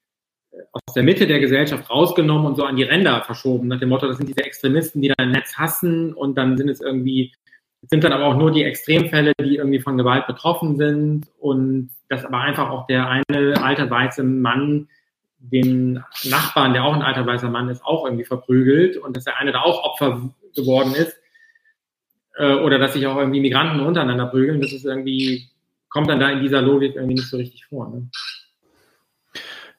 aus 0.71 0.93
der 0.95 1.03
Mitte 1.03 1.27
der 1.27 1.39
Gesellschaft 1.39 1.89
rausgenommen 1.89 2.45
und 2.45 2.55
so 2.55 2.63
an 2.63 2.75
die 2.75 2.83
Ränder 2.83 3.21
verschoben, 3.23 3.67
nach 3.67 3.79
dem 3.79 3.89
Motto, 3.89 4.07
das 4.07 4.17
sind 4.17 4.29
diese 4.29 4.45
Extremisten, 4.45 5.01
die 5.01 5.11
dann 5.15 5.31
Netz 5.31 5.57
hassen 5.57 6.13
und 6.13 6.37
dann 6.37 6.57
sind 6.57 6.69
es 6.69 6.81
irgendwie, 6.81 7.33
sind 7.89 8.03
dann 8.03 8.13
aber 8.13 8.25
auch 8.25 8.37
nur 8.37 8.51
die 8.51 8.63
Extremfälle, 8.63 9.33
die 9.39 9.57
irgendwie 9.57 9.79
von 9.79 9.97
Gewalt 9.97 10.27
betroffen 10.27 10.77
sind 10.77 11.27
und 11.39 11.89
dass 12.13 12.25
aber 12.25 12.39
einfach 12.39 12.69
auch 12.69 12.85
der 12.87 13.09
eine 13.09 13.61
alte 13.61 13.89
weiße 13.89 14.23
Mann 14.23 14.87
den 15.39 16.03
Nachbarn, 16.23 16.73
der 16.73 16.85
auch 16.85 16.93
ein 16.93 17.01
alter 17.01 17.25
weißer 17.25 17.49
Mann 17.49 17.69
ist, 17.69 17.83
auch 17.83 18.05
irgendwie 18.05 18.23
verprügelt 18.23 18.97
und 18.97 19.17
dass 19.17 19.25
der 19.25 19.37
eine 19.37 19.51
da 19.51 19.61
auch 19.61 19.83
Opfer 19.83 20.29
geworden 20.55 20.93
ist 20.93 21.19
äh, 22.37 22.55
oder 22.55 22.79
dass 22.79 22.93
sich 22.93 23.05
auch 23.07 23.17
irgendwie 23.17 23.41
Migranten 23.41 23.81
untereinander 23.81 24.27
prügeln, 24.27 24.61
das 24.61 24.71
ist 24.71 24.85
irgendwie, 24.85 25.49
kommt 25.89 26.09
dann 26.09 26.19
da 26.19 26.29
in 26.29 26.41
dieser 26.41 26.61
Logik 26.61 26.95
irgendwie 26.95 27.15
nicht 27.15 27.29
so 27.29 27.37
richtig 27.37 27.65
vor. 27.65 27.89
Ne? 27.89 28.09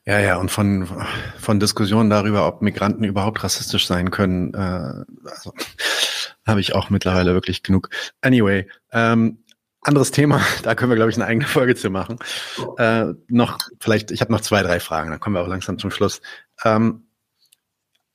Ja, 0.06 0.20
ja, 0.20 0.36
und 0.36 0.50
von, 0.50 0.86
von 1.38 1.60
Diskussionen 1.60 2.10
darüber, 2.10 2.46
ob 2.46 2.60
Migranten 2.60 3.04
überhaupt 3.04 3.42
rassistisch 3.42 3.86
sein 3.86 4.10
können, 4.10 4.52
äh, 4.52 5.04
also, 5.30 5.54
habe 6.46 6.60
ich 6.60 6.74
auch 6.74 6.90
mittlerweile 6.90 7.32
wirklich 7.32 7.62
genug. 7.62 7.88
Anyway, 8.20 8.68
ähm, 8.92 9.38
anderes 9.84 10.10
Thema, 10.10 10.40
da 10.62 10.74
können 10.74 10.90
wir, 10.90 10.96
glaube 10.96 11.10
ich, 11.10 11.16
eine 11.16 11.26
eigene 11.26 11.46
Folge 11.46 11.74
zu 11.76 11.90
machen. 11.90 12.18
Äh, 12.78 13.14
noch, 13.28 13.58
vielleicht, 13.80 14.10
ich 14.10 14.20
habe 14.20 14.32
noch 14.32 14.40
zwei, 14.40 14.62
drei 14.62 14.80
Fragen, 14.80 15.10
dann 15.10 15.20
kommen 15.20 15.36
wir 15.36 15.42
auch 15.42 15.48
langsam 15.48 15.78
zum 15.78 15.90
Schluss. 15.90 16.20
Ähm, 16.64 17.04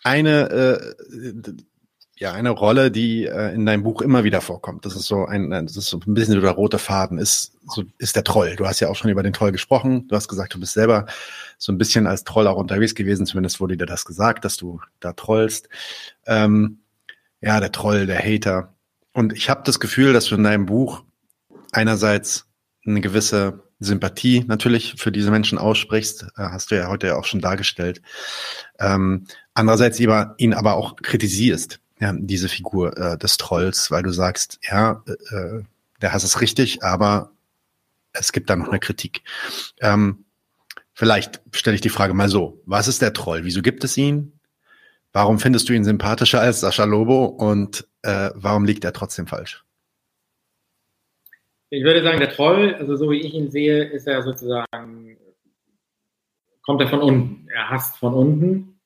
eine, 0.04 0.50
äh, 0.50 1.54
ja, 2.20 2.34
eine 2.34 2.50
Rolle, 2.50 2.92
die 2.92 3.26
äh, 3.26 3.54
in 3.54 3.66
deinem 3.66 3.84
Buch 3.84 4.02
immer 4.02 4.26
wieder 4.26 4.42
vorkommt. 4.42 4.86
Das 4.86 4.96
ist 4.96 5.06
so 5.06 5.26
ein, 5.26 5.52
das 5.52 5.78
ist 5.78 5.88
so 5.88 6.00
ein 6.06 6.14
bisschen 6.14 6.36
so 6.36 6.42
der 6.42 6.52
rote 6.52 6.78
Faden, 6.78 7.18
ist, 7.18 7.54
so, 7.66 7.84
ist 7.98 8.16
der 8.18 8.26
Troll. 8.26 8.58
Du 8.58 8.68
hast 8.68 8.82
ja 8.82 8.90
auch 8.90 8.96
schon 8.96 9.10
über 9.10 9.24
den 9.24 9.32
Troll 9.32 9.54
gesprochen. 9.54 10.08
Du 10.10 10.16
hast 10.16 10.28
gesagt, 10.28 10.54
du 10.54 10.60
bist 10.60 10.74
selber 10.74 11.06
so 11.58 11.72
ein 11.72 11.78
bisschen 11.78 12.08
als 12.08 12.26
Troll 12.26 12.48
auch 12.48 12.58
unterwegs 12.58 12.94
gewesen. 12.94 13.26
Zumindest 13.26 13.62
wurde 13.62 13.78
dir 13.78 13.86
das 13.86 14.04
gesagt, 14.04 14.44
dass 14.44 14.58
du 14.58 14.82
da 15.00 15.14
trollst. 15.14 15.70
Ähm, 16.26 16.80
ja, 17.40 17.62
der 17.62 17.72
Troll, 17.72 18.06
der 18.06 18.20
Hater. 18.20 18.74
Und 19.14 19.32
ich 19.32 19.50
habe 19.50 19.62
das 19.64 19.80
Gefühl, 19.80 20.12
dass 20.12 20.26
du 20.26 20.36
in 20.36 20.44
deinem 20.44 20.66
Buch 20.66 21.04
einerseits 21.72 22.46
eine 22.86 23.02
gewisse 23.02 23.64
Sympathie 23.80 24.44
natürlich 24.48 24.96
für 24.98 25.12
diese 25.12 25.32
Menschen 25.32 25.58
aussprichst, 25.58 26.24
äh, 26.24 26.28
hast 26.38 26.72
du 26.72 26.76
ja 26.76 26.88
heute 26.88 27.18
auch 27.18 27.26
schon 27.26 27.42
dargestellt. 27.42 28.02
Ähm, 28.80 29.26
andererseits 29.54 30.00
ihn 30.00 30.54
aber 30.54 30.76
auch 30.76 30.96
kritisierst 30.98 31.80
ja, 32.00 32.14
diese 32.18 32.50
Figur 32.50 32.98
äh, 32.98 33.18
des 33.18 33.38
Trolls, 33.38 33.92
weil 33.92 34.04
du 34.04 34.12
sagst, 34.12 34.60
ja, 34.70 35.04
äh, 35.06 35.36
äh, 35.36 35.64
der 36.02 36.14
Hass 36.14 36.24
ist 36.24 36.42
richtig, 36.42 36.84
aber 36.84 37.32
es 38.14 38.32
gibt 38.32 38.50
da 38.50 38.56
noch 38.56 38.70
eine 38.70 38.80
Kritik. 38.80 39.22
Ähm, 39.82 40.26
vielleicht 40.94 41.42
stelle 41.52 41.76
ich 41.76 41.82
die 41.82 41.90
Frage 41.90 42.14
mal 42.14 42.30
so. 42.30 42.62
Was 42.66 42.88
ist 42.88 43.02
der 43.02 43.14
Troll? 43.14 43.44
Wieso 43.44 43.62
gibt 43.62 43.84
es 43.84 43.98
ihn? 43.98 44.40
Warum 45.12 45.40
findest 45.40 45.68
du 45.68 45.74
ihn 45.74 45.84
sympathischer 45.84 46.40
als 46.40 46.62
Sascha 46.62 46.86
Lobo 46.86 47.26
und 47.26 47.88
äh, 48.04 48.30
warum 48.34 48.66
liegt 48.66 48.84
er 48.86 48.94
trotzdem 48.94 49.28
falsch? 49.28 49.66
Ich 51.72 51.84
würde 51.84 52.02
sagen, 52.02 52.20
der 52.20 52.32
Troll, 52.32 52.76
also 52.76 52.96
so 52.96 53.12
wie 53.12 53.20
ich 53.20 53.34
ihn 53.34 53.52
sehe, 53.52 53.84
ist 53.84 54.08
er 54.08 54.24
sozusagen, 54.24 55.18
kommt 56.64 56.82
er 56.82 56.88
von 56.88 57.02
unten. 57.02 57.48
Er 57.54 57.70
hasst 57.70 57.98
von 57.98 58.14
unten. 58.14 58.80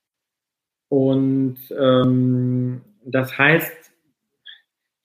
Und 0.89 1.57
ähm, 1.79 2.81
das 3.05 3.38
heißt, 3.38 3.91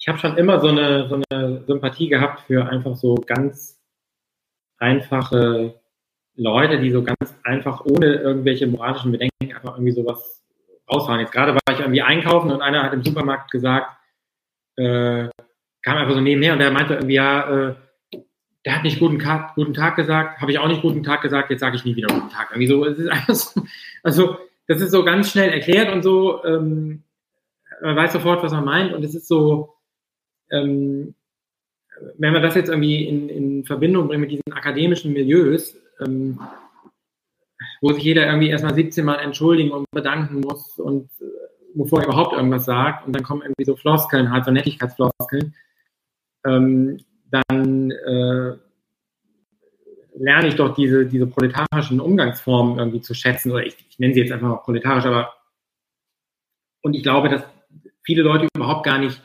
ich 0.00 0.08
habe 0.08 0.18
schon 0.18 0.36
immer 0.36 0.60
so 0.60 0.68
eine, 0.68 1.08
so 1.08 1.20
eine 1.30 1.64
Sympathie 1.66 2.08
gehabt 2.08 2.40
für 2.40 2.66
einfach 2.66 2.96
so 2.96 3.14
ganz 3.14 3.80
einfache 4.78 5.80
Leute, 6.34 6.80
die 6.80 6.90
so 6.90 7.02
ganz 7.02 7.36
einfach 7.44 7.84
ohne 7.84 8.14
irgendwelche 8.14 8.66
moralischen 8.66 9.12
Bedenken 9.12 9.54
einfach 9.54 9.74
irgendwie 9.74 9.92
sowas 9.92 10.44
raushauen. 10.90 11.20
Jetzt 11.20 11.32
gerade 11.32 11.54
war 11.54 11.60
ich 11.72 11.80
irgendwie 11.80 12.02
einkaufen 12.02 12.50
und 12.50 12.60
einer 12.60 12.82
hat 12.82 12.92
im 12.92 13.02
Supermarkt 13.02 13.50
gesagt, 13.50 13.96
äh, 14.76 15.28
kam 15.82 15.96
einfach 15.96 16.14
so 16.14 16.20
nebenher 16.20 16.52
und 16.52 16.58
der 16.58 16.70
meinte 16.70 16.94
irgendwie, 16.94 17.14
ja, 17.14 17.68
äh, 17.68 17.74
der 18.64 18.76
hat 18.76 18.82
nicht 18.82 18.98
guten, 18.98 19.22
guten 19.54 19.74
Tag 19.74 19.96
gesagt, 19.96 20.40
habe 20.40 20.50
ich 20.50 20.58
auch 20.58 20.68
nicht 20.68 20.82
guten 20.82 21.02
Tag 21.02 21.22
gesagt, 21.22 21.50
jetzt 21.50 21.60
sage 21.60 21.76
ich 21.76 21.84
nie 21.84 21.96
wieder 21.96 22.12
guten 22.12 22.30
Tag. 22.30 22.50
Irgendwie 22.50 22.66
so, 22.66 22.84
es 22.84 22.98
ist 22.98 23.08
einfach 23.10 23.34
so, 23.34 23.62
also 24.02 24.36
das 24.66 24.80
ist 24.80 24.90
so 24.90 25.04
ganz 25.04 25.30
schnell 25.30 25.50
erklärt 25.50 25.92
und 25.92 26.02
so, 26.02 26.44
ähm, 26.44 27.02
man 27.80 27.96
weiß 27.96 28.12
sofort, 28.12 28.42
was 28.42 28.52
man 28.52 28.64
meint 28.64 28.92
und 28.92 29.04
es 29.04 29.14
ist 29.14 29.28
so, 29.28 29.74
ähm, 30.50 31.14
wenn 32.16 32.32
man 32.32 32.42
das 32.42 32.54
jetzt 32.54 32.68
irgendwie 32.68 33.04
in, 33.04 33.28
in 33.28 33.64
Verbindung 33.64 34.08
bringt 34.08 34.20
mit 34.20 34.30
diesen 34.30 34.52
akademischen 34.52 35.12
Milieus, 35.12 35.76
ähm, 36.00 36.40
wo 37.80 37.92
sich 37.92 38.02
jeder 38.02 38.26
irgendwie 38.26 38.50
erstmal 38.50 38.74
17 38.74 39.04
Mal 39.04 39.16
entschuldigen 39.16 39.70
und 39.70 39.86
bedanken 39.90 40.40
muss 40.40 40.78
und 40.78 41.10
äh, 41.20 41.24
bevor 41.74 42.00
er 42.00 42.06
überhaupt 42.06 42.34
irgendwas 42.34 42.64
sagt 42.64 43.06
und 43.06 43.14
dann 43.14 43.22
kommen 43.22 43.42
irgendwie 43.42 43.64
so 43.64 43.76
Floskeln, 43.76 44.30
halt 44.30 44.44
so 44.44 44.50
Nettigkeitsfloskeln, 44.50 45.54
ähm, 46.46 46.98
dann 47.30 47.90
äh, 47.90 48.56
lerne 50.18 50.48
ich 50.48 50.56
doch 50.56 50.74
diese, 50.74 51.06
diese 51.06 51.26
proletarischen 51.26 52.00
Umgangsformen 52.00 52.78
irgendwie 52.78 53.00
zu 53.00 53.14
schätzen, 53.14 53.52
oder 53.52 53.64
ich, 53.64 53.76
ich 53.88 53.98
nenne 53.98 54.14
sie 54.14 54.20
jetzt 54.20 54.32
einfach 54.32 54.48
mal 54.48 54.56
proletarisch, 54.56 55.06
aber 55.06 55.34
und 56.82 56.94
ich 56.94 57.02
glaube, 57.02 57.28
dass 57.28 57.42
viele 58.02 58.22
Leute 58.22 58.48
überhaupt 58.54 58.84
gar 58.84 58.98
nicht 58.98 59.20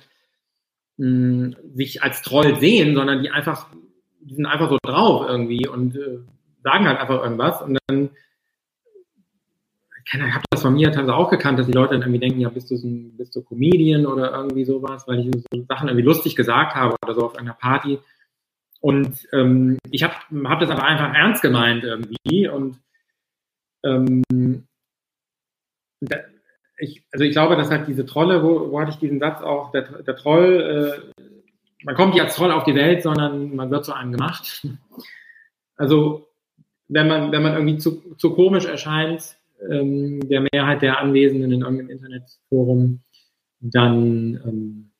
mh, 0.98 1.06
hm, 1.08 1.56
sich 1.76 2.04
als 2.04 2.22
Troll 2.22 2.60
sehen, 2.60 2.96
sondern 2.96 3.24
die 3.24 3.30
einfach, 3.30 3.68
die 4.20 4.36
sind 4.36 4.46
einfach 4.46 4.70
so 4.70 4.78
drauf 4.82 5.26
irgendwie 5.28 5.68
und 5.68 5.96
äh, 5.96 6.20
sagen 6.64 6.88
halt 6.88 7.00
einfach 7.00 7.24
irgendwas 7.24 7.62
und 7.62 7.78
dann 7.88 8.10
ich 10.06 10.14
habe 10.20 10.46
das 10.50 10.62
von 10.62 10.74
mir 10.74 10.92
teilweise 10.92 11.16
auch 11.16 11.30
gekannt, 11.30 11.60
dass 11.60 11.68
die 11.68 11.74
Leute 11.74 11.94
dann 11.94 12.02
irgendwie 12.02 12.20
denken, 12.20 12.40
ja, 12.40 12.50
bist 12.50 12.70
du, 12.72 12.76
so 12.76 12.88
ein, 12.88 13.16
bist 13.18 13.36
du 13.36 13.42
Comedian 13.42 14.06
oder 14.06 14.34
irgendwie 14.34 14.66
sowas, 14.66 15.08
weil 15.08 15.20
ich 15.20 15.32
so 15.52 15.66
Sachen 15.68 15.88
irgendwie 15.88 16.06
lustig 16.06 16.36
gesagt 16.36 16.76
habe 16.76 16.96
oder 17.04 17.16
so 17.16 17.26
auf 17.26 17.38
einer 17.38 17.54
Party. 17.54 18.00
Und 18.82 19.28
ähm, 19.32 19.78
ich 19.92 20.04
habe 20.04 20.14
hab 20.50 20.60
das 20.60 20.70
aber 20.70 20.84
einfach 20.84 21.14
ernst 21.14 21.42
gemeint 21.42 21.84
irgendwie 21.84 22.50
und 22.50 22.80
ähm, 23.86 24.24
da, 26.02 26.18
ich, 26.78 27.06
also 27.12 27.24
ich 27.24 27.32
glaube, 27.32 27.56
dass 27.56 27.70
halt 27.70 27.88
diese 27.88 28.06
Trolle, 28.06 28.44
wo, 28.44 28.72
wo 28.72 28.80
hatte 28.80 28.92
ich 28.92 28.98
diesen 28.98 29.20
Satz 29.20 29.42
auch, 29.42 29.72
der, 29.72 30.04
der 30.04 30.16
Troll, 30.16 31.14
äh, 31.18 31.24
man 31.86 31.96
kommt 31.96 32.14
nicht 32.14 32.24
als 32.24 32.36
Troll 32.36 32.52
auf 32.52 32.64
die 32.64 32.76
Welt, 32.76 33.04
sondern 33.04 33.56
man 33.56 33.72
wird 33.72 33.86
zu 33.86 33.94
einem 33.94 34.12
gemacht. 34.12 34.68
Also 35.76 36.28
wenn 36.88 37.08
man, 37.08 37.32
wenn 37.32 37.42
man 37.42 37.54
irgendwie 37.54 37.78
zu, 37.78 38.16
zu 38.16 38.36
komisch 38.36 38.66
erscheint, 38.66 39.38
ähm, 39.70 40.20
der 40.28 40.46
Mehrheit 40.52 40.82
der 40.82 41.00
Anwesenden 41.00 41.52
in 41.52 41.62
irgendeinem 41.62 41.90
Internetforum, 41.90 43.02
dann 43.60 44.42
ähm, 44.46 44.92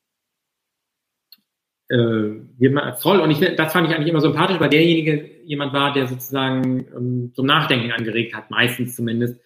äh, 1.88 2.58
wird 2.58 2.72
man 2.72 2.84
als 2.84 3.00
Troll. 3.00 3.20
Und 3.20 3.30
ich, 3.30 3.40
das 3.56 3.72
fand 3.72 3.88
ich 3.88 3.94
eigentlich 3.94 4.08
immer 4.08 4.20
sympathisch, 4.20 4.58
weil 4.60 4.70
derjenige 4.70 5.30
jemand 5.44 5.72
war, 5.72 5.92
der 5.92 6.06
sozusagen 6.06 6.86
ähm, 6.96 7.32
zum 7.34 7.46
Nachdenken 7.46 7.92
angeregt 7.92 8.34
hat, 8.34 8.50
meistens 8.50 8.96
zumindest, 8.96 9.40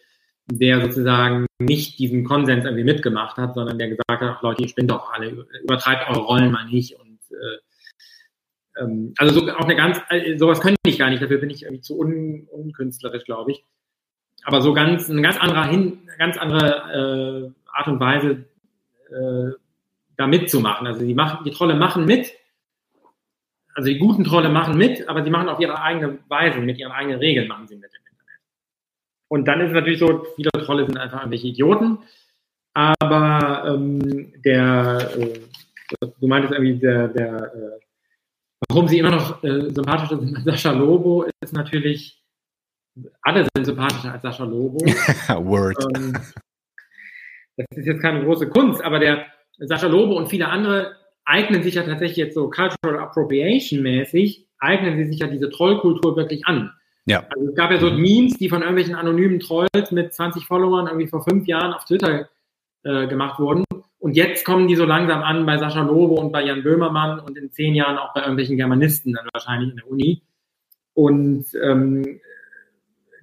der 0.50 0.80
sozusagen 0.80 1.46
nicht 1.58 1.98
diesen 1.98 2.24
Konsens 2.24 2.64
irgendwie 2.64 2.84
mitgemacht 2.84 3.36
hat, 3.36 3.54
sondern 3.54 3.78
der 3.78 3.88
gesagt 3.88 4.08
hat, 4.08 4.22
ach 4.22 4.42
Leute, 4.42 4.62
ihr 4.62 4.68
spinnt 4.68 4.90
doch 4.90 5.12
alle, 5.12 5.46
übertreibt 5.62 6.08
eure 6.08 6.20
Rollen 6.20 6.52
mal 6.52 6.66
nicht 6.66 6.94
und 6.94 7.18
äh, 7.30 8.82
ähm, 8.82 9.14
also 9.18 9.40
so 9.40 9.52
auch 9.52 9.64
eine 9.64 9.76
ganz, 9.76 10.00
äh, 10.08 10.38
sowas 10.38 10.60
könnte 10.60 10.78
ich 10.86 10.98
gar 10.98 11.10
nicht, 11.10 11.22
dafür 11.22 11.38
bin 11.38 11.50
ich 11.50 11.64
irgendwie 11.64 11.82
zu 11.82 11.98
un, 11.98 12.46
unkünstlerisch, 12.50 13.24
glaube 13.24 13.52
ich. 13.52 13.64
Aber 14.44 14.62
so 14.62 14.72
ganz, 14.72 15.10
eine 15.10 15.22
ganz 15.22 15.38
andere, 15.38 15.66
hin, 15.68 15.98
ganz 16.18 16.36
andere 16.38 17.52
äh, 17.52 17.70
Art 17.72 17.88
und 17.88 18.00
Weise, 18.00 18.44
äh, 19.10 19.52
da 20.16 20.26
mitzumachen. 20.26 20.86
Also 20.86 21.04
die 21.04 21.14
machen, 21.14 21.44
die 21.44 21.50
Trolle 21.50 21.74
machen 21.74 22.04
mit, 22.04 22.32
also 23.74 23.88
die 23.88 23.98
guten 23.98 24.24
Trolle 24.24 24.48
machen 24.48 24.76
mit, 24.76 25.08
aber 25.08 25.22
sie 25.22 25.30
machen 25.30 25.48
auf 25.48 25.60
ihre 25.60 25.80
eigene 25.80 26.18
Weise, 26.28 26.58
mit 26.58 26.78
ihren 26.78 26.92
eigenen 26.92 27.18
Regeln 27.18 27.48
machen 27.48 27.68
sie 27.68 27.76
mit. 27.76 27.90
Und 29.28 29.46
dann 29.46 29.60
ist 29.60 29.68
es 29.68 29.74
natürlich 29.74 29.98
so, 29.98 30.26
viele 30.36 30.50
Trolle 30.50 30.86
sind 30.86 30.96
einfach 30.96 31.18
irgendwelche 31.20 31.48
Idioten. 31.48 31.98
Aber 32.74 33.64
ähm, 33.66 34.32
der, 34.42 35.10
äh, 35.16 36.06
du 36.20 36.26
meintest 36.26 36.54
irgendwie, 36.54 36.78
der, 36.78 37.08
der 37.08 37.54
äh, 37.54 37.80
warum 38.68 38.88
sie 38.88 38.98
immer 38.98 39.10
noch 39.10 39.42
äh, 39.44 39.70
sympathischer 39.70 40.18
sind 40.18 40.38
Sascha 40.44 40.72
Lobo, 40.72 41.26
ist 41.40 41.52
natürlich, 41.52 42.22
alle 43.22 43.46
sind 43.54 43.64
sympathischer 43.64 44.12
als 44.12 44.22
Sascha 44.22 44.44
Lobo. 44.44 44.78
Word. 45.28 45.76
Ähm, 45.96 46.12
das 47.56 47.66
ist 47.70 47.86
jetzt 47.86 48.02
keine 48.02 48.24
große 48.24 48.48
Kunst, 48.48 48.82
aber 48.84 48.98
der 48.98 49.26
Sascha 49.58 49.88
Lobo 49.88 50.16
und 50.16 50.28
viele 50.28 50.48
andere 50.48 50.96
eignen 51.24 51.62
sich 51.62 51.74
ja 51.74 51.82
tatsächlich 51.82 52.16
jetzt 52.16 52.34
so 52.34 52.48
Cultural 52.48 52.98
Appropriation 53.00 53.82
mäßig, 53.82 54.46
eignen 54.58 54.96
sie 54.96 55.06
sich 55.06 55.20
ja 55.20 55.26
diese 55.26 55.50
Trollkultur 55.50 56.16
wirklich 56.16 56.46
an. 56.46 56.72
Ja. 57.06 57.24
Also 57.30 57.48
es 57.48 57.54
gab 57.54 57.70
ja 57.70 57.78
so 57.78 57.90
Memes, 57.90 58.36
die 58.38 58.48
von 58.48 58.60
irgendwelchen 58.60 58.94
anonymen 58.94 59.40
Trolls 59.40 59.90
mit 59.90 60.12
20 60.12 60.44
Followern 60.46 60.86
irgendwie 60.86 61.06
vor 61.06 61.24
fünf 61.24 61.46
Jahren 61.46 61.72
auf 61.72 61.84
Twitter 61.84 62.28
äh, 62.82 63.06
gemacht 63.06 63.38
wurden. 63.40 63.64
Und 63.98 64.16
jetzt 64.16 64.44
kommen 64.44 64.68
die 64.68 64.76
so 64.76 64.84
langsam 64.84 65.22
an 65.22 65.44
bei 65.44 65.58
Sascha 65.58 65.82
Lobo 65.82 66.20
und 66.20 66.32
bei 66.32 66.44
Jan 66.44 66.62
Böhmermann 66.62 67.18
und 67.18 67.36
in 67.36 67.50
zehn 67.50 67.74
Jahren 67.74 67.98
auch 67.98 68.14
bei 68.14 68.20
irgendwelchen 68.20 68.56
Germanisten 68.56 69.12
dann 69.12 69.28
wahrscheinlich 69.32 69.70
in 69.70 69.76
der 69.76 69.90
Uni. 69.90 70.22
Und 70.94 71.46
ähm, 71.62 72.20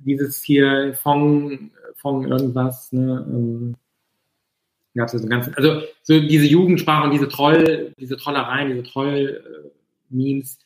dieses 0.05 0.41
hier 0.43 0.93
Fong, 1.01 1.71
Fong 1.95 2.27
irgendwas, 2.27 2.91
ne, 2.93 3.25
ähm, 3.27 3.75
gab 4.95 5.07
es 5.07 5.13
ja 5.13 5.19
so 5.19 5.27
ganz, 5.27 5.49
also 5.55 5.81
so 6.03 6.19
diese 6.19 6.45
Jugendsprache 6.45 7.05
und 7.05 7.11
diese 7.11 7.27
Troll, 7.27 7.93
diese 7.99 8.15
Trollereien, 8.15 8.69
diese 8.69 8.83
Troll-Memes, 8.83 10.59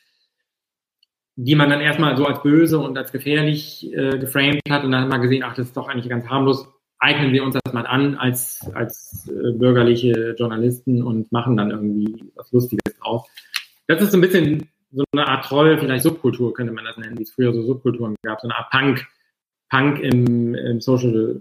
die 1.35 1.55
man 1.55 1.69
dann 1.69 1.81
erstmal 1.81 2.15
so 2.17 2.25
als 2.25 2.43
böse 2.43 2.79
und 2.79 2.97
als 2.97 3.11
gefährlich 3.11 3.91
äh, 3.93 4.19
geframed 4.19 4.61
hat 4.69 4.83
und 4.83 4.91
dann 4.91 5.03
hat 5.03 5.09
man 5.09 5.21
gesehen, 5.21 5.43
ach, 5.43 5.55
das 5.55 5.67
ist 5.67 5.77
doch 5.77 5.87
eigentlich 5.87 6.09
ganz 6.09 6.27
harmlos, 6.27 6.67
eignen 6.99 7.31
wir 7.31 7.43
uns 7.43 7.57
das 7.63 7.73
mal 7.73 7.87
an 7.87 8.15
als, 8.15 8.69
als 8.73 9.27
äh, 9.29 9.53
bürgerliche 9.53 10.35
Journalisten 10.37 11.01
und 11.01 11.31
machen 11.31 11.55
dann 11.57 11.71
irgendwie 11.71 12.31
was 12.35 12.51
Lustiges 12.51 12.97
draus. 12.99 13.25
Das 13.87 14.01
ist 14.01 14.11
so 14.11 14.17
ein 14.17 14.21
bisschen 14.21 14.69
so 14.91 15.03
eine 15.13 15.27
Art 15.27 15.45
Troll, 15.45 15.77
vielleicht 15.77 16.03
Subkultur 16.03 16.53
könnte 16.53 16.73
man 16.73 16.85
das 16.85 16.97
nennen, 16.97 17.17
wie 17.17 17.23
es 17.23 17.31
früher 17.31 17.53
so 17.53 17.63
Subkulturen 17.63 18.15
gab, 18.23 18.41
so 18.41 18.47
eine 18.47 18.57
Art 18.57 18.69
Punk, 18.71 19.07
Punk 19.69 19.99
im, 19.99 20.55
im 20.55 20.81
Social, 20.81 21.39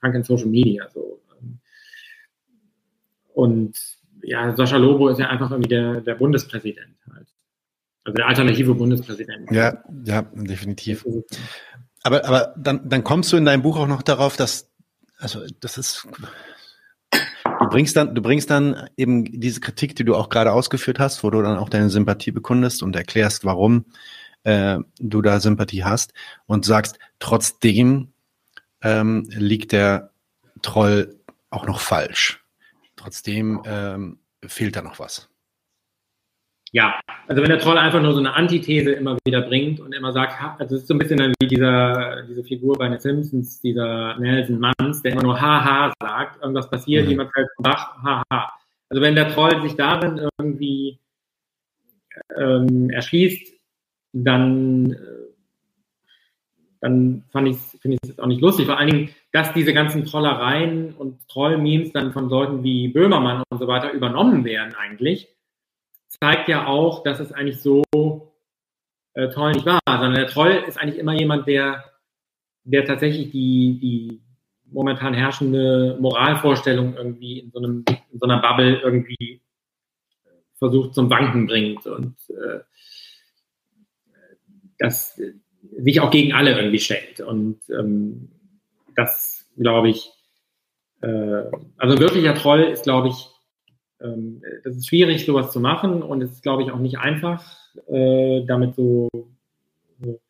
Punk 0.00 0.14
in 0.14 0.22
Social 0.22 0.46
Media. 0.46 0.88
So. 0.92 1.20
Und 3.34 3.76
ja, 4.22 4.54
Sascha 4.56 4.76
Lobo 4.76 5.08
ist 5.08 5.18
ja 5.18 5.28
einfach 5.28 5.50
irgendwie 5.50 5.68
der, 5.68 6.00
der 6.00 6.14
Bundespräsident 6.14 6.96
halt. 7.12 7.28
Also 8.04 8.16
der 8.16 8.26
alternative 8.28 8.74
Bundespräsident. 8.74 9.50
Ja, 9.50 9.82
ja, 10.04 10.22
definitiv. 10.32 11.04
Aber, 12.02 12.24
aber 12.24 12.54
dann, 12.56 12.88
dann 12.88 13.02
kommst 13.02 13.32
du 13.32 13.36
in 13.36 13.44
deinem 13.44 13.62
Buch 13.62 13.76
auch 13.78 13.88
noch 13.88 14.02
darauf, 14.02 14.36
dass, 14.36 14.70
also 15.18 15.40
das 15.60 15.78
ist, 15.78 16.06
du 17.10 17.68
bringst 17.70 17.96
dann, 17.96 18.14
du 18.14 18.20
bringst 18.20 18.50
dann 18.50 18.88
eben 18.96 19.24
diese 19.40 19.60
Kritik, 19.60 19.96
die 19.96 20.04
du 20.04 20.14
auch 20.14 20.28
gerade 20.28 20.52
ausgeführt 20.52 20.98
hast, 20.98 21.24
wo 21.24 21.30
du 21.30 21.42
dann 21.42 21.56
auch 21.56 21.70
deine 21.70 21.88
Sympathie 21.88 22.30
bekundest 22.30 22.82
und 22.82 22.94
erklärst, 22.94 23.44
warum 23.44 23.86
äh, 24.44 24.78
du 24.98 25.22
da 25.22 25.40
Sympathie 25.40 25.84
hast 25.84 26.14
und 26.46 26.64
sagst, 26.64 26.98
trotzdem 27.18 28.12
ähm, 28.82 29.28
liegt 29.30 29.72
der 29.72 30.10
Troll 30.62 31.18
auch 31.50 31.66
noch 31.66 31.80
falsch. 31.80 32.44
Trotzdem 32.96 33.62
ähm, 33.66 34.18
fehlt 34.46 34.76
da 34.76 34.82
noch 34.82 34.98
was. 34.98 35.28
Ja, 36.72 36.98
also 37.28 37.40
wenn 37.40 37.50
der 37.50 37.60
Troll 37.60 37.78
einfach 37.78 38.02
nur 38.02 38.14
so 38.14 38.18
eine 38.18 38.34
Antithese 38.34 38.90
immer 38.92 39.16
wieder 39.24 39.42
bringt 39.42 39.78
und 39.78 39.94
immer 39.94 40.12
sagt, 40.12 40.34
also 40.58 40.74
es 40.74 40.82
ist 40.82 40.88
so 40.88 40.94
ein 40.94 40.98
bisschen 40.98 41.18
dann 41.18 41.32
wie 41.38 41.46
dieser, 41.46 42.24
diese 42.24 42.42
Figur 42.42 42.76
bei 42.76 42.88
den 42.88 42.98
Simpsons, 42.98 43.60
dieser 43.60 44.18
Nelson 44.18 44.58
Manns, 44.58 45.00
der 45.00 45.12
immer 45.12 45.22
nur 45.22 45.40
Haha 45.40 45.92
sagt, 46.02 46.42
irgendwas 46.42 46.68
passiert, 46.68 47.04
mhm. 47.04 47.10
jemand 47.10 47.32
fällt 47.32 47.46
vom 47.54 47.62
Dach, 47.62 47.96
Haha. 48.02 48.52
Also 48.88 49.02
wenn 49.02 49.14
der 49.14 49.28
Troll 49.28 49.62
sich 49.62 49.76
darin 49.76 50.28
irgendwie 50.36 50.98
ähm, 52.36 52.90
erschließt, 52.90 53.53
dann, 54.14 54.92
äh, 54.92 54.96
dann 56.80 57.24
fand 57.30 57.48
ich, 57.48 57.56
finde 57.80 57.98
ich 58.02 58.10
es 58.10 58.18
auch 58.18 58.26
nicht 58.26 58.40
lustig. 58.40 58.66
Vor 58.66 58.78
allen 58.78 58.90
Dingen, 58.90 59.10
dass 59.32 59.52
diese 59.52 59.72
ganzen 59.72 60.04
Trollereien 60.04 60.94
und 60.94 61.26
Troll-Memes 61.28 61.92
dann 61.92 62.12
von 62.12 62.28
Leuten 62.28 62.62
wie 62.62 62.88
Böhmermann 62.88 63.42
und 63.50 63.58
so 63.58 63.66
weiter 63.66 63.92
übernommen 63.92 64.44
werden 64.44 64.74
eigentlich, 64.74 65.28
zeigt 66.08 66.48
ja 66.48 66.66
auch, 66.66 67.02
dass 67.02 67.20
es 67.20 67.32
eigentlich 67.32 67.60
so 67.60 67.82
äh, 69.14 69.28
toll 69.30 69.52
nicht 69.52 69.66
war, 69.66 69.80
sondern 69.86 70.14
der 70.14 70.28
Troll 70.28 70.64
ist 70.66 70.78
eigentlich 70.78 70.98
immer 70.98 71.14
jemand, 71.14 71.48
der, 71.48 71.84
der 72.62 72.84
tatsächlich 72.84 73.30
die, 73.30 73.78
die 73.80 74.20
momentan 74.70 75.14
herrschende 75.14 75.96
Moralvorstellung 76.00 76.96
irgendwie 76.96 77.40
in 77.40 77.50
so, 77.50 77.58
einem, 77.58 77.84
in 78.12 78.18
so 78.18 78.26
einer 78.26 78.40
Bubble 78.40 78.80
irgendwie 78.80 79.40
versucht 80.56 80.94
zum 80.94 81.10
Wanken 81.10 81.46
bringt 81.46 81.86
und 81.86 82.16
äh, 82.28 82.60
das 84.78 85.20
sich 85.78 86.00
auch 86.00 86.10
gegen 86.10 86.32
alle 86.32 86.56
irgendwie 86.56 86.78
stellt. 86.78 87.20
Und 87.20 87.60
ähm, 87.70 88.30
das 88.96 89.46
glaube 89.56 89.90
ich, 89.90 90.10
äh, 91.02 91.44
also 91.76 91.98
wirklicher 91.98 92.34
Troll 92.34 92.62
ist, 92.62 92.84
glaube 92.84 93.08
ich, 93.08 93.28
ähm, 94.00 94.42
das 94.64 94.76
ist 94.76 94.88
schwierig, 94.88 95.24
sowas 95.24 95.50
zu 95.52 95.60
machen 95.60 96.02
und 96.02 96.22
es 96.22 96.32
ist, 96.32 96.42
glaube 96.42 96.62
ich, 96.62 96.70
auch 96.70 96.78
nicht 96.78 96.98
einfach, 96.98 97.44
äh, 97.88 98.44
damit 98.46 98.74
so, 98.74 99.08
so 100.00 100.20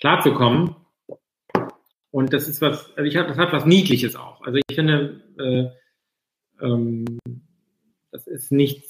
klarzukommen. 0.00 0.76
Und 2.10 2.32
das 2.32 2.48
ist 2.48 2.60
was, 2.60 2.90
also 2.96 3.08
ich 3.08 3.16
habe, 3.16 3.28
das 3.28 3.38
hat 3.38 3.52
was 3.52 3.66
Niedliches 3.66 4.16
auch. 4.16 4.42
Also 4.42 4.58
ich 4.68 4.74
finde, 4.74 5.20
äh, 5.38 6.64
ähm, 6.64 7.04
das 8.10 8.26
ist 8.26 8.50
nichts, 8.50 8.89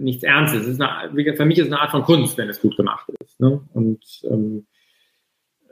nichts 0.00 0.22
Ernstes. 0.22 0.62
Es 0.62 0.68
ist 0.68 0.80
eine, 0.80 1.36
für 1.36 1.44
mich 1.44 1.58
ist 1.58 1.66
es 1.66 1.72
eine 1.72 1.80
Art 1.80 1.90
von 1.90 2.02
Kunst, 2.02 2.36
wenn 2.38 2.48
es 2.48 2.60
gut 2.60 2.76
gemacht 2.76 3.08
ist. 3.20 3.40
Ne? 3.40 3.60
Und 3.72 4.04
ähm, 4.24 4.66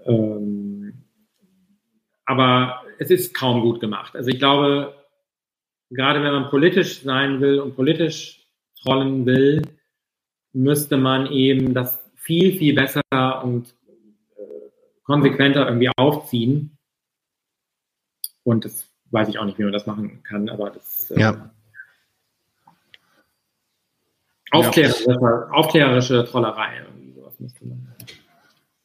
ähm, 0.07 1.05
aber 2.27 2.83
es 2.99 3.11
ist 3.11 3.35
kaum 3.35 3.61
gut 3.63 3.81
gemacht. 3.81 4.17
Also 4.17 4.31
ich 4.31 4.39
glaube, 4.39 4.95
gerade 5.91 6.23
wenn 6.23 6.33
man 6.33 6.51
politisch 6.51 7.03
sein 7.03 7.41
will 7.41 7.61
und 7.61 7.77
politisch 7.77 8.47
trollen 8.83 9.27
will, 9.27 9.63
müsste 10.53 10.97
man 10.97 11.27
eben 11.27 11.75
das 11.75 12.01
viel, 12.17 12.57
viel 12.57 12.75
besser 12.75 13.03
und 13.43 13.75
äh, 14.37 14.43
konsequenter 15.03 15.67
irgendwie 15.67 15.91
aufziehen. 15.97 16.79
Und 18.45 18.65
das 18.65 18.89
weiß 19.11 19.29
ich 19.29 19.39
auch 19.39 19.45
nicht, 19.45 19.59
wie 19.59 19.65
man 19.65 19.73
das 19.73 19.87
machen 19.87 20.23
kann, 20.23 20.49
aber 20.49 20.71
das. 20.71 21.11
Äh, 21.11 21.21
ja. 21.21 21.51
Aufklärerische, 24.55 25.11
ja. 25.11 25.49
aufklärerische 25.53 26.25
Trollerei. 26.25 26.87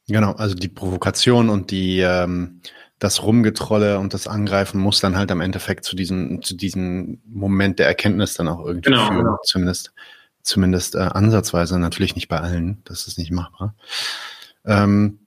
Genau, 0.07 0.31
also 0.33 0.55
die 0.55 0.69
Provokation 0.69 1.49
und 1.49 1.71
die 1.71 1.99
ähm, 1.99 2.61
das 2.99 3.23
Rumgetrolle 3.23 3.97
und 3.97 4.13
das 4.13 4.27
Angreifen 4.27 4.79
muss 4.79 4.99
dann 4.99 5.15
halt 5.15 5.31
am 5.31 5.39
Endeffekt 5.39 5.85
zu 5.85 5.95
diesem, 5.95 6.41
zu 6.41 6.53
diesem 6.53 7.21
Moment 7.25 7.79
der 7.79 7.87
Erkenntnis 7.87 8.33
dann 8.33 8.49
auch 8.49 8.65
irgendwie 8.65 8.89
genau, 8.89 9.07
führen. 9.07 9.19
Genau. 9.19 9.37
Zumindest, 9.43 9.93
zumindest 10.43 10.95
äh, 10.95 10.99
ansatzweise, 10.99 11.79
natürlich 11.79 12.15
nicht 12.15 12.27
bei 12.27 12.39
allen, 12.39 12.81
das 12.83 13.07
ist 13.07 13.17
nicht 13.17 13.31
machbar. 13.31 13.73
Ähm, 14.65 15.19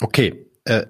okay, 0.00 0.50
äh, 0.64 0.86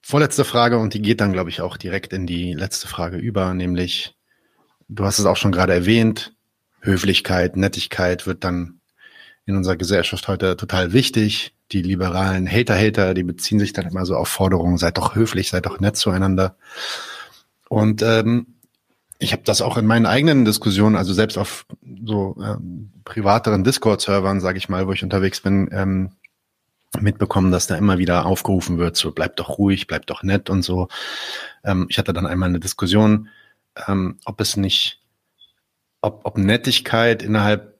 vorletzte 0.00 0.46
Frage 0.46 0.78
und 0.78 0.94
die 0.94 1.02
geht 1.02 1.20
dann, 1.20 1.34
glaube 1.34 1.50
ich, 1.50 1.60
auch 1.60 1.76
direkt 1.76 2.14
in 2.14 2.26
die 2.26 2.54
letzte 2.54 2.88
Frage 2.88 3.18
über, 3.18 3.52
nämlich, 3.52 4.16
du 4.88 5.04
hast 5.04 5.18
es 5.18 5.26
auch 5.26 5.36
schon 5.36 5.52
gerade 5.52 5.74
erwähnt, 5.74 6.34
Höflichkeit, 6.80 7.56
Nettigkeit 7.56 8.26
wird 8.26 8.44
dann 8.44 8.80
in 9.46 9.56
unserer 9.56 9.76
Gesellschaft 9.76 10.28
heute 10.28 10.56
total 10.56 10.92
wichtig 10.92 11.54
die 11.72 11.82
liberalen 11.82 12.50
Hater-Hater, 12.50 13.14
die 13.14 13.22
beziehen 13.22 13.58
sich 13.58 13.72
dann 13.72 13.86
immer 13.86 14.06
so 14.06 14.16
auf 14.16 14.28
Forderungen, 14.28 14.78
seid 14.78 14.96
doch 14.96 15.14
höflich, 15.14 15.50
seid 15.50 15.66
doch 15.66 15.80
nett 15.80 15.96
zueinander. 15.96 16.56
Und 17.68 18.02
ähm, 18.02 18.46
ich 19.18 19.32
habe 19.32 19.42
das 19.44 19.60
auch 19.60 19.76
in 19.76 19.86
meinen 19.86 20.06
eigenen 20.06 20.44
Diskussionen, 20.44 20.96
also 20.96 21.12
selbst 21.12 21.36
auf 21.36 21.66
so 22.04 22.36
ähm, 22.42 22.90
privateren 23.04 23.64
Discord-Servern, 23.64 24.40
sage 24.40 24.58
ich 24.58 24.68
mal, 24.68 24.86
wo 24.86 24.92
ich 24.92 25.02
unterwegs 25.02 25.40
bin, 25.40 25.68
ähm, 25.72 26.10
mitbekommen, 26.98 27.52
dass 27.52 27.66
da 27.66 27.76
immer 27.76 27.98
wieder 27.98 28.24
aufgerufen 28.24 28.78
wird, 28.78 28.96
so 28.96 29.12
bleibt 29.12 29.38
doch 29.40 29.58
ruhig, 29.58 29.86
bleibt 29.86 30.08
doch 30.08 30.22
nett 30.22 30.48
und 30.48 30.62
so. 30.62 30.88
Ähm, 31.64 31.86
ich 31.90 31.98
hatte 31.98 32.14
dann 32.14 32.26
einmal 32.26 32.48
eine 32.48 32.60
Diskussion, 32.60 33.28
ähm, 33.86 34.18
ob 34.24 34.40
es 34.40 34.56
nicht, 34.56 34.97
ob, 36.00 36.20
ob 36.24 36.38
Nettigkeit 36.38 37.22
innerhalb 37.22 37.78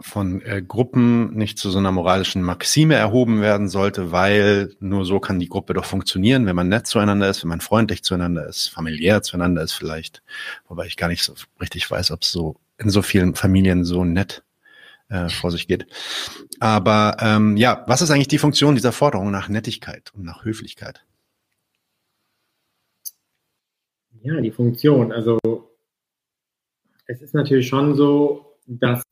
von 0.00 0.40
äh, 0.42 0.62
Gruppen 0.62 1.34
nicht 1.34 1.58
zu 1.58 1.70
so 1.70 1.78
einer 1.78 1.90
moralischen 1.90 2.42
Maxime 2.42 2.94
erhoben 2.94 3.40
werden 3.40 3.68
sollte, 3.68 4.12
weil 4.12 4.74
nur 4.78 5.04
so 5.04 5.18
kann 5.18 5.40
die 5.40 5.48
Gruppe 5.48 5.74
doch 5.74 5.84
funktionieren, 5.84 6.46
wenn 6.46 6.54
man 6.54 6.68
nett 6.68 6.86
zueinander 6.86 7.28
ist, 7.28 7.42
wenn 7.42 7.48
man 7.48 7.60
freundlich 7.60 8.04
zueinander 8.04 8.46
ist, 8.46 8.68
familiär 8.68 9.22
zueinander 9.22 9.62
ist 9.62 9.72
vielleicht. 9.72 10.22
Wobei 10.68 10.86
ich 10.86 10.96
gar 10.96 11.08
nicht 11.08 11.24
so 11.24 11.34
richtig 11.60 11.90
weiß, 11.90 12.12
ob 12.12 12.22
es 12.22 12.30
so 12.30 12.56
in 12.78 12.90
so 12.90 13.02
vielen 13.02 13.34
Familien 13.34 13.84
so 13.84 14.04
nett 14.04 14.44
äh, 15.08 15.28
vor 15.28 15.50
sich 15.50 15.66
geht. 15.66 15.86
Aber 16.60 17.16
ähm, 17.20 17.56
ja, 17.56 17.84
was 17.88 18.00
ist 18.00 18.10
eigentlich 18.10 18.28
die 18.28 18.38
Funktion 18.38 18.76
dieser 18.76 18.92
Forderung 18.92 19.32
nach 19.32 19.48
Nettigkeit 19.48 20.12
und 20.14 20.24
nach 20.24 20.44
Höflichkeit? 20.44 21.04
Ja, 24.22 24.40
die 24.40 24.50
Funktion. 24.52 25.12
Also 25.12 25.67
es 27.08 27.22
ist 27.22 27.34
natürlich 27.34 27.66
schon 27.66 27.96
so, 27.96 28.58
dass 28.66 29.02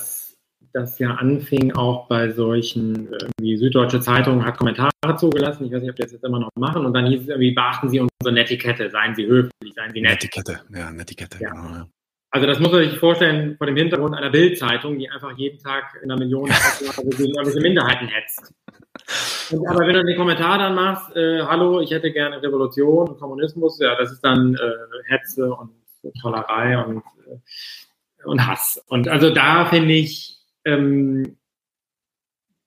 das 0.72 0.98
ja 0.98 1.12
anfing 1.12 1.74
auch 1.74 2.06
bei 2.06 2.30
solchen, 2.30 3.08
wie 3.40 3.56
Süddeutsche 3.56 4.00
Zeitung 4.00 4.44
hat 4.44 4.58
Kommentare 4.58 4.90
zugelassen, 5.16 5.64
ich 5.64 5.72
weiß 5.72 5.80
nicht, 5.80 5.90
ob 5.90 5.96
die 5.96 6.02
das 6.02 6.12
jetzt 6.12 6.24
immer 6.24 6.38
noch 6.38 6.50
machen, 6.54 6.84
und 6.84 6.92
dann 6.92 7.06
hieß 7.06 7.22
es 7.22 7.28
irgendwie, 7.28 7.52
beachten 7.52 7.88
Sie 7.88 8.00
unsere 8.00 8.34
Netiquette, 8.34 8.90
seien 8.90 9.14
Sie 9.14 9.26
höflich, 9.26 9.72
seien 9.74 9.92
Sie 9.92 10.02
nett. 10.02 10.22
Netiquette, 10.22 10.60
ja, 10.74 10.90
Netiquette, 10.90 11.38
ja. 11.40 11.50
genau. 11.50 11.68
Ja. 11.70 11.88
Also 12.30 12.46
das 12.46 12.58
muss 12.60 12.70
man 12.70 12.82
sich 12.82 12.98
vorstellen 12.98 13.56
vor 13.56 13.66
dem 13.66 13.76
Hintergrund 13.76 14.14
einer 14.14 14.28
Bildzeitung, 14.28 14.98
die 14.98 15.08
einfach 15.08 15.34
jeden 15.38 15.58
Tag 15.58 15.98
in 16.02 16.10
einer 16.10 16.18
Million 16.18 16.50
gegen 17.16 17.34
irgendwelche 17.34 17.60
Minderheiten 17.60 18.08
hetzt. 18.08 18.52
Und, 19.50 19.66
aber 19.66 19.86
wenn 19.86 19.94
du 19.94 20.04
den 20.04 20.16
Kommentar 20.18 20.58
dann 20.58 20.74
machst, 20.74 21.16
äh, 21.16 21.40
hallo, 21.42 21.80
ich 21.80 21.90
hätte 21.92 22.12
gerne 22.12 22.42
Revolution 22.42 23.08
und 23.08 23.18
Kommunismus, 23.18 23.78
ja, 23.78 23.96
das 23.96 24.12
ist 24.12 24.20
dann 24.20 24.54
äh, 24.54 25.12
Hetze 25.14 25.54
und 25.54 25.70
Tollerei 26.20 26.84
und, 26.84 26.98
äh, 26.98 27.38
und 28.26 28.46
Hass. 28.46 28.82
Und 28.88 29.08
also 29.08 29.30
da 29.30 29.66
finde 29.66 29.94
ich, 29.94 30.38
ähm, 30.64 31.36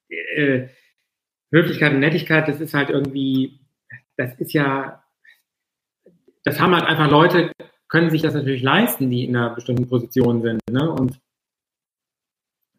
äh, 0.10 0.68
Höflichkeit 1.52 1.94
und 1.94 2.00
Nettigkeit, 2.00 2.48
das 2.48 2.62
ist 2.62 2.74
halt 2.74 2.90
irgendwie, 2.90 3.60
das 4.18 4.34
ist 4.40 4.54
ja, 4.54 5.04
das 6.44 6.60
haben 6.60 6.74
halt 6.74 6.86
einfach 6.86 7.10
Leute, 7.10 7.52
können 7.88 8.10
sich 8.10 8.22
das 8.22 8.34
natürlich 8.36 8.62
leisten, 8.62 9.10
die 9.10 9.26
in 9.26 9.36
einer 9.36 9.56
bestimmten 9.56 9.88
Position 9.90 10.42
sind. 10.42 10.62
Ne? 10.70 10.90
Und 10.92 11.20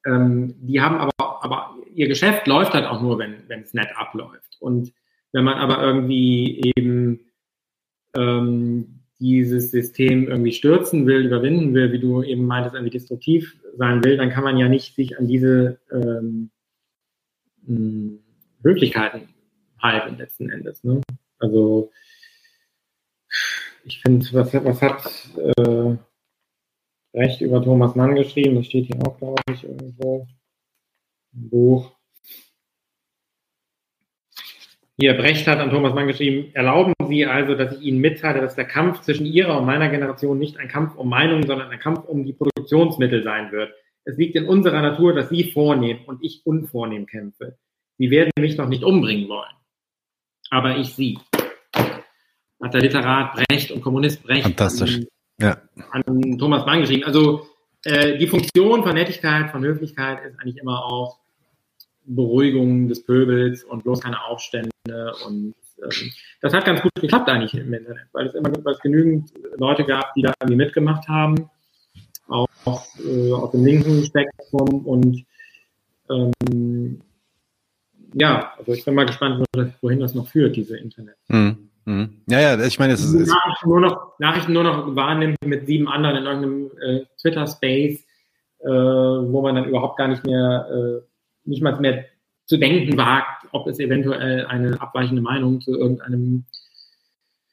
ähm, 0.07 0.55
die 0.61 0.81
haben 0.81 0.97
aber, 0.97 1.44
aber 1.44 1.74
ihr 1.94 2.09
Geschäft 2.09 2.47
läuft 2.47 2.74
halt 2.74 2.86
auch 2.86 3.02
nur, 3.02 3.19
wenn 3.19 3.62
es 3.62 3.74
nett 3.74 3.90
abläuft. 3.97 4.57
Und 4.61 4.93
wenn 5.32 5.44
man 5.44 5.59
aber 5.59 5.82
irgendwie 5.82 6.61
eben 6.77 7.20
ähm, 8.16 8.99
dieses 9.20 9.70
System 9.70 10.28
irgendwie 10.28 10.52
stürzen 10.52 11.06
will, 11.06 11.26
überwinden 11.26 11.74
will, 11.74 11.92
wie 11.92 11.98
du 11.98 12.22
eben 12.22 12.47
meintest, 12.47 12.74
irgendwie 12.74 12.92
destruktiv 12.92 13.56
sein 13.76 14.02
will, 14.02 14.16
dann 14.16 14.30
kann 14.30 14.44
man 14.44 14.56
ja 14.56 14.68
nicht 14.68 14.94
sich 14.94 15.18
an 15.18 15.28
diese 15.28 15.78
ähm, 15.92 16.51
hm, 17.66 18.18
Höflichkeiten 18.62 19.28
halten 19.80 20.16
letzten 20.16 20.51
Endes. 20.51 20.82
Ne? 20.84 21.02
Also 21.38 21.90
ich 23.84 24.01
finde, 24.01 24.26
was, 24.32 24.52
was 24.55 24.82
hat 24.82 25.28
äh, 25.36 25.97
Recht 27.12 27.40
über 27.40 27.62
Thomas 27.62 27.94
Mann 27.94 28.14
geschrieben? 28.14 28.56
Das 28.56 28.66
steht 28.66 28.86
hier 28.86 29.06
auch, 29.06 29.18
glaube 29.18 29.42
ich, 29.52 29.64
irgendwo 29.64 30.26
im 31.34 31.51
Buch. 31.51 31.92
Hier, 34.98 35.14
Brecht 35.14 35.47
hat 35.47 35.59
an 35.59 35.70
Thomas 35.70 35.94
Mann 35.94 36.06
geschrieben, 36.06 36.55
erlauben 36.55 36.92
Sie 37.11 37.27
also, 37.27 37.55
dass 37.55 37.77
ich 37.77 37.82
Ihnen 37.82 38.01
mitteile, 38.01 38.41
dass 38.41 38.55
der 38.55 38.65
Kampf 38.65 39.03
zwischen 39.03 39.27
Ihrer 39.27 39.59
und 39.59 39.66
meiner 39.66 39.89
Generation 39.91 40.39
nicht 40.39 40.59
ein 40.59 40.69
Kampf 40.69 40.95
um 40.97 41.09
Meinungen, 41.09 41.47
sondern 41.47 41.70
ein 41.70 41.78
Kampf 41.78 42.05
um 42.07 42.24
die 42.24 42.32
Produktionsmittel 42.32 43.23
sein 43.23 43.53
wird. 43.53 43.73
Es 44.05 44.16
liegt 44.16 44.35
in 44.37 44.47
unserer 44.47 44.81
Natur, 44.81 45.12
dass 45.15 45.28
Sie 45.28 45.53
vornehm 45.53 45.99
und 46.07 46.24
ich 46.24 46.43
unvornehm 46.45 47.07
kämpfe. 47.07 47.59
Sie 47.99 48.11
werden 48.11 48.31
mich 48.39 48.57
noch 48.57 48.69
nicht 48.69 48.82
umbringen 48.82 49.28
wollen. 49.28 49.53
Aber 50.49 50.78
ich 50.78 50.95
Sie. 50.95 51.19
Hat 52.62 52.74
der 52.74 52.81
Literat 52.81 53.35
Brecht 53.35 53.70
und 53.70 53.82
Kommunist 53.82 54.23
Brecht 54.23 54.43
Fantastisch. 54.43 54.97
An, 54.97 55.07
ja. 55.39 55.62
an 55.91 56.39
Thomas 56.39 56.65
Mann 56.65 56.81
geschrieben. 56.81 57.05
Also 57.05 57.47
äh, 57.85 58.19
die 58.19 58.27
Funktion 58.27 58.82
von 58.82 58.95
Nettigkeit, 58.95 59.51
von 59.51 59.62
Höflichkeit 59.62 60.24
ist 60.24 60.39
eigentlich 60.41 60.59
immer 60.59 60.85
auch 60.85 61.19
Beruhigung 62.05 62.89
des 62.89 63.05
Pöbels 63.05 63.65
und 63.65 63.85
bloß 63.85 64.01
keine 64.01 64.24
Aufstände. 64.24 64.70
Und 65.27 65.55
ähm, 65.82 66.11
das 66.40 66.52
hat 66.52 66.65
ganz 66.65 66.81
gut 66.81 66.94
geklappt 66.94 67.28
eigentlich 67.28 67.55
im 67.55 67.73
Internet, 67.73 68.07
weil 68.12 68.27
es 68.27 68.35
immer 68.35 68.51
weil 68.65 68.74
es 68.74 68.81
genügend 68.81 69.32
Leute 69.57 69.85
gab, 69.85 70.15
die 70.15 70.23
da 70.23 70.32
irgendwie 70.40 70.57
mitgemacht 70.57 71.09
haben, 71.09 71.51
auch, 72.28 72.48
auch 72.65 72.86
äh, 73.05 73.32
aus 73.32 73.51
dem 73.52 73.65
linken 73.65 74.05
Spektrum. 74.05 74.86
Und 74.86 75.24
ähm, 76.11 77.02
ja, 78.15 78.52
also 78.59 78.73
ich 78.73 78.85
bin 78.85 78.94
mal 78.94 79.07
gespannt, 79.07 79.44
wohin 79.81 80.01
das 80.01 80.15
noch 80.15 80.28
führt, 80.28 80.57
diese 80.57 80.77
Internet. 80.77 81.16
Mhm. 81.28 81.70
Mhm. 81.85 82.23
Ja, 82.28 82.40
ja, 82.40 82.61
ich 82.65 82.78
meine, 82.78 82.93
es 82.93 83.05
ist. 83.05 83.28
Nachrichten 83.28 83.69
nur, 83.69 83.81
noch, 83.81 84.19
Nachrichten 84.19 84.52
nur 84.52 84.65
noch 84.65 84.94
wahrnimmt 84.94 85.39
mit 85.44 85.66
sieben 85.66 85.89
anderen 85.89 86.16
in 86.16 86.24
irgendeinem 86.24 86.70
äh, 86.81 87.05
Twitter-Space, 87.20 88.05
äh, 88.61 88.69
wo 88.69 89.43
man 89.43 89.55
dann 89.55 89.69
überhaupt 89.69 89.97
gar 89.97 90.09
nicht 90.09 90.24
mehr 90.24 90.66
äh, 90.70 91.11
nicht 91.44 91.62
mal 91.62 91.78
mehr 91.81 92.05
zu 92.51 92.56
denken 92.56 92.98
wagt, 92.98 93.47
ob 93.52 93.68
es 93.68 93.78
eventuell 93.78 94.44
eine 94.47 94.81
abweichende 94.81 95.22
Meinung 95.22 95.60
zu 95.60 95.78
irgendeinem 95.78 96.44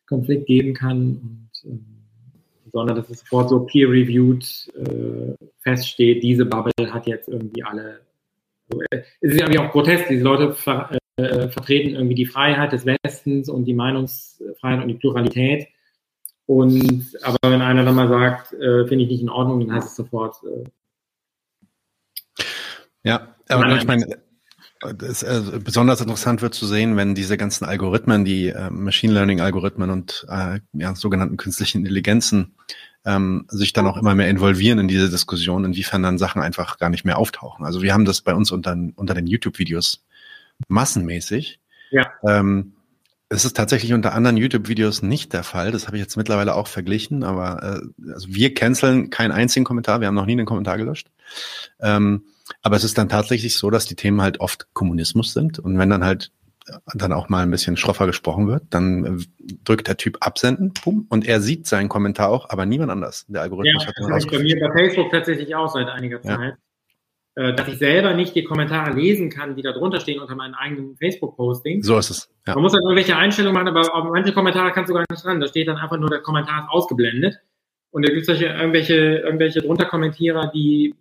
Konflikt 0.08 0.48
geben 0.48 0.74
kann, 0.74 1.50
und, 1.64 1.72
äh, 1.72 1.78
sondern 2.72 2.96
dass 2.96 3.08
es 3.12 3.20
sofort 3.20 3.50
so 3.50 3.60
peer-reviewed 3.60 4.74
äh, 4.76 5.36
feststeht, 5.60 6.24
diese 6.24 6.48
Bubble 6.48 6.92
hat 6.92 7.06
jetzt 7.06 7.30
irgendwie 7.30 7.64
alle. 7.64 8.00
Also, 8.72 8.82
äh, 8.90 9.04
es 9.22 9.34
ist 9.34 9.40
irgendwie 9.40 9.60
auch 9.60 9.72
grotesk, 9.72 10.08
diese 10.08 10.24
Leute 10.24 10.54
ver, 10.54 10.98
äh, 11.18 11.48
vertreten 11.50 11.94
irgendwie 11.94 12.16
die 12.16 12.26
Freiheit 12.26 12.72
des 12.72 12.88
Westens 12.88 13.50
und 13.50 13.66
die 13.66 13.76
Meinungsfreiheit 13.76 14.82
und 14.82 14.88
die 14.88 14.96
Pluralität. 14.96 15.68
Und 16.48 17.06
aber 17.22 17.38
wenn 17.44 17.62
einer 17.62 17.86
dann 17.86 17.94
mal 17.94 18.10
sagt, 18.10 18.52
äh, 18.54 18.88
finde 18.88 19.04
ich 19.04 19.12
nicht 19.12 19.22
in 19.22 19.30
Ordnung, 19.30 19.60
dann 19.60 19.76
heißt 19.76 19.90
es 19.90 19.96
sofort, 19.96 20.38
äh, 20.44 20.64
ja, 23.04 23.36
aber 23.48 23.78
ich 23.78 23.86
meine, 23.86 24.27
es, 25.02 25.24
äh, 25.24 25.60
besonders 25.64 26.02
interessant 26.02 26.42
wird 26.42 26.54
zu 26.54 26.66
sehen, 26.66 26.98
wenn 26.98 27.16
diese 27.16 27.38
ganzen 27.38 27.66
Algorithmen, 27.66 28.26
die 28.26 28.50
äh, 28.50 28.70
Machine 28.70 29.14
Learning 29.14 29.42
Algorithmen 29.42 29.90
und 29.90 30.26
äh, 30.30 30.60
ja, 30.74 30.96
sogenannten 30.96 31.38
künstlichen 31.38 31.80
Intelligenzen 31.80 32.56
ähm, 33.06 33.46
sich 33.48 33.74
dann 33.74 33.88
auch 33.88 33.98
immer 33.98 34.16
mehr 34.16 34.30
involvieren 34.30 34.80
in 34.80 34.88
diese 34.88 35.10
Diskussion, 35.10 35.66
inwiefern 35.66 36.04
dann 36.04 36.18
Sachen 36.18 36.42
einfach 36.42 36.78
gar 36.78 36.90
nicht 36.90 37.06
mehr 37.06 37.18
auftauchen. 37.18 37.66
Also 37.66 37.82
wir 37.82 37.94
haben 37.94 38.06
das 38.06 38.22
bei 38.22 38.36
uns 38.36 38.52
unter, 38.52 38.76
unter 38.96 39.14
den 39.14 39.28
YouTube-Videos 39.28 40.06
massenmäßig. 40.68 41.60
Ja. 41.92 42.12
Ähm, 42.28 42.74
es 43.30 43.46
ist 43.46 43.56
tatsächlich 43.56 43.94
unter 43.94 44.14
anderen 44.14 44.38
YouTube-Videos 44.38 45.02
nicht 45.02 45.34
der 45.34 45.44
Fall. 45.44 45.72
Das 45.72 45.88
habe 45.88 45.98
ich 45.98 46.02
jetzt 46.02 46.16
mittlerweile 46.16 46.56
auch 46.56 46.68
verglichen, 46.68 47.24
aber 47.24 47.82
äh, 47.82 48.12
also 48.12 48.28
wir 48.30 48.54
canceln 48.54 49.10
keinen 49.10 49.32
einzigen 49.32 49.66
Kommentar. 49.66 50.00
Wir 50.00 50.08
haben 50.08 50.16
noch 50.16 50.26
nie 50.26 50.34
einen 50.34 50.46
Kommentar 50.46 50.78
gelöscht. 50.78 51.10
Ähm, 51.80 52.24
aber 52.62 52.76
es 52.76 52.84
ist 52.84 52.98
dann 52.98 53.10
tatsächlich 53.10 53.58
so, 53.58 53.70
dass 53.70 53.86
die 53.86 53.96
Themen 53.96 54.22
halt 54.22 54.40
oft 54.40 54.68
Kommunismus 54.74 55.34
sind. 55.34 55.60
Und 55.60 55.78
wenn 55.78 55.90
dann 55.90 56.04
halt 56.04 56.32
dann 56.96 57.14
auch 57.14 57.30
mal 57.30 57.44
ein 57.44 57.52
bisschen 57.52 57.78
schroffer 57.78 58.06
gesprochen 58.06 58.48
wird, 58.48 58.64
dann 58.72 59.26
drückt 59.64 59.88
der 59.88 59.98
Typ 59.98 60.18
absenden, 60.20 60.74
pum, 60.74 61.06
und 61.10 61.26
er 61.26 61.40
sieht 61.40 61.66
seinen 61.66 61.90
Kommentar 61.90 62.30
auch, 62.30 62.50
aber 62.50 62.66
niemand 62.66 62.92
anders. 62.92 63.26
Der 63.28 63.42
Algorithmus 63.42 63.84
ja, 63.84 63.88
hat 63.88 63.96
das 63.98 64.26
ich 64.26 64.32
bei 64.32 64.40
mir 64.40 64.60
bei 64.60 64.72
Facebook 64.74 65.12
tatsächlich 65.12 65.56
auch 65.56 65.70
seit 65.70 65.88
einiger 65.88 66.22
Zeit, 66.22 66.58
ja. 67.38 67.44
Äh, 67.50 67.54
dass 67.56 67.68
ich 67.68 67.78
selber 67.78 68.14
nicht 68.16 68.36
die 68.36 68.44
Kommentare 68.44 68.94
lesen 68.94 69.30
kann, 69.30 69.56
die 69.56 69.62
da 69.62 69.72
drunter 69.72 70.00
stehen 70.00 70.20
unter 70.20 70.36
meinen 70.36 70.56
eigenen 70.56 70.98
Facebook-Postings. 70.98 71.86
So 71.86 71.98
ist 71.98 72.10
es. 72.10 72.30
Ja. 72.48 72.56
Man 72.56 72.64
muss 72.64 72.74
halt 72.74 72.84
irgendwelche 72.84 73.16
Einstellungen 73.16 73.54
machen, 73.54 73.68
aber 73.68 73.94
auf 73.94 74.12
manche 74.12 74.34
Kommentare 74.34 74.72
kannst 74.72 74.90
du 74.90 74.94
gar 74.94 75.06
nicht 75.10 75.24
dran. 75.24 75.40
Da 75.40 75.48
steht 75.48 75.68
dann 75.68 75.78
einfach 75.78 75.98
nur, 75.98 76.10
der 76.10 76.22
Kommentar 76.22 76.64
ist 76.64 76.70
ausgeblendet. 76.70 77.36
Und 77.92 78.08
da 78.08 78.12
gibt 78.12 78.28
es 78.28 78.42
irgendwelche, 78.42 78.96
irgendwelche 78.96 79.62
drunter 79.62 79.86
Kommentierer, 79.86 80.52
die 80.54 80.96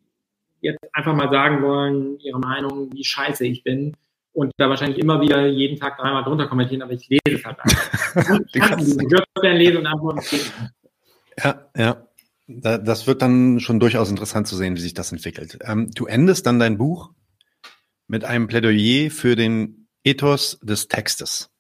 jetzt 0.67 0.79
einfach 0.93 1.15
mal 1.15 1.31
sagen 1.31 1.63
wollen, 1.63 2.19
ihre 2.21 2.39
Meinung, 2.39 2.93
wie 2.93 3.05
scheiße 3.05 3.47
ich 3.47 3.63
bin 3.63 3.95
und 4.33 4.53
da 4.59 4.69
wahrscheinlich 4.69 4.99
immer 4.99 5.21
wieder 5.21 5.47
jeden 5.47 5.79
Tag 5.79 5.97
dreimal 5.97 6.23
drunter 6.23 6.47
kommentieren, 6.47 6.83
aber 6.83 6.93
ich 6.93 7.09
lese 7.09 7.39
es 7.39 7.45
halt 7.45 7.59
einfach. 7.59 8.41
ich 8.53 8.61
kann 8.61 9.57
lesen 9.57 9.79
und 9.79 9.87
antworten. 9.87 10.21
Ja, 11.43 11.71
ja. 11.77 12.07
Das 12.49 13.09
wird 13.09 13.23
dann 13.23 13.59
schon 13.59 13.81
durchaus 13.81 14.09
interessant 14.09 14.47
zu 14.47 14.55
sehen, 14.55 14.77
wie 14.77 14.81
sich 14.81 14.95
das 14.95 15.11
entwickelt. 15.11 15.59
Ähm, 15.63 15.91
du 15.93 16.07
endest 16.07 16.47
dann 16.47 16.61
dein 16.61 16.79
Buch 16.79 17.11
mit 18.07 18.25
einem 18.25 18.47
Plädoyer 18.47 19.11
für 19.11 19.35
den 19.35 19.89
Ethos 20.05 20.61
des 20.63 20.87
Textes. 20.87 21.51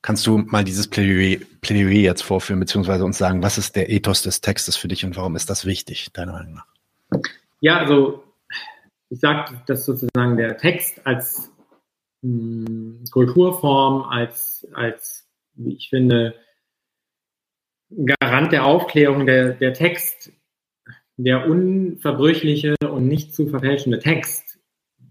Kannst 0.00 0.26
du 0.26 0.38
mal 0.38 0.64
dieses 0.64 0.88
Plädoyer, 0.88 1.38
Plädoyer 1.60 2.00
jetzt 2.02 2.22
vorführen, 2.22 2.60
beziehungsweise 2.60 3.04
uns 3.04 3.18
sagen, 3.18 3.42
was 3.42 3.58
ist 3.58 3.76
der 3.76 3.90
Ethos 3.90 4.22
des 4.22 4.40
Textes 4.40 4.76
für 4.76 4.88
dich 4.88 5.04
und 5.04 5.16
warum 5.16 5.36
ist 5.36 5.50
das 5.50 5.66
wichtig, 5.66 6.12
deiner 6.12 6.32
Meinung 6.32 6.54
nach? 6.54 6.66
Ja, 7.60 7.78
also 7.78 8.22
ich 9.08 9.20
sage, 9.20 9.60
dass 9.66 9.86
sozusagen 9.86 10.36
der 10.36 10.56
Text 10.56 11.06
als 11.06 11.52
mh, 12.22 12.66
hm, 12.66 13.04
Kulturform, 13.10 14.02
als, 14.02 14.66
als, 14.72 15.28
wie 15.54 15.74
ich 15.74 15.88
finde, 15.88 16.34
Garant 18.20 18.52
der 18.52 18.64
Aufklärung, 18.66 19.26
der, 19.26 19.52
der 19.54 19.72
Text, 19.72 20.32
der 21.16 21.48
unverbrüchliche 21.48 22.74
und 22.90 23.06
nicht 23.06 23.34
zu 23.34 23.48
verfälschende 23.48 24.00
Text. 24.00 24.58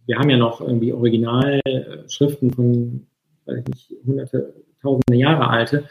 Wir 0.05 0.17
haben 0.17 0.30
ja 0.30 0.38
noch 0.38 0.61
irgendwie 0.61 0.93
Originalschriften 0.93 2.51
von, 2.51 3.07
weiß 3.45 3.59
ich 3.59 3.67
nicht, 3.67 4.05
hunderte, 4.05 4.65
tausende 4.81 5.17
Jahre 5.17 5.47
alte, 5.47 5.89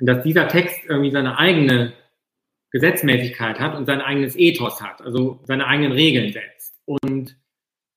dass 0.00 0.22
dieser 0.24 0.48
Text 0.48 0.78
irgendwie 0.88 1.10
seine 1.10 1.38
eigene 1.38 1.92
Gesetzmäßigkeit 2.70 3.58
hat 3.58 3.76
und 3.76 3.86
sein 3.86 4.00
eigenes 4.00 4.36
Ethos 4.36 4.82
hat, 4.82 5.00
also 5.00 5.40
seine 5.44 5.66
eigenen 5.66 5.92
Regeln 5.92 6.32
setzt. 6.32 6.74
Und 6.84 7.36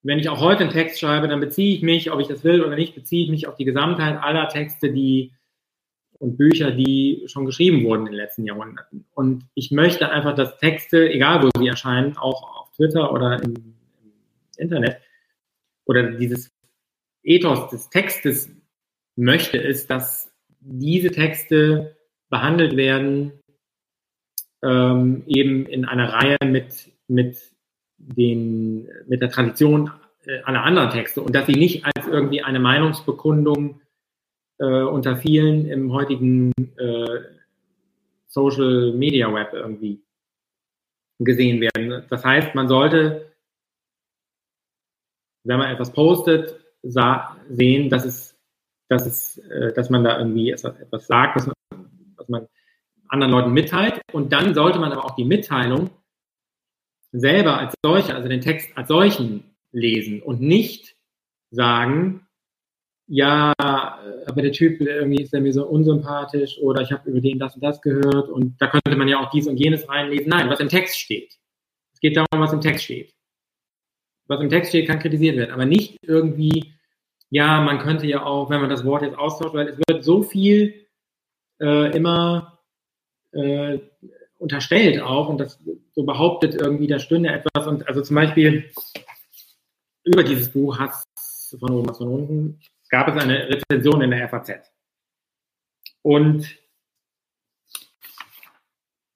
wenn 0.04 0.20
ich 0.20 0.30
auch 0.30 0.40
heute 0.40 0.64
einen 0.64 0.72
Text 0.72 1.00
schreibe, 1.00 1.28
dann 1.28 1.40
beziehe 1.40 1.76
ich 1.76 1.82
mich, 1.82 2.12
ob 2.12 2.20
ich 2.20 2.28
das 2.28 2.44
will 2.44 2.64
oder 2.64 2.76
nicht, 2.76 2.96
beziehe 2.96 3.24
ich 3.24 3.30
mich 3.30 3.48
auf 3.48 3.56
die 3.56 3.66
Gesamtheit 3.66 4.18
aller 4.22 4.48
Texte, 4.48 4.92
die 4.92 5.34
und 6.20 6.38
Bücher, 6.38 6.72
die 6.72 7.24
schon 7.26 7.46
geschrieben 7.46 7.84
wurden 7.84 8.06
in 8.06 8.14
den 8.14 8.22
letzten 8.22 8.46
Jahrhunderten. 8.46 9.06
Und 9.16 9.46
ich 9.56 9.72
möchte 9.72 10.10
einfach, 10.10 10.36
dass 10.36 10.60
Texte, 10.60 11.10
egal 11.10 11.42
wo 11.42 11.50
sie 11.60 11.68
erscheinen, 11.68 12.16
auch 12.16 12.62
auf 12.62 12.72
Twitter 12.76 13.12
oder 13.12 13.42
im, 13.42 13.76
Internet, 14.58 15.02
oder 15.86 16.12
dieses 16.12 16.52
Ethos 17.24 17.70
des 17.70 17.90
Textes 17.90 18.50
möchte, 19.16 19.58
ist, 19.58 19.90
dass 19.90 20.32
diese 20.60 21.10
Texte 21.10 21.98
behandelt 22.30 22.78
werden 22.78 23.41
ähm, 24.64 25.24
eben 25.28 25.66
in 25.66 25.86
einer 25.86 26.14
Reihe 26.14 26.38
mit, 26.46 26.92
mit, 27.08 27.38
den, 27.98 28.88
mit 29.08 29.22
der 29.22 29.30
Tradition 29.30 29.92
äh, 30.26 30.42
aller 30.44 30.64
anderen 30.64 30.90
Texte 30.90 31.22
und 31.22 31.36
dass 31.36 31.48
sie 31.48 31.54
nicht 31.54 31.86
als 31.86 32.08
irgendwie 32.08 32.42
eine 32.44 32.60
Meinungsbekundung 32.60 33.82
äh, 34.60 34.84
unter 34.84 35.18
vielen 35.18 35.68
im 35.68 35.92
heutigen 35.92 36.52
äh, 36.78 37.20
Social 38.28 38.94
Media 38.94 39.34
Web 39.34 39.54
irgendwie 39.54 40.04
gesehen 41.20 41.62
werden. 41.62 42.06
Das 42.10 42.24
heißt, 42.24 42.56
man 42.56 42.68
sollte, 42.68 43.34
wenn 45.44 45.60
man 45.60 45.72
etwas 45.72 45.92
postet, 45.92 46.56
sehen, 46.84 47.90
dass 47.90 48.06
es 48.06 48.32
dass, 48.92 49.06
es, 49.06 49.38
äh, 49.38 49.72
dass 49.74 49.90
man 49.90 50.04
da 50.04 50.20
irgendwie 50.20 50.52
etwas 50.52 51.08
sagt, 51.08 51.38
was 51.38 51.48
man, 51.48 51.56
was 52.18 52.28
man 52.28 52.48
anderen 53.12 53.32
Leuten 53.32 53.52
mitteilt. 53.52 54.02
Und 54.12 54.34
dann 54.34 54.54
sollte 54.54 54.80
man 54.80 54.92
aber 54.92 55.06
auch 55.06 55.16
die 55.16 55.26
Mitteilung 55.26 55.90
selber 57.12 57.58
als 57.58 57.76
solche, 57.84 58.16
also 58.16 58.30
den 58.30 58.42
Text 58.42 58.70
als 58.78 58.88
solchen 58.88 59.44
lesen 59.72 60.22
und 60.22 60.42
nicht 60.42 60.96
sagen, 61.52 62.26
ja, 63.08 63.54
aber 63.58 64.42
der 64.42 64.54
Typ 64.54 64.80
irgendwie 64.80 65.22
ist 65.22 65.34
der 65.34 65.42
mir 65.42 65.52
so 65.52 65.66
unsympathisch 65.68 66.58
oder 66.60 66.82
ich 66.82 66.92
habe 66.94 67.10
über 67.10 67.20
den 67.20 67.40
das 67.40 67.56
und 67.56 67.62
das 67.62 67.82
gehört 67.82 68.30
und 68.30 68.56
da 68.62 68.68
könnte 68.68 68.96
man 68.96 69.10
ja 69.10 69.20
auch 69.20 69.30
dies 69.32 69.48
und 69.48 69.58
jenes 69.58 69.90
reinlesen. 69.90 70.30
Nein, 70.30 70.50
was 70.50 70.62
im 70.62 70.70
Text 70.70 70.98
steht. 70.98 71.38
Es 71.94 72.00
geht 72.00 72.16
darum, 72.16 72.40
was 72.40 72.54
im 72.54 72.62
Text 72.62 72.86
steht. 72.86 73.14
Was 74.28 74.40
im 74.40 74.50
Text 74.50 74.70
steht, 74.70 74.88
kann 74.88 75.00
kritisiert 75.00 75.36
werden, 75.36 75.52
aber 75.52 75.66
nicht 75.66 75.98
irgendwie, 76.04 76.74
ja, 77.30 77.60
man 77.60 77.80
könnte 77.80 78.08
ja 78.08 78.24
auch, 78.24 78.50
wenn 78.50 78.62
man 78.62 78.70
das 78.70 78.86
Wort 78.86 79.02
jetzt 79.02 79.18
austauscht, 79.18 79.56
weil 79.56 79.68
es 79.68 79.78
wird 79.78 80.06
so 80.06 80.24
viel 80.24 80.88
äh, 81.60 81.96
immer 81.96 82.51
äh, 83.34 83.80
unterstellt 84.38 85.02
auch 85.02 85.30
und 85.30 85.40
das 85.40 85.60
so 85.94 86.04
behauptet 86.04 86.56
irgendwie, 86.56 86.88
da 86.88 87.00
stünde 87.00 87.30
etwas 87.30 87.68
und 87.68 87.88
also 87.88 88.02
zum 88.02 88.16
Beispiel 88.16 88.72
über 90.04 90.24
dieses 90.24 90.50
Buch 90.52 90.80
Hass 90.80 91.04
von 91.60 91.72
oben, 91.72 91.90
Hass 91.90 91.98
von 91.98 92.08
unten, 92.08 92.60
gab 92.90 93.08
es 93.08 93.22
eine 93.22 93.50
Rezension 93.50 94.02
in 94.02 94.12
der 94.12 94.28
FAZ. 94.30 94.72
Und 96.02 96.58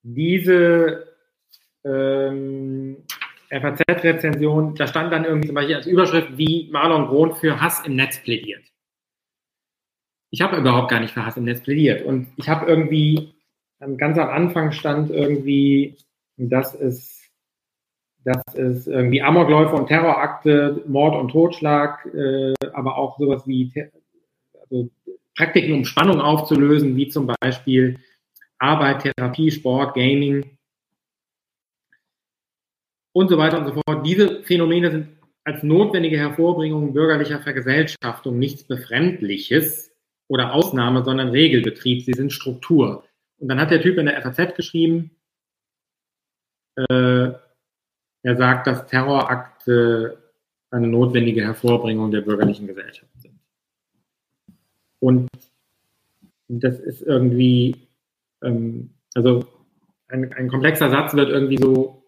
diese 0.04 1.16
ähm, 1.84 3.04
FAZ-Rezension, 3.50 4.76
da 4.76 4.88
stand 4.88 5.12
dann 5.12 5.26
irgendwie 5.26 5.48
zum 5.48 5.56
Beispiel 5.56 5.76
als 5.76 5.88
Überschrift, 5.88 6.38
wie 6.38 6.70
Marlon 6.72 7.08
Grohn 7.08 7.36
für 7.36 7.60
Hass 7.60 7.86
im 7.86 7.96
Netz 7.96 8.22
plädiert. 8.22 8.64
Ich 10.32 10.42
habe 10.42 10.58
überhaupt 10.58 10.90
gar 10.90 11.00
nicht 11.00 11.14
für 11.14 11.26
Hass 11.26 11.38
im 11.38 11.46
Netz 11.46 11.62
plädiert. 11.62 12.04
Und 12.06 12.34
ich 12.36 12.50
habe 12.50 12.66
irgendwie, 12.66 13.35
ganz 13.98 14.18
am 14.18 14.30
Anfang 14.30 14.72
stand 14.72 15.10
irgendwie, 15.10 15.96
dass 16.38 16.74
es 16.74 17.16
dass 18.26 18.56
es 18.56 18.88
irgendwie 18.88 19.22
Amokläufe 19.22 19.76
und 19.76 19.86
Terrorakte, 19.86 20.84
Mord 20.88 21.16
und 21.16 21.30
Totschlag, 21.30 22.08
äh, 22.08 22.54
aber 22.74 22.98
auch 22.98 23.20
sowas 23.20 23.48
wie 23.48 23.72
also 24.64 24.90
Praktiken, 25.38 25.74
um 25.74 25.86
Spannung 25.86 26.20
aufzulösen, 26.20 26.96
wie 26.96 27.08
zum 27.08 27.32
Beispiel 27.40 28.00
Arbeit, 28.58 29.04
Therapie, 29.04 29.52
Sport, 29.52 29.94
Gaming 29.94 30.58
und 33.12 33.30
so 33.30 33.38
weiter 33.38 33.60
und 33.60 33.68
so 33.68 33.74
fort. 33.74 34.06
Diese 34.06 34.42
Phänomene 34.44 34.92
sind 34.92 35.08
als 35.44 35.62
notwendige 35.62 36.18
Hervorbringung 36.18 36.94
bürgerlicher 36.94 37.40
Vergesellschaftung 37.40 38.40
nichts 38.40 38.64
Befremdliches 38.64 39.92
oder 40.28 40.54
Ausnahme, 40.54 41.04
sondern 41.04 41.30
Regelbetrieb. 41.30 42.04
Sie 42.04 42.14
sind 42.14 42.34
Struktur. 42.34 43.04
Und 43.40 43.48
dann 43.50 43.60
hat 43.60 43.72
der 43.72 43.82
Typ 43.82 43.98
in 43.98 44.06
der 44.06 44.22
FAZ 44.22 44.56
geschrieben, 44.56 45.12
äh, 46.76 47.32
er 48.24 48.36
sagt, 48.38 48.68
dass 48.68 48.88
Terrorakte 48.88 50.18
eine 50.72 50.88
notwendige 50.88 51.44
Hervorbringung 51.44 52.12
der 52.12 52.22
bürgerlichen 52.22 52.68
Gesellschaft 52.68 53.12
sind. 53.22 53.40
Und 55.00 55.30
das 56.48 56.80
ist 56.80 57.02
irgendwie, 57.02 57.88
ähm, 58.42 58.90
also 59.14 59.46
ein, 60.08 60.34
ein, 60.34 60.50
komplexer 60.50 60.90
Satz 60.90 61.14
wird 61.14 61.30
irgendwie 61.30 61.58
so, 61.58 62.04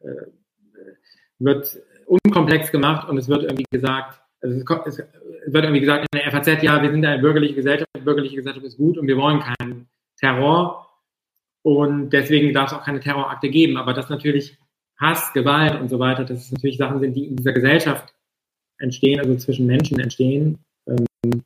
äh, 0.00 0.26
wird 1.38 1.78
unkomplex 2.06 2.70
gemacht 2.70 3.08
und 3.08 3.18
es 3.18 3.28
wird 3.28 3.44
irgendwie 3.44 3.66
gesagt, 3.70 4.20
also 4.42 4.56
es, 4.56 4.98
es, 4.98 5.52
wird 5.52 5.64
irgendwie 5.64 5.80
gesagt 5.80 6.06
in 6.12 6.18
der 6.18 6.30
FAZ, 6.30 6.62
ja, 6.62 6.82
wir 6.82 6.90
sind 6.90 7.04
eine 7.04 7.20
bürgerliche 7.20 7.54
Gesellschaft, 7.54 7.88
bürgerliche 8.04 8.36
Gesellschaft 8.36 8.66
ist 8.66 8.76
gut 8.76 8.98
und 8.98 9.06
wir 9.06 9.16
wollen 9.16 9.40
keinen 9.40 9.88
Terror. 10.20 10.88
Und 11.62 12.10
deswegen 12.10 12.52
darf 12.54 12.72
es 12.72 12.78
auch 12.78 12.84
keine 12.84 13.00
Terrorakte 13.00 13.50
geben, 13.50 13.76
aber 13.76 13.92
das 13.92 14.08
natürlich 14.08 14.58
Hass, 14.98 15.32
Gewalt 15.32 15.80
und 15.80 15.88
so 15.88 15.98
weiter, 15.98 16.24
dass 16.24 16.44
es 16.44 16.52
natürlich 16.52 16.78
Sachen 16.78 17.00
sind, 17.00 17.14
die 17.14 17.26
in 17.26 17.36
dieser 17.36 17.52
Gesellschaft 17.52 18.14
entstehen, 18.78 19.20
also 19.20 19.34
zwischen 19.36 19.66
Menschen 19.66 19.98
entstehen, 20.00 20.58
ähm, 20.86 21.42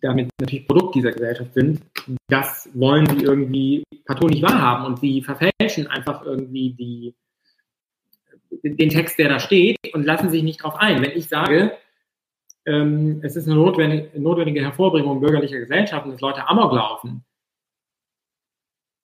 damit 0.00 0.30
natürlich 0.40 0.66
Produkt 0.66 0.94
dieser 0.94 1.12
Gesellschaft 1.12 1.54
sind, 1.54 1.80
das 2.28 2.68
wollen 2.74 3.06
sie 3.06 3.24
irgendwie 3.24 3.82
partout 4.04 4.28
nicht 4.28 4.42
wahrhaben. 4.42 4.86
Und 4.86 5.00
sie 5.00 5.22
verfälschen 5.22 5.86
einfach 5.88 6.24
irgendwie 6.24 6.72
die, 6.72 7.14
den 8.62 8.90
Text, 8.90 9.18
der 9.18 9.28
da 9.28 9.40
steht 9.40 9.76
und 9.92 10.04
lassen 10.04 10.30
sich 10.30 10.42
nicht 10.42 10.62
drauf 10.62 10.76
ein. 10.76 11.02
Wenn 11.02 11.16
ich 11.16 11.28
sage, 11.28 11.76
ähm, 12.66 13.20
es 13.22 13.36
ist 13.36 13.46
eine 13.46 13.56
notwendige, 13.56 14.20
notwendige 14.20 14.62
Hervorbringung 14.62 15.20
bürgerlicher 15.20 15.58
Gesellschaften, 15.58 16.10
dass 16.10 16.20
Leute 16.20 16.46
Amok 16.48 16.72
laufen, 16.72 17.24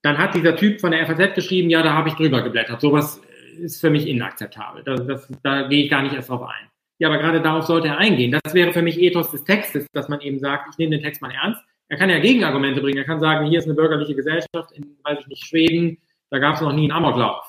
dann 0.03 0.19
hat 0.19 0.35
dieser 0.35 0.55
Typ 0.55 0.81
von 0.81 0.93
der 0.93 1.05
FAZ 1.07 1.35
geschrieben, 1.35 1.69
ja, 1.69 1.83
da 1.83 1.93
habe 1.93 2.09
ich 2.09 2.15
drüber 2.15 2.43
geblättert. 2.43 2.81
Sowas 2.81 3.21
ist 3.59 3.81
für 3.81 3.91
mich 3.91 4.07
inakzeptabel. 4.07 4.83
Das, 4.85 5.07
das, 5.07 5.29
da 5.43 5.67
gehe 5.67 5.85
ich 5.85 5.91
gar 5.91 6.03
nicht 6.03 6.15
erst 6.15 6.29
drauf 6.29 6.43
ein. 6.43 6.69
Ja, 6.99 7.09
aber 7.09 7.19
gerade 7.19 7.43
darauf 7.43 7.65
sollte 7.65 7.89
er 7.89 7.99
eingehen. 7.99 8.39
Das 8.43 8.55
wäre 8.55 8.73
für 8.73 8.83
mich 8.83 9.01
Ethos 9.01 9.31
des 9.31 9.45
Textes, 9.45 9.87
dass 9.93 10.09
man 10.09 10.21
eben 10.21 10.39
sagt, 10.39 10.69
ich 10.71 10.79
nehme 10.79 10.97
den 10.97 11.03
Text 11.03 11.21
mal 11.21 11.33
ernst. 11.33 11.61
Er 11.89 11.99
kann 11.99 12.11
ja 12.11 12.19
Gegenargumente 12.19 12.81
bringen. 12.81 12.99
Er 12.99 13.05
kann 13.05 13.21
sagen, 13.21 13.47
hier 13.47 13.59
ist 13.59 13.67
eine 13.67 13.75
bürgerliche 13.75 14.15
Gesellschaft 14.15 14.73
in, 14.73 14.97
weiß 15.03 15.19
ich 15.21 15.27
nicht, 15.27 15.45
Schweden, 15.45 15.99
da 16.31 16.39
gab 16.39 16.55
es 16.55 16.61
noch 16.61 16.73
nie 16.73 16.91
einen 16.91 17.05
Amoklauf. 17.05 17.45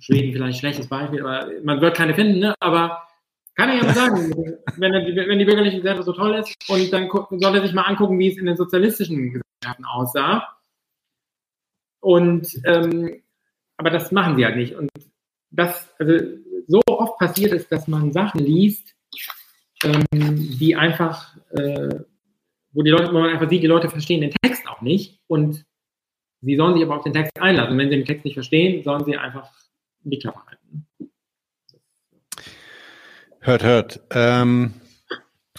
Schweden 0.00 0.32
vielleicht 0.32 0.56
ein 0.56 0.60
schlechtes 0.60 0.88
Beispiel, 0.88 1.20
aber 1.20 1.48
man 1.62 1.80
wird 1.80 1.96
keine 1.96 2.14
finden, 2.14 2.40
ne? 2.40 2.54
aber 2.60 3.02
kann 3.54 3.68
er 3.68 3.76
ja 3.76 3.84
mal 3.84 3.94
sagen, 3.94 4.56
wenn, 4.76 4.94
er, 4.94 5.28
wenn 5.28 5.38
die 5.38 5.44
bürgerliche 5.44 5.78
Gesellschaft 5.78 6.06
so 6.06 6.12
toll 6.12 6.34
ist 6.34 6.56
und 6.68 6.92
dann 6.92 7.08
soll 7.10 7.54
er 7.54 7.62
sich 7.62 7.74
mal 7.74 7.82
angucken, 7.82 8.18
wie 8.18 8.28
es 8.28 8.38
in 8.38 8.46
den 8.46 8.56
sozialistischen 8.56 9.32
Gesellschaften 9.32 9.84
aussah 9.84 10.48
und 12.00 12.48
ähm, 12.64 13.22
aber 13.76 13.90
das 13.90 14.12
machen 14.12 14.36
sie 14.36 14.44
halt 14.44 14.56
nicht. 14.56 14.74
Und 14.74 14.90
das, 15.50 15.92
also 15.98 16.18
so 16.66 16.80
oft 16.86 17.18
passiert 17.18 17.52
es, 17.52 17.68
dass 17.68 17.88
man 17.88 18.12
Sachen 18.12 18.40
liest, 18.40 18.94
ähm, 19.84 20.04
die 20.12 20.76
einfach, 20.76 21.36
äh, 21.50 22.00
wo 22.72 22.82
die 22.82 22.90
Leute, 22.90 23.08
wo 23.08 23.18
man 23.18 23.30
einfach 23.30 23.48
sieht, 23.48 23.62
die 23.62 23.68
Leute 23.68 23.88
verstehen 23.88 24.20
den 24.20 24.34
Text 24.42 24.66
auch 24.68 24.80
nicht 24.82 25.20
und 25.26 25.64
sie 26.40 26.56
sollen 26.56 26.74
sich 26.74 26.84
aber 26.84 26.96
auf 26.96 27.04
den 27.04 27.12
Text 27.12 27.40
einlassen. 27.40 27.76
Wenn 27.76 27.90
sie 27.90 27.96
den 27.96 28.06
Text 28.06 28.24
nicht 28.24 28.34
verstehen, 28.34 28.82
sollen 28.82 29.04
sie 29.04 29.16
einfach 29.16 29.50
die 30.04 30.18
Klappe 30.18 30.40
halten. 30.46 30.86
Hört, 33.44 33.64
hört. 33.64 34.00
Ähm, 34.12 34.74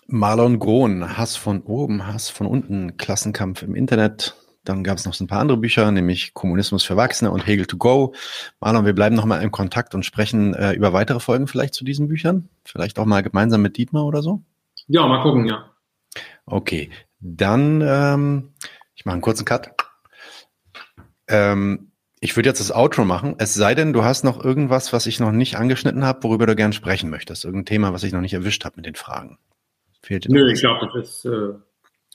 Marlon 0.08 0.58
Grohn, 0.58 1.18
Hass 1.18 1.36
von 1.36 1.62
oben, 1.64 2.08
Hass 2.08 2.30
von 2.30 2.48
unten, 2.48 2.96
Klassenkampf 2.96 3.62
im 3.62 3.76
Internet, 3.76 4.38
dann 4.64 4.86
gab 4.86 4.98
es 4.98 5.06
noch 5.06 5.14
so 5.14 5.26
ein 5.26 5.28
paar 5.28 5.42
andere 5.42 5.58
Bücher, 5.58 5.92
nämlich 5.92 6.34
Kommunismus 6.34 6.86
für 6.86 6.94
Erwachsene 6.94 7.30
und 7.30 7.46
Hegel 7.46 7.66
to 7.66 7.76
go. 7.76 8.14
Marlon, 8.62 8.86
wir 8.86 8.94
bleiben 8.94 9.18
noch 9.18 9.26
mal 9.26 9.42
im 9.42 9.52
Kontakt 9.52 9.96
und 9.96 10.06
sprechen 10.06 10.54
äh, 10.54 10.72
über 10.72 10.94
weitere 10.94 11.20
Folgen 11.20 11.46
vielleicht 11.46 11.74
zu 11.74 11.84
diesen 11.84 12.08
Büchern. 12.08 12.48
Vielleicht 12.64 12.98
auch 13.00 13.06
mal 13.06 13.22
gemeinsam 13.22 13.62
mit 13.62 13.76
Dietmar 13.76 14.06
oder 14.06 14.22
so. 14.22 14.42
Ja, 14.88 15.06
mal 15.06 15.22
gucken, 15.22 15.46
ja. 15.46 15.70
Okay, 16.46 16.90
dann 17.20 17.82
ähm, 17.86 18.54
ich 18.96 19.04
mache 19.04 19.16
einen 19.16 19.22
kurzen 19.22 19.44
Cut. 19.44 19.72
Ähm, 21.28 21.92
ich 22.24 22.38
würde 22.38 22.48
jetzt 22.48 22.62
das 22.62 22.72
Outro 22.72 23.04
machen, 23.04 23.36
es 23.38 23.54
sei 23.54 23.76
denn, 23.76 23.92
du 23.92 24.06
hast 24.06 24.24
noch 24.24 24.42
irgendwas, 24.42 24.94
was 24.94 25.08
ich 25.08 25.20
noch 25.20 25.34
nicht 25.34 25.58
angeschnitten 25.58 26.06
habe, 26.06 26.24
worüber 26.24 26.46
du 26.46 26.56
gern 26.56 26.72
sprechen 26.72 27.10
möchtest. 27.10 27.44
Irgendein 27.44 27.66
Thema, 27.66 27.92
was 27.92 28.04
ich 28.04 28.14
noch 28.14 28.22
nicht 28.22 28.34
erwischt 28.34 28.64
habe 28.64 28.78
mit 28.78 28.86
den 28.86 28.96
Fragen. 28.96 29.38
Fehlt 30.02 30.24
dir 30.24 30.32
Nö, 30.32 30.50
ich 30.50 30.62
glaube, 30.62 30.90
das 30.96 31.10
ist. 31.10 31.26
Äh, 31.26 31.50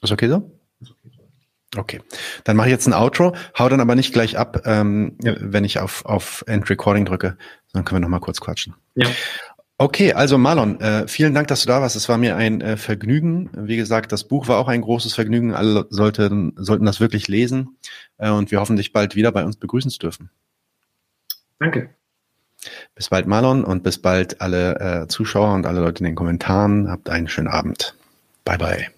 ist 0.01 0.11
okay 0.11 0.29
so? 0.29 0.51
Ist 0.81 0.93
okay 0.93 1.11
so. 1.15 1.79
Okay, 1.79 2.01
dann 2.45 2.57
mache 2.57 2.69
ich 2.69 2.73
jetzt 2.73 2.87
ein 2.87 2.95
Outro, 2.95 3.35
hau 3.59 3.69
dann 3.69 3.81
aber 3.81 3.95
nicht 3.95 4.15
gleich 4.15 4.39
ab, 4.39 4.63
ähm, 4.65 5.19
wenn 5.21 5.65
ich 5.65 5.79
auf, 5.79 6.07
auf 6.07 6.43
End 6.47 6.71
Recording 6.71 7.05
drücke, 7.05 7.37
dann 7.75 7.85
können 7.85 8.01
wir 8.01 8.01
noch 8.01 8.09
mal 8.09 8.21
kurz 8.21 8.41
quatschen. 8.41 8.75
Ja. 8.95 9.09
Okay, 9.81 10.13
also 10.13 10.39
Marlon, 10.39 10.81
äh, 10.81 11.07
vielen 11.07 11.35
Dank, 11.35 11.47
dass 11.47 11.63
du 11.63 11.69
da 11.69 11.81
warst. 11.81 11.95
Es 11.95 12.09
war 12.09 12.19
mir 12.19 12.37
ein 12.37 12.61
äh, 12.61 12.77
Vergnügen. 12.77 13.49
Wie 13.57 13.77
gesagt, 13.77 14.11
das 14.11 14.25
Buch 14.25 14.49
war 14.49 14.59
auch 14.59 14.67
ein 14.67 14.81
großes 14.81 15.15
Vergnügen. 15.15 15.55
Alle 15.55 15.87
sollten, 15.91 16.53
sollten 16.57 16.85
das 16.85 16.99
wirklich 16.99 17.29
lesen 17.29 17.79
äh, 18.19 18.29
und 18.29 18.51
wir 18.51 18.59
hoffen, 18.59 18.77
dich 18.77 18.93
bald 18.93 19.15
wieder 19.15 19.31
bei 19.31 19.45
uns 19.45 19.57
begrüßen 19.57 19.93
zu 19.93 20.01
dürfen. 20.01 20.31
Danke. 21.61 21.91
Bis 22.97 23.09
bald, 23.09 23.29
Marlon, 23.29 23.63
und 23.63 23.85
bis 23.85 24.03
bald 24.03 24.41
alle 24.41 24.81
äh, 24.81 25.07
Zuschauer 25.07 25.55
und 25.55 25.65
alle 25.65 25.81
Leute 25.81 26.01
in 26.01 26.07
den 26.07 26.17
Kommentaren. 26.17 26.91
Habt 26.91 27.09
einen 27.09 27.29
schönen 27.29 27.49
Abend. 27.49 27.95
Bye, 28.45 28.59
bye. 28.59 28.98